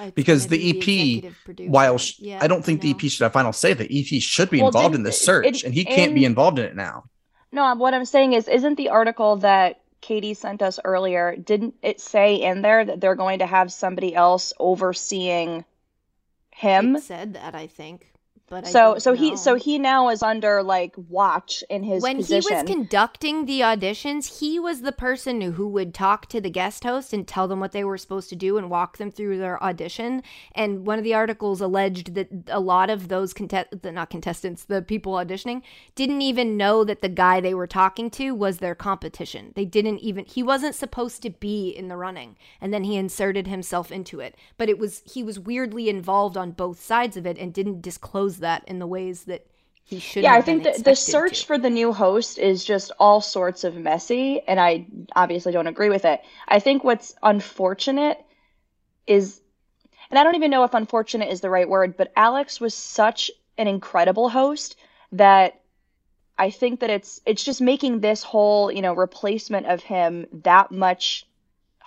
It's 0.00 0.12
because 0.14 0.46
the 0.46 0.70
EP, 0.70 0.76
executive 0.76 1.36
producer. 1.44 1.70
while 1.70 1.98
sh- 1.98 2.20
Yeah, 2.20 2.38
i 2.40 2.46
don't 2.46 2.64
think 2.64 2.80
the 2.82 2.90
ep 2.90 3.00
should 3.00 3.22
have 3.24 3.32
final 3.32 3.52
say. 3.52 3.72
The 3.74 3.84
ep 3.98 4.22
should 4.22 4.48
be 4.50 4.58
Well, 4.58 4.68
involved 4.68 4.94
in 4.94 5.00
didn't- 5.02 5.06
this 5.06 5.20
search 5.20 5.46
it- 5.46 5.64
and 5.64 5.74
he 5.74 5.84
can't 5.84 6.14
be 6.14 6.24
involved 6.24 6.58
in 6.58 6.64
it 6.66 6.76
now. 6.76 7.04
No, 7.50 7.74
what 7.74 7.94
I'm 7.94 8.04
saying 8.04 8.34
is, 8.34 8.46
isn't 8.46 8.76
the 8.76 8.90
article 8.90 9.36
that 9.36 9.80
Katie 10.00 10.34
sent 10.34 10.62
us 10.62 10.78
earlier, 10.84 11.34
didn't 11.34 11.74
it 11.82 12.00
say 12.00 12.36
in 12.36 12.62
there 12.62 12.84
that 12.84 13.00
they're 13.00 13.16
going 13.16 13.38
to 13.40 13.46
have 13.46 13.72
somebody 13.72 14.14
else 14.14 14.52
overseeing 14.60 15.64
him? 16.52 16.94
It 16.96 17.02
said 17.02 17.34
that 17.34 17.54
I 17.56 17.66
think, 17.66 18.12
but 18.48 18.64
I 18.64 18.72
So 18.72 18.80
don't 18.80 19.02
so 19.02 19.12
he 19.14 19.36
so 19.36 19.54
he 19.56 19.78
now 19.78 20.08
is 20.08 20.22
under 20.22 20.62
like 20.62 20.94
watch 21.08 21.64
in 21.70 21.82
his 21.82 22.02
when 22.02 22.16
position. 22.16 22.42
he 22.42 22.54
was 22.54 22.62
conducting 22.64 23.44
the 23.46 23.60
auditions, 23.60 24.38
he 24.40 24.58
was 24.58 24.82
the 24.82 24.92
person 24.92 25.40
who, 25.40 25.52
who 25.52 25.68
would 25.68 25.92
talk 25.94 26.26
to 26.26 26.40
the 26.40 26.50
guest 26.50 26.84
host 26.84 27.12
and 27.12 27.26
tell 27.26 27.48
them 27.48 27.60
what 27.60 27.72
they 27.72 27.84
were 27.84 27.98
supposed 27.98 28.28
to 28.30 28.36
do 28.36 28.56
and 28.58 28.70
walk 28.70 28.96
them 28.98 29.10
through 29.10 29.38
their 29.38 29.62
audition. 29.62 30.22
And 30.52 30.86
one 30.86 30.98
of 30.98 31.04
the 31.04 31.14
articles 31.14 31.60
alleged 31.60 32.14
that 32.14 32.28
a 32.48 32.60
lot 32.60 32.90
of 32.90 33.08
those 33.08 33.32
contest 33.32 33.82
the 33.82 33.92
not 33.92 34.10
contestants, 34.10 34.64
the 34.64 34.82
people 34.82 35.12
auditioning, 35.14 35.62
didn't 35.94 36.22
even 36.22 36.56
know 36.56 36.84
that 36.84 37.02
the 37.02 37.08
guy 37.08 37.40
they 37.40 37.54
were 37.54 37.66
talking 37.66 38.10
to 38.10 38.32
was 38.34 38.58
their 38.58 38.74
competition. 38.74 39.52
They 39.56 39.64
didn't 39.64 39.98
even 40.00 40.24
he 40.24 40.42
wasn't 40.42 40.74
supposed 40.74 41.22
to 41.22 41.30
be 41.30 41.70
in 41.70 41.88
the 41.88 41.96
running, 41.96 42.36
and 42.60 42.72
then 42.72 42.84
he 42.84 42.96
inserted 42.96 43.46
himself 43.46 43.92
into 43.92 44.20
it. 44.20 44.36
But 44.56 44.68
it 44.68 44.78
was 44.78 45.02
he 45.04 45.22
was 45.22 45.38
weirdly 45.38 45.88
involved 45.88 46.36
on 46.36 46.52
both 46.52 46.80
sides 46.80 47.16
of 47.16 47.26
it 47.26 47.38
and 47.38 47.52
didn't 47.52 47.82
disclose 47.82 48.37
that 48.38 48.64
in 48.66 48.78
the 48.78 48.86
ways 48.86 49.24
that 49.24 49.46
he 49.84 49.98
should. 49.98 50.22
yeah, 50.22 50.34
I 50.34 50.42
think 50.42 50.64
that 50.64 50.84
the 50.84 50.94
search 50.94 51.40
to. 51.40 51.46
for 51.46 51.58
the 51.58 51.70
new 51.70 51.92
host 51.92 52.38
is 52.38 52.64
just 52.64 52.92
all 52.98 53.20
sorts 53.20 53.64
of 53.64 53.74
messy, 53.74 54.42
and 54.46 54.60
I 54.60 54.86
obviously 55.16 55.52
don't 55.52 55.66
agree 55.66 55.88
with 55.88 56.04
it. 56.04 56.20
I 56.46 56.58
think 56.58 56.84
what's 56.84 57.14
unfortunate 57.22 58.18
is, 59.06 59.40
and 60.10 60.18
I 60.18 60.24
don't 60.24 60.34
even 60.34 60.50
know 60.50 60.64
if 60.64 60.74
unfortunate 60.74 61.30
is 61.30 61.40
the 61.40 61.50
right 61.50 61.68
word, 61.68 61.96
but 61.96 62.12
Alex 62.16 62.60
was 62.60 62.74
such 62.74 63.30
an 63.56 63.66
incredible 63.66 64.28
host 64.28 64.76
that 65.12 65.60
I 66.38 66.50
think 66.50 66.80
that 66.80 66.90
it's 66.90 67.20
it's 67.26 67.42
just 67.42 67.60
making 67.60 68.00
this 68.00 68.22
whole 68.22 68.70
you 68.70 68.82
know 68.82 68.94
replacement 68.94 69.66
of 69.66 69.82
him 69.82 70.26
that 70.44 70.70
much 70.70 71.26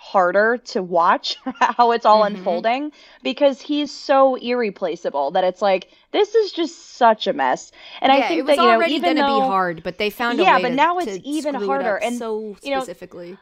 harder 0.02 0.58
to 0.72 0.82
watch 0.82 1.36
how 1.78 1.92
it's 1.92 2.04
all 2.04 2.22
Mhm. 2.22 2.26
unfolding 2.26 2.90
because 3.22 3.60
he's 3.60 3.90
so 3.90 4.34
irreplaceable 4.34 5.30
that 5.32 5.44
it's 5.44 5.62
like 5.62 5.88
this 6.10 6.34
is 6.34 6.52
just 6.52 6.96
such 6.96 7.26
a 7.28 7.32
mess 7.32 7.70
and 8.00 8.10
i 8.12 8.20
think 8.20 8.40
it 8.40 8.42
was 8.42 8.56
that 8.56 8.62
you 8.62 8.66
know 8.68 8.74
already 8.74 8.94
even 8.94 9.14
going 9.14 9.26
to 9.26 9.32
be 9.34 9.40
hard, 9.40 9.82
but 9.82 9.98
they 9.98 10.10
found 10.10 10.40
a 10.40 10.44
Yeah, 10.44 10.54
way 10.54 10.62
but 10.62 10.68
to- 10.70 10.74
now 10.76 10.98
it's 10.98 11.18
even 11.24 11.54
screw 11.54 11.62
it 11.62 11.66
harder, 11.66 11.96
and, 11.96 12.18
so 12.18 12.56
you 12.62 12.74
know, 12.74 12.80
specifically. 12.80 13.38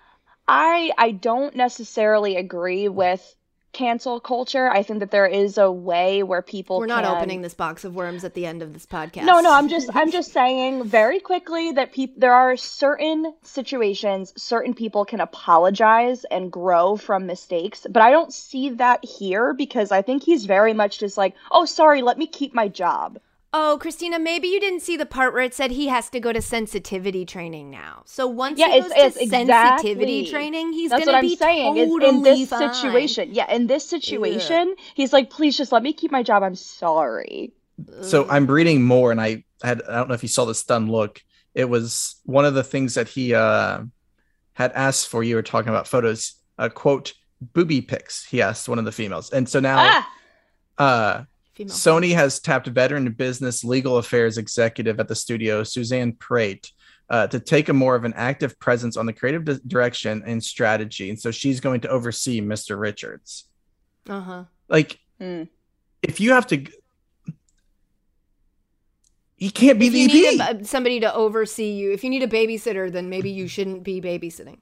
i 0.49 0.93
i 0.99 1.11
don't 1.12 1.57
necessarily 1.57 2.37
agree 2.37 2.89
with 2.89 3.35
cancel 3.72 4.18
culture 4.20 4.68
i 4.70 4.82
think 4.82 4.98
that 4.98 5.10
there 5.10 5.26
is 5.26 5.56
a 5.56 5.70
way 5.70 6.22
where 6.22 6.42
people 6.42 6.78
We're 6.78 6.86
not 6.86 7.05
can- 7.05 7.16
opening 7.16 7.42
this 7.42 7.55
box 7.55 7.84
of 7.84 7.94
worms 7.94 8.24
at 8.24 8.34
the 8.34 8.47
end 8.47 8.62
of 8.62 8.72
this 8.72 8.86
podcast. 8.86 9.24
No, 9.24 9.40
no, 9.40 9.52
I'm 9.52 9.68
just 9.68 9.88
I'm 9.94 10.10
just 10.10 10.32
saying 10.40 10.84
very 10.84 11.20
quickly 11.20 11.72
that 11.72 11.92
peop- 11.92 12.18
there 12.18 12.32
are 12.34 12.56
certain 12.56 13.32
situations 13.42 14.32
certain 14.36 14.74
people 14.74 15.05
can 15.05 15.20
apologize 15.20 16.24
and 16.30 16.51
grow 16.51 16.97
from 16.97 17.26
mistakes, 17.26 17.86
but 17.88 18.02
I 18.02 18.10
don't 18.10 18.32
see 18.32 18.70
that 18.70 19.05
here 19.05 19.55
because 19.55 19.92
I 19.92 20.02
think 20.02 20.22
he's 20.24 20.44
very 20.47 20.72
much 20.72 20.98
just 20.98 21.16
like, 21.16 21.34
"Oh, 21.51 21.64
sorry, 21.64 22.02
let 22.02 22.18
me 22.18 22.26
keep 22.26 22.55
my 22.55 22.68
job." 22.68 23.18
Oh, 23.52 23.78
Christina, 23.81 24.20
maybe 24.20 24.47
you 24.47 24.60
didn't 24.60 24.81
see 24.81 24.97
the 24.97 25.06
part 25.06 25.32
where 25.35 25.43
it 25.43 25.55
said 25.55 25.72
he 25.72 25.89
has 25.89 26.09
to 26.10 26.20
go 26.20 26.32
to 26.32 26.40
sensitivity 26.40 27.24
training 27.27 27.68
now. 27.68 28.02
So 28.06 28.28
once 28.28 28.60
Yeah, 28.60 28.68
he 28.68 28.81
goes 28.81 28.93
it's 28.94 29.14
to 29.18 29.27
sensitivity 29.27 30.20
exactly- 30.20 30.31
training, 30.31 30.72
he's 30.72 30.90
going 30.93 31.05
to 31.06 31.20
be 31.20 31.35
saying. 31.35 31.74
Totally 31.74 32.09
in 32.09 32.22
this 32.22 32.48
fine. 32.48 32.72
situation, 32.72 33.31
yeah, 33.32 33.52
in 33.52 33.66
this 33.66 33.85
situation, 33.89 34.77
he's 34.94 35.12
like, 35.12 35.31
"Please 35.31 35.56
just 35.56 35.72
let 35.72 35.82
me 35.82 35.93
keep 35.93 36.12
my 36.12 36.22
job. 36.22 36.43
I'm 36.44 36.55
sorry." 36.55 37.52
so 38.02 38.28
I'm 38.28 38.47
reading 38.47 38.82
more, 38.85 39.10
and 39.10 39.20
I 39.20 39.43
had 39.64 39.82
I 39.89 39.97
don't 39.97 40.09
know 40.09 40.14
if 40.14 40.22
you 40.22 40.28
saw 40.28 40.44
the 40.44 40.55
stunned 40.55 40.90
look. 40.90 41.20
It 41.55 41.64
was 41.68 42.16
one 42.24 42.44
of 42.44 42.55
the 42.55 42.62
things 42.62 42.94
that 42.94 43.09
he 43.09 43.35
uh, 43.35 43.81
had 44.52 44.70
asked 44.72 45.09
for. 45.09 45.24
You 45.24 45.35
were 45.35 45.43
talking 45.43 45.70
about 45.70 45.89
photos. 45.89 46.35
Uh, 46.56 46.68
quote 46.68 47.14
booby 47.40 47.81
pics. 47.81 48.24
He 48.27 48.43
asked 48.43 48.68
one 48.68 48.78
of 48.78 48.85
the 48.85 48.93
females, 48.93 49.31
and 49.32 49.48
so 49.48 49.59
now 49.59 49.78
Ah, 49.81 50.12
uh, 50.78 51.24
Female 51.61 51.74
Sony 51.74 52.15
has 52.15 52.41
tapped 52.41 52.66
veteran 52.69 53.11
business 53.12 53.62
legal 53.65 53.99
affairs 53.99 54.39
executive 54.39 54.99
at 54.99 55.09
the 55.09 55.15
studio, 55.15 55.62
Suzanne 55.62 56.12
Prete, 56.15 56.70
uh, 57.11 57.27
to 57.27 57.39
take 57.39 57.69
a 57.69 57.74
more 57.74 57.95
of 57.95 58.05
an 58.05 58.15
active 58.15 58.59
presence 58.59 58.97
on 58.97 59.05
the 59.05 59.12
creative 59.12 59.45
di- 59.45 59.59
direction 59.66 60.23
and 60.24 60.43
strategy. 60.43 61.11
And 61.11 61.20
so 61.20 61.31
she's 61.31 61.61
going 61.61 61.82
to 61.82 61.89
oversee 61.91 62.41
Mr. 62.41 62.81
Richards. 62.81 63.45
Uh-huh. 64.09 64.45
Like, 64.70 64.99
Hmm. 65.20 65.43
if 66.03 66.19
you 66.19 66.32
have 66.32 66.47
to, 66.47 66.57
g- 66.57 66.73
he 69.37 69.51
can't 69.51 69.78
be 69.78 69.89
If 69.89 69.93
the 69.93 69.99
you 70.01 70.07
EP. 70.07 70.12
need 70.55 70.62
a, 70.62 70.65
somebody 70.65 71.01
to 71.01 71.12
oversee 71.15 71.73
you, 71.73 71.93
if 71.93 72.03
you 72.03 72.09
need 72.09 72.23
a 72.23 72.27
babysitter, 72.27 72.91
then 72.91 73.11
maybe 73.11 73.31
you 73.31 73.49
shouldn't 73.49 73.82
be 73.82 74.01
babysitting. 74.01 74.59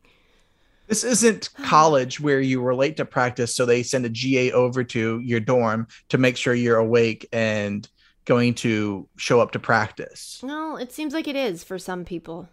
This 0.88 1.04
isn't 1.04 1.50
college 1.62 2.18
where 2.18 2.40
you 2.40 2.60
were 2.60 2.74
late 2.74 2.96
to 2.96 3.04
practice, 3.04 3.54
so 3.54 3.64
they 3.64 3.82
send 3.82 4.04
a 4.04 4.08
GA 4.08 4.52
over 4.52 4.82
to 4.84 5.20
your 5.20 5.40
dorm 5.40 5.86
to 6.08 6.18
make 6.18 6.36
sure 6.36 6.54
you're 6.54 6.78
awake 6.78 7.28
and 7.32 7.88
going 8.24 8.54
to 8.54 9.08
show 9.16 9.40
up 9.40 9.52
to 9.52 9.58
practice. 9.58 10.40
No, 10.42 10.76
it 10.76 10.92
seems 10.92 11.14
like 11.14 11.28
it 11.28 11.36
is 11.36 11.64
for 11.64 11.78
some 11.78 12.04
people. 12.04 12.48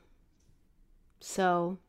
So 1.19 1.79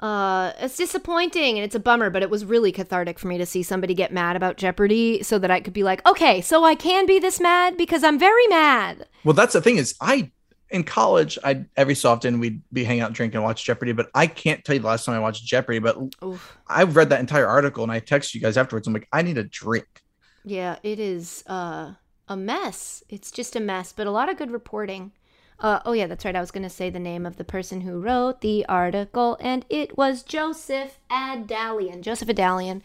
uh 0.00 0.52
it's 0.58 0.76
disappointing 0.76 1.56
and 1.56 1.64
it's 1.64 1.74
a 1.74 1.80
bummer, 1.80 2.10
but 2.10 2.22
it 2.22 2.30
was 2.30 2.44
really 2.44 2.72
cathartic 2.72 3.18
for 3.18 3.28
me 3.28 3.38
to 3.38 3.46
see 3.46 3.62
somebody 3.62 3.94
get 3.94 4.12
mad 4.12 4.36
about 4.36 4.56
Jeopardy 4.56 5.22
so 5.22 5.38
that 5.38 5.50
I 5.50 5.60
could 5.60 5.72
be 5.72 5.84
like, 5.84 6.06
"Okay, 6.06 6.40
so 6.40 6.64
I 6.64 6.74
can 6.74 7.06
be 7.06 7.18
this 7.18 7.40
mad 7.40 7.76
because 7.76 8.04
I'm 8.04 8.18
very 8.18 8.46
mad." 8.48 9.06
Well, 9.24 9.34
that's 9.34 9.52
the 9.52 9.62
thing 9.62 9.76
is 9.76 9.94
I 10.00 10.30
in 10.70 10.84
college, 10.84 11.38
I 11.44 11.64
every 11.76 11.94
so 11.94 12.10
often 12.10 12.40
we'd 12.40 12.60
be 12.72 12.84
hang 12.84 13.00
out, 13.00 13.12
drink, 13.12 13.34
and 13.34 13.42
watch 13.42 13.64
Jeopardy. 13.64 13.92
But 13.92 14.10
I 14.14 14.26
can't 14.26 14.64
tell 14.64 14.74
you 14.74 14.80
the 14.80 14.86
last 14.86 15.04
time 15.04 15.14
I 15.14 15.20
watched 15.20 15.44
Jeopardy. 15.44 15.78
But 15.78 15.96
Oof. 16.22 16.56
I've 16.66 16.96
read 16.96 17.10
that 17.10 17.20
entire 17.20 17.46
article 17.46 17.82
and 17.82 17.92
I 17.92 18.00
text 18.00 18.34
you 18.34 18.40
guys 18.40 18.56
afterwards. 18.56 18.86
I'm 18.86 18.94
like, 18.94 19.08
I 19.12 19.22
need 19.22 19.38
a 19.38 19.44
drink. 19.44 20.02
Yeah, 20.44 20.76
it 20.82 20.98
is 20.98 21.44
uh 21.46 21.94
a 22.28 22.36
mess. 22.36 23.02
It's 23.08 23.30
just 23.30 23.54
a 23.54 23.60
mess, 23.60 23.92
but 23.92 24.06
a 24.06 24.10
lot 24.10 24.28
of 24.28 24.36
good 24.36 24.50
reporting. 24.50 25.12
Uh, 25.60 25.80
oh 25.84 25.92
yeah, 25.92 26.06
that's 26.06 26.24
right. 26.24 26.34
I 26.34 26.40
was 26.40 26.50
going 26.50 26.64
to 26.64 26.70
say 26.70 26.90
the 26.90 26.98
name 26.98 27.24
of 27.24 27.36
the 27.36 27.44
person 27.44 27.82
who 27.82 28.00
wrote 28.00 28.40
the 28.40 28.66
article, 28.66 29.36
and 29.40 29.64
it 29.68 29.96
was 29.96 30.22
Joseph 30.22 30.98
Adalian. 31.10 32.00
Joseph 32.00 32.28
Adalian. 32.28 32.82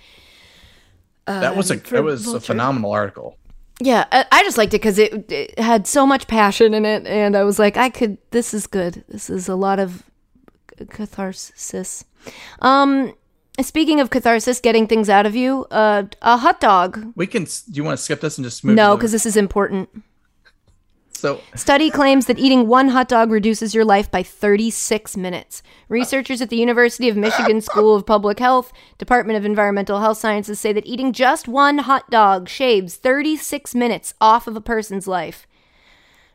That 1.26 1.56
was 1.56 1.72
a 1.72 1.76
Um, 1.76 1.80
for 1.80 1.95
that 1.95 2.03
was 2.03 2.27
a 2.27 2.39
phenomenal 2.39 2.91
article. 2.91 3.38
Yeah, 3.81 4.06
I, 4.11 4.26
I 4.31 4.43
just 4.43 4.57
liked 4.57 4.73
it 4.73 4.81
because 4.81 4.97
it, 4.99 5.31
it 5.31 5.57
had 5.57 5.88
so 5.88 6.06
much 6.06 6.27
passion 6.27 6.73
in 6.73 6.85
it, 6.85 7.07
and 7.07 7.35
I 7.35 7.43
was 7.43 7.60
like, 7.60 7.77
I 7.77 7.89
could. 7.89 8.18
This 8.31 8.53
is 8.53 8.68
good. 8.68 9.03
This 9.07 9.30
is 9.30 9.47
a 9.47 9.56
lot 9.56 9.80
of 9.80 10.03
catharsis. 10.89 12.06
Um, 12.61 13.14
speaking 13.61 13.99
of 13.99 14.10
catharsis, 14.10 14.60
getting 14.60 14.85
things 14.88 15.10
out 15.10 15.26
of 15.26 15.35
you, 15.35 15.65
uh, 15.72 16.03
a 16.22 16.38
hot 16.38 16.60
dog. 16.60 17.14
We 17.15 17.26
can. 17.26 17.45
Do 17.45 17.51
you 17.72 17.84
want 17.84 17.97
to 17.97 18.03
skip 18.03 18.22
this 18.22 18.38
and 18.38 18.45
just 18.45 18.64
move? 18.65 18.76
No, 18.76 18.97
because 18.97 19.14
this 19.14 19.26
is 19.26 19.38
important. 19.38 19.89
So 21.19 21.41
Study 21.55 21.89
claims 21.89 22.25
that 22.25 22.39
eating 22.39 22.67
one 22.67 22.89
hot 22.89 23.07
dog 23.07 23.31
reduces 23.31 23.75
your 23.75 23.85
life 23.85 24.09
by 24.09 24.23
36 24.23 25.17
minutes. 25.17 25.61
Researchers 25.87 26.41
at 26.41 26.49
the 26.49 26.57
University 26.57 27.09
of 27.09 27.17
Michigan 27.17 27.61
School 27.61 27.95
of 27.95 28.05
Public 28.05 28.39
Health, 28.39 28.71
Department 28.97 29.37
of 29.37 29.45
Environmental 29.45 29.99
Health 29.99 30.17
Sciences 30.17 30.59
say 30.59 30.71
that 30.73 30.85
eating 30.85 31.13
just 31.13 31.47
one 31.47 31.79
hot 31.79 32.09
dog 32.09 32.47
shaves 32.47 32.95
36 32.95 33.75
minutes 33.75 34.13
off 34.21 34.47
of 34.47 34.55
a 34.55 34.61
person's 34.61 35.07
life. 35.07 35.45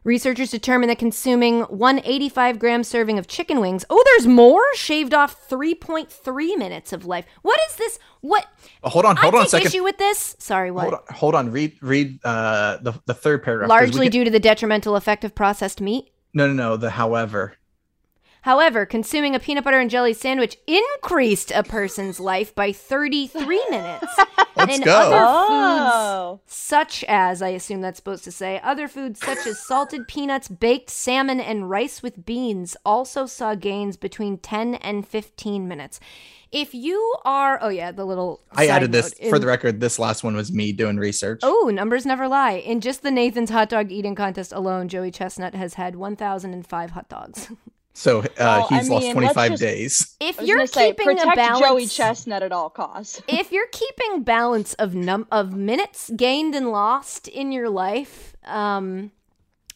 Researchers 0.04 0.50
determined 0.50 0.90
that 0.90 0.98
consuming 0.98 1.62
one 1.62 2.00
85 2.04 2.58
gram 2.58 2.84
serving 2.84 3.18
of 3.18 3.26
chicken 3.26 3.58
wings, 3.60 3.84
oh, 3.88 4.02
there's 4.06 4.26
more, 4.26 4.62
shaved 4.74 5.14
off 5.14 5.48
3.3 5.48 6.58
minutes 6.58 6.92
of 6.92 7.06
life. 7.06 7.24
What 7.40 7.58
is 7.70 7.76
this? 7.76 7.98
What? 8.20 8.46
Oh, 8.82 8.90
hold 8.90 9.06
on, 9.06 9.16
hold 9.16 9.34
I 9.34 9.38
on 9.38 9.42
a 9.42 9.44
take 9.46 9.50
second. 9.62 9.66
issue 9.68 9.82
with 9.82 9.96
this. 9.96 10.36
Sorry, 10.38 10.70
what? 10.70 10.82
Hold 10.82 10.94
on, 10.94 11.00
hold 11.14 11.34
on. 11.34 11.50
Read 11.52 11.76
read 11.80 12.18
uh 12.24 12.76
the 12.82 12.92
the 13.06 13.14
third 13.14 13.42
paragraph. 13.42 13.68
Largely 13.70 14.06
can- 14.06 14.12
due 14.12 14.24
to 14.24 14.30
the 14.30 14.40
detrimental 14.40 14.94
effect 14.96 15.24
of 15.24 15.34
processed 15.34 15.80
meat. 15.80 16.10
No, 16.34 16.46
no, 16.46 16.52
no. 16.52 16.76
The 16.76 16.90
however. 16.90 17.54
However, 18.44 18.84
consuming 18.84 19.34
a 19.34 19.40
peanut 19.40 19.64
butter 19.64 19.80
and 19.80 19.88
jelly 19.88 20.12
sandwich 20.12 20.58
increased 20.66 21.50
a 21.50 21.62
person's 21.62 22.20
life 22.20 22.54
by 22.54 22.72
33 22.72 23.64
minutes. 23.70 24.06
Let's 24.54 24.74
and 24.76 24.84
go. 24.84 24.92
Other 24.92 25.16
Oh. 25.26 26.40
foods, 26.44 26.54
such 26.54 27.04
as, 27.04 27.40
I 27.40 27.48
assume 27.48 27.80
that's 27.80 27.96
supposed 27.96 28.22
to 28.24 28.30
say, 28.30 28.60
other 28.62 28.86
foods 28.86 29.20
such 29.20 29.46
as 29.46 29.58
salted 29.64 30.06
peanuts, 30.08 30.48
baked 30.48 30.90
salmon, 30.90 31.40
and 31.40 31.70
rice 31.70 32.02
with 32.02 32.26
beans 32.26 32.76
also 32.84 33.24
saw 33.24 33.54
gains 33.54 33.96
between 33.96 34.36
10 34.36 34.74
and 34.74 35.08
15 35.08 35.66
minutes. 35.66 35.98
If 36.52 36.74
you 36.74 37.14
are, 37.24 37.58
oh 37.62 37.70
yeah, 37.70 37.92
the 37.92 38.04
little. 38.04 38.42
I 38.52 38.66
added 38.66 38.92
this 38.92 39.18
note. 39.20 39.30
for 39.30 39.38
the 39.38 39.46
record. 39.46 39.80
This 39.80 39.98
last 39.98 40.22
one 40.22 40.36
was 40.36 40.52
me 40.52 40.70
doing 40.72 40.98
research. 40.98 41.40
Oh, 41.42 41.70
numbers 41.72 42.04
never 42.04 42.28
lie. 42.28 42.52
In 42.52 42.82
just 42.82 43.02
the 43.02 43.10
Nathan's 43.10 43.48
hot 43.50 43.70
dog 43.70 43.90
eating 43.90 44.14
contest 44.14 44.52
alone, 44.52 44.88
Joey 44.88 45.10
Chestnut 45.10 45.54
has 45.54 45.74
had 45.74 45.96
1,005 45.96 46.90
hot 46.90 47.08
dogs. 47.08 47.50
So 47.96 48.20
uh, 48.20 48.24
Well, 48.38 48.68
I 48.70 48.78
he's 48.78 48.90
lost 48.90 49.10
25 49.12 49.50
just- 49.52 49.62
days. 49.62 50.16
If 50.20 50.40
you're 50.42 50.56
gonna 50.58 50.66
say, 50.66 50.92
keeping 50.92 51.18
a 51.18 51.34
balance, 51.36 51.60
Joey 51.60 51.86
Chestnut 51.86 52.42
at 52.42 52.50
all 52.52 52.68
costs. 52.68 53.22
if 53.28 53.52
you're 53.52 53.68
keeping 53.70 54.22
balance 54.24 54.74
of 54.74 54.94
num 54.94 55.26
of 55.30 55.52
minutes 55.54 56.10
gained 56.16 56.54
and 56.56 56.70
lost 56.72 57.28
in 57.28 57.52
your 57.52 57.70
life, 57.70 58.34
um, 58.44 59.12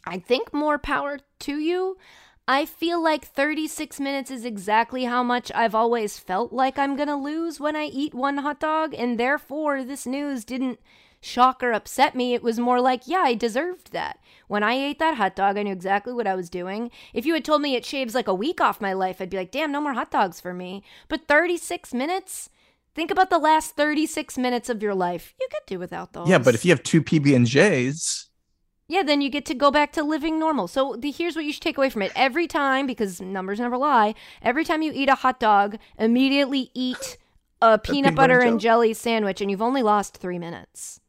I 0.04 0.18
think 0.18 0.52
more 0.52 0.78
power 0.78 1.18
to 1.40 1.58
you. 1.58 1.96
I 2.50 2.64
feel 2.64 3.00
like 3.02 3.26
36 3.26 4.00
minutes 4.00 4.30
is 4.30 4.44
exactly 4.44 5.04
how 5.04 5.22
much 5.22 5.52
I've 5.54 5.74
always 5.74 6.18
felt 6.18 6.52
like 6.52 6.78
I'm 6.78 6.96
gonna 6.96 7.20
lose 7.20 7.60
when 7.60 7.76
I 7.76 7.84
eat 7.84 8.14
one 8.14 8.38
hot 8.38 8.58
dog, 8.58 8.94
and 8.94 9.18
therefore 9.20 9.84
this 9.84 10.06
news 10.06 10.44
didn't 10.44 10.80
shock 11.20 11.62
or 11.62 11.72
upset 11.72 12.14
me. 12.14 12.34
It 12.34 12.42
was 12.42 12.58
more 12.58 12.80
like, 12.80 13.02
yeah, 13.06 13.22
I 13.24 13.34
deserved 13.34 13.92
that. 13.92 14.18
When 14.46 14.62
I 14.62 14.74
ate 14.74 14.98
that 14.98 15.16
hot 15.16 15.36
dog, 15.36 15.58
I 15.58 15.62
knew 15.62 15.72
exactly 15.72 16.12
what 16.12 16.26
I 16.26 16.34
was 16.34 16.48
doing. 16.48 16.90
If 17.12 17.26
you 17.26 17.34
had 17.34 17.44
told 17.44 17.60
me 17.60 17.74
it 17.74 17.84
shaves 17.84 18.14
like 18.14 18.28
a 18.28 18.34
week 18.34 18.60
off 18.60 18.80
my 18.80 18.92
life, 18.92 19.20
I'd 19.20 19.30
be 19.30 19.36
like, 19.36 19.50
damn, 19.50 19.72
no 19.72 19.80
more 19.80 19.94
hot 19.94 20.10
dogs 20.10 20.40
for 20.40 20.54
me. 20.54 20.82
But 21.08 21.28
36 21.28 21.92
minutes? 21.92 22.48
Think 22.94 23.10
about 23.10 23.30
the 23.30 23.38
last 23.38 23.76
36 23.76 24.38
minutes 24.38 24.68
of 24.68 24.82
your 24.82 24.94
life. 24.94 25.34
You 25.38 25.48
could 25.50 25.66
do 25.66 25.78
without 25.78 26.14
those. 26.14 26.28
Yeah, 26.28 26.38
but 26.38 26.54
if 26.54 26.64
you 26.64 26.72
have 26.72 26.82
two 26.82 27.02
PB 27.02 27.36
and 27.36 27.46
J's, 27.46 28.28
Yeah, 28.88 29.02
then 29.02 29.20
you 29.20 29.28
get 29.28 29.44
to 29.46 29.54
go 29.54 29.70
back 29.70 29.92
to 29.92 30.02
living 30.02 30.38
normal. 30.38 30.66
So 30.66 30.96
the, 30.98 31.10
here's 31.10 31.36
what 31.36 31.44
you 31.44 31.52
should 31.52 31.62
take 31.62 31.76
away 31.76 31.90
from 31.90 32.02
it. 32.02 32.12
Every 32.16 32.46
time, 32.46 32.86
because 32.86 33.20
numbers 33.20 33.60
never 33.60 33.76
lie, 33.76 34.14
every 34.42 34.64
time 34.64 34.80
you 34.82 34.92
eat 34.94 35.10
a 35.10 35.14
hot 35.14 35.38
dog, 35.38 35.76
immediately 35.98 36.70
eat 36.74 37.18
a 37.60 37.78
peanut, 37.78 37.82
peanut 37.82 38.14
butter 38.14 38.38
butter 38.38 38.48
and 38.48 38.60
jelly 38.60 38.94
sandwich, 38.94 39.40
and 39.40 39.50
you've 39.50 39.62
only 39.62 39.82
lost 39.82 40.16
three 40.16 40.38
minutes. 40.38 41.00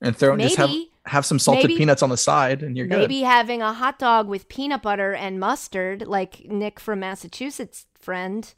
And 0.00 0.16
throw 0.16 0.36
just 0.36 0.56
have 0.56 0.70
Maybe- 0.70 0.90
have 1.06 1.24
some 1.24 1.38
salted 1.38 1.64
maybe- 1.64 1.78
peanuts 1.78 2.02
on 2.02 2.10
the 2.10 2.16
side, 2.16 2.62
and 2.62 2.76
you're 2.76 2.86
good. 2.86 2.98
Maybe 2.98 3.22
having 3.22 3.62
a 3.62 3.72
hot 3.72 3.98
dog 3.98 4.28
with 4.28 4.48
peanut 4.48 4.82
butter 4.82 5.14
and 5.14 5.40
mustard, 5.40 6.06
like 6.06 6.44
Nick 6.44 6.78
from 6.78 7.00
Massachusetts 7.00 7.86
friend, 7.98 8.52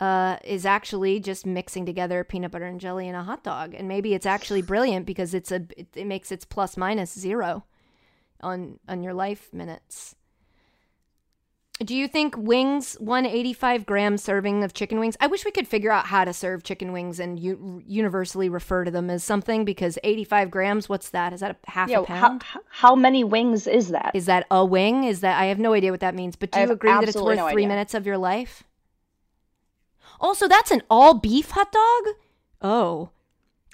uh, 0.00 0.36
is 0.44 0.64
actually 0.66 1.18
just 1.18 1.44
mixing 1.46 1.84
together 1.86 2.22
peanut 2.24 2.50
butter 2.52 2.66
and 2.66 2.80
jelly 2.80 3.08
in 3.08 3.14
a 3.14 3.24
hot 3.24 3.42
dog, 3.42 3.74
and 3.74 3.88
maybe 3.88 4.14
it's 4.14 4.26
actually 4.26 4.62
brilliant 4.62 5.06
because 5.06 5.34
it's 5.34 5.50
a 5.50 5.66
it, 5.76 5.88
it 5.94 6.06
makes 6.06 6.30
its 6.30 6.44
plus 6.44 6.76
minus 6.76 7.18
zero 7.18 7.64
on 8.42 8.78
on 8.88 9.02
your 9.02 9.14
life 9.14 9.52
minutes. 9.52 10.14
Do 11.84 11.94
you 11.94 12.08
think 12.08 12.34
wings, 12.36 12.94
one 12.98 13.24
eighty-five 13.24 13.86
gram 13.86 14.18
serving 14.18 14.64
of 14.64 14.74
chicken 14.74 14.98
wings? 14.98 15.16
I 15.20 15.28
wish 15.28 15.44
we 15.44 15.52
could 15.52 15.68
figure 15.68 15.92
out 15.92 16.06
how 16.06 16.24
to 16.24 16.32
serve 16.32 16.64
chicken 16.64 16.90
wings 16.92 17.20
and 17.20 17.38
u- 17.38 17.82
universally 17.86 18.48
refer 18.48 18.82
to 18.84 18.90
them 18.90 19.08
as 19.10 19.22
something 19.22 19.64
because 19.64 19.96
eighty-five 20.02 20.50
grams. 20.50 20.88
What's 20.88 21.10
that? 21.10 21.32
Is 21.32 21.38
that 21.38 21.52
a 21.52 21.70
half 21.70 21.88
Yeah, 21.88 22.00
a 22.00 22.02
pound? 22.04 22.42
how 22.70 22.96
many 22.96 23.22
wings 23.22 23.68
is 23.68 23.90
that? 23.90 24.10
Is 24.12 24.26
that 24.26 24.46
a 24.50 24.64
wing? 24.64 25.04
Is 25.04 25.20
that 25.20 25.40
I 25.40 25.44
have 25.46 25.60
no 25.60 25.72
idea 25.72 25.92
what 25.92 26.00
that 26.00 26.16
means, 26.16 26.34
but 26.34 26.50
do 26.50 26.58
I 26.58 26.64
you 26.64 26.72
agree 26.72 26.90
that 26.90 27.04
it's 27.04 27.16
worth 27.16 27.36
no 27.36 27.44
three 27.48 27.62
idea. 27.62 27.68
minutes 27.68 27.94
of 27.94 28.06
your 28.06 28.18
life? 28.18 28.64
Also, 30.20 30.48
that's 30.48 30.72
an 30.72 30.82
all 30.90 31.14
beef 31.14 31.50
hot 31.52 31.70
dog? 31.70 32.14
Oh. 32.60 33.10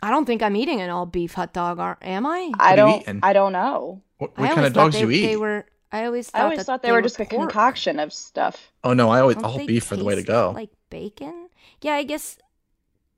I 0.03 0.11
don't 0.11 0.27
think 0.27 0.43
I'm 0.43 0.57
eating 0.57 0.83
an 0.83 0.91
all 0.91 1.07
beef 1.07 1.33
hot 1.33 1.55
dog, 1.55 1.79
are, 1.79 1.97
am 2.03 2.27
I? 2.27 2.53
I 2.61 2.73
you 2.73 2.77
don't. 2.77 3.21
I 3.23 3.33
don't 3.33 3.53
know. 3.53 4.03
what 4.19 4.37
what 4.37 4.51
kind 4.51 4.67
of 4.67 4.75
dogs 4.75 4.95
they, 4.95 5.01
you 5.01 5.11
eat? 5.11 5.27
They 5.27 5.37
were 5.39 5.65
I 5.95 6.07
always 6.07 6.31
thought 6.31 6.41
I 6.41 6.45
always 6.45 6.59
that 6.59 6.65
thought 6.67 6.83
they, 6.83 6.93
were 6.93 7.03
just 7.03 7.21
a 7.21 7.25
concoction 7.27 7.99
of 8.01 8.13
stuff. 8.13 8.73
oh 8.83 8.93
no, 8.95 9.11
I 9.11 9.21
always 9.21 9.37
Don't 9.37 9.45
all 9.45 9.59
beef 9.67 9.85
for 9.85 9.97
the 9.97 10.05
way 10.05 10.15
to 10.15 10.23
go. 10.23 10.53
Like 10.55 10.71
bacon? 10.91 11.49
Yeah, 11.81 11.95
I 11.95 12.03
guess 12.03 12.39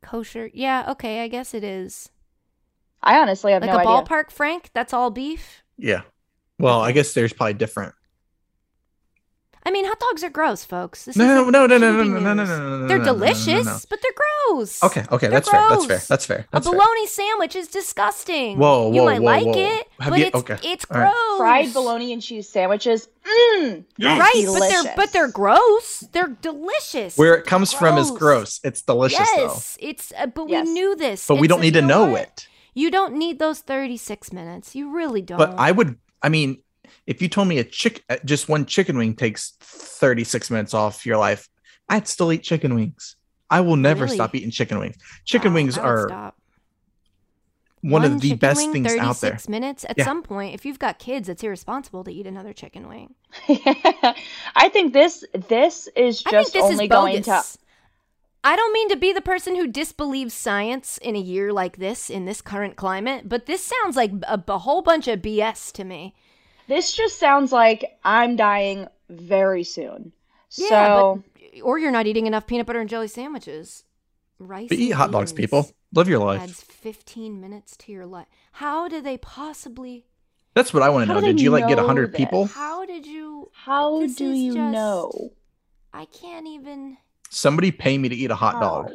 kosher. 0.03 0.51
Yeah, 0.53 0.91
okay, 0.93 1.23
I 1.25 1.29
guess 1.29 1.55
it 1.55 1.65
is. 1.65 2.11
I 3.03 3.19
honestly 3.19 3.53
have 3.53 3.63
Like 3.63 3.71
no 3.71 3.79
a 3.79 3.81
idea. 3.81 4.03
ballpark 4.03 4.31
frank, 4.31 4.71
that's 4.75 4.93
all 4.93 5.11
beef? 5.11 5.63
yeah. 5.79 6.03
Well, 6.59 6.81
I 6.81 6.93
guess 6.93 7.13
there's 7.13 7.33
probably 7.35 7.55
different. 7.55 7.95
I 9.67 9.71
mean, 9.73 9.85
hot 9.85 9.99
dogs 9.99 10.23
are 10.23 10.31
gross, 10.31 10.65
folks. 10.65 11.07
This 11.07 11.17
No, 11.17 11.25
isn't 11.25 11.51
no, 11.51 11.67
no, 11.67 11.77
no, 11.77 11.91
no, 11.91 12.05
no, 12.05 12.05
no, 12.05 12.21
no, 12.21 12.35
no, 12.35 12.45
no, 12.45 12.45
no, 12.45 12.47
They're 12.47 12.57
no, 12.57 12.67
no, 12.69 12.77
no, 12.79 12.87
no, 12.87 12.97
no. 12.99 13.05
delicious, 13.05 13.85
but 13.85 14.01
they're 14.01 14.13
gross. 14.49 14.81
Okay, 14.85 15.05
okay, 15.11 15.27
They're 15.27 15.41
that's 15.41 15.51
fair. 15.51 15.69
That's 15.69 15.87
fair. 15.87 15.99
That's 16.09 16.27
fair. 16.27 16.47
That's 16.53 16.67
a 16.67 16.71
fair. 16.71 16.79
bologna 16.79 17.07
sandwich 17.09 17.57
is 17.57 17.67
disgusting. 17.67 18.59
Whoa, 18.59 18.93
You 18.93 19.01
whoa, 19.01 19.05
might 19.07 19.21
whoa, 19.21 19.25
like 19.27 19.47
whoa. 19.47 19.53
it, 19.81 19.89
Have 19.99 20.11
but 20.11 20.19
you- 20.21 20.27
it's 20.27 20.35
okay, 20.37 20.59
it's 20.63 20.87
all 20.89 21.01
right. 21.01 21.11
gross. 21.13 21.39
Fried 21.39 21.73
bologna 21.75 22.13
and 22.13 22.23
cheese 22.23 22.49
sandwiches. 22.49 23.09
Mmm. 23.27 23.85
Yeah. 23.99 24.19
Right, 24.21 24.45
but 24.47 24.61
they're 24.69 24.95
but 24.95 25.13
they're 25.13 25.29
gross. 25.33 26.05
They're 26.13 26.29
delicious. 26.41 27.19
Where 27.19 27.35
it 27.35 27.45
comes 27.45 27.73
from 27.73 27.99
is 27.99 28.11
Gross. 28.11 28.19
gross. 28.21 28.61
It's 28.63 28.83
delicious 28.83 29.19
yes, 29.19 29.77
it's 29.81 30.13
uh, 30.17 30.27
but 30.27 30.49
Yes. 30.49 30.65
we 30.67 30.73
knew 30.75 30.95
this. 30.95 31.27
But 31.27 31.41
we 31.41 31.49
don't 31.49 31.61
need 31.61 31.75
to 31.75 31.83
know 31.83 32.15
it. 32.15 32.47
You 32.73 32.91
don't 32.93 33.15
need 33.17 33.41
those 33.41 33.61
36 33.61 34.33
minutes. 34.33 34.77
You 34.77 34.93
really 34.95 35.23
don't. 35.23 35.39
But 35.39 35.55
I 35.59 35.73
would. 35.73 35.99
I 36.23 36.29
mean, 36.29 36.63
if 37.07 37.23
you 37.23 37.29
told 37.29 37.49
me 37.49 37.59
a 37.59 37.65
chick, 37.65 38.05
uh, 38.09 38.17
just 38.25 38.49
one 38.49 38.67
chicken 38.67 38.99
wing 38.99 39.15
takes 39.17 39.53
36 39.61 40.51
minutes 40.51 40.75
off 40.75 41.07
your 41.07 41.19
life, 41.19 41.49
I'd 41.89 42.09
still 42.09 42.33
eat 42.33 42.43
chicken 42.43 42.75
wings. 42.75 43.17
I 43.51 43.61
will 43.61 43.77
never 43.77 44.07
Really? 44.07 44.17
stop 44.17 44.35
eating 44.35 44.51
chicken 44.51 44.79
wings. 44.79 44.97
Chicken 45.25 45.53
Wow, 45.53 45.55
wings 45.55 45.79
are 45.79 46.09
stop. 46.09 46.37
one, 47.81 48.05
of 48.05 48.21
the 48.21 48.35
best 48.35 48.59
wing, 48.59 48.73
things 48.73 48.97
out 48.97 49.21
there. 49.21 49.31
36 49.31 49.49
minutes. 49.49 49.85
At 49.89 49.99
Yeah. 49.99 50.05
some 50.05 50.23
point, 50.23 50.55
if 50.55 50.65
you've 50.67 50.79
got 50.79 50.99
kids, 50.99 51.29
it's 51.29 51.43
irresponsible 51.45 52.05
to 52.05 52.13
eat 52.13 52.27
another 52.27 52.53
chicken 52.53 52.89
wing. 52.89 53.15
I 54.57 54.69
think 54.73 54.93
this 54.93 55.25
this 55.33 55.89
is 55.97 56.23
I 56.25 56.31
just 56.31 56.53
think 56.53 56.53
this 56.53 56.65
only 56.65 56.85
is 56.85 56.89
going 56.89 57.23
bogus. 57.23 57.27
to 57.53 57.59
I 58.45 58.55
don't 58.57 58.73
mean 58.73 58.89
to 58.91 58.97
be 58.97 59.13
the 59.13 59.21
person 59.21 59.57
who 59.57 59.67
disbelieves 59.67 60.33
science 60.33 60.99
in 60.99 61.17
a 61.17 61.21
year 61.21 61.53
like 61.53 61.79
this, 61.79 62.09
in 62.09 62.27
this 62.27 62.41
current 62.41 62.77
climate, 62.77 63.29
but 63.29 63.47
this 63.47 63.65
sounds 63.65 63.97
like 63.97 64.13
a, 64.29 64.43
a 64.49 64.59
whole 64.59 64.83
bunch 64.83 65.09
of 65.09 65.21
BS 65.21 65.73
to 65.73 65.85
me. 65.85 66.15
This 66.69 66.93
just 66.95 67.19
sounds 67.19 67.53
like 67.53 67.99
I'm 68.05 68.37
dying 68.37 68.89
very 69.09 69.65
soon. 69.65 70.13
Yeah, 70.53 70.69
so 70.69 71.25
but, 71.35 71.61
or 71.63 71.79
you're 71.79 71.91
not 71.93 72.07
eating 72.07 72.27
enough 72.27 72.47
peanut 72.47 72.67
butter 72.67 72.81
and 72.81 72.89
jelly 72.89 73.09
sandwiches. 73.09 73.85
Rice. 74.39 74.69
But 74.69 74.79
eat 74.79 74.91
hot 74.91 75.13
dogs, 75.13 75.33
people. 75.33 75.71
Live 75.95 76.09
your 76.09 76.19
life. 76.19 76.43
Adds 76.43 76.61
15 76.63 77.41
minutes 77.41 77.77
to 77.79 77.93
your 77.93 78.05
life. 78.07 78.27
How 78.53 78.89
do 78.89 79.01
they 79.01 79.17
possibly? 79.17 80.07
That's 80.55 80.75
what 80.75 80.83
I 80.83 80.89
want 80.91 81.07
to 81.09 81.15
know. 81.15 81.21
do 81.21 81.27
Did 81.27 81.41
you 81.41 81.51
like 81.51 81.69
get 81.69 81.77
know 81.77 81.83
100 81.83 82.13
this? 82.13 82.17
people? 82.19 82.47
How 82.47 82.85
did 82.85 83.07
you? 83.07 83.51
how 83.55 84.01
This 84.01 84.17
do 84.17 84.31
you 84.31 84.55
just- 84.55 84.73
know? 84.73 85.31
I 85.93 86.05
can't 86.07 86.47
even. 86.47 86.99
Somebody 87.31 87.71
pay 87.73 87.97
me 87.97 88.09
to 88.11 88.15
eat 88.15 88.31
a 88.31 88.35
hot 88.35 88.61
dog. 88.61 88.91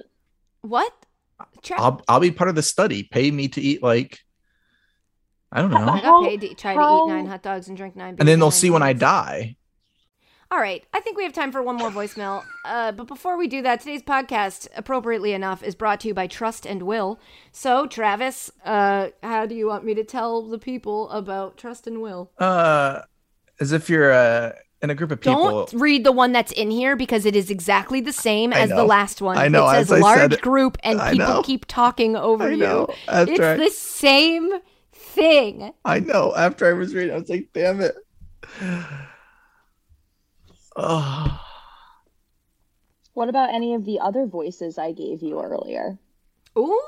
What? 0.62 0.94
Tra- 1.64 1.82
I'll 1.82 2.02
I'll 2.08 2.20
be 2.20 2.30
part 2.32 2.50
of 2.50 2.56
the 2.56 2.62
study. 2.62 3.04
Pay 3.04 3.32
me 3.32 3.48
to 3.50 3.62
eat 3.62 3.82
like 3.82 4.20
I 5.52 5.62
don't 5.62 5.72
know. 5.72 5.78
I 5.78 5.96
know. 5.98 6.02
got 6.02 6.30
paid 6.30 6.42
to 6.42 6.54
try 6.56 6.74
to 6.76 6.80
eat 6.80 7.08
nine 7.08 7.26
hot 7.26 7.44
dogs 7.44 7.68
and 7.68 7.76
drink 7.76 7.96
nine. 7.96 8.16
And 8.20 8.28
then 8.28 8.40
they'll 8.40 8.52
see 8.52 8.68
nine 8.70 8.74
when 8.74 8.84
I 8.84 8.94
die. 8.94 9.58
All 10.50 10.60
right, 10.60 10.84
I 10.94 11.00
think 11.00 11.16
we 11.16 11.24
have 11.24 11.32
time 11.32 11.54
for 11.54 11.64
one 11.64 11.78
more 11.78 11.90
voicemail. 11.90 12.44
Uh, 12.66 12.92
but 12.92 13.08
before 13.08 13.38
we 13.38 13.48
do 13.48 13.62
that, 13.62 13.80
today's 13.80 14.02
podcast, 14.04 14.68
appropriately 14.76 15.32
enough, 15.32 15.64
is 15.64 15.76
brought 15.76 16.02
to 16.02 16.10
you 16.10 16.14
by 16.14 16.28
Trust 16.28 16.66
and 16.66 16.84
Will. 16.84 17.22
So, 17.54 17.88
Travis, 17.88 18.52
uh, 18.66 19.10
how 19.24 19.46
do 19.46 19.56
you 19.56 19.66
want 19.68 19.86
me 19.86 19.94
to 19.94 20.04
tell 20.04 20.42
the 20.42 20.60
people 20.60 21.10
about 21.10 21.56
Trust 21.58 21.88
and 21.88 22.02
Will? 22.02 22.32
Uh 22.38 23.02
as 23.62 23.72
if 23.72 23.90
you're 23.90 24.12
uh 24.12 24.52
in 24.82 24.90
a 24.90 24.96
group 24.96 25.12
of 25.12 25.22
people. 25.22 25.66
Don't 25.68 25.74
read 25.80 26.04
the 26.04 26.12
one 26.12 26.32
that's 26.34 26.52
in 26.52 26.70
here 26.72 26.96
because 26.98 27.26
it 27.26 27.36
is 27.36 27.50
exactly 27.50 28.02
the 28.02 28.12
same 28.12 28.52
as 28.52 28.70
the 28.72 28.84
last 28.84 29.22
one. 29.22 29.38
I 29.38 29.48
know, 29.48 29.70
It 29.70 29.74
says 29.74 29.92
as 29.92 30.00
I 30.00 30.02
large 30.02 30.32
said- 30.32 30.42
group 30.42 30.78
and 30.84 31.00
people 31.18 31.44
keep 31.44 31.66
talking 31.66 32.16
over 32.18 32.46
I 32.46 32.50
you. 32.50 32.58
know. 32.58 32.88
After 33.08 33.32
It's 33.32 33.40
I, 33.42 33.56
the 33.58 33.70
same 33.70 34.52
thing. 35.02 35.74
I 35.86 36.00
know. 36.00 36.34
After 36.36 36.68
I 36.68 36.74
was 36.74 36.94
reading, 36.94 37.14
I 37.14 37.20
was 37.20 37.30
like, 37.30 37.50
damn 37.54 37.82
it. 37.82 37.96
Oh, 40.76 41.42
What 43.14 43.28
about 43.28 43.54
any 43.54 43.74
of 43.74 43.84
the 43.84 44.00
other 44.00 44.26
voices 44.26 44.78
I 44.78 44.94
gave 44.94 45.22
you 45.22 45.42
earlier? 45.42 46.00
Ooh. 46.58 46.82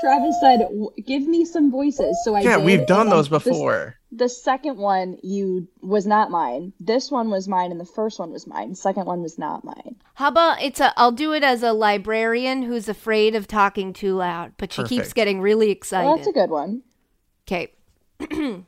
Travis 0.00 0.36
said, 0.40 0.68
"Give 1.06 1.26
me 1.26 1.44
some 1.44 1.72
voices." 1.72 2.16
So 2.24 2.34
I 2.34 2.40
yeah, 2.40 2.56
did, 2.56 2.64
we've 2.64 2.86
done 2.86 3.08
those 3.08 3.28
this- 3.28 3.42
before. 3.42 3.96
The 4.10 4.28
second 4.28 4.78
one 4.78 5.18
you 5.22 5.68
was 5.82 6.06
not 6.06 6.30
mine. 6.30 6.72
This 6.80 7.10
one 7.10 7.30
was 7.30 7.46
mine, 7.46 7.72
and 7.72 7.80
the 7.80 7.84
first 7.84 8.18
one 8.18 8.30
was 8.30 8.46
mine. 8.46 8.74
Second 8.74 9.04
one 9.04 9.20
was 9.22 9.38
not 9.38 9.64
mine. 9.64 9.96
How 10.14 10.28
about 10.28 10.62
it's 10.62 10.80
a 10.80 10.98
I'll 10.98 11.12
do 11.12 11.32
it 11.32 11.42
as 11.42 11.62
a 11.62 11.72
librarian 11.72 12.62
who's 12.62 12.88
afraid 12.88 13.34
of 13.34 13.48
talking 13.48 13.92
too 13.92 14.14
loud, 14.14 14.52
but 14.56 14.72
she 14.72 14.84
keeps 14.84 15.12
getting 15.12 15.40
really 15.40 15.70
excited. 15.70 16.06
Well, 16.06 16.16
that's 16.16 16.28
a 16.28 16.32
good 16.32 16.50
one. 16.50 16.82
Okay. 17.50 17.72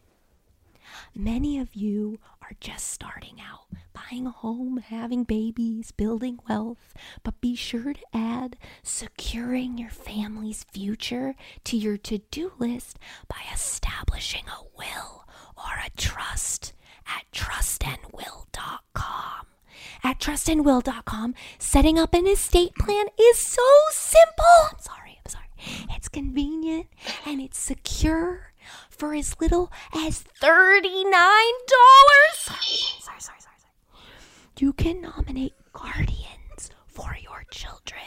Many 1.14 1.58
of 1.58 1.74
you 1.74 2.18
are 2.40 2.56
just 2.60 2.88
starting 2.88 3.36
out, 3.38 3.66
buying 3.92 4.26
a 4.26 4.30
home, 4.30 4.78
having 4.78 5.24
babies, 5.24 5.92
building 5.92 6.38
wealth, 6.48 6.94
but 7.22 7.42
be 7.42 7.54
sure 7.54 7.92
to 7.92 8.00
add 8.14 8.56
securing 8.82 9.76
your 9.76 9.90
family's 9.90 10.64
future 10.64 11.34
to 11.64 11.76
your 11.76 11.98
to 11.98 12.20
do 12.30 12.52
list 12.58 12.98
by 13.28 13.42
establishing 13.52 14.44
a 14.48 14.62
will 14.78 15.26
or 15.58 15.72
a 15.84 15.90
trust 15.98 16.72
at 17.06 17.30
trustandwill.com. 17.32 19.46
At 20.02 20.18
trustandwill.com, 20.18 21.34
setting 21.58 21.98
up 21.98 22.14
an 22.14 22.26
estate 22.26 22.74
plan 22.76 23.08
is 23.20 23.36
so 23.36 23.60
simple. 23.90 24.70
I'm 24.72 24.78
sorry, 24.78 25.20
I'm 25.22 25.30
sorry. 25.30 25.44
It's 25.94 26.08
convenient 26.08 26.86
and 27.26 27.42
it's 27.42 27.58
secure 27.58 28.49
for 28.88 29.14
as 29.14 29.36
little 29.40 29.70
as 29.94 30.24
$39. 30.42 31.12
Sorry, 32.34 32.58
sorry, 33.00 33.20
sorry, 33.20 33.40
sorry. 33.40 34.04
You 34.58 34.72
can 34.72 35.00
nominate 35.02 35.54
guardians 35.72 36.70
for 36.86 37.16
your 37.22 37.44
children. 37.50 38.00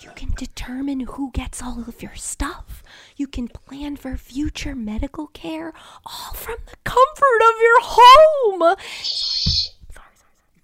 You 0.00 0.10
can 0.14 0.30
determine 0.36 1.00
who 1.00 1.30
gets 1.32 1.62
all 1.62 1.84
of 1.88 2.02
your 2.02 2.14
stuff. 2.14 2.82
You 3.16 3.26
can 3.26 3.48
plan 3.48 3.96
for 3.96 4.16
future 4.16 4.74
medical 4.74 5.26
care, 5.28 5.72
all 6.06 6.34
from 6.34 6.56
the 6.66 6.76
comfort 6.84 7.42
of 7.42 7.60
your 7.60 7.80
home. 7.82 8.76
Sorry, 9.02 9.74
sorry, 9.92 10.14
sorry. 10.14 10.62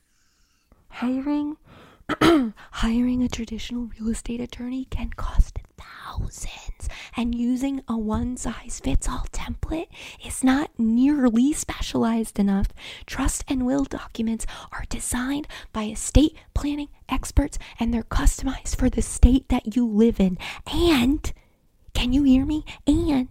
Hiring 0.88 1.56
hiring 2.72 3.22
a 3.22 3.28
traditional 3.28 3.88
real 3.98 4.10
estate 4.10 4.40
attorney 4.40 4.84
can 4.90 5.10
cost 5.10 5.58
thousands, 6.04 6.88
and 7.16 7.34
using 7.34 7.82
a 7.88 7.96
one 7.96 8.36
size 8.36 8.80
fits 8.82 9.08
all 9.08 9.26
template 9.32 9.88
is 10.24 10.44
not 10.44 10.70
nearly 10.78 11.52
specialized 11.52 12.38
enough. 12.38 12.68
Trust 13.06 13.44
and 13.48 13.66
will 13.66 13.84
documents 13.84 14.46
are 14.72 14.84
designed 14.88 15.46
by 15.72 15.84
estate 15.84 16.36
planning 16.54 16.88
experts 17.08 17.58
and 17.78 17.92
they're 17.92 18.02
customized 18.02 18.76
for 18.76 18.88
the 18.90 19.02
state 19.02 19.48
that 19.48 19.76
you 19.76 19.86
live 19.86 20.20
in. 20.20 20.38
And, 20.72 21.32
can 21.94 22.12
you 22.12 22.24
hear 22.24 22.44
me? 22.44 22.64
And, 22.86 23.28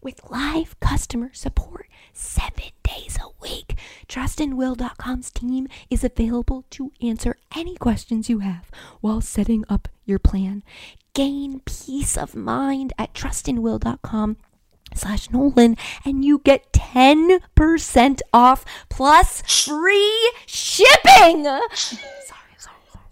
with 0.00 0.30
live 0.30 0.78
customer 0.80 1.30
support 1.32 1.88
seven 2.12 2.70
days 2.82 3.18
a 3.20 3.42
week. 3.42 3.78
TrustandWill.com's 4.08 5.30
team 5.30 5.68
is 5.90 6.04
available 6.04 6.64
to 6.70 6.92
answer 7.02 7.36
any 7.54 7.76
questions 7.76 8.28
you 8.28 8.38
have 8.40 8.70
while 9.00 9.20
setting 9.20 9.64
up 9.68 9.88
your 10.04 10.18
plan. 10.18 10.62
Gain 11.18 11.62
peace 11.64 12.16
of 12.16 12.36
mind 12.36 12.92
at 12.96 13.12
trustandwill.com 13.12 14.36
slash 14.94 15.28
Nolan 15.32 15.76
and 16.04 16.24
you 16.24 16.38
get 16.38 16.72
10% 16.72 18.20
off 18.32 18.64
plus 18.88 19.42
free 19.42 20.32
shipping. 20.46 21.42
Sorry, 21.42 21.66
sorry, 21.74 22.54
sorry 22.56 23.02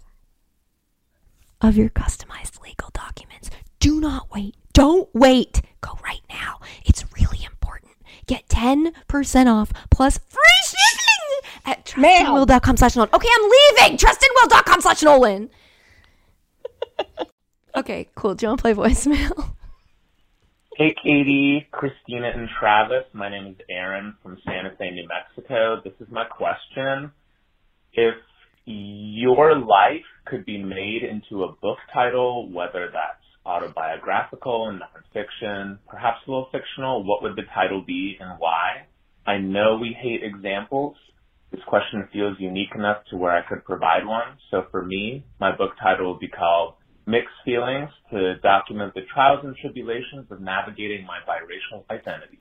of 1.59 1.75
your 1.75 1.89
customized 1.89 2.63
legal 2.63 2.91
documents. 2.93 3.49
Do 3.81 3.99
not 3.99 4.33
wait. 4.33 4.55
Don't 4.71 5.13
wait. 5.13 5.61
Go 5.81 5.99
right 6.01 6.21
now. 6.29 6.61
It's 6.85 7.03
really 7.19 7.43
important. 7.43 7.91
Get 8.25 8.47
10% 8.47 9.53
off 9.53 9.73
plus 9.91 10.17
free 10.29 10.63
shipping 10.63 11.51
at 11.65 11.83
trustandwill.com 11.83 12.77
slash 12.77 12.95
Nolan. 12.95 13.09
Okay, 13.13 13.27
I'm 13.37 13.51
leaving. 13.51 13.97
Trustandwill.com 13.97 14.79
slash 14.79 15.03
Nolan. 15.03 15.49
okay, 17.75 18.09
cool. 18.15 18.35
Do 18.35 18.45
you 18.45 18.49
want 18.49 18.59
to 18.59 18.61
play 18.61 18.73
voicemail? 18.73 19.53
Hey, 20.77 20.93
Katie, 21.03 21.67
Christina, 21.71 22.29
and 22.35 22.47
Travis. 22.59 23.05
My 23.11 23.29
name 23.29 23.47
is 23.47 23.55
Aaron 23.67 24.15
from 24.21 24.37
Santa 24.45 24.75
Fe, 24.77 24.91
New 24.91 25.07
Mexico. 25.07 25.81
This 25.83 25.95
is 25.99 26.07
my 26.11 26.23
question. 26.25 27.11
If 27.93 28.13
your 28.65 29.57
life 29.57 30.05
could 30.27 30.45
be 30.45 30.61
made 30.61 31.01
into 31.01 31.45
a 31.45 31.51
book 31.63 31.79
title, 31.91 32.51
whether 32.51 32.91
that's 32.93 33.25
autobiographical 33.43 34.69
and 34.69 34.79
nonfiction, 34.79 35.79
perhaps 35.89 36.19
a 36.27 36.29
little 36.29 36.49
fictional, 36.51 37.03
what 37.03 37.23
would 37.23 37.35
the 37.35 37.49
title 37.55 37.81
be 37.81 38.15
and 38.19 38.37
why? 38.37 38.85
I 39.25 39.39
know 39.39 39.79
we 39.81 39.97
hate 39.99 40.21
examples. 40.23 40.95
This 41.51 41.61
question 41.65 42.07
feels 42.13 42.35
unique 42.39 42.75
enough 42.75 42.97
to 43.09 43.17
where 43.17 43.31
I 43.31 43.41
could 43.41 43.65
provide 43.65 44.05
one. 44.05 44.37
So 44.51 44.65
for 44.69 44.85
me, 44.85 45.25
my 45.39 45.55
book 45.55 45.71
title 45.81 46.11
would 46.11 46.19
be 46.19 46.27
called 46.27 46.75
Mixed 47.07 47.33
Feelings 47.45 47.89
to 48.11 48.35
document 48.39 48.93
the 48.93 49.01
trials 49.13 49.39
and 49.43 49.55
tribulations 49.55 50.29
of 50.29 50.41
navigating 50.41 51.05
my 51.05 51.19
biracial 51.27 51.83
identity. 51.89 52.39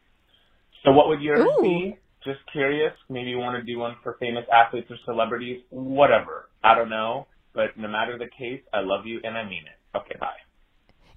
So 0.85 0.91
what 0.91 1.09
would 1.09 1.23
yours 1.23 1.41
Ooh. 1.41 1.63
be? 1.63 1.99
Just 2.25 2.41
curious. 2.51 2.93
Maybe 3.09 3.31
you 3.31 3.39
want 3.39 3.57
to 3.57 3.63
do 3.63 3.79
one 3.79 3.95
for 4.03 4.17
famous 4.19 4.45
athletes 4.53 4.91
or 4.91 4.97
celebrities. 5.05 5.63
Whatever. 5.71 6.49
I 6.65 6.75
don't 6.75 6.91
know. 6.91 7.29
But 7.55 7.79
no 7.79 7.89
matter 7.89 8.19
the 8.19 8.27
case, 8.27 8.61
I 8.75 8.81
love 8.81 9.07
you 9.07 9.21
and 9.23 9.39
I 9.39 9.45
mean 9.45 9.63
it. 9.63 9.97
Okay, 9.97 10.17
bye. 10.21 10.35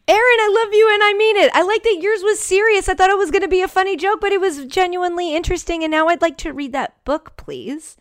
Aaron, 0.08 0.22
I 0.22 0.64
love 0.64 0.74
you 0.74 0.90
and 0.94 1.04
I 1.04 1.14
mean 1.14 1.38
it. 1.38 1.52
I 1.54 1.62
like 1.64 1.84
that 1.84 2.00
yours 2.02 2.22
was 2.24 2.40
serious. 2.40 2.88
I 2.88 2.94
thought 2.94 3.10
it 3.10 3.18
was 3.18 3.30
going 3.30 3.42
to 3.42 3.48
be 3.48 3.62
a 3.62 3.68
funny 3.68 3.96
joke, 3.96 4.22
but 4.22 4.32
it 4.32 4.40
was 4.40 4.66
genuinely 4.66 5.36
interesting. 5.36 5.84
And 5.84 5.92
now 5.92 6.08
I'd 6.08 6.22
like 6.22 6.38
to 6.38 6.54
read 6.54 6.72
that 6.74 7.04
book, 7.04 7.36
please. 7.38 7.98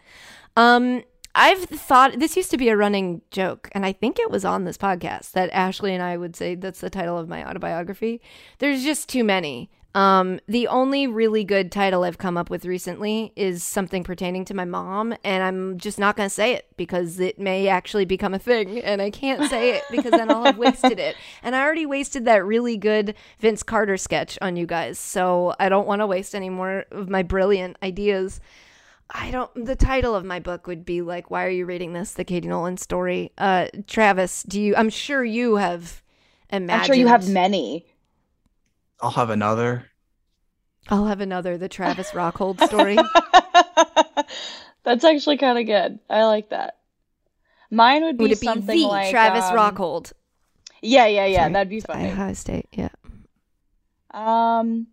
Um, 0.56 1.04
I've 1.34 1.64
thought 1.64 2.18
this 2.18 2.36
used 2.36 2.50
to 2.50 2.56
be 2.56 2.68
a 2.68 2.76
running 2.76 3.22
joke, 3.30 3.68
and 3.72 3.86
I 3.86 3.92
think 3.92 4.18
it 4.18 4.30
was 4.30 4.44
on 4.44 4.64
this 4.64 4.78
podcast 4.78 5.32
that 5.32 5.50
Ashley 5.52 5.94
and 5.94 6.02
I 6.02 6.16
would 6.16 6.34
say 6.34 6.54
that's 6.54 6.80
the 6.80 6.90
title 6.90 7.18
of 7.18 7.28
my 7.28 7.48
autobiography. 7.48 8.20
There's 8.58 8.82
just 8.82 9.08
too 9.08 9.24
many. 9.24 9.70
Um, 9.94 10.38
the 10.46 10.68
only 10.68 11.06
really 11.06 11.44
good 11.44 11.72
title 11.72 12.04
I've 12.04 12.18
come 12.18 12.36
up 12.36 12.50
with 12.50 12.64
recently 12.66 13.32
is 13.34 13.64
something 13.64 14.04
pertaining 14.04 14.44
to 14.46 14.54
my 14.54 14.64
mom, 14.64 15.14
and 15.24 15.42
I'm 15.42 15.78
just 15.78 15.98
not 15.98 16.16
going 16.16 16.28
to 16.28 16.34
say 16.34 16.52
it 16.52 16.66
because 16.76 17.18
it 17.18 17.38
may 17.38 17.68
actually 17.68 18.04
become 18.04 18.34
a 18.34 18.38
thing, 18.38 18.80
and 18.80 19.00
I 19.00 19.10
can't 19.10 19.48
say 19.50 19.76
it 19.76 19.82
because 19.90 20.12
then 20.12 20.30
I'll 20.30 20.44
have 20.44 20.58
wasted 20.58 20.98
it. 20.98 21.16
And 21.42 21.56
I 21.56 21.62
already 21.62 21.86
wasted 21.86 22.24
that 22.26 22.44
really 22.44 22.76
good 22.76 23.14
Vince 23.38 23.62
Carter 23.62 23.96
sketch 23.96 24.38
on 24.42 24.56
you 24.56 24.66
guys, 24.66 24.98
so 24.98 25.54
I 25.58 25.68
don't 25.68 25.86
want 25.86 26.00
to 26.00 26.06
waste 26.06 26.34
any 26.34 26.50
more 26.50 26.84
of 26.90 27.08
my 27.08 27.22
brilliant 27.22 27.76
ideas. 27.82 28.40
I 29.10 29.30
don't. 29.30 29.64
The 29.64 29.76
title 29.76 30.14
of 30.14 30.24
my 30.24 30.38
book 30.38 30.66
would 30.66 30.84
be 30.84 31.00
like, 31.02 31.30
"Why 31.30 31.44
are 31.44 31.50
you 31.50 31.64
reading 31.64 31.92
this?" 31.92 32.12
The 32.12 32.24
Katie 32.24 32.48
Nolan 32.48 32.76
story. 32.76 33.32
Uh, 33.38 33.68
Travis, 33.86 34.42
do 34.42 34.60
you? 34.60 34.76
I'm 34.76 34.90
sure 34.90 35.24
you 35.24 35.56
have 35.56 36.02
imagined. 36.50 36.80
I'm 36.80 36.86
sure 36.86 36.94
you 36.94 37.06
have 37.06 37.28
many. 37.28 37.86
I'll 39.00 39.12
have 39.12 39.30
another. 39.30 39.86
I'll 40.88 41.06
have 41.06 41.20
another. 41.20 41.56
The 41.56 41.68
Travis 41.68 42.10
Rockhold 42.10 42.62
story. 42.66 42.98
That's 44.84 45.04
actually 45.04 45.38
kind 45.38 45.58
of 45.58 45.66
good. 45.66 45.98
I 46.10 46.24
like 46.24 46.50
that. 46.50 46.76
Mine 47.70 48.04
would 48.04 48.16
be 48.16 48.24
would 48.24 48.32
it 48.32 48.40
be 48.40 48.46
something 48.46 48.78
the 48.78 48.86
like 48.86 49.10
Travis 49.10 49.44
um, 49.44 49.56
Rockhold? 49.56 50.12
Yeah, 50.82 51.06
yeah, 51.06 51.26
yeah. 51.26 51.42
Sorry. 51.42 51.52
That'd 51.52 51.68
be 51.68 51.80
funny. 51.80 52.10
Ohio 52.10 52.32
State. 52.34 52.68
Yeah. 52.72 52.88
Um, 54.10 54.86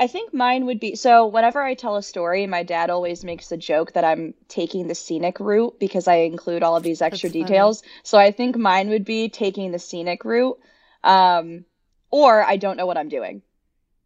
I 0.00 0.06
think 0.06 0.32
mine 0.34 0.64
would 0.66 0.80
be 0.80 0.96
so. 0.96 1.26
Whenever 1.26 1.62
I 1.62 1.74
tell 1.74 1.96
a 1.96 2.02
story, 2.02 2.46
my 2.46 2.62
dad 2.62 2.88
always 2.90 3.22
makes 3.22 3.52
a 3.52 3.56
joke 3.58 3.92
that 3.92 4.04
I'm 4.04 4.34
taking 4.48 4.88
the 4.88 4.94
scenic 4.94 5.38
route 5.40 5.78
because 5.78 6.08
I 6.08 6.16
include 6.16 6.62
all 6.62 6.74
of 6.76 6.82
these 6.82 7.02
extra 7.02 7.28
That's 7.28 7.34
funny. 7.36 7.44
details. 7.44 7.82
So 8.02 8.18
I 8.18 8.30
think 8.32 8.56
mine 8.56 8.88
would 8.88 9.04
be 9.04 9.28
taking 9.28 9.72
the 9.72 9.78
scenic 9.78 10.24
route, 10.24 10.58
um, 11.04 11.66
or 12.10 12.42
I 12.42 12.56
don't 12.56 12.78
know 12.78 12.86
what 12.86 12.96
I'm 12.96 13.10
doing. 13.10 13.42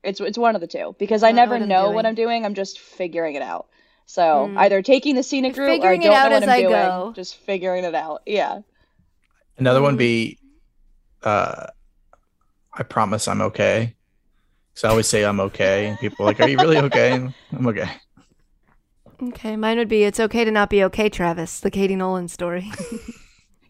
It's 0.02 0.20
it's 0.20 0.36
one 0.36 0.56
of 0.56 0.60
the 0.60 0.66
two 0.66 0.96
because 0.98 1.22
I 1.22 1.28
Don't 1.28 1.36
know 1.36 1.40
never 1.42 1.54
what 1.54 1.62
I'm 1.62 1.68
know 1.68 1.90
what. 1.92 2.06
I'm 2.06 2.14
doing. 2.16 2.44
I'm 2.44 2.54
just 2.54 2.80
figuring 2.80 3.36
it 3.36 3.42
out. 3.42 3.68
So 4.06 4.50
Hmm. 4.50 4.58
either 4.58 4.82
taking 4.82 5.14
the 5.14 5.22
scenic 5.22 5.56
You're 5.56 5.66
route 5.68 5.80
or 5.84 5.92
I 5.92 5.96
figuring 5.96 6.02
it 6.02 6.06
don't 6.06 6.14
out 6.16 6.24
know 6.26 6.30
what 6.32 6.42
as 6.42 6.48
I'm 6.48 6.54
I 6.54 6.62
doing. 6.62 6.70
go. 6.70 7.12
Just 7.14 7.36
figuring 7.36 7.84
it 7.84 7.94
out. 7.94 8.22
Yeah. 8.26 8.60
Another 9.58 9.80
one 9.80 9.94
Mm. 9.94 9.98
be, 9.98 10.38
uh, 11.22 11.68
I 12.76 12.82
promise 12.82 13.28
I'm 13.28 13.40
okay. 13.42 13.94
So 14.74 14.88
I 14.88 14.90
always 14.90 15.06
say 15.06 15.24
I'm 15.24 15.40
okay, 15.40 15.86
and 15.86 15.98
people 15.98 16.24
are 16.24 16.28
like, 16.28 16.40
"Are 16.40 16.48
you 16.48 16.58
really 16.58 16.78
okay?" 16.78 17.12
I'm 17.52 17.66
okay. 17.66 17.90
Okay, 19.22 19.56
mine 19.56 19.78
would 19.78 19.88
be 19.88 20.04
"It's 20.04 20.20
okay 20.20 20.44
to 20.44 20.50
not 20.50 20.70
be 20.70 20.82
okay." 20.84 21.08
Travis, 21.08 21.60
the 21.60 21.70
Katie 21.70 21.96
Nolan 21.96 22.28
story. 22.28 22.70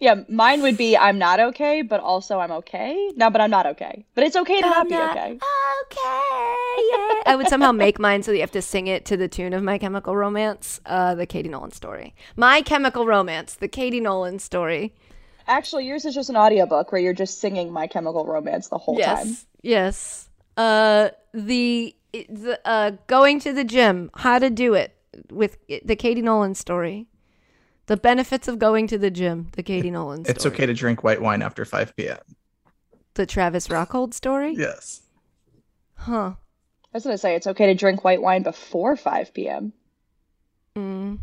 Yeah, 0.05 0.23
mine 0.29 0.61
would 0.61 0.77
be 0.77 0.99
I'm 0.99 1.19
not 1.19 1.41
okay, 1.41 1.81
but 1.81 2.01
also 2.01 2.39
I'm 2.39 2.51
okay. 2.53 3.11
No, 3.17 3.31
but 3.31 3.41
I'm 3.41 3.51
not 3.51 3.65
okay. 3.65 4.05
But 4.15 4.25
it's 4.25 4.37
okay 4.37 4.61
to 4.61 4.67
not 4.67 4.77
I'm 4.79 4.89
be 4.89 4.95
not 4.95 5.17
okay. 5.17 5.33
Okay, 5.33 6.77
yeah. 6.93 7.23
I 7.25 7.35
would 7.37 7.49
somehow 7.49 7.73
make 7.73 7.99
mine 7.99 8.23
so 8.23 8.31
that 8.31 8.37
you 8.37 8.43
have 8.43 8.51
to 8.53 8.61
sing 8.61 8.87
it 8.87 9.07
to 9.07 9.17
the 9.17 9.29
tune 9.29 9.55
of 9.55 9.63
My 9.63 9.79
Chemical 9.79 10.15
Romance, 10.15 10.79
uh, 10.85 11.15
the 11.15 11.25
Katie 11.25 11.49
Nolan 11.49 11.71
story. 11.71 12.15
My 12.37 12.61
Chemical 12.61 13.07
Romance, 13.07 13.55
the 13.55 13.69
Katie 13.69 14.01
Nolan 14.01 14.41
story. 14.41 14.93
Actually, 15.47 15.87
yours 15.87 16.05
is 16.05 16.15
just 16.15 16.29
an 16.29 16.37
audiobook 16.37 16.93
where 16.93 17.01
you're 17.01 17.15
just 17.15 17.41
singing 17.41 17.73
My 17.73 17.87
Chemical 17.87 18.27
Romance 18.27 18.69
the 18.69 18.79
whole 18.79 18.99
yes, 18.99 19.23
time. 19.23 19.37
yes. 19.63 20.29
Uh, 20.57 21.11
the 21.33 21.95
the 22.13 22.61
uh, 22.65 22.93
going 23.07 23.41
to 23.41 23.53
the 23.53 23.65
gym, 23.65 24.11
how 24.15 24.39
to 24.39 24.51
do 24.51 24.75
it 24.75 24.97
with 25.31 25.59
the 25.85 25.97
Katie 25.97 26.23
Nolan 26.23 26.55
story. 26.55 27.07
The 27.87 27.97
benefits 27.97 28.49
of 28.49 28.59
going 28.59 28.87
to 28.87 28.99
the 28.99 29.11
gym, 29.11 29.49
the 29.53 29.63
Katie 29.63 29.91
Nolan 29.91 30.25
story. 30.25 30.35
It's 30.35 30.47
okay 30.47 30.65
to 30.67 30.73
drink 30.73 31.05
white 31.05 31.21
wine 31.21 31.43
after 31.43 31.65
5 31.65 31.95
p.m. 31.97 32.19
The 33.15 33.27
Travis 33.27 33.69
Rockhold 33.69 34.15
story. 34.15 34.55
Yes. 34.57 35.03
Huh. 35.97 36.35
I 36.37 36.97
was 36.97 37.05
gonna 37.05 37.19
say 37.19 37.35
it's 37.35 37.47
okay 37.47 37.67
to 37.67 37.75
drink 37.75 38.05
white 38.05 38.23
wine 38.23 38.43
before 38.43 38.97
5 38.97 39.35
p.m. 39.35 39.73
Mm. 40.77 41.19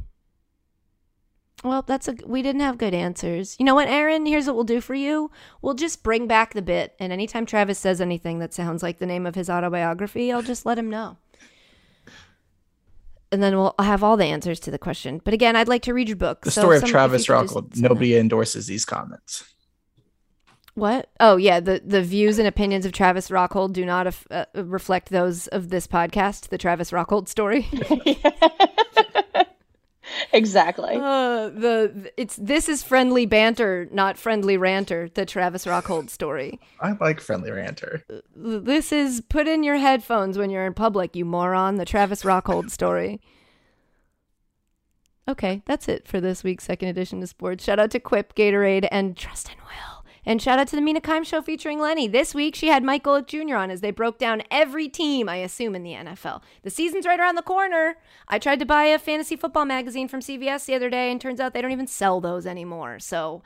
Well, 1.64 1.84
that's 1.84 2.08
a 2.08 2.16
we 2.26 2.42
didn't 2.42 2.62
have 2.62 2.78
good 2.80 2.94
answers. 2.96 3.56
You 3.60 3.66
know 3.66 3.76
what, 3.76 3.88
Aaron? 3.88 4.26
Here's 4.26 4.48
what 4.48 4.56
we'll 4.56 4.64
do 4.64 4.82
for 4.82 4.96
you. 4.96 5.30
We'll 5.62 5.76
just 5.76 6.02
bring 6.02 6.26
back 6.28 6.54
the 6.56 6.62
bit, 6.64 6.96
and 7.00 7.14
anytime 7.14 7.46
Travis 7.46 7.78
says 7.78 8.02
anything 8.02 8.40
that 8.40 8.54
sounds 8.54 8.82
like 8.82 8.98
the 8.98 9.06
name 9.06 9.26
of 9.28 9.36
his 9.36 9.50
autobiography, 9.50 10.32
I'll 10.32 10.42
just 10.42 10.66
let 10.66 10.80
him 10.80 10.90
know. 10.90 11.18
And 13.32 13.42
then 13.42 13.56
we'll 13.56 13.76
have 13.80 14.04
all 14.04 14.18
the 14.18 14.26
answers 14.26 14.60
to 14.62 14.72
the 14.72 14.78
question. 14.80 15.22
But 15.24 15.34
again, 15.34 15.56
I'd 15.56 15.70
like 15.70 15.84
to 15.84 15.94
read 15.94 16.10
your 16.10 16.18
book. 16.18 16.42
The 16.42 16.52
So 16.52 16.62
story 16.62 16.78
of 16.78 16.82
some- 16.82 16.90
Travis 16.90 17.28
you 17.28 17.34
could 17.36 17.48
Rockhold. 17.48 17.74
that. 17.76 17.80
Nobody 17.82 18.18
endorses 18.18 18.68
these 18.68 18.84
comments. 18.84 19.46
What? 20.74 21.10
Oh 21.20 21.36
yeah, 21.38 21.60
the 21.60 21.82
the 21.86 22.02
views 22.02 22.40
and 22.40 22.48
opinions 22.48 22.86
of 22.86 22.92
Travis 22.94 23.28
Rockhold 23.30 23.74
do 23.74 23.86
not 23.86 24.08
af- 24.08 24.26
uh, 24.32 24.46
reflect 24.56 25.10
those 25.10 25.48
of 25.48 25.70
this 25.70 25.86
podcast, 25.86 26.48
the 26.50 26.58
Travis 26.58 26.92
Rockhold 26.92 27.28
story. 27.28 27.68
exactly. 30.34 30.96
Uh, 30.96 31.50
the 31.50 32.12
it's 32.18 32.36
this 32.36 32.70
is 32.70 32.84
friendly 32.84 33.26
banter, 33.26 33.88
not 33.92 34.18
friendly 34.18 34.58
ranter. 34.58 35.10
The 35.14 35.26
Travis 35.26 35.66
Rockhold 35.66 36.10
story. 36.10 36.60
I 36.80 36.94
like 37.00 37.20
friendly 37.20 37.52
ranter. 37.52 38.04
This 38.36 38.92
is 38.92 39.22
put 39.22 39.48
in 39.48 39.64
your 39.64 39.78
headphones 39.78 40.38
when 40.38 40.50
you're 40.50 40.66
in 40.66 40.74
public, 40.74 41.16
you 41.16 41.26
moron. 41.26 41.76
The 41.76 41.86
Travis 41.86 42.24
Rockhold 42.24 42.70
story. 42.70 43.22
Okay, 45.28 45.62
that's 45.66 45.88
it 45.88 46.08
for 46.08 46.20
this 46.20 46.44
week's 46.44 46.64
second 46.64 46.90
edition 46.90 47.22
of 47.22 47.30
sports. 47.30 47.64
Shout 47.64 47.80
out 47.80 47.92
to 47.92 48.00
Quip, 48.00 48.36
Gatorade, 48.36 48.88
and 48.92 49.16
Trust 49.16 49.50
and 49.50 49.58
Will. 49.62 49.91
And 50.26 50.42
shout 50.42 50.60
out 50.60 50.68
to 50.68 50.76
the 50.76 50.82
Mina 50.82 51.02
Kimes 51.02 51.26
show 51.26 51.42
featuring 51.42 51.80
Lenny. 51.80 52.08
This 52.08 52.36
week 52.36 52.56
she 52.56 52.68
had 52.68 52.84
Mike 52.84 53.04
Golic 53.04 53.28
Jr. 53.28 53.56
on 53.56 53.72
as 53.72 53.82
they 53.82 53.92
broke 53.92 54.20
down 54.20 54.44
every 54.52 54.88
team, 54.88 55.28
I 55.28 55.38
assume, 55.38 55.76
in 55.76 55.84
the 55.84 55.94
NFL. 55.94 56.42
The 56.62 56.70
season's 56.70 57.06
right 57.06 57.20
around 57.20 57.36
the 57.36 57.42
corner. 57.42 57.98
I 58.28 58.38
tried 58.38 58.60
to 58.60 58.66
buy 58.66 58.84
a 58.84 59.00
fantasy 59.00 59.36
football 59.36 59.66
magazine 59.66 60.08
from 60.08 60.20
CVS 60.20 60.66
the 60.66 60.76
other 60.76 60.90
day, 60.90 61.12
and 61.12 61.20
turns 61.20 61.40
out 61.40 61.54
they 61.54 61.62
don't 61.62 61.72
even 61.72 61.88
sell 61.88 62.22
those 62.22 62.46
anymore. 62.46 63.00
So 63.00 63.42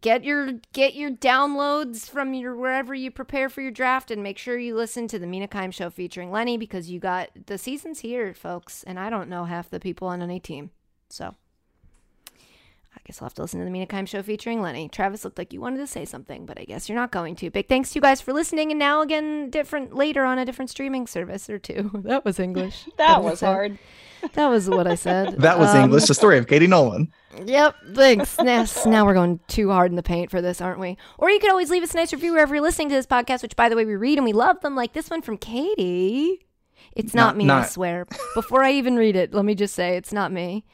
get 0.00 0.24
your 0.24 0.52
get 0.72 0.94
your 0.94 1.10
downloads 1.10 2.08
from 2.08 2.34
your 2.34 2.54
wherever 2.54 2.94
you 2.94 3.10
prepare 3.10 3.48
for 3.48 3.60
your 3.60 3.70
draft 3.70 4.10
and 4.10 4.22
make 4.22 4.38
sure 4.38 4.58
you 4.58 4.74
listen 4.74 5.08
to 5.08 5.18
the 5.18 5.26
Mina 5.26 5.48
Kimes 5.48 5.74
show 5.74 5.90
featuring 5.90 6.30
Lenny 6.30 6.56
because 6.56 6.90
you 6.90 7.00
got 7.00 7.30
the 7.46 7.58
season's 7.58 8.00
here, 8.00 8.34
folks, 8.34 8.82
and 8.84 8.98
I 8.98 9.10
don't 9.10 9.28
know 9.28 9.44
half 9.44 9.70
the 9.70 9.80
people 9.80 10.08
on 10.08 10.22
any 10.22 10.38
team. 10.38 10.70
So 11.08 11.34
guess 13.06 13.22
I'll 13.22 13.26
have 13.26 13.34
to 13.34 13.42
listen 13.42 13.60
to 13.60 13.64
the 13.64 13.70
Mina 13.70 13.86
Kimes 13.86 14.08
show 14.08 14.22
featuring 14.22 14.60
Lenny. 14.60 14.88
Travis 14.88 15.24
looked 15.24 15.38
like 15.38 15.52
you 15.52 15.60
wanted 15.60 15.78
to 15.78 15.86
say 15.86 16.04
something, 16.04 16.44
but 16.44 16.58
I 16.60 16.64
guess 16.64 16.88
you're 16.88 16.98
not 16.98 17.12
going 17.12 17.36
to. 17.36 17.50
Big 17.50 17.68
thanks 17.68 17.90
to 17.92 17.94
you 17.96 18.00
guys 18.00 18.20
for 18.20 18.32
listening, 18.32 18.70
and 18.72 18.78
now 18.78 19.00
again, 19.02 19.48
different 19.50 19.94
later 19.94 20.24
on 20.24 20.38
a 20.38 20.44
different 20.44 20.70
streaming 20.70 21.06
service 21.06 21.48
or 21.48 21.58
two. 21.58 21.90
That 22.04 22.24
was 22.24 22.38
English. 22.38 22.88
that 22.98 23.22
What 23.22 23.30
was 23.32 23.40
hard. 23.40 23.78
That 24.32 24.48
was 24.48 24.68
what 24.68 24.86
I 24.86 24.94
said. 24.96 25.36
That 25.38 25.58
was 25.58 25.70
Um, 25.74 25.84
English. 25.84 26.06
The 26.06 26.14
story 26.14 26.38
of 26.38 26.46
Katie 26.46 26.66
Nolan. 26.66 27.12
Yep, 27.44 27.74
thanks. 27.94 28.36
yes, 28.42 28.86
now 28.86 29.04
we're 29.04 29.12
going 29.14 29.40
too 29.46 29.70
hard 29.70 29.92
in 29.92 29.96
the 29.96 30.02
paint 30.02 30.30
for 30.30 30.40
this, 30.40 30.60
aren't 30.62 30.80
we? 30.80 30.96
Or 31.18 31.28
you 31.30 31.38
could 31.38 31.50
always 31.50 31.70
leave 31.70 31.82
us 31.82 31.92
a 31.92 31.96
nice 31.98 32.12
review 32.12 32.32
wherever 32.32 32.54
you're 32.54 32.62
listening 32.64 32.88
to 32.88 32.94
this 32.94 33.06
podcast, 33.06 33.42
which, 33.42 33.54
by 33.56 33.68
the 33.68 33.76
way, 33.76 33.84
we 33.84 33.94
read 33.94 34.16
and 34.18 34.24
we 34.24 34.32
love 34.32 34.60
them, 34.62 34.74
like 34.74 34.94
this 34.94 35.10
one 35.10 35.20
from 35.20 35.36
Katie. 35.36 36.46
It's 36.94 37.12
not, 37.14 37.36
Not- 37.36 37.46
me, 37.46 37.50
I 37.50 37.66
swear. 37.66 38.06
Before 38.34 38.62
I 38.64 38.72
even 38.72 38.96
read 38.96 39.16
it, 39.16 39.34
let 39.34 39.44
me 39.44 39.54
just 39.54 39.74
say 39.74 39.96
it's 39.98 40.14
not 40.14 40.32
me. 40.32 40.64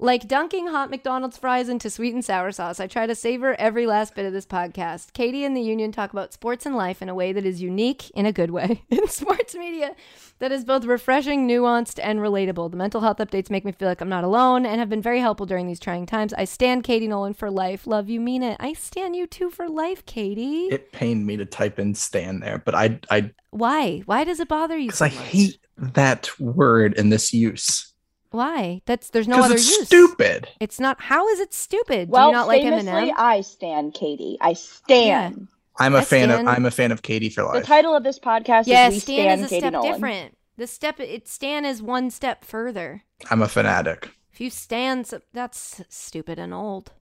Like 0.00 0.28
dunking 0.28 0.68
hot 0.68 0.90
McDonald's 0.90 1.38
fries 1.38 1.68
into 1.68 1.90
sweet 1.90 2.14
and 2.14 2.24
sour 2.24 2.52
sauce, 2.52 2.78
I 2.78 2.86
try 2.86 3.08
to 3.08 3.16
savor 3.16 3.56
every 3.58 3.84
last 3.84 4.14
bit 4.14 4.26
of 4.26 4.32
this 4.32 4.46
podcast. 4.46 5.12
Katie 5.12 5.44
and 5.44 5.56
the 5.56 5.60
Union 5.60 5.90
talk 5.90 6.12
about 6.12 6.32
sports 6.32 6.66
and 6.66 6.76
life 6.76 7.02
in 7.02 7.08
a 7.08 7.16
way 7.16 7.32
that 7.32 7.44
is 7.44 7.60
unique 7.60 8.08
in 8.10 8.24
a 8.24 8.32
good 8.32 8.52
way. 8.52 8.84
In 8.90 9.08
sports 9.08 9.56
media 9.56 9.96
that 10.38 10.52
is 10.52 10.64
both 10.64 10.84
refreshing, 10.84 11.48
nuanced, 11.48 11.98
and 12.00 12.20
relatable. 12.20 12.70
The 12.70 12.76
mental 12.76 13.00
health 13.00 13.16
updates 13.16 13.50
make 13.50 13.64
me 13.64 13.72
feel 13.72 13.88
like 13.88 14.00
I'm 14.00 14.08
not 14.08 14.22
alone 14.22 14.66
and 14.66 14.78
have 14.78 14.88
been 14.88 15.02
very 15.02 15.18
helpful 15.18 15.46
during 15.46 15.66
these 15.66 15.80
trying 15.80 16.06
times. 16.06 16.32
I 16.32 16.44
stand 16.44 16.84
Katie 16.84 17.08
Nolan 17.08 17.34
for 17.34 17.50
life. 17.50 17.84
Love 17.84 18.08
you, 18.08 18.20
mean 18.20 18.44
it. 18.44 18.56
I 18.60 18.74
stand 18.74 19.16
you 19.16 19.26
too 19.26 19.50
for 19.50 19.68
life, 19.68 20.06
Katie. 20.06 20.66
It 20.66 20.92
pained 20.92 21.26
me 21.26 21.36
to 21.38 21.44
type 21.44 21.80
in 21.80 21.94
"stand" 21.94 22.42
there, 22.42 22.58
but 22.58 22.76
I, 22.76 23.00
I, 23.10 23.32
Why? 23.50 24.02
Why 24.06 24.22
does 24.22 24.38
it 24.38 24.46
bother 24.46 24.78
you 24.78 24.88
because 24.88 24.98
so 24.98 25.06
I 25.06 25.08
hate 25.08 25.58
that 25.76 26.38
word 26.38 26.94
in 26.94 27.08
this 27.08 27.32
use. 27.32 27.92
Why? 28.30 28.82
That's 28.86 29.10
there's 29.10 29.26
no 29.28 29.36
Because 29.36 29.46
other 29.46 29.54
it's 29.56 29.70
use. 29.78 29.86
stupid. 29.86 30.48
It's 30.60 30.78
not. 30.78 31.00
How 31.00 31.28
is 31.28 31.40
it 31.40 31.54
stupid? 31.54 32.08
Well, 32.10 32.26
Do 32.28 32.32
you 32.32 32.36
not 32.36 32.46
like 32.46 32.62
famously, 32.62 32.90
Eminem? 32.90 33.14
I 33.16 33.40
stand 33.40 33.94
Katie. 33.94 34.36
I 34.40 34.52
stand. 34.52 35.36
Yeah. 35.38 35.44
I'm 35.80 35.94
a 35.94 35.98
I 35.98 36.04
fan 36.04 36.28
stand- 36.28 36.48
of. 36.48 36.54
I'm 36.54 36.66
a 36.66 36.70
fan 36.70 36.92
of 36.92 37.02
Katie 37.02 37.30
for 37.30 37.44
life. 37.44 37.60
The 37.62 37.66
title 37.66 37.94
of 37.96 38.02
this 38.04 38.18
podcast 38.18 38.64
Yeah, 38.66 38.88
is 38.88 38.94
"We 38.94 39.00
Stan 39.00 39.16
Stand 39.16 39.40
is 39.40 39.46
a 39.46 39.48
Katie 39.48 39.60
step 39.60 39.72
Nolan." 39.72 39.92
different. 39.92 40.38
The 40.56 40.66
step 40.66 41.00
it 41.00 41.28
Stan 41.28 41.64
is 41.64 41.80
one 41.80 42.10
step 42.10 42.44
further. 42.44 43.04
I'm 43.30 43.42
a 43.42 43.48
fanatic. 43.48 44.10
If 44.32 44.40
you 44.40 44.50
stand, 44.50 45.10
that's 45.32 45.82
stupid 45.88 46.38
and 46.38 46.52
old. 46.52 46.92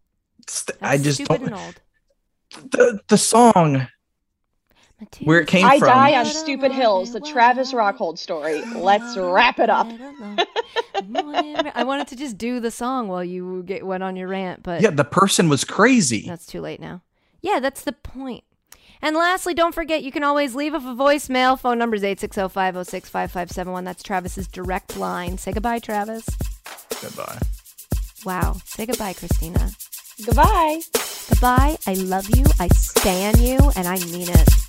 St- 0.48 0.80
That's 0.80 0.92
I 0.94 0.98
just 1.04 1.16
stupid 1.24 1.42
don't. 1.42 1.52
and 1.52 1.56
old. 1.56 1.82
The 2.72 3.00
the 3.10 3.18
song 3.18 3.88
Where 5.24 5.40
it 5.40 5.48
came 5.48 5.66
I 5.66 5.78
from. 5.78 5.90
I 5.90 6.12
die 6.12 6.20
on 6.20 6.26
stupid 6.26 6.72
hills. 6.72 7.14
The 7.14 7.20
Travis 7.20 7.72
Rockhold 7.72 8.18
story. 8.18 8.62
Let's 8.76 9.16
wrap 9.16 9.60
it 9.60 9.70
up. 9.70 9.88
I 10.96 11.84
wanted 11.86 12.08
to 12.08 12.16
just 12.16 12.38
do 12.38 12.60
the 12.60 12.72
song 12.72 13.08
while 13.08 13.24
you 13.24 13.62
get 13.64 13.86
went 13.86 14.02
on 14.02 14.16
your 14.16 14.28
rant, 14.28 14.64
but 14.64 14.82
yeah, 14.82 14.90
the 14.90 15.04
person 15.04 15.50
was 15.50 15.64
crazy. 15.64 16.26
That's 16.28 16.48
too 16.48 16.62
late 16.62 16.80
now. 16.80 17.04
Yeah, 17.42 17.60
that's 17.60 17.84
the 17.84 17.94
point. 17.94 18.44
And 19.00 19.16
lastly, 19.16 19.54
don't 19.54 19.76
forget 19.76 20.02
you 20.02 20.12
can 20.12 20.24
always 20.24 20.56
leave 20.56 20.74
us 20.74 20.84
a 20.84 20.88
voicemail. 20.88 21.60
Phone 21.60 21.78
number 21.78 21.96
is 21.96 22.02
860-506-5571. 22.02 23.86
That's 23.86 24.02
Travis's 24.02 24.48
direct 24.48 24.98
line. 24.98 25.38
Say 25.38 25.52
goodbye, 25.52 25.78
Travis. 25.78 26.26
Goodbye. 27.00 27.38
Wow. 28.26 28.58
Say 28.66 28.88
goodbye, 28.88 29.14
Christina. 29.14 29.70
Goodbye. 30.26 30.82
Goodbye. 31.30 31.78
I 31.86 31.94
love 31.94 32.26
you. 32.36 32.46
I 32.60 32.68
stan 32.70 33.40
you, 33.40 33.60
and 33.76 33.88
I 33.88 34.00
mean 34.06 34.30
it. 34.30 34.67